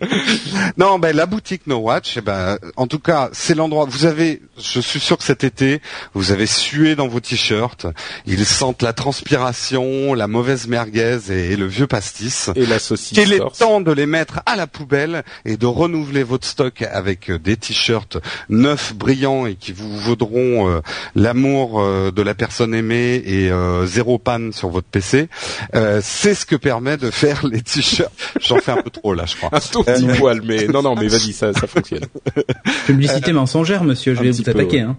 Non, 0.78 0.98
ben 0.98 1.14
la 1.14 1.26
boutique 1.26 1.66
No 1.66 1.76
Watch, 1.76 2.16
eh 2.16 2.20
ben, 2.20 2.58
en 2.76 2.86
tout 2.86 2.98
cas, 2.98 3.30
c'est 3.32 3.54
l'endroit. 3.54 3.86
Vous 3.88 4.04
avez, 4.04 4.42
je 4.58 4.80
suis 4.80 5.00
sûr 5.00 5.16
que 5.16 5.24
cet 5.24 5.44
été, 5.44 5.80
vous 6.14 6.32
avez 6.32 6.46
sué 6.46 6.96
dans 6.96 7.08
vos 7.08 7.20
t-shirts. 7.20 7.86
Ils 8.26 8.44
sentent 8.44 8.82
la 8.82 8.92
transpiration, 8.92 10.14
la 10.14 10.26
mauvaise 10.26 10.66
merguez 10.66 11.18
et, 11.30 11.56
le 11.56 11.66
vieux 11.66 11.86
pastis. 11.86 12.50
Et 12.56 12.66
la 12.66 12.78
saucisse 12.78 13.18
Il 13.18 13.32
est 13.32 13.40
temps 13.58 13.80
de 13.80 13.92
les 13.92 14.06
mettre 14.06 14.40
à 14.46 14.56
la 14.56 14.66
poubelle 14.66 15.24
et 15.44 15.56
de 15.56 15.66
renouveler 15.66 16.22
votre 16.22 16.46
stock 16.46 16.82
avec 16.82 17.30
euh, 17.30 17.38
des 17.38 17.56
t-shirts 17.56 18.18
neufs, 18.48 18.94
brillants 18.94 19.46
et 19.46 19.54
qui 19.54 19.72
vous 19.72 19.96
vaudront 19.98 20.68
euh, 20.68 20.80
l'amour 21.14 21.80
euh, 21.80 22.10
de 22.10 22.22
la 22.22 22.34
personne 22.34 22.74
aimée 22.74 23.22
et 23.24 23.50
euh, 23.50 23.86
zéro 23.86 24.18
panne 24.18 24.52
sur 24.52 24.68
votre 24.68 24.86
PC. 24.86 25.28
C'est 26.02 26.34
ce 26.34 26.46
que 26.46 26.56
permet 26.56 26.96
de 26.96 27.10
faire 27.10 27.46
les 27.46 27.62
t-shirts. 27.62 28.12
J'en 28.40 28.58
fais 28.58 28.72
un 28.72 28.82
peu 28.82 28.90
trop 28.90 29.14
là, 29.14 29.24
je 29.26 29.36
crois. 29.36 29.50
Un 29.56 29.60
tout 29.60 29.84
petit 29.94 30.18
poil, 30.18 30.42
mais 30.44 30.66
non, 30.66 30.82
non, 30.82 30.94
mais 30.94 31.08
vas-y, 31.08 31.32
ça, 31.32 31.52
ça 31.52 31.66
fonctionne. 31.66 32.04
Publicité 32.86 33.32
mensongère, 33.32 33.84
monsieur, 33.84 34.14
je 34.14 34.22
vais 34.22 34.30
vous 34.30 34.42
peu, 34.42 34.50
attaquer. 34.50 34.78
ouais. 34.78 34.82
Hein. 34.82 34.96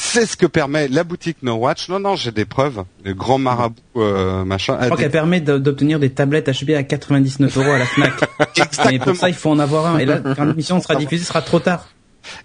C'est 0.00 0.26
ce 0.26 0.36
que 0.36 0.46
permet 0.46 0.86
la 0.86 1.02
boutique 1.02 1.38
No 1.42 1.54
Watch. 1.54 1.88
Non, 1.88 1.98
non, 1.98 2.14
j'ai 2.14 2.30
des 2.30 2.44
preuves. 2.44 2.84
Le 3.04 3.14
grand 3.14 3.38
marabout, 3.38 3.74
euh, 3.96 4.44
machin. 4.44 4.78
Je 4.80 4.86
crois 4.86 4.96
qu'elle 4.96 5.10
permet 5.10 5.40
d'obtenir 5.40 5.98
des 5.98 6.10
tablettes 6.10 6.48
HP 6.48 6.76
à 6.76 6.84
99 6.84 7.56
euros 7.58 7.70
à 7.70 7.78
la 7.78 7.86
Fnac. 7.86 8.12
Et 8.92 9.00
pour 9.00 9.16
ça, 9.16 9.28
il 9.28 9.34
faut 9.34 9.50
en 9.50 9.58
avoir 9.58 9.86
un. 9.86 9.98
Et 9.98 10.04
là, 10.04 10.20
quand 10.36 10.44
l'émission 10.44 10.80
sera 10.80 10.94
diffusée, 10.94 11.24
ce 11.24 11.28
sera 11.28 11.42
trop 11.42 11.58
tard. 11.58 11.88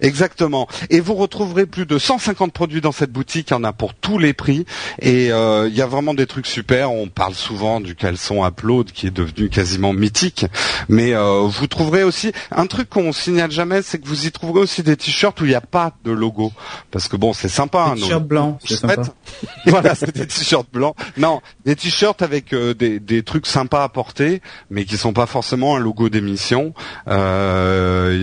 Exactement. 0.00 0.66
Et 0.90 1.00
vous 1.00 1.14
retrouverez 1.14 1.66
plus 1.66 1.86
de 1.86 1.98
150 1.98 2.52
produits 2.52 2.80
dans 2.80 2.92
cette 2.92 3.12
boutique. 3.12 3.50
Il 3.50 3.54
y 3.54 3.56
en 3.56 3.64
a 3.64 3.72
pour 3.72 3.94
tous 3.94 4.18
les 4.18 4.32
prix. 4.32 4.64
Et 5.00 5.30
euh, 5.32 5.68
il 5.68 5.74
y 5.76 5.82
a 5.82 5.86
vraiment 5.86 6.14
des 6.14 6.26
trucs 6.26 6.46
super. 6.46 6.90
On 6.92 7.08
parle 7.08 7.34
souvent 7.34 7.80
du 7.80 7.94
caleçon 7.94 8.46
Upload 8.46 8.92
qui 8.92 9.06
est 9.06 9.10
devenu 9.10 9.48
quasiment 9.48 9.92
mythique. 9.92 10.46
Mais 10.88 11.14
euh, 11.14 11.42
vous 11.46 11.66
trouverez 11.66 12.02
aussi 12.02 12.32
un 12.50 12.66
truc 12.66 12.88
qu'on 12.90 13.12
signale 13.12 13.50
jamais, 13.50 13.82
c'est 13.82 13.98
que 13.98 14.06
vous 14.08 14.26
y 14.26 14.32
trouverez 14.32 14.60
aussi 14.60 14.82
des 14.82 14.96
t-shirts 14.96 15.40
où 15.40 15.44
il 15.44 15.48
n'y 15.48 15.54
a 15.54 15.60
pas 15.60 15.92
de 16.04 16.10
logo. 16.12 16.52
Parce 16.90 17.08
que 17.08 17.16
bon, 17.16 17.32
c'est 17.32 17.48
sympa. 17.48 17.86
hein, 17.90 17.94
Des 17.94 18.00
nos- 18.00 18.06
t-shirts 18.06 18.24
blancs, 18.26 18.58
c'est 18.64 18.76
sympa. 18.76 19.02
voilà, 19.66 19.94
c'est 19.94 20.14
des 20.14 20.26
t-shirts 20.26 20.68
blancs. 20.72 20.94
Non, 21.16 21.40
des 21.64 21.76
t-shirts 21.76 22.22
avec 22.22 22.52
euh, 22.52 22.74
des, 22.74 23.00
des 23.00 23.22
trucs 23.22 23.46
sympas 23.46 23.84
à 23.84 23.88
porter, 23.88 24.40
mais 24.70 24.84
qui 24.84 24.96
sont 24.96 25.12
pas 25.12 25.26
forcément 25.26 25.76
un 25.76 25.78
logo 25.80 26.08
d'émission. 26.08 26.74
Il 27.06 27.12
y, 27.12 27.14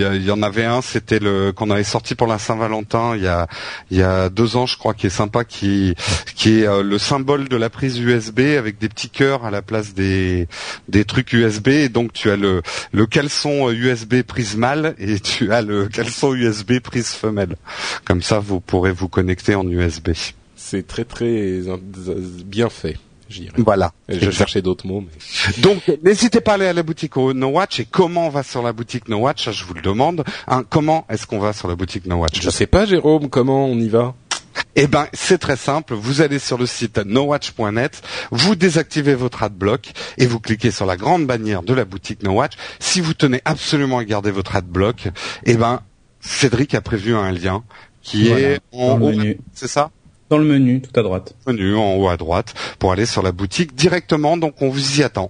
a- 0.05 0.15
il 0.15 0.23
y 0.25 0.31
en 0.31 0.41
avait 0.43 0.65
un, 0.65 0.81
c'était 0.81 1.19
le 1.19 1.40
euh, 1.41 1.51
qu'on 1.51 1.69
avait 1.69 1.83
sorti 1.83 2.15
pour 2.15 2.27
la 2.27 2.39
Saint-Valentin 2.39 3.15
il 3.15 3.97
y 3.97 4.01
a 4.01 4.29
deux 4.29 4.55
ans, 4.55 4.65
je 4.65 4.77
crois, 4.77 4.93
qui 4.93 5.07
est 5.07 5.11
sympa, 5.11 5.43
qui 5.43 5.95
est 6.45 6.67
euh, 6.67 6.83
le 6.83 6.97
symbole 6.97 7.47
de 7.49 7.57
la 7.57 7.69
prise 7.69 7.99
USB 7.99 8.39
avec 8.57 8.77
des 8.79 8.89
petits 8.89 9.09
cœurs 9.09 9.45
à 9.45 9.51
la 9.51 9.61
place 9.61 9.93
des 9.93 10.47
trucs 11.07 11.33
USB. 11.33 11.87
Donc 11.91 12.13
tu 12.13 12.29
as 12.29 12.37
le 12.37 12.61
le 12.91 13.05
caleçon 13.05 13.71
USB 13.71 14.21
prise 14.21 14.55
mâle 14.55 14.95
et 14.97 15.19
tu 15.19 15.51
as 15.51 15.61
le 15.61 15.87
caleçon 15.87 16.33
USB 16.33 16.79
prise 16.79 17.09
femelle. 17.09 17.55
Comme 18.05 18.21
ça, 18.21 18.39
vous 18.39 18.59
pourrez 18.59 18.91
vous 18.91 19.07
connecter 19.07 19.55
en 19.55 19.67
USB. 19.67 20.09
C'est 20.55 20.85
très 20.85 21.05
très 21.05 21.61
bien 22.45 22.69
fait. 22.69 22.97
Voilà. 23.57 23.93
Je 24.09 24.31
cherchais 24.31 24.61
d'autres 24.61 24.87
mots. 24.87 25.01
Mais... 25.01 25.61
Donc, 25.61 25.91
n'hésitez 26.03 26.41
pas 26.41 26.51
à 26.51 26.55
aller 26.55 26.67
à 26.67 26.73
la 26.73 26.83
boutique 26.83 27.15
No 27.15 27.47
Watch. 27.47 27.79
Et 27.79 27.85
comment 27.85 28.27
on 28.27 28.29
va 28.29 28.43
sur 28.43 28.61
la 28.61 28.73
boutique 28.73 29.07
No 29.09 29.17
Watch 29.17 29.49
Je 29.51 29.65
vous 29.65 29.73
le 29.73 29.81
demande. 29.81 30.23
Hein, 30.47 30.63
comment 30.69 31.05
est-ce 31.09 31.27
qu'on 31.27 31.39
va 31.39 31.53
sur 31.53 31.67
la 31.67 31.75
boutique 31.75 32.05
No 32.05 32.17
Watch 32.17 32.41
Je 32.41 32.49
sais 32.49 32.67
pas, 32.67 32.85
Jérôme. 32.85 33.29
Comment 33.29 33.65
on 33.65 33.77
y 33.77 33.89
va? 33.89 34.13
Eh 34.75 34.87
ben, 34.87 35.07
c'est 35.13 35.37
très 35.37 35.55
simple. 35.55 35.93
Vous 35.93 36.21
allez 36.21 36.39
sur 36.39 36.57
le 36.57 36.65
site 36.65 36.97
nowatch.net, 36.97 38.01
vous 38.31 38.55
désactivez 38.55 39.15
votre 39.15 39.43
adblock 39.43 39.91
et 40.17 40.25
vous 40.25 40.39
cliquez 40.39 40.71
sur 40.71 40.85
la 40.85 40.97
grande 40.97 41.25
bannière 41.25 41.63
de 41.63 41.73
la 41.73 41.85
boutique 41.85 42.23
No 42.23 42.31
Watch. 42.31 42.53
Si 42.79 43.01
vous 43.01 43.13
tenez 43.13 43.41
absolument 43.45 43.99
à 43.99 44.05
garder 44.05 44.31
votre 44.31 44.55
adblock, 44.55 45.09
eh 45.45 45.55
ben, 45.55 45.81
Cédric 46.21 46.73
a 46.75 46.81
prévu 46.81 47.15
un 47.15 47.31
lien 47.31 47.63
qui 48.01 48.29
est 48.29 48.59
en 48.71 48.99
haut. 49.01 49.11
C'est 49.53 49.67
ça? 49.67 49.91
Dans 50.31 50.37
le 50.37 50.45
menu, 50.45 50.81
tout 50.81 50.97
à 50.97 51.03
droite. 51.03 51.35
Menu 51.45 51.75
en 51.75 51.97
haut 51.97 52.07
à 52.07 52.15
droite 52.15 52.55
pour 52.79 52.93
aller 52.93 53.05
sur 53.05 53.21
la 53.21 53.33
boutique 53.33 53.75
directement. 53.75 54.37
Donc 54.37 54.61
on 54.61 54.69
vous 54.69 54.99
y 54.99 55.03
attend. 55.03 55.29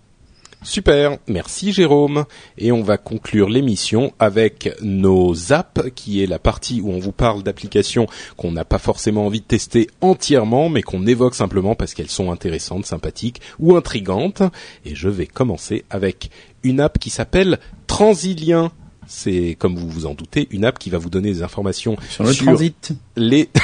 Super, 0.63 1.17
merci 1.27 1.73
Jérôme. 1.73 2.25
Et 2.59 2.71
on 2.71 2.83
va 2.83 2.97
conclure 2.97 3.49
l'émission 3.49 4.13
avec 4.19 4.75
nos 4.83 5.51
apps, 5.51 5.89
qui 5.95 6.21
est 6.21 6.27
la 6.27 6.37
partie 6.37 6.81
où 6.81 6.91
on 6.91 6.99
vous 6.99 7.11
parle 7.11 7.41
d'applications 7.41 8.05
qu'on 8.37 8.51
n'a 8.51 8.63
pas 8.63 8.77
forcément 8.77 9.25
envie 9.25 9.41
de 9.41 9.45
tester 9.45 9.89
entièrement, 10.01 10.69
mais 10.69 10.83
qu'on 10.83 11.07
évoque 11.07 11.33
simplement 11.33 11.73
parce 11.73 11.95
qu'elles 11.95 12.11
sont 12.11 12.31
intéressantes, 12.31 12.85
sympathiques 12.85 13.41
ou 13.57 13.75
intrigantes. 13.75 14.43
Et 14.85 14.93
je 14.93 15.09
vais 15.09 15.25
commencer 15.25 15.83
avec 15.89 16.29
une 16.61 16.79
app 16.79 16.99
qui 16.99 17.09
s'appelle 17.09 17.57
Transilien 17.87 18.71
c'est 19.11 19.57
comme 19.59 19.75
vous 19.75 19.89
vous 19.89 20.05
en 20.05 20.13
doutez 20.13 20.47
une 20.51 20.63
app 20.63 20.79
qui 20.79 20.89
va 20.89 20.97
vous 20.97 21.09
donner 21.09 21.33
des 21.33 21.43
informations 21.43 21.97
sur 22.09 22.23
le 22.23 22.33
transit. 22.33 22.93
Les 23.17 23.49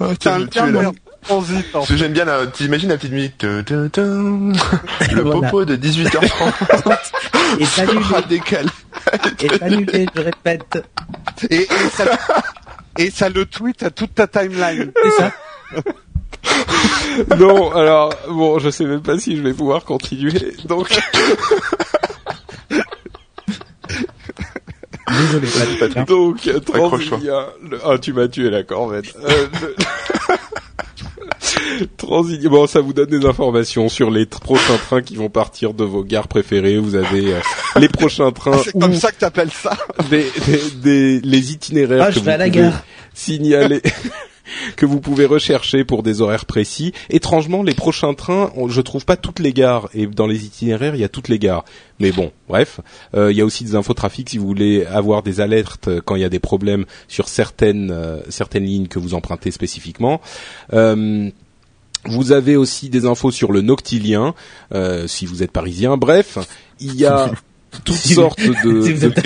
oh, 0.00 0.12
J'aime 1.96 2.12
bien 2.12 2.26
la, 2.26 2.46
t'imagines 2.46 2.90
la 2.90 2.98
petite 2.98 3.12
musique. 3.12 3.42
Le 3.42 5.22
popo 5.22 5.64
de 5.64 5.76
18h30. 5.76 6.98
Et 7.58 7.64
salut. 7.64 8.04
décalé. 8.28 8.68
Et 9.40 9.48
salut, 9.58 9.86
je 10.14 10.20
répète. 10.20 10.84
Et, 11.48 11.62
et, 11.62 11.68
ça, 11.94 12.04
et 12.98 13.10
ça 13.10 13.30
le 13.30 13.46
tweet 13.46 13.82
à 13.82 13.90
toute 13.90 14.14
ta 14.14 14.26
timeline. 14.26 14.92
C'est 15.02 15.10
ça. 15.22 15.32
non, 17.38 17.72
alors 17.72 18.12
bon, 18.28 18.58
je 18.58 18.70
sais 18.70 18.84
même 18.84 19.02
pas 19.02 19.18
si 19.18 19.36
je 19.36 19.42
vais 19.42 19.54
pouvoir 19.54 19.84
continuer. 19.84 20.54
Donc. 20.66 20.88
Désolé, 25.10 26.04
Donc, 26.06 26.64
Transilia, 26.64 27.48
le... 27.62 27.78
ah, 27.84 27.98
tu 27.98 28.12
m'as 28.12 28.28
tué 28.28 28.50
la 28.50 28.62
corvette. 28.62 29.14
Euh, 29.22 29.46
le... 29.60 29.74
bon, 32.48 32.66
ça 32.66 32.80
vous 32.80 32.92
donne 32.92 33.10
des 33.10 33.26
informations 33.26 33.88
sur 33.88 34.10
les 34.10 34.26
prochains 34.26 34.76
trains 34.76 35.02
qui 35.02 35.16
vont 35.16 35.28
partir 35.28 35.74
de 35.74 35.84
vos 35.84 36.02
gares 36.02 36.28
préférées. 36.28 36.78
Vous 36.78 36.94
avez 36.94 37.34
euh, 37.34 37.40
les 37.76 37.88
prochains 37.88 38.32
trains. 38.32 38.58
C'est 38.64 38.78
comme 38.78 38.94
ça 38.94 39.12
que 39.12 39.18
t'appelles 39.18 39.52
ça? 39.52 39.76
Des, 40.10 40.30
des, 40.46 40.60
des, 40.82 41.20
les 41.20 41.52
itinéraires 41.52 42.02
ah, 42.02 42.06
que 42.08 42.14
je 42.14 42.20
vais 42.20 42.32
à 42.32 42.38
la 42.38 42.48
gare. 42.48 42.82
signaler. 43.12 43.82
Que 44.76 44.86
vous 44.86 45.00
pouvez 45.00 45.26
rechercher 45.26 45.84
pour 45.84 46.02
des 46.02 46.20
horaires 46.20 46.46
précis. 46.46 46.92
Étrangement, 47.10 47.62
les 47.62 47.74
prochains 47.74 48.14
trains, 48.14 48.52
je 48.68 48.80
trouve 48.80 49.04
pas 49.04 49.16
toutes 49.16 49.38
les 49.38 49.52
gares 49.52 49.88
et 49.94 50.06
dans 50.06 50.26
les 50.26 50.44
itinéraires, 50.44 50.94
il 50.94 51.00
y 51.00 51.04
a 51.04 51.08
toutes 51.08 51.28
les 51.28 51.38
gares. 51.38 51.64
Mais 52.00 52.12
bon, 52.12 52.32
bref, 52.48 52.80
euh, 53.14 53.30
il 53.30 53.38
y 53.38 53.40
a 53.40 53.44
aussi 53.44 53.64
des 53.64 53.74
infotrafics 53.76 54.30
si 54.30 54.38
vous 54.38 54.46
voulez 54.46 54.84
avoir 54.84 55.22
des 55.22 55.40
alertes 55.40 55.88
quand 56.04 56.16
il 56.16 56.22
y 56.22 56.24
a 56.24 56.28
des 56.28 56.40
problèmes 56.40 56.84
sur 57.08 57.28
certaines 57.28 57.90
euh, 57.90 58.20
certaines 58.28 58.64
lignes 58.64 58.88
que 58.88 58.98
vous 58.98 59.14
empruntez 59.14 59.50
spécifiquement. 59.50 60.20
Euh, 60.72 61.30
vous 62.06 62.32
avez 62.32 62.56
aussi 62.56 62.90
des 62.90 63.06
infos 63.06 63.30
sur 63.30 63.50
le 63.50 63.62
Noctilien, 63.62 64.34
si 65.06 65.24
vous 65.24 65.42
êtes 65.42 65.52
parisien. 65.52 65.96
Bref, 65.96 66.36
il 66.78 66.96
y 66.96 67.06
a 67.06 67.30
toutes 67.84 67.96
sortes 67.96 68.40
de, 68.40 68.82
si 68.82 68.92
vous 68.92 69.04
êtes 69.06 69.22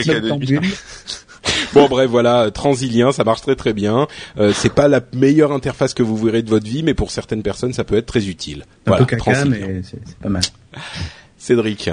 bon 1.75 1.89
bref 1.89 2.09
voilà 2.11 2.51
Transilien 2.51 3.13
ça 3.13 3.25
marche 3.25 3.43
très 3.43 3.57
très 3.57 3.73
bien. 3.73 4.07
Euh, 4.39 4.53
c'est 4.55 4.73
pas 4.73 4.89
la 4.89 5.01
meilleure 5.13 5.53
interface 5.53 5.95
que 5.95 6.03
vous 6.03 6.17
verrez 6.17 6.43
de 6.43 6.51
votre 6.51 6.67
vie 6.67 6.83
mais 6.83 6.95
pour 6.95 7.11
certaines 7.11 7.43
personnes 7.43 7.73
ça 7.73 7.85
peut 7.85 7.97
être 7.97 8.07
très 8.07 8.27
utile. 8.27 8.65
Un 8.87 8.97
peu 8.97 9.05
caca 9.05 9.45
mais 9.45 9.83
c'est 9.83 10.17
pas 10.19 10.29
mal. 10.29 10.43
Cédric. 11.39 11.91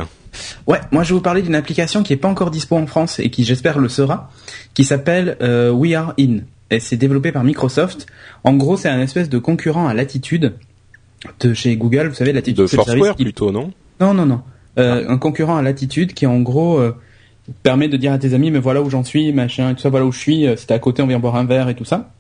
Ouais 0.68 0.80
moi 0.92 1.04
je 1.04 1.10
vais 1.10 1.16
vous 1.16 1.22
parler 1.22 1.42
d'une 1.42 1.56
application 1.56 2.04
qui 2.04 2.14
est 2.14 2.18
pas 2.18 2.28
encore 2.28 2.52
dispo 2.52 2.76
en 2.76 2.88
France 2.88 3.20
et 3.20 3.30
qui 3.30 3.44
j'espère 3.44 3.80
le 3.80 3.90
sera 3.90 4.32
qui 4.74 4.84
s'appelle 4.84 5.38
euh, 5.42 5.72
We 5.72 5.94
Are 5.94 6.14
In. 6.20 6.40
Et 6.72 6.80
c'est 6.80 6.98
développé 6.98 7.32
par 7.32 7.44
Microsoft. 7.44 8.08
En 8.44 8.54
gros 8.54 8.78
c'est 8.78 8.90
un 8.90 9.02
espèce 9.02 9.30
de 9.30 9.38
concurrent 9.38 9.88
à 9.88 9.94
Latitude 9.94 10.54
de 11.40 11.54
chez 11.54 11.76
Google. 11.76 12.08
Vous 12.08 12.16
savez 12.16 12.34
Latitude 12.34 12.58
de 12.58 12.68
Foursquare 12.68 13.16
plutôt 13.16 13.52
non? 13.52 13.72
Non 14.00 14.14
non 14.14 14.26
non. 14.26 14.42
Euh, 14.78 15.08
un 15.08 15.18
concurrent 15.18 15.56
à 15.56 15.62
Latitude 15.62 16.14
qui 16.14 16.26
en 16.26 16.42
gros 16.42 16.80
euh, 16.80 16.96
permet 17.64 17.88
de 17.88 17.98
dire 17.98 18.12
à 18.12 18.18
tes 18.18 18.34
amis 18.34 18.52
mais 18.52 18.60
voilà 18.60 18.82
où 18.82 18.90
j'en 18.90 19.04
suis 19.04 19.32
machin 19.32 19.72
et 19.72 19.76
tout 19.76 19.82
ça 19.82 19.90
voilà 19.90 20.06
où 20.06 20.12
je 20.12 20.20
suis 20.20 20.48
euh, 20.48 20.56
si 20.56 20.68
t'es 20.68 20.74
à 20.74 20.80
côté 20.80 21.02
on 21.02 21.08
vient 21.08 21.20
boire 21.20 21.36
un 21.36 21.46
verre 21.46 21.70
et 21.70 21.76
tout 21.76 21.86
ça 21.86 22.12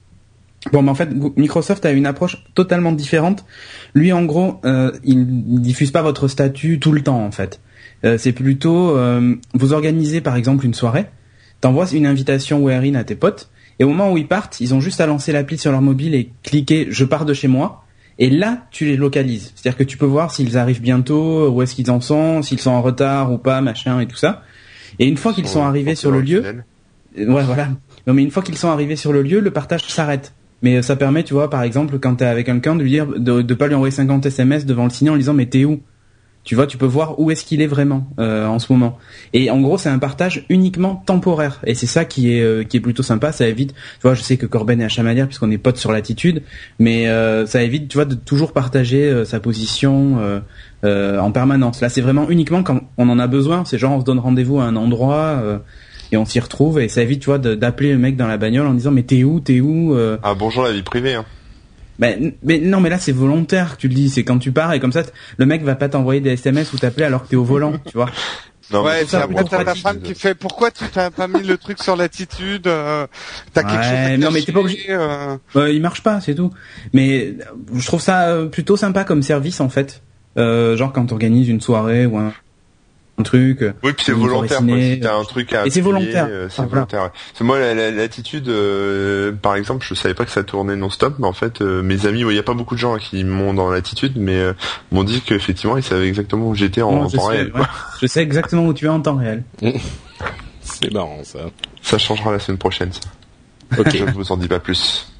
bon 0.71 0.81
mais 0.81 0.91
en 0.91 0.95
fait 0.95 1.09
Microsoft 1.35 1.85
a 1.85 1.91
une 1.91 2.05
approche 2.05 2.43
totalement 2.53 2.91
différente 2.91 3.45
lui 3.93 4.13
en 4.13 4.23
gros 4.23 4.59
euh, 4.65 4.91
il 5.03 5.61
diffuse 5.61 5.91
pas 5.91 6.01
votre 6.01 6.27
statut 6.27 6.79
tout 6.79 6.91
le 6.91 7.01
temps 7.01 7.23
en 7.23 7.31
fait 7.31 7.59
euh, 8.03 8.17
c'est 8.17 8.33
plutôt 8.33 8.95
euh, 8.95 9.35
vous 9.53 9.73
organisez 9.73 10.21
par 10.21 10.35
exemple 10.35 10.65
une 10.65 10.73
soirée 10.73 11.05
t'envoies 11.61 11.91
une 11.91 12.05
invitation 12.05 12.63
Wearin 12.63 12.95
à 12.95 13.03
tes 13.03 13.15
potes 13.15 13.49
et 13.79 13.83
au 13.83 13.89
moment 13.89 14.11
où 14.11 14.17
ils 14.17 14.27
partent 14.27 14.61
ils 14.61 14.73
ont 14.73 14.79
juste 14.79 15.01
à 15.01 15.07
lancer 15.07 15.31
l'appli 15.31 15.57
sur 15.57 15.71
leur 15.71 15.81
mobile 15.81 16.13
et 16.13 16.29
cliquer 16.43 16.87
je 16.89 17.05
pars 17.05 17.25
de 17.25 17.33
chez 17.33 17.47
moi 17.47 17.81
et 18.17 18.29
là, 18.29 18.65
tu 18.71 18.85
les 18.85 18.95
localises. 18.95 19.51
C'est-à-dire 19.55 19.77
que 19.77 19.83
tu 19.83 19.97
peux 19.97 20.05
voir 20.05 20.31
s'ils 20.31 20.57
arrivent 20.57 20.81
bientôt, 20.81 21.49
où 21.49 21.61
est-ce 21.61 21.75
qu'ils 21.75 21.91
en 21.91 21.99
sont, 21.99 22.41
s'ils 22.43 22.61
sont 22.61 22.71
en 22.71 22.81
retard 22.81 23.33
ou 23.33 23.37
pas, 23.37 23.59
machin 23.59 23.99
et 23.99 24.05
tout 24.05 24.15
ça. 24.15 24.43
Et 24.99 25.07
une 25.07 25.17
fois 25.17 25.33
qu'ils 25.33 25.47
sont 25.47 25.63
arrivés 25.63 25.95
sur 25.95 26.11
le 26.11 26.21
lieu, 26.21 26.43
euh, 26.45 27.25
ouais 27.25 27.43
voilà. 27.43 27.69
Non 28.07 28.13
mais 28.13 28.23
une 28.23 28.31
fois 28.31 28.43
qu'ils 28.43 28.57
sont 28.57 28.69
arrivés 28.69 28.95
sur 28.95 29.13
le 29.13 29.21
lieu, 29.21 29.39
le 29.39 29.51
partage 29.51 29.83
s'arrête. 29.83 30.33
Mais 30.61 30.77
euh, 30.77 30.81
ça 30.81 30.95
permet, 30.95 31.23
tu 31.23 31.33
vois, 31.33 31.49
par 31.49 31.63
exemple, 31.63 31.99
quand 31.99 32.15
t'es 32.15 32.25
avec 32.25 32.45
quelqu'un, 32.45 32.75
de 32.75 32.83
lui 32.83 32.89
dire, 32.89 33.07
de, 33.07 33.41
de 33.41 33.53
pas 33.53 33.67
lui 33.67 33.75
envoyer 33.75 33.91
50 33.91 34.25
SMS 34.25 34.65
devant 34.65 34.85
le 34.85 34.89
signe 34.89 35.09
en 35.09 35.13
lui 35.13 35.19
disant 35.19 35.33
mais 35.33 35.45
t'es 35.45 35.65
où? 35.65 35.81
Tu 36.45 36.53
vois, 36.53 36.67
tu 36.67 36.77
peux 36.77 36.85
voir 36.85 37.19
où 37.19 37.31
est-ce 37.31 37.43
qu'il 37.43 37.59
est 37.59 37.67
vraiment 37.67 38.07
euh, 38.19 38.45
en 38.45 38.59
ce 38.59 38.71
moment. 38.71 38.99
Et 39.33 39.49
en 39.49 39.59
gros, 39.59 39.79
c'est 39.79 39.89
un 39.89 39.97
partage 39.97 40.45
uniquement 40.49 41.03
temporaire. 41.07 41.59
Et 41.65 41.73
c'est 41.73 41.87
ça 41.87 42.05
qui 42.05 42.31
est 42.31 42.41
euh, 42.41 42.63
qui 42.63 42.77
est 42.77 42.79
plutôt 42.79 43.01
sympa. 43.01 43.31
Ça 43.31 43.47
évite, 43.47 43.73
tu 43.73 44.01
vois, 44.03 44.13
je 44.13 44.21
sais 44.21 44.37
que 44.37 44.45
Corben 44.45 44.79
est 44.79 44.85
à 44.85 44.89
Chamalières 44.89 45.25
puisqu'on 45.25 45.49
est 45.49 45.57
potes 45.57 45.77
sur 45.77 45.91
l'attitude, 45.91 46.43
mais 46.77 47.07
euh, 47.07 47.47
ça 47.47 47.63
évite, 47.63 47.87
tu 47.89 47.97
vois, 47.97 48.05
de 48.05 48.13
toujours 48.13 48.53
partager 48.53 49.25
sa 49.25 49.39
position 49.39 50.19
en 50.83 51.31
permanence. 51.31 51.81
Là, 51.81 51.89
c'est 51.89 52.01
vraiment 52.01 52.29
uniquement 52.29 52.61
quand 52.61 52.81
on 52.97 53.09
en 53.09 53.17
a 53.17 53.25
besoin. 53.25 53.65
C'est 53.65 53.79
genre 53.79 53.93
on 53.93 53.99
se 54.01 54.05
donne 54.05 54.19
rendez-vous 54.19 54.59
à 54.59 54.65
un 54.65 54.75
endroit 54.75 55.41
et 56.11 56.17
on 56.17 56.25
s'y 56.25 56.39
retrouve 56.39 56.79
et 56.79 56.89
ça 56.89 57.01
évite, 57.01 57.21
tu 57.21 57.25
vois, 57.25 57.39
d'appeler 57.39 57.91
le 57.91 57.97
mec 57.97 58.17
dans 58.17 58.27
la 58.27 58.37
bagnole 58.37 58.67
en 58.67 58.75
disant 58.75 58.91
mais 58.91 59.03
t'es 59.03 59.23
où, 59.23 59.39
t'es 59.39 59.61
où 59.61 59.97
Ah 60.21 60.35
bonjour 60.37 60.63
la 60.63 60.71
vie 60.71 60.83
privée. 60.83 61.15
Hein. 61.15 61.25
Ben, 61.99 62.33
mais 62.43 62.59
non, 62.59 62.79
mais 62.81 62.89
là 62.89 62.99
c'est 62.99 63.11
volontaire, 63.11 63.77
tu 63.77 63.87
le 63.87 63.93
dis. 63.93 64.09
C'est 64.09 64.23
quand 64.23 64.37
tu 64.37 64.51
pars 64.51 64.73
et 64.73 64.79
comme 64.79 64.91
ça, 64.91 65.03
le 65.37 65.45
mec 65.45 65.63
va 65.63 65.75
pas 65.75 65.89
t'envoyer 65.89 66.21
des 66.21 66.31
SMS 66.31 66.73
ou 66.73 66.77
t'appeler 66.77 67.05
alors 67.05 67.23
que 67.23 67.29
t'es 67.29 67.35
au 67.35 67.43
volant, 67.43 67.73
tu 67.85 67.93
vois. 67.93 68.09
Non, 68.71 68.83
ouais, 68.83 69.05
t'as 69.05 69.27
ta 69.63 69.75
femme 69.75 70.01
qui 70.01 70.15
fait 70.15 70.33
pourquoi 70.33 70.71
tu 70.71 70.85
t'as 70.91 71.11
pas 71.11 71.27
mis 71.27 71.43
le 71.43 71.55
truc 71.55 71.83
sur 71.83 71.95
l'attitude 71.95 72.65
euh, 72.65 73.05
T'as 73.53 73.61
quelque 73.61 73.83
chose 73.83 73.93
à 73.93 74.17
Non 74.17 74.31
mais 74.31 74.41
t'es 74.41 74.51
pas 74.51 74.61
obligé. 74.61 74.85
Euh... 74.89 75.37
Euh, 75.55 75.71
il 75.71 75.81
marche 75.81 76.01
pas, 76.01 76.19
c'est 76.19 76.33
tout. 76.33 76.51
Mais 76.91 77.35
je 77.75 77.85
trouve 77.85 78.01
ça 78.01 78.35
plutôt 78.51 78.75
sympa 78.75 79.03
comme 79.03 79.21
service 79.21 79.61
en 79.61 79.69
fait. 79.69 80.01
Euh, 80.37 80.75
genre 80.75 80.91
quand 80.91 81.05
t'organises 81.05 81.47
une 81.47 81.61
soirée 81.61 82.05
ou 82.05 82.17
un, 82.17 82.33
un 83.17 83.23
truc. 83.23 83.63
Oui, 83.83 83.93
puis 83.93 84.05
c'est 84.05 84.11
volontaire. 84.11 84.59
Quoi. 84.59 84.77
Si 84.77 84.99
t'as 84.99 85.15
un 85.15 85.23
truc 85.23 85.53
à 85.53 85.65
et 85.65 85.69
c'est 85.69 85.81
volontaire. 85.81 86.27
Euh, 86.29 86.47
c'est 86.49 86.65
volontaire. 86.65 87.11
C'est 87.33 87.43
moi 87.43 87.59
l'attitude. 87.73 88.49
Euh, 88.49 89.31
par 89.31 89.55
exemple, 89.55 89.85
je 89.87 89.93
savais 89.93 90.13
pas 90.13 90.25
que 90.25 90.31
ça 90.31 90.43
tournait 90.43 90.75
non-stop, 90.75 91.15
mais 91.19 91.27
en 91.27 91.33
fait, 91.33 91.61
euh, 91.61 91.81
mes 91.81 92.05
amis, 92.05 92.21
il 92.21 92.35
y 92.35 92.39
a 92.39 92.43
pas 92.43 92.53
beaucoup 92.53 92.75
de 92.75 92.79
gens 92.79 92.97
qui 92.97 93.23
m'ont 93.23 93.53
dans 93.53 93.69
l'attitude, 93.69 94.13
mais 94.17 94.43
m'ont 94.91 95.03
dit 95.03 95.21
qu'effectivement, 95.21 95.77
ils 95.77 95.83
savaient 95.83 96.07
exactement 96.07 96.49
où 96.49 96.55
j'étais 96.55 96.81
en, 96.81 97.07
temps 97.07 97.25
réel. 97.25 97.53
Je 98.01 98.07
sais 98.07 98.21
exactement 98.21 98.65
où 98.65 98.73
tu 98.73 98.85
es 98.85 98.89
en 98.89 98.99
temps 98.99 99.15
réel. 99.15 99.43
c'est 100.61 100.91
marrant 100.91 101.23
ça. 101.23 101.39
Ça 101.81 101.97
changera 101.97 102.31
la 102.33 102.39
semaine 102.39 102.57
prochaine. 102.57 102.91
Ça. 102.91 102.99
Ok. 103.79 103.95
je 103.95 104.03
ne 104.03 104.11
vous 104.11 104.31
en 104.31 104.37
dis 104.37 104.47
pas 104.47 104.59
plus. 104.59 105.11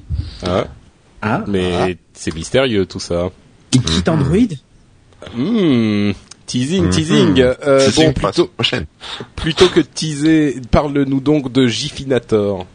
Ah. 0.44 0.64
Ah. 1.22 1.44
Mais 1.46 1.96
c'est 2.12 2.34
mystérieux 2.34 2.84
tout 2.84 3.00
ça. 3.00 3.30
Il 3.72 3.82
quitte 3.82 4.08
Android. 4.08 4.36
Hmm 5.34 6.12
Teasing, 6.46 6.84
Mhm. 6.84 6.90
teasing. 6.90 7.40
Euh, 7.40 7.84
Teasing 7.86 8.06
bon, 8.06 8.12
plutôt, 8.12 8.46
prochaine. 8.46 8.86
plutôt 9.34 9.68
que 9.68 9.80
de 9.80 9.86
teaser, 9.86 10.60
parle-nous 10.70 11.20
donc 11.20 11.50
de 11.52 11.66
Gifinator. 11.66 12.66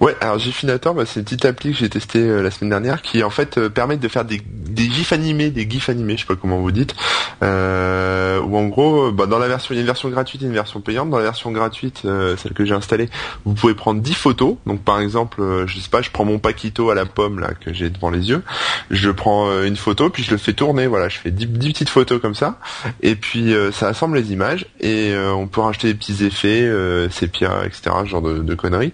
Ouais, 0.00 0.16
alors 0.20 0.38
Gifinator, 0.38 0.94
bah, 0.94 1.04
c'est 1.06 1.20
une 1.20 1.24
petite 1.24 1.44
appli 1.44 1.72
que 1.72 1.78
j'ai 1.78 1.88
testé 1.88 2.18
euh, 2.20 2.42
la 2.42 2.50
semaine 2.50 2.70
dernière 2.70 3.02
qui 3.02 3.22
en 3.22 3.30
fait 3.30 3.58
euh, 3.58 3.68
permet 3.68 3.96
de 3.96 4.08
faire 4.08 4.24
des, 4.24 4.40
des 4.40 4.84
gifs 4.84 5.12
animés, 5.12 5.50
des 5.50 5.68
gifs 5.68 5.88
animés, 5.88 6.16
je 6.16 6.22
sais 6.22 6.26
pas 6.26 6.36
comment 6.36 6.58
vous 6.58 6.70
dites, 6.70 6.94
euh, 7.42 8.40
où 8.40 8.56
en 8.56 8.66
gros, 8.66 9.08
euh, 9.08 9.12
bah, 9.12 9.26
dans 9.26 9.38
la 9.38 9.48
version, 9.48 9.74
il 9.74 9.76
y 9.76 9.78
a 9.78 9.82
une 9.82 9.86
version 9.86 10.08
gratuite 10.08 10.42
et 10.42 10.46
une 10.46 10.52
version 10.52 10.80
payante. 10.80 11.10
Dans 11.10 11.18
la 11.18 11.24
version 11.24 11.50
gratuite, 11.50 12.02
euh, 12.04 12.36
celle 12.36 12.52
que 12.52 12.64
j'ai 12.64 12.74
installée, 12.74 13.10
vous 13.44 13.54
pouvez 13.54 13.74
prendre 13.74 14.00
10 14.00 14.14
photos. 14.14 14.56
Donc 14.66 14.82
par 14.82 15.00
exemple, 15.00 15.40
euh, 15.42 15.66
je 15.66 15.78
sais 15.78 15.90
pas, 15.90 16.02
je 16.02 16.10
prends 16.10 16.24
mon 16.24 16.38
Paquito 16.38 16.90
à 16.90 16.94
la 16.94 17.04
pomme 17.04 17.40
là 17.40 17.50
que 17.52 17.72
j'ai 17.72 17.90
devant 17.90 18.10
les 18.10 18.30
yeux, 18.30 18.42
je 18.90 19.10
prends 19.10 19.62
une 19.62 19.76
photo 19.76 20.08
puis 20.10 20.22
je 20.22 20.30
le 20.30 20.38
fais 20.38 20.52
tourner. 20.52 20.86
Voilà, 20.86 21.08
je 21.08 21.18
fais 21.18 21.30
10, 21.30 21.46
10 21.46 21.72
petites 21.72 21.88
photos 21.90 22.20
comme 22.20 22.34
ça, 22.34 22.58
et 23.02 23.14
puis 23.14 23.54
ça 23.72 23.88
assemble 23.88 24.16
les 24.16 24.32
images 24.32 24.66
et 24.80 25.14
on 25.16 25.46
peut 25.46 25.60
rajouter 25.60 25.88
des 25.88 25.94
petits 25.94 26.24
effets, 26.24 26.62
euh, 26.62 27.08
sépia, 27.10 27.64
etc., 27.64 27.90
ce 28.04 28.08
genre 28.08 28.22
de, 28.22 28.38
de 28.38 28.54
conneries. 28.54 28.92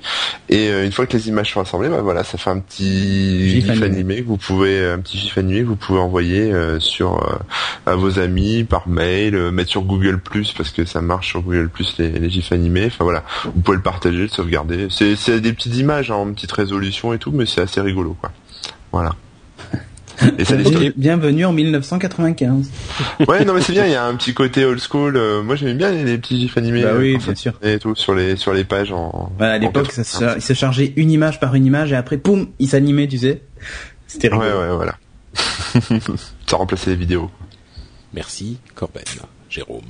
Euh, 0.58 0.84
une 0.84 0.92
fois 0.92 1.06
que 1.06 1.16
les 1.16 1.28
images 1.28 1.52
sont 1.52 1.60
assemblées, 1.60 1.88
bah 1.88 2.02
voilà, 2.02 2.24
ça 2.24 2.38
fait 2.38 2.50
un 2.50 2.58
petit 2.58 3.50
Gif 3.50 3.70
animé. 3.70 3.86
animé 3.86 4.22
que 4.22 4.28
vous 4.28 4.36
pouvez, 4.36 4.84
un 4.84 4.98
petit 4.98 5.18
gif 5.18 5.36
animé 5.38 5.60
que 5.60 5.66
vous 5.66 5.76
pouvez 5.76 5.98
envoyer 5.98 6.52
euh, 6.52 6.78
sur 6.80 7.22
euh, 7.22 7.36
à 7.84 7.94
vos 7.94 8.18
amis 8.18 8.64
par 8.64 8.88
mail, 8.88 9.34
euh, 9.34 9.50
mettre 9.50 9.70
sur 9.70 9.82
Google 9.82 10.18
Plus 10.18 10.52
parce 10.52 10.70
que 10.70 10.84
ça 10.84 11.00
marche 11.00 11.30
sur 11.30 11.42
Google 11.42 11.68
Plus 11.68 11.96
les, 11.98 12.10
les 12.10 12.30
gifs 12.30 12.52
animés. 12.52 12.86
Enfin 12.86 13.04
voilà, 13.04 13.24
vous 13.44 13.60
pouvez 13.60 13.76
le 13.76 13.82
partager, 13.82 14.18
le 14.18 14.28
sauvegarder. 14.28 14.88
C'est 14.90 15.16
c'est 15.16 15.40
des 15.40 15.52
petites 15.52 15.76
images 15.76 16.10
hein, 16.10 16.16
en 16.16 16.32
petite 16.32 16.52
résolution 16.52 17.12
et 17.12 17.18
tout, 17.18 17.32
mais 17.32 17.46
c'est 17.46 17.60
assez 17.60 17.80
rigolo 17.80 18.16
quoi. 18.20 18.30
Voilà. 18.92 19.14
Et 20.38 20.44
ça 20.44 20.56
Bien- 20.56 20.90
Bienvenue 20.96 21.44
en 21.44 21.52
1995. 21.52 22.70
Ouais, 23.28 23.44
non 23.44 23.54
mais 23.54 23.60
c'est 23.60 23.72
bien, 23.72 23.84
il 23.86 23.92
y 23.92 23.94
a 23.96 24.04
un 24.06 24.14
petit 24.16 24.32
côté 24.34 24.64
old 24.64 24.80
school. 24.80 25.16
euh, 25.16 25.42
moi 25.42 25.56
j'aimais 25.56 25.74
bien 25.74 25.90
les, 25.90 26.16
petits 26.18 26.40
gifs 26.40 26.56
animés 26.56 26.82
Bah 26.82 26.88
euh, 26.90 26.98
oui, 26.98 27.14
quand 27.18 27.24
bien 27.26 27.34
sûr. 27.34 27.52
et 27.62 27.78
tout 27.78 27.94
sur 27.94 28.14
les 28.14 28.36
sur 28.36 28.52
les 28.54 28.64
pages 28.64 28.92
en. 28.92 29.30
Voilà, 29.36 29.54
à 29.54 29.56
en 29.56 29.60
l'époque, 29.60 29.92
ça 29.92 30.02
80. 30.04 30.30
se, 30.32 30.38
il 30.38 30.42
se 30.42 30.52
chargeait 30.54 30.92
une 30.96 31.10
image 31.10 31.38
par 31.40 31.54
une 31.54 31.66
image 31.66 31.92
et 31.92 31.96
après, 31.96 32.16
poum, 32.18 32.48
il 32.58 32.68
s'animait, 32.68 33.08
tu 33.08 33.18
sais. 33.18 33.42
C'était 34.06 34.32
Ouais 34.32 34.46
rigolo. 34.46 34.60
ouais 34.70 34.74
voilà. 34.76 34.96
ça 36.46 36.56
remplaçait 36.56 36.90
les 36.90 36.96
vidéos. 36.96 37.30
Merci, 38.14 38.58
Corben. 38.74 39.02
Jérôme. 39.50 39.82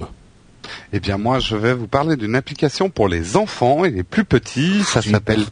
Eh 0.92 0.98
bien, 0.98 1.16
moi, 1.16 1.38
je 1.38 1.54
vais 1.54 1.72
vous 1.74 1.86
parler 1.86 2.16
d'une 2.16 2.34
application 2.34 2.90
pour 2.90 3.08
les 3.08 3.36
enfants 3.36 3.84
et 3.84 3.90
les 3.90 4.02
plus 4.02 4.24
petits. 4.24 4.82
Ça 4.82 5.00
s'appelle 5.00 5.44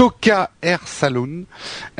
Toka 0.00 0.48
Air 0.62 0.80
Saloon. 0.86 1.44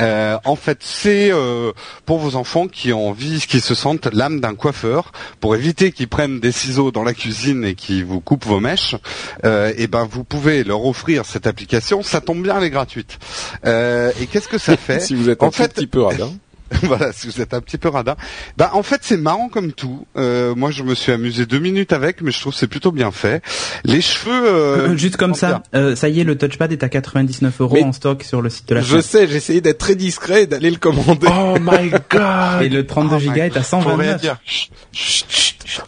Euh, 0.01 0.39
en 0.47 0.57
fait, 0.57 0.79
c'est 0.81 1.31
euh, 1.31 1.73
pour 2.07 2.19
vos 2.19 2.35
enfants 2.35 2.67
qui 2.67 2.95
ont 2.95 3.11
envie, 3.11 3.43
qui 3.47 3.61
se 3.61 3.75
sentent 3.75 4.09
l'âme 4.11 4.41
d'un 4.41 4.55
coiffeur, 4.55 5.13
pour 5.39 5.55
éviter 5.55 5.93
qu'ils 5.93 6.09
prennent 6.09 6.41
des 6.41 6.51
ciseaux 6.51 6.93
dans 6.93 7.03
la 7.03 7.13
cuisine 7.13 7.63
et 7.63 7.75
qu'ils 7.75 8.07
vous 8.07 8.21
coupent 8.23 8.47
vos 8.47 8.59
mèches. 8.59 8.97
Euh, 9.45 9.75
et 9.77 9.87
ben, 9.87 10.09
vous 10.11 10.25
pouvez 10.25 10.65
leur 10.65 10.87
offrir 10.87 11.27
cette 11.27 11.47
application. 11.47 12.03
Ça 12.03 12.23
tombe 12.23 12.43
bien, 12.43 12.57
elle 12.57 12.65
est 12.65 12.71
gratuite. 12.71 13.19
Euh, 13.67 14.11
et 14.19 14.27
qu'est-ce 14.27 14.49
que 14.49 14.57
ça 14.57 14.77
fait 14.79 15.01
si 15.01 15.15
vous 15.15 15.29
êtes 15.29 15.43
en 15.43 15.49
un 15.49 15.51
fait- 15.51 15.75
petit 15.75 15.87
peu 15.87 16.01
radin. 16.01 16.33
voilà, 16.83 17.13
si 17.13 17.27
vous 17.27 17.41
êtes 17.41 17.53
un 17.55 17.61
petit 17.61 17.79
peu 17.79 17.89
radin. 17.89 18.17
Bah, 18.57 18.71
en 18.75 18.83
fait, 18.83 19.01
c'est 19.03 19.17
marrant 19.17 19.49
comme 19.49 19.73
tout. 19.73 20.07
Euh, 20.17 20.55
moi, 20.55 20.71
je 20.71 20.83
me 20.83 20.95
suis 20.95 21.13
amusé 21.13 21.47
deux 21.47 21.59
minutes 21.59 21.93
avec, 21.93 22.21
mais 22.23 22.31
je 22.31 22.41
trouve 22.41 22.53
que 22.53 22.59
c'est 22.59 22.67
plutôt 22.69 22.93
bien 22.93 23.11
fait. 23.11 23.43
Les 23.85 24.01
cheveux, 24.01 24.33
euh, 24.49 24.97
Juste 25.01 25.17
comme 25.17 25.35
ça, 25.35 25.63
euh, 25.75 25.97
ça 25.97 26.09
y 26.09 26.21
est, 26.21 26.25
le 26.25 26.37
touchpad 26.39 26.71
est 26.73 26.83
à 26.85 26.89
99 26.89 27.61
euros 27.61 27.75
Mais- 27.75 27.85
en 27.85 27.93
stock 27.93 28.23
sur 28.23 28.41
le 28.43 28.51
site 28.51 28.69
de 28.69 28.77
la 28.77 28.81
Je 28.83 29.01
sais, 29.01 29.27
j'ai 29.27 29.37
essayé 29.37 29.61
d'être 29.61 29.79
très 29.79 29.95
discret 29.97 30.45
et 30.45 30.47
d'aller 30.47 30.71
le 30.71 30.77
commander. 30.79 31.27
Oh 31.31 31.57
my 31.61 31.91
god 32.11 32.63
Et 32.63 32.69
le 32.69 32.87
32 32.87 33.17
Oh 33.17 33.19
Go 33.19 33.35
est 33.35 33.57
à 33.57 33.63
Faut 33.63 33.79
rien 33.97 34.19
129. 34.19 34.21
dire. 34.21 34.37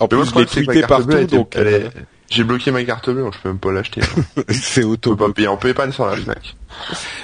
En 0.00 0.08
Mais 0.10 0.16
moi, 0.16 0.26
plus, 0.26 0.34
le 0.34 0.46
je 0.46 0.60
l'ai 0.60 0.64
tweeté 0.66 0.82
partout, 0.82 1.24
donc... 1.26 1.52
elle 1.56 1.66
euh, 1.66 1.78
est- 1.86 1.90
J'ai 2.32 2.44
bloqué 2.44 2.70
ma 2.70 2.82
carte 2.84 3.10
bleue, 3.10 3.26
je 3.30 3.38
peux 3.42 3.48
même 3.50 3.58
pas 3.58 3.72
l'acheter. 3.72 4.00
c'est 4.48 4.84
On 4.84 4.90
auto. 4.92 5.14
peut 5.14 5.26
pas 5.26 5.32
payer, 5.32 5.48
on 5.48 5.58
peut 5.58 5.74
pas 5.74 5.82
aller 5.82 5.92
sur 5.92 6.06
la 6.06 6.16
Fnac. 6.16 6.56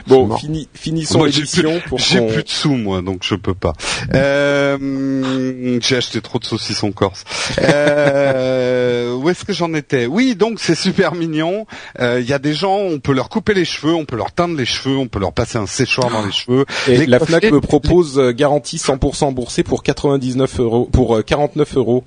Bon, 0.07 0.37
fini, 0.37 0.69
finissons 0.75 1.25
l'émission 1.25 1.81
pour 1.89 1.99
J'ai 1.99 2.21
plus 2.27 2.43
de 2.45 2.49
sous 2.51 2.75
moi, 2.75 3.01
donc 3.01 3.21
je 3.23 3.35
peux 3.35 3.55
pas. 3.55 3.73
Euh, 4.15 5.79
j'ai 5.83 5.97
acheté 5.97 6.21
trop 6.21 6.39
de 6.39 6.45
saucissons 6.45 6.93
corse. 6.93 7.25
Euh, 7.59 9.15
où 9.15 9.31
est-ce 9.31 9.47
que 9.47 9.55
j'en 9.55 9.73
étais? 9.73 10.05
Oui, 10.05 10.35
donc 10.37 10.61
c'est 10.61 10.75
super 10.75 11.15
mignon. 11.15 11.67
Euh, 12.01 12.21
Il 12.21 12.29
y 12.29 12.35
a 12.35 12.39
des 12.39 12.53
gens, 12.53 12.77
on 12.77 12.99
peut 12.99 13.13
leur 13.15 13.31
couper 13.31 13.55
les 13.55 13.65
cheveux, 13.65 13.95
on 13.95 14.05
peut 14.05 14.17
leur 14.17 14.33
teindre 14.33 14.57
les 14.57 14.67
cheveux, 14.67 14.97
on 14.99 15.09
peut 15.09 15.19
leur 15.21 15.33
passer 15.33 15.57
un 15.57 15.67
séchoir 15.67 16.11
dans 16.11 16.25
les 16.27 16.33
cheveux. 16.33 16.67
Et 16.87 16.99
Les 16.99 17.07
la 17.07 17.19
Fnac 17.19 17.45
me 17.51 17.61
propose 17.61 18.19
euh, 18.19 18.33
garantie 18.33 18.77
100% 18.77 19.25
remboursée 19.25 19.63
pour 19.63 19.83
99 19.83 20.61
euros, 20.61 20.89
pour 20.93 21.17
euh, 21.17 21.23
49 21.23 21.77
euros 21.77 22.05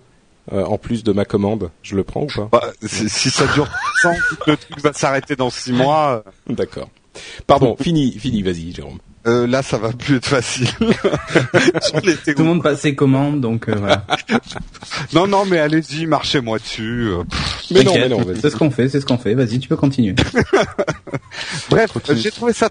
euh, 0.54 0.64
en 0.66 0.78
plus 0.78 1.04
de 1.04 1.12
ma 1.12 1.26
commande. 1.26 1.72
Je 1.84 1.96
le 1.96 2.04
prends 2.04 2.24
ou 2.24 2.28
pas 2.28 2.50
Bah, 2.52 2.72
si 2.86 3.10
si 3.10 3.30
ça 3.30 3.46
dure 3.54 3.68
3 4.02 4.12
ans, 4.12 4.18
le 4.48 4.58
truc 4.58 4.80
va 4.82 4.94
s'arrêter 4.94 5.36
dans 5.36 5.50
6 5.50 5.74
mois. 5.74 6.24
D'accord. 6.48 6.90
Pardon, 7.48 7.76
fini, 7.80 8.12
fini, 8.18 8.42
vas-y, 8.42 8.72
Jérôme. 8.74 9.00
Euh, 9.28 9.46
là, 9.46 9.62
ça 9.62 9.78
va 9.78 9.92
plus 9.92 10.16
être 10.16 10.26
facile. 10.26 10.68
Tout 10.80 10.84
le 12.40 12.44
monde 12.44 12.64
passe 12.64 12.82
ses 12.82 12.96
commandes, 12.96 13.40
donc 13.40 13.70
euh, 13.70 13.76
voilà. 13.78 14.06
Non, 15.14 15.28
non, 15.28 15.46
mais 15.46 15.60
allez-y, 15.60 16.08
marchez-moi 16.08 16.58
dessus. 16.58 17.10
euh. 17.10 17.24
Mais 17.70 17.84
non, 17.84 17.94
mais 17.94 18.10
non, 18.10 18.26
c'est 18.42 18.50
ce 18.50 18.56
qu'on 18.56 18.72
fait, 18.72 18.90
c'est 18.90 19.00
ce 19.00 19.06
qu'on 19.06 19.20
fait. 19.20 19.36
Vas-y, 19.36 19.60
tu 19.60 19.68
peux 19.68 19.76
continuer. 19.76 20.16
Bref, 21.70 21.92
Continue. 21.92 22.18
j'ai 22.20 22.32
trouvé 22.32 22.54
ça. 22.54 22.70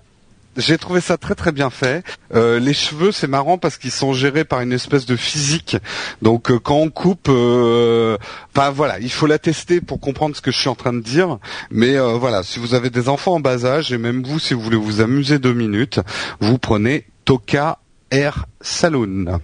J'ai 0.57 0.79
trouvé 0.79 1.01
ça 1.01 1.17
très 1.17 1.35
très 1.35 1.53
bien 1.53 1.71
fait. 1.71 2.05
Euh, 2.35 2.59
les 2.59 2.75
cheveux, 2.75 3.13
c'est 3.13 3.29
marrant 3.29 3.57
parce 3.57 3.79
qu'ils 3.79 3.93
sont 3.93 4.13
gérés 4.13 4.45
par 4.45 4.61
une 4.61 4.73
espèce 4.73 5.07
de 5.07 5.15
physique. 5.15 5.77
Donc 6.23 6.51
euh, 6.51 6.59
quand 6.59 6.77
on 6.77 6.91
coupe, 6.91 7.29
euh, 7.29 8.17
enfin 8.55 8.71
voilà, 8.71 8.99
il 8.99 9.11
faut 9.11 9.27
la 9.27 9.39
tester 9.39 9.81
pour 9.81 10.01
comprendre 10.01 10.35
ce 10.35 10.41
que 10.41 10.51
je 10.51 10.59
suis 10.59 10.69
en 10.69 10.75
train 10.75 10.93
de 10.93 11.01
dire. 11.01 11.39
Mais 11.71 11.97
euh, 11.97 12.15
voilà, 12.15 12.43
si 12.43 12.59
vous 12.59 12.75
avez 12.75 12.91
des 12.91 13.09
enfants 13.09 13.35
en 13.35 13.41
bas 13.41 13.65
âge 13.65 13.93
et 13.93 13.99
même 13.99 14.25
vous, 14.25 14.39
si 14.39 14.55
vous 14.55 14.61
voulez 14.61 14.77
vous 14.77 15.01
amuser 15.01 15.39
deux 15.39 15.55
minutes, 15.55 16.01
vous 16.41 16.59
prenez 16.59 17.07
Toka 17.25 17.79
Air 18.11 18.47
Saloon. 18.61 19.41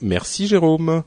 Merci 0.00 0.48
Jérôme. 0.48 1.04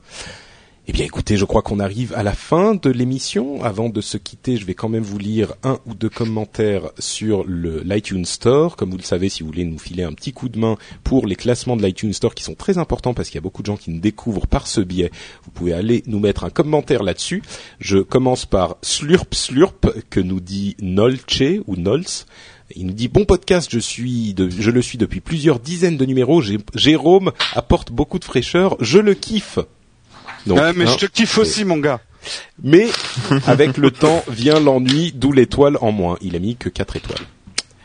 Eh 0.88 0.92
bien 0.92 1.04
écoutez, 1.04 1.36
je 1.36 1.44
crois 1.44 1.62
qu'on 1.62 1.80
arrive 1.80 2.14
à 2.14 2.22
la 2.22 2.32
fin 2.32 2.76
de 2.76 2.90
l'émission. 2.90 3.60
Avant 3.64 3.88
de 3.88 4.00
se 4.00 4.16
quitter, 4.18 4.56
je 4.56 4.64
vais 4.64 4.74
quand 4.74 4.88
même 4.88 5.02
vous 5.02 5.18
lire 5.18 5.54
un 5.64 5.80
ou 5.84 5.94
deux 5.94 6.08
commentaires 6.08 6.90
sur 7.00 7.42
le 7.44 7.82
l'iTunes 7.82 8.24
Store. 8.24 8.76
Comme 8.76 8.92
vous 8.92 8.96
le 8.96 9.02
savez, 9.02 9.28
si 9.28 9.42
vous 9.42 9.48
voulez 9.48 9.64
nous 9.64 9.80
filer 9.80 10.04
un 10.04 10.12
petit 10.12 10.32
coup 10.32 10.48
de 10.48 10.60
main 10.60 10.76
pour 11.02 11.26
les 11.26 11.34
classements 11.34 11.76
de 11.76 11.82
l'iTunes 11.82 12.12
Store 12.12 12.36
qui 12.36 12.44
sont 12.44 12.54
très 12.54 12.78
importants 12.78 13.14
parce 13.14 13.28
qu'il 13.28 13.34
y 13.34 13.38
a 13.38 13.42
beaucoup 13.42 13.62
de 13.62 13.66
gens 13.66 13.76
qui 13.76 13.90
nous 13.90 13.98
découvrent 13.98 14.46
par 14.46 14.68
ce 14.68 14.80
biais, 14.80 15.10
vous 15.44 15.50
pouvez 15.50 15.72
aller 15.72 16.04
nous 16.06 16.20
mettre 16.20 16.44
un 16.44 16.50
commentaire 16.50 17.02
là-dessus. 17.02 17.42
Je 17.80 17.98
commence 17.98 18.46
par 18.46 18.76
Slurp 18.82 19.34
Slurp 19.34 19.88
que 20.08 20.20
nous 20.20 20.38
dit 20.38 20.76
Nolce 20.80 21.64
ou 21.66 21.74
Nols. 21.74 22.04
Il 22.76 22.86
nous 22.86 22.94
dit 22.94 23.08
bon 23.08 23.24
podcast, 23.24 23.70
je 23.72 23.80
suis, 23.80 24.36
je 24.38 24.70
le 24.70 24.82
suis 24.82 24.98
depuis 24.98 25.20
plusieurs 25.20 25.58
dizaines 25.58 25.96
de 25.96 26.06
numéros. 26.06 26.42
Jérôme 26.74 27.32
apporte 27.54 27.90
beaucoup 27.90 28.20
de 28.20 28.24
fraîcheur, 28.24 28.76
je 28.78 29.00
le 29.00 29.14
kiffe. 29.14 29.58
Donc, 30.46 30.58
Ouais, 30.58 30.72
mais 30.74 30.86
hein, 30.86 30.96
je 30.98 31.06
te 31.06 31.10
kiffe 31.10 31.38
aussi, 31.38 31.64
mon 31.64 31.78
gars. 31.78 32.00
mais 32.62 32.88
avec 33.46 33.76
le 33.76 33.90
temps 33.90 34.22
vient 34.28 34.60
l'ennui, 34.60 35.12
d'où 35.14 35.32
l'étoile 35.32 35.76
en 35.80 35.92
moins. 35.92 36.16
Il 36.20 36.36
a 36.36 36.38
mis 36.38 36.56
que 36.56 36.68
4 36.68 36.96
étoiles. 36.96 37.18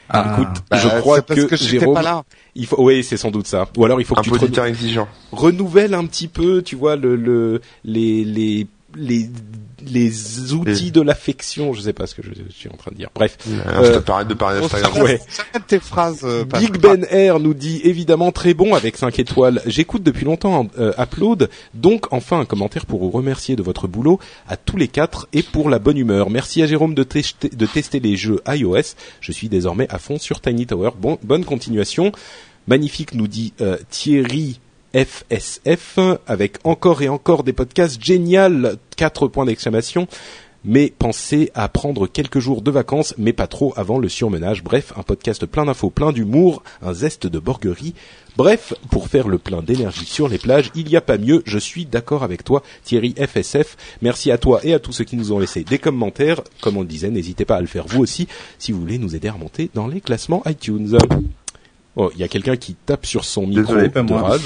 Ah. 0.09 0.33
Écoute, 0.33 0.61
Bah, 0.69 0.77
je 0.77 0.88
crois 0.99 1.21
parce 1.21 1.39
que, 1.39 1.45
que 1.45 1.55
Jérôme, 1.55 1.93
pas 1.95 2.01
là. 2.01 2.23
il 2.55 2.65
faut, 2.65 2.75
oui, 2.83 3.01
c'est 3.03 3.15
sans 3.17 3.31
doute 3.31 3.47
ça. 3.47 3.65
Ou 3.77 3.85
alors 3.85 4.01
il 4.01 4.05
faut 4.05 4.13
que 4.13 4.19
Un 4.19 4.23
tu 4.23 4.51
te 4.51 4.59
exigeant. 4.61 5.07
renouvelles 5.31 5.93
un 5.93 6.05
petit 6.05 6.27
peu, 6.27 6.61
tu 6.61 6.75
vois, 6.75 6.97
le, 6.97 7.15
le, 7.15 7.61
les, 7.85 8.25
les, 8.25 8.67
les, 8.95 9.30
les 9.85 10.53
outils 10.53 10.91
de 10.91 11.01
l'affection. 11.01 11.73
Je 11.73 11.81
sais 11.81 11.93
pas 11.93 12.07
ce 12.07 12.15
que 12.15 12.22
je, 12.23 12.30
je 12.34 12.53
suis 12.53 12.69
en 12.69 12.76
train 12.77 12.91
de 12.91 12.97
dire. 12.97 13.09
Bref. 13.15 13.38
Euh, 13.49 13.61
Arrête 14.07 14.27
de 14.27 14.34
parler 14.34 14.59
d'Instagram. 14.61 15.03
Ouais. 15.03 15.19
tes 15.68 15.80
phrases. 15.80 16.22
euh, 16.23 16.43
Big. 16.43 16.77
Ben 16.77 17.05
Air 17.09 17.39
nous 17.39 17.53
dit 17.53 17.81
évidemment 17.84 18.31
très 18.31 18.53
bon 18.53 18.73
avec 18.76 18.97
5 18.97 19.18
étoiles. 19.19 19.61
J'écoute 19.65 20.03
depuis 20.03 20.26
longtemps 20.26 20.68
euh, 20.77 20.93
Upload, 20.99 21.49
donc 21.73 22.11
enfin 22.11 22.39
un 22.39 22.45
commentaire 22.45 22.85
pour 22.85 22.99
vous 22.99 23.09
remercier 23.09 23.55
de 23.55 23.63
votre 23.63 23.88
boulot 23.88 24.19
à 24.47 24.57
tous 24.57 24.77
les 24.77 24.88
quatre 24.88 25.27
et 25.34 25.43
pour 25.43 25.69
la 25.69 25.80
bonne 25.80 25.97
humeur. 25.97 26.30
Merci 26.30 26.61
à 26.61 26.68
Jérôme 26.68 26.93
de, 26.93 27.03
tester- 27.03 27.49
de 27.55 27.65
tester 27.65 27.99
les 27.99 28.15
jeux 28.18 28.39
iOS. 28.47 28.95
Je 29.22 29.31
suis 29.31 29.49
désormais 29.49 29.88
à 29.89 29.97
fond 29.99 30.19
sur 30.19 30.41
Tiny 30.41 30.65
Tower. 30.68 30.91
Bon, 30.99 31.18
bonne 31.23 31.45
continuation. 31.45 32.11
Magnifique 32.68 33.15
nous 33.15 33.27
dit 33.27 33.53
euh, 33.61 33.77
Thierry 33.89 34.59
FSF 34.93 35.99
avec 36.27 36.57
encore 36.63 37.01
et 37.01 37.09
encore 37.09 37.43
des 37.43 37.53
podcasts 37.53 38.03
génial. 38.03 38.77
Quatre 38.95 39.27
points 39.27 39.45
d'exclamation 39.45 40.07
mais 40.63 40.93
pensez 40.97 41.51
à 41.53 41.68
prendre 41.68 42.07
quelques 42.07 42.39
jours 42.39 42.61
de 42.61 42.72
vacances, 42.72 43.15
mais 43.18 43.34
pas 43.34 43.47
trop 43.47 43.73
avant 43.77 43.97
le 43.97 44.09
surmenage. 44.09 44.63
Bref, 44.63 44.93
un 44.95 45.03
podcast 45.03 45.45
plein 45.45 45.65
d'infos, 45.65 45.89
plein 45.89 46.11
d'humour, 46.11 46.63
un 46.81 46.93
zeste 46.93 47.27
de 47.27 47.39
borguerie. 47.39 47.93
Bref, 48.38 48.73
pour 48.89 49.07
faire 49.07 49.27
le 49.27 49.38
plein 49.38 49.61
d'énergie 49.61 50.05
sur 50.05 50.30
les 50.30 50.38
plages, 50.38 50.72
il 50.76 50.85
n'y 50.85 50.95
a 50.95 51.01
pas 51.01 51.18
mieux, 51.18 51.43
je 51.45 51.57
suis 51.57 51.85
d'accord 51.85 52.23
avec 52.23 52.43
toi, 52.43 52.63
Thierry 52.84 53.13
FSF. 53.18 53.76
Merci 54.01 54.31
à 54.31 54.38
toi 54.38 54.61
et 54.63 54.73
à 54.73 54.80
tous 54.80 54.93
ceux 54.93 55.03
qui 55.03 55.18
nous 55.18 55.34
ont 55.34 55.39
laissé 55.39 55.63
des 55.63 55.80
commentaires. 55.80 56.41
Comme 56.61 56.77
on 56.77 56.81
le 56.81 56.88
disait, 56.88 57.09
n'hésitez 57.09 57.45
pas 57.45 57.57
à 57.57 57.61
le 57.61 57.68
faire 57.68 57.88
vous 57.88 58.01
aussi, 58.01 58.27
si 58.57 58.72
vous 58.72 58.80
voulez 58.80 58.99
nous 58.99 59.15
aider 59.15 59.27
à 59.27 59.34
remonter 59.34 59.69
dans 59.73 59.88
les 59.88 59.99
classements 59.99 60.43
iTunes. 60.45 60.97
Oh, 61.97 62.09
il 62.15 62.22
y 62.22 62.23
a 62.23 62.30
quelqu'un 62.30 62.55
qui 62.55 62.76
tape 62.76 63.05
sur 63.05 63.26
son 63.26 63.45
micro 63.45 63.63
Désolé, 63.73 63.89
pas 63.89 64.01
de 64.01 64.07
moi. 64.07 64.38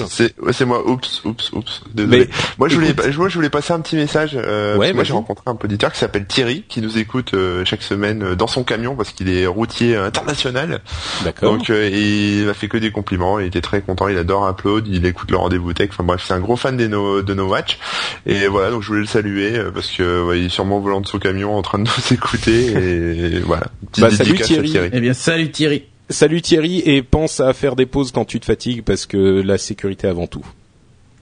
C'est 0.52 0.66
moi. 0.66 0.84
Oups, 0.90 1.24
oups, 1.26 1.52
oups. 1.54 1.82
Désolé. 1.94 2.18
Mais, 2.26 2.28
moi 2.58 2.68
je 2.70 2.76
voulais 2.76 2.90
écoute- 2.90 3.18
moi 3.18 3.30
je 3.30 3.36
voulais 3.36 3.52
passer 3.52 3.72
un 3.72 3.82
petit 3.82 3.96
message. 3.96 4.32
Euh, 4.36 4.74
Ouais, 4.78 4.80
parce 4.80 4.90
que 4.92 4.96
moi 4.96 5.04
j'ai 5.04 5.14
rencontré 5.14 5.44
un 5.46 5.58
auditeur 5.64 5.92
qui 5.94 6.00
s'appelle 6.00 6.26
Thierry 6.26 6.64
qui 6.68 6.82
nous 6.82 6.98
écoute 6.98 7.36
euh, 7.36 7.64
chaque 7.64 7.84
semaine 7.84 8.24
euh, 8.24 8.36
dans 8.36 8.48
son 8.48 8.64
camion 8.64 8.96
parce 8.96 9.12
qu'il 9.12 9.30
est 9.30 9.46
routier 9.46 9.96
euh, 9.96 10.08
international. 10.08 10.82
D'accord. 11.24 11.56
Donc 11.56 11.70
euh, 11.70 11.88
il 11.88 12.46
m'a 12.48 12.56
fait 12.56 12.68
que 12.68 12.78
des 12.78 12.92
compliments. 12.92 13.40
Il 13.40 13.46
était 13.46 13.62
très 13.62 13.82
content. 13.82 14.08
Il 14.08 14.18
adore 14.18 14.50
Upload. 14.50 14.88
Il 14.88 15.06
écoute 15.06 15.30
le 15.30 15.38
rendez-vous 15.38 15.72
tech. 15.74 15.90
Enfin 15.92 16.04
bref, 16.04 16.24
c'est 16.26 16.34
un 16.34 16.40
gros 16.40 16.56
fan 16.56 16.76
des 16.78 16.88
no, 16.88 17.22
de 17.22 17.34
No 17.36 17.48
Watch. 17.48 17.78
Et 18.26 18.48
voilà, 18.48 18.72
donc 18.72 18.82
je 18.82 18.88
voulais 18.88 19.02
le 19.02 19.06
saluer 19.06 19.60
parce 19.72 19.92
que 19.92 20.24
ouais, 20.26 20.40
il 20.40 20.46
est 20.46 20.50
sûrement 20.50 20.78
au 20.78 20.82
volant 20.82 21.00
de 21.02 21.08
son 21.08 21.20
camion 21.20 21.56
en 21.56 21.62
train 21.62 21.78
de 21.78 21.84
nous 21.88 22.14
écouter. 22.14 23.36
Et 23.36 23.40
voilà. 23.42 23.68
Petite 23.92 24.04
Bah, 24.04 24.10
salut, 24.10 24.34
Thierry. 24.34 24.74
Eh 24.92 25.00
bien, 25.00 25.14
salut 25.14 25.52
Thierry. 25.52 25.84
Salut 26.10 26.42
Thierry 26.42 26.80
et 26.86 27.02
pense 27.02 27.40
à 27.40 27.54
faire 27.54 27.76
des 27.76 27.86
pauses 27.88 28.12
quand 28.12 28.26
tu 28.26 28.40
te 28.40 28.46
fatigues 28.46 28.84
parce 28.84 29.06
que 29.06 29.42
la 29.42 29.58
sécurité 29.58 30.08
avant 30.08 30.28
tout. 30.28 30.46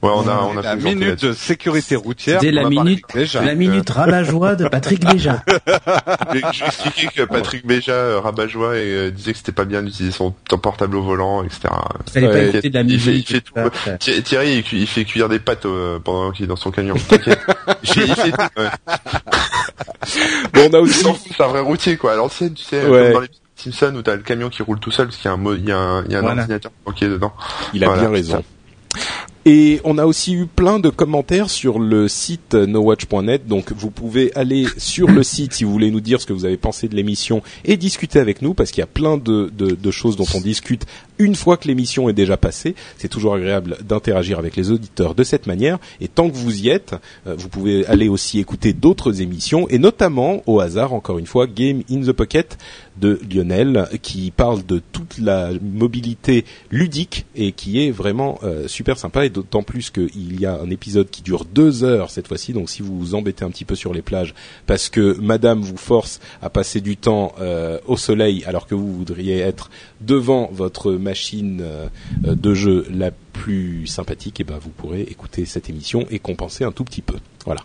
Ouais, 0.02 0.10
on 0.14 0.28
a 0.28 0.50
on 0.54 0.58
a 0.58 0.62
la 0.62 0.76
minute 0.76 1.24
de 1.24 1.32
sécurité 1.32 1.96
routière. 1.96 2.42
C'était 2.42 2.52
la 2.52 2.68
minute, 2.70 3.06
déjà. 3.14 3.42
la 3.42 3.56
minute 3.56 3.90
rabat-joie 3.90 4.56
de 4.56 4.68
Patrick 4.68 5.00
Béja. 5.06 5.42
Je 6.34 6.66
expliquer 6.66 7.08
que 7.16 7.22
Patrick 7.24 7.66
Béja 7.66 7.94
euh, 7.94 8.20
rabat-joie 8.20 8.76
et 8.76 8.82
euh, 8.92 9.12
disait 9.12 9.32
que 9.32 9.38
c'était 9.38 9.54
pas 9.54 9.64
bien 9.64 9.82
d'utiliser 9.82 10.12
son 10.14 10.34
son 10.50 10.58
portable 10.58 10.98
au 10.98 11.04
volant, 11.04 11.42
etc. 11.46 11.70
Il 12.06 12.12
fallait 12.12 12.28
Ouais, 12.28 12.34
pas 12.34 12.44
écouter 12.50 12.70
de 12.70 12.74
la 12.74 12.82
il 12.82 13.00
fait- 13.00 13.12
musique. 13.12 13.30
il 13.30 13.34
fait 13.34 13.38
et 13.38 13.42
tout 13.42 13.54
ça. 13.86 13.98
Thi- 13.98 14.22
Thierry, 14.24 14.56
il, 14.58 14.64
cu- 14.64 14.76
il 14.76 14.88
fait 14.88 15.06
cuire 15.06 15.30
des 15.30 15.40
pâtes 15.40 15.66
euh, 15.68 16.00
pendant 16.00 16.32
qu'il 16.32 16.44
est 16.44 16.48
dans 16.50 16.58
son 16.58 16.72
camion. 16.72 16.96
T'inquiète. 17.08 17.40
Bon, 20.54 20.62
on 20.70 20.74
a 20.74 20.78
Il 20.80 20.84
aussi 20.84 21.00
s'en 21.00 21.14
fout, 21.14 21.32
c'est 21.38 21.44
un 21.44 21.48
vrai 21.48 21.62
routier, 21.62 21.96
quoi. 21.96 22.12
À 22.12 22.16
l'ancienne, 22.18 22.54
tu 22.54 22.64
sais, 22.66 22.86
Ouais. 22.86 23.04
comme 23.04 23.14
dans 23.14 23.20
les 23.22 23.28
Simpsons 23.72 23.96
où 23.96 24.02
t'as 24.02 24.16
le 24.16 24.22
camion 24.22 24.50
qui 24.50 24.62
roule 24.64 24.80
tout 24.80 24.92
seul 24.92 25.08
parce 25.08 25.18
qu'il 25.18 25.26
y 25.26 25.32
a 25.32 25.34
un, 25.34 25.38
mo- 25.38 25.56
il 25.56 25.66
y 25.68 25.72
a 25.72 25.78
un, 25.78 26.06
il 26.06 26.12
y 26.12 26.16
a 26.16 26.20
un 26.20 26.22
Voilà. 26.22 26.42
ordinateur 26.42 26.72
bloqué 26.86 27.08
dedans. 27.08 27.34
Il 27.74 27.84
a 27.84 27.88
Voilà, 27.88 28.02
bien 28.04 28.12
raison. 28.12 28.44
Et 29.46 29.82
on 29.84 29.98
a 29.98 30.06
aussi 30.06 30.34
eu 30.34 30.46
plein 30.46 30.80
de 30.80 30.90
commentaires 30.90 31.50
sur 31.50 31.78
le 31.78 32.08
site 32.08 32.54
nowatch.net, 32.54 33.46
donc 33.46 33.74
vous 33.74 33.90
pouvez 33.92 34.34
aller 34.36 34.68
sur 34.78 35.10
le 35.12 35.22
site 35.22 35.52
si 35.52 35.66
vous 35.66 35.72
voulez 35.74 35.92
nous 35.92 36.00
dire 36.00 36.22
ce 36.22 36.26
que 36.26 36.32
vous 36.32 36.46
avez 36.46 36.56
pensé 36.56 36.88
de 36.88 36.96
l'émission 36.96 37.42
et 37.66 37.76
discuter 37.76 38.20
avec 38.20 38.42
nous, 38.42 38.54
parce 38.54 38.72
qu'il 38.72 38.80
y 38.80 38.84
a 38.84 38.88
plein 38.88 39.18
de, 39.18 39.52
de, 39.54 39.72
de 39.76 39.92
choses 39.92 40.16
dont 40.16 40.28
on 40.34 40.40
discute 40.40 40.86
une 41.20 41.36
fois 41.36 41.58
que 41.58 41.68
l'émission 41.68 42.10
est 42.10 42.14
déjà 42.14 42.38
passée. 42.38 42.76
C'est 42.98 43.08
toujours 43.08 43.36
agréable 43.36 43.78
d'interagir 43.84 44.40
avec 44.40 44.56
les 44.56 44.72
auditeurs 44.72 45.16
de 45.16 45.24
cette 45.24 45.48
manière, 45.48 45.80
et 46.02 46.08
tant 46.08 46.30
que 46.30 46.36
vous 46.36 46.64
y 46.64 46.70
êtes, 46.70 46.96
euh, 47.28 47.36
vous 47.38 47.50
pouvez 47.50 47.86
aller 47.88 48.08
aussi 48.08 48.40
écouter 48.40 48.74
d'autres 48.74 49.22
émissions, 49.22 49.68
et 49.70 49.80
notamment, 49.80 50.42
au 50.46 50.60
hasard, 50.60 50.94
encore 50.94 51.20
une 51.20 51.28
fois, 51.28 51.48
Game 51.48 51.84
in 51.90 52.02
the 52.02 52.12
Pocket 52.12 52.58
de 52.98 53.20
Lionel, 53.30 53.88
qui 54.02 54.32
parle 54.32 54.66
de 54.66 54.82
toute 54.92 55.18
la 55.18 55.50
mobilité 55.62 56.46
ludique 56.72 57.26
et 57.36 57.52
qui 57.52 57.86
est 57.86 57.92
vraiment 57.92 58.40
euh, 58.44 58.68
super 58.68 58.98
sympa 58.98 59.26
et 59.26 59.30
d'autant 59.30 59.64
plus 59.64 59.90
qu'il 59.90 60.40
y 60.40 60.46
a 60.46 60.60
un 60.60 60.70
épisode 60.70 61.10
qui 61.10 61.22
dure 61.22 61.46
deux 61.46 61.84
heures 61.84 62.10
cette 62.10 62.28
fois-ci. 62.28 62.54
Donc 62.54 62.70
si 62.70 62.82
vous 62.82 62.98
vous 62.98 63.16
embêtez 63.16 63.44
un 63.44 63.50
petit 63.50 63.66
peu 63.66 63.76
sur 63.76 63.94
les 63.94 64.02
plages 64.02 64.34
parce 64.66 64.90
que 64.90 65.18
Madame 65.20 65.62
vous 65.62 65.78
force 65.78 66.20
à 66.42 66.50
passer 66.50 66.82
du 66.82 66.98
temps 66.98 67.34
euh, 67.40 67.80
au 67.88 67.98
soleil 67.98 68.44
alors 68.46 68.68
que 68.68 68.76
vous 68.76 68.94
voudriez 68.94 69.40
être 69.40 69.70
devant 70.02 70.50
votre 70.52 70.92
machine 71.04 71.62
euh, 71.62 71.88
de 72.24 72.54
jeu 72.54 72.88
la 72.90 73.12
plus 73.12 73.86
sympathique, 73.86 74.40
et 74.40 74.44
ben 74.44 74.58
vous 74.58 74.70
pourrez 74.72 75.02
écouter 75.02 75.46
cette 75.46 75.70
émission 75.70 76.08
et 76.10 76.20
compenser 76.20 76.64
un 76.64 76.72
tout 76.72 76.84
petit 76.84 77.02
peu. 77.02 77.18
Voilà, 77.46 77.62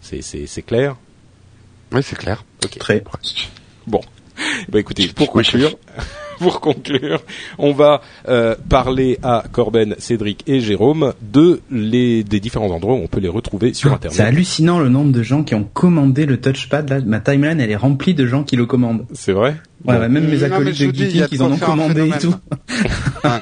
c'est 0.00 0.22
c'est 0.22 0.46
c'est 0.46 0.62
clair? 0.62 0.96
Oui, 1.92 2.02
c'est 2.02 2.16
clair. 2.16 2.44
Très. 2.78 3.02
Bon, 3.86 4.00
bah 4.68 4.78
écoutez, 4.78 5.08
pour 5.08 5.30
conclure, 5.30 5.78
pour 6.40 6.60
conclure, 6.60 7.20
on 7.58 7.72
va 7.72 8.00
euh, 8.28 8.54
parler 8.68 9.18
à 9.22 9.44
Corben, 9.52 9.94
Cédric 9.98 10.42
et 10.46 10.60
Jérôme 10.60 11.12
de 11.22 11.60
les 11.70 12.24
des 12.24 12.40
différents 12.40 12.70
endroits 12.70 12.94
où 12.94 12.98
on 13.02 13.06
peut 13.08 13.20
les 13.20 13.28
retrouver 13.28 13.74
sur 13.74 13.92
Ah, 13.92 13.98
C'est 14.02 14.08
Internet. 14.08 14.34
hallucinant 14.34 14.78
le 14.80 14.88
nombre 14.88 15.12
de 15.12 15.22
gens 15.22 15.42
qui 15.44 15.54
ont 15.54 15.64
commandé 15.64 16.26
le 16.26 16.40
touchpad. 16.40 16.88
Là, 16.90 17.00
ma 17.00 17.20
timeline, 17.20 17.60
elle 17.60 17.70
est 17.70 17.76
remplie 17.76 18.14
de 18.14 18.26
gens 18.26 18.42
qui 18.44 18.56
le 18.56 18.66
commandent. 18.66 19.06
C'est 19.12 19.32
vrai. 19.32 19.56
Ouais, 19.84 20.08
même 20.08 20.28
mes 20.28 20.42
acolytes 20.42 20.80
de 20.80 20.86
vous 20.86 20.92
dis, 20.92 21.02
il 21.04 21.16
y 21.16 21.20
a 21.20 21.24
Geeking, 21.24 21.38
ils 21.38 21.42
en 21.42 21.52
ont 21.52 21.58
commandé 21.58 22.08
et 22.08 22.18
tout. 22.18 22.34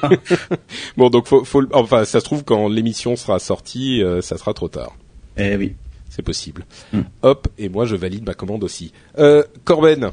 Bon, 0.97 1.11
donc 1.11 1.27
faut, 1.27 1.45
faut 1.45 1.61
le- 1.61 1.69
enfin, 1.73 2.05
ça 2.05 2.21
se 2.21 2.25
trouve 2.25 2.45
quand 2.45 2.69
l'émission 2.69 3.17
sera 3.17 3.39
sortie, 3.39 4.03
euh, 4.03 4.21
ça 4.21 4.37
sera 4.39 4.55
trop 4.55 4.69
tard. 4.69 4.93
Eh 5.37 5.57
oui. 5.57 5.75
C'est 6.11 6.23
possible. 6.23 6.65
Hmm. 6.93 7.01
Hop, 7.23 7.49
et 7.59 7.69
moi 7.69 7.87
je 7.87 7.97
valide 7.97 8.25
ma 8.25 8.35
commande 8.35 8.63
aussi. 8.63 8.93
Euh, 9.19 9.43
Corben, 9.65 10.11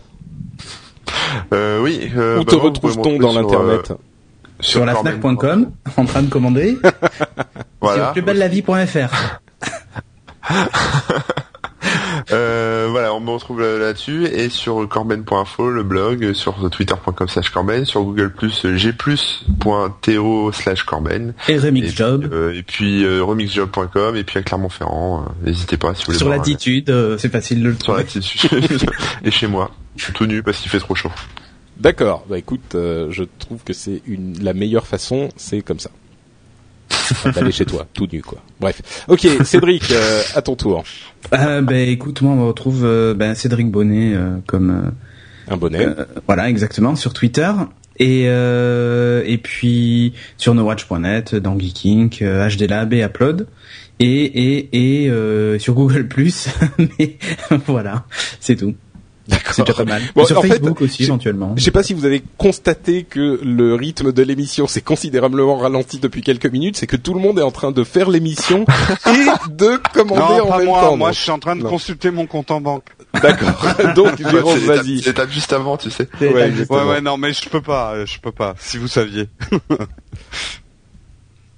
Euh, 1.53 1.81
oui. 1.81 2.11
Euh, 2.15 2.39
où 2.39 2.43
bah, 2.43 2.51
te 2.51 2.55
retrouve-t-on 2.55 3.19
dans 3.19 3.31
sur, 3.31 3.41
l'internet 3.41 3.91
euh, 3.91 3.95
Sur 4.59 4.85
la 4.85 4.95
fnac.com, 4.95 5.71
en 5.97 6.05
train 6.05 6.23
de 6.23 6.29
commander. 6.29 6.77
Voilà. 7.81 8.05
Sur 8.05 8.13
plusbellelavie.fr. 8.13 9.39
Euh, 12.31 12.87
voilà, 12.89 13.13
on 13.13 13.19
me 13.19 13.29
retrouve 13.31 13.61
là- 13.61 13.77
là-dessus 13.77 14.25
et 14.25 14.49
sur 14.49 14.87
corben.info 14.87 15.69
le 15.69 15.83
blog, 15.83 16.33
sur 16.33 16.69
twitter.com 16.69 17.27
slash 17.27 17.49
corben, 17.49 17.85
sur 17.85 18.03
Google 18.03 18.31
Plus 18.31 18.65
gplus.to 18.65 20.51
slash 20.51 20.83
corben 20.83 21.33
Et 21.47 21.53
et 21.53 21.57
Remix 21.57 21.87
puis, 21.87 21.95
Job. 21.97 22.29
euh, 22.31 22.53
et 22.53 22.63
puis 22.63 23.03
euh, 23.03 23.23
remixjob.com 23.23 24.15
et 24.15 24.23
puis 24.23 24.39
à 24.39 24.43
Clermont-Ferrand. 24.43 25.25
euh, 25.25 25.45
N'hésitez 25.47 25.77
pas 25.77 25.93
si 25.93 26.01
vous 26.03 26.07
voulez. 26.07 26.17
Sur 26.17 26.29
l'attitude, 26.29 26.89
euh, 26.89 27.17
c'est 27.17 27.29
facile 27.31 27.61
de 27.63 27.69
le 27.69 27.73
euh, 27.75 27.83
Sur 27.83 27.93
l'attitude 27.95 28.67
et 29.23 29.31
chez 29.31 29.47
moi. 29.47 29.71
Je 29.97 30.05
suis 30.05 30.13
tout 30.13 30.25
nu 30.25 30.41
parce 30.43 30.57
qu'il 30.59 30.71
fait 30.71 30.79
trop 30.79 30.95
chaud. 30.95 31.11
D'accord. 31.77 32.25
Bah 32.29 32.37
écoute, 32.37 32.75
euh, 32.75 33.07
je 33.11 33.23
trouve 33.39 33.63
que 33.63 33.73
c'est 33.73 34.01
une 34.05 34.37
la 34.41 34.53
meilleure 34.53 34.85
façon, 34.87 35.29
c'est 35.35 35.61
comme 35.61 35.79
ça. 35.79 35.89
D'aller 37.35 37.51
chez 37.51 37.65
toi, 37.65 37.87
tout 37.93 38.07
nu 38.11 38.21
quoi. 38.21 38.39
Bref. 38.59 38.81
Ok, 39.07 39.27
Cédric, 39.43 39.91
euh, 39.91 40.21
à 40.35 40.41
ton 40.41 40.55
tour. 40.55 40.83
Euh, 41.33 41.61
ben 41.61 41.87
écoute, 41.89 42.21
moi 42.21 42.33
on 42.33 42.47
retrouve 42.47 42.83
euh, 42.85 43.13
ben, 43.13 43.35
Cédric 43.35 43.69
Bonnet 43.69 44.13
euh, 44.15 44.37
comme 44.47 44.69
euh, 44.69 45.53
Un 45.53 45.57
bonnet. 45.57 45.87
voilà 46.27 46.49
exactement 46.49 46.95
sur 46.95 47.13
Twitter 47.13 47.51
et 47.97 48.23
euh, 48.27 49.23
et 49.25 49.37
puis 49.37 50.13
sur 50.37 50.53
nowatch.net, 50.55 51.35
dans 51.35 51.57
Geeking, 51.57 52.09
HDLab 52.21 52.93
et 52.93 53.03
Upload 53.03 53.47
et 53.99 54.23
et 54.23 55.03
et 55.03 55.09
euh, 55.09 55.59
sur 55.59 55.73
Google. 55.75 56.07
Mais 56.99 57.17
voilà, 57.67 58.05
c'est 58.39 58.55
tout. 58.55 58.75
C'est 59.51 59.65
déjà 59.65 59.73
pas 59.73 59.85
mal. 59.85 60.01
Bon, 60.15 60.25
sur 60.25 60.37
en 60.37 60.41
fait, 60.41 60.47
Facebook 60.49 60.81
aussi 60.81 61.03
éventuellement. 61.03 61.53
Je 61.57 61.63
sais 61.63 61.71
pas 61.71 61.83
si 61.83 61.93
vous 61.93 62.05
avez 62.05 62.23
constaté 62.37 63.03
que 63.03 63.39
le 63.43 63.75
rythme 63.75 64.11
de 64.11 64.23
l'émission 64.23 64.67
s'est 64.67 64.81
considérablement 64.81 65.57
ralenti 65.57 65.99
depuis 65.99 66.21
quelques 66.21 66.45
minutes, 66.45 66.77
c'est 66.77 66.87
que 66.87 66.95
tout 66.97 67.13
le 67.13 67.19
monde 67.19 67.39
est 67.39 67.43
en 67.43 67.51
train 67.51 67.71
de 67.71 67.83
faire 67.83 68.09
l'émission 68.09 68.65
et 69.07 69.49
de 69.51 69.79
commander 69.93 70.21
Non, 70.37 70.43
en 70.43 70.47
pas 70.47 70.57
même 70.59 70.67
moi. 70.67 70.81
temps. 70.81 70.97
Moi, 70.97 71.09
donc. 71.09 71.15
je 71.17 71.21
suis 71.21 71.31
en 71.31 71.39
train 71.39 71.55
de 71.55 71.63
Non. 71.63 71.69
consulter 71.69 72.11
mon 72.11 72.25
compte 72.27 72.51
en 72.51 72.61
banque. 72.61 72.85
D'accord. 73.21 73.65
donc 73.95 74.17
Jérôme, 74.17 74.57
vas-y. 74.59 75.01
c'est 75.01 75.29
juste 75.31 75.53
avant, 75.53 75.77
tu 75.77 75.91
sais. 75.91 76.07
Ouais, 76.21 76.51
Ouais, 76.69 77.01
non, 77.01 77.17
mais 77.17 77.33
je 77.33 77.47
peux 77.49 77.61
pas. 77.61 77.93
euh, 77.93 78.05
Je 78.05 78.19
peux 78.19 78.31
pas. 78.31 78.55
Si 78.59 78.77
vous 78.77 78.87
saviez. 78.87 79.27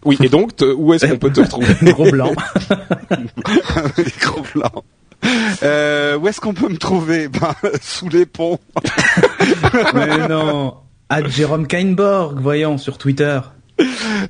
Oui, 0.06 0.18
et 0.22 0.28
donc 0.30 0.56
te- 0.56 0.66
où 0.66 0.94
est-ce 0.94 1.06
qu'on 1.06 1.18
peut 1.18 1.32
te 1.32 1.40
retrouver 1.40 1.68
Gros 1.82 2.12
blanc. 2.12 2.32
Les 3.98 4.04
gros 4.22 4.41
blancs. 4.54 4.84
Euh, 5.64 6.18
où 6.18 6.28
est-ce 6.28 6.41
qu'on 6.41 6.54
peut 6.54 6.70
me 6.70 6.78
trouver? 6.78 7.30
Ben, 7.44 7.54
sous 7.82 8.10
les 8.10 8.26
ponts. 8.26 8.60
Mais 9.94 10.28
non. 10.28 10.76
À 11.10 11.24
Jérôme 11.28 11.68
Kainborg, 11.68 12.40
voyons 12.40 12.78
sur 12.78 12.98
Twitter. 12.98 13.40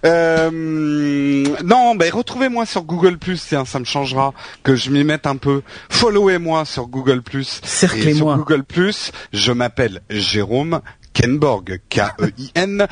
Euh, 0.05 0.49
non, 1.63 1.95
ben 1.95 2.11
retrouvez-moi 2.11 2.65
sur 2.65 2.83
Google 2.83 3.17
Plus, 3.17 3.43
tiens, 3.47 3.65
ça 3.65 3.79
me 3.79 3.85
changera 3.85 4.33
que 4.63 4.75
je 4.75 4.89
m'y 4.89 5.03
mette 5.03 5.27
un 5.27 5.35
peu. 5.35 5.61
Followez-moi 5.89 6.65
sur 6.65 6.87
Google 6.87 7.21
Plus. 7.21 7.59
Et 7.63 7.67
sur 7.67 7.89
Cerclez-moi. 7.89 8.37
Google 8.37 8.63
Plus, 8.63 9.11
je 9.33 9.51
m'appelle 9.51 10.01
Jérôme 10.09 10.81
Kenborg, 11.13 11.79
K-E-I-N-B-O-R-G. 11.89 12.91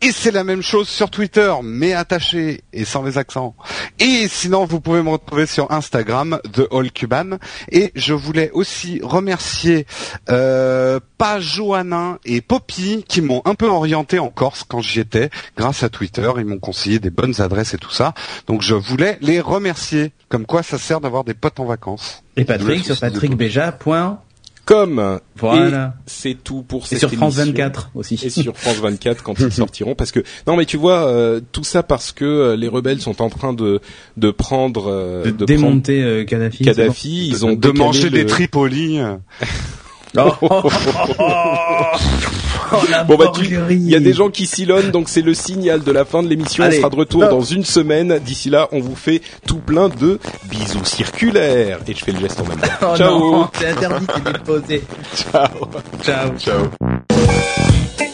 Et 0.00 0.12
c'est 0.12 0.30
la 0.30 0.44
même 0.44 0.62
chose 0.62 0.88
sur 0.88 1.10
Twitter, 1.10 1.52
mais 1.62 1.92
attaché 1.92 2.62
et 2.72 2.84
sans 2.84 3.02
les 3.02 3.18
accents. 3.18 3.56
Et 3.98 4.28
sinon, 4.28 4.64
vous 4.64 4.80
pouvez 4.80 5.02
me 5.02 5.10
retrouver 5.10 5.46
sur 5.46 5.70
Instagram, 5.72 6.38
The 6.52 6.62
All 6.72 6.90
Cuban. 6.92 7.38
Et 7.70 7.90
je 7.94 8.14
voulais 8.14 8.50
aussi 8.52 9.00
remercier 9.02 9.86
euh, 10.30 11.00
pas 11.18 11.40
Johannin 11.40 12.18
et 12.24 12.40
Poppy 12.40 13.04
qui 13.06 13.20
m'ont 13.20 13.42
un 13.44 13.54
peu 13.54 13.66
orienté 13.66 14.18
en 14.18 14.28
Corse 14.28 14.64
quand 14.66 14.80
j'y 14.80 15.00
étais, 15.00 15.30
grâce 15.56 15.82
à 15.82 15.88
Twitter. 15.88 16.30
Ils 16.38 16.44
m'ont 16.44 16.58
conseillé 16.58 16.98
des 16.98 17.10
bonnes 17.10 17.40
adresses 17.40 17.74
et 17.74 17.78
tout 17.78 17.90
ça. 17.90 18.14
Donc 18.46 18.62
je 18.62 18.74
voulais 18.74 19.18
les 19.20 19.40
remercier. 19.40 20.12
Comme 20.28 20.46
quoi, 20.46 20.62
ça 20.62 20.78
sert 20.78 21.00
d'avoir 21.00 21.24
des 21.24 21.34
potes 21.34 21.58
en 21.58 21.64
vacances. 21.64 22.22
Et 22.36 22.44
Patrick 22.44 22.84
sur 22.84 22.96
c'est 22.96 23.10
Comme. 24.68 25.18
Voilà. 25.38 25.94
Et 25.96 26.00
c'est 26.04 26.34
tout 26.44 26.60
pour 26.62 26.82
Et 26.84 26.88
cette 26.88 26.98
sur 26.98 27.10
France 27.10 27.36
émission. 27.38 27.52
24 27.54 27.90
aussi. 27.94 28.20
et 28.22 28.28
sur 28.28 28.54
France 28.54 28.76
24 28.76 29.22
quand 29.22 29.34
ils 29.40 29.50
sortiront 29.64 29.94
parce 29.94 30.12
que 30.12 30.20
non 30.46 30.56
mais 30.56 30.66
tu 30.66 30.76
vois 30.76 31.06
euh, 31.08 31.40
tout 31.52 31.64
ça 31.64 31.82
parce 31.82 32.12
que 32.12 32.24
euh, 32.26 32.54
les 32.56 32.68
rebelles 32.68 33.00
sont 33.00 33.22
en 33.22 33.30
train 33.30 33.54
de 33.54 33.80
de 34.18 34.30
prendre 34.30 34.90
euh, 34.90 35.24
de, 35.24 35.30
de 35.30 35.44
démonter 35.46 36.02
euh, 36.02 36.24
Kadhafi. 36.24 36.64
Kadhafi 36.64 37.28
ils 37.28 37.46
ont 37.46 37.54
de 37.54 37.70
manger 37.70 38.10
le- 38.10 38.18
des 38.18 38.26
Tripoli. 38.26 38.98
Oh, 40.16 40.32
oh, 40.40 40.62
oh, 40.64 40.70
oh, 41.18 42.76
Bon 43.06 43.16
bah 43.16 43.30
tu, 43.34 43.48
borgerie. 43.48 43.74
il 43.76 43.90
y 43.90 43.94
a 43.94 44.00
des 44.00 44.12
gens 44.12 44.28
qui 44.30 44.46
silonnent, 44.46 44.90
donc 44.90 45.08
c'est 45.08 45.22
le 45.22 45.32
signal 45.34 45.82
de 45.82 45.92
la 45.92 46.04
fin 46.04 46.22
de 46.22 46.28
l'émission. 46.28 46.64
On 46.64 46.70
sera 46.70 46.90
de 46.90 46.96
retour 46.96 47.20
dans 47.28 47.40
une 47.42 47.64
semaine. 47.64 48.18
D'ici 48.18 48.50
là, 48.50 48.68
on 48.72 48.80
vous 48.80 48.96
fait 48.96 49.22
tout 49.46 49.58
plein 49.58 49.88
de 49.88 50.18
bisous 50.50 50.84
circulaires. 50.84 51.78
Et 51.86 51.94
je 51.94 52.04
fais 52.04 52.12
le 52.12 52.20
geste 52.20 52.40
en 52.40 52.44
même 52.44 52.58
temps. 52.58 52.68
Oh 52.90 52.96
Ciao. 52.96 53.46
c'est 53.54 53.68
interdit, 53.68 54.06
c'est 54.14 54.32
déposé. 54.32 54.82
Ciao. 55.14 55.68
Ciao. 56.02 56.30
Ciao. 56.38 58.07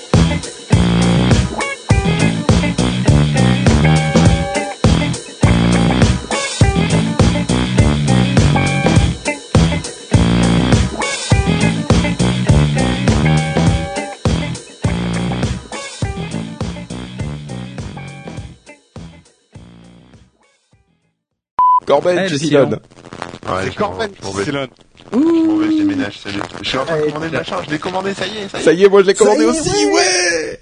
Corben, 21.87 22.19
Eh, 22.25 22.29
tu 22.29 22.39
silonnes. 22.39 22.73
Ouais, 23.47 23.63
C'est 23.65 23.75
Corben 23.75 24.11
qui. 24.11 24.17
Je 24.23 24.29
m'en 25.19 25.57
vais, 25.59 25.67
je 25.71 25.77
déménage, 25.79 26.19
salut. 26.19 26.41
Je 26.63 26.69
suis 26.69 26.79
en 26.79 26.85
train 26.85 26.97
de 26.99 27.03
commander 27.05 27.27
le 27.31 27.39
machin, 27.39 27.57
je 27.67 27.71
l'ai 27.71 27.79
commandé, 27.79 28.15
ça 28.15 28.27
y 28.27 28.39
est, 28.39 28.49
ça 28.49 28.59
y 28.59 28.61
est. 28.61 28.65
Ça 28.65 28.73
y 28.73 28.85
est, 28.85 28.89
moi 28.89 29.03
je 29.03 29.07
l'ai 29.09 29.15
commandé 29.15 29.45
aussi, 29.45 29.87
ouais 29.87 30.61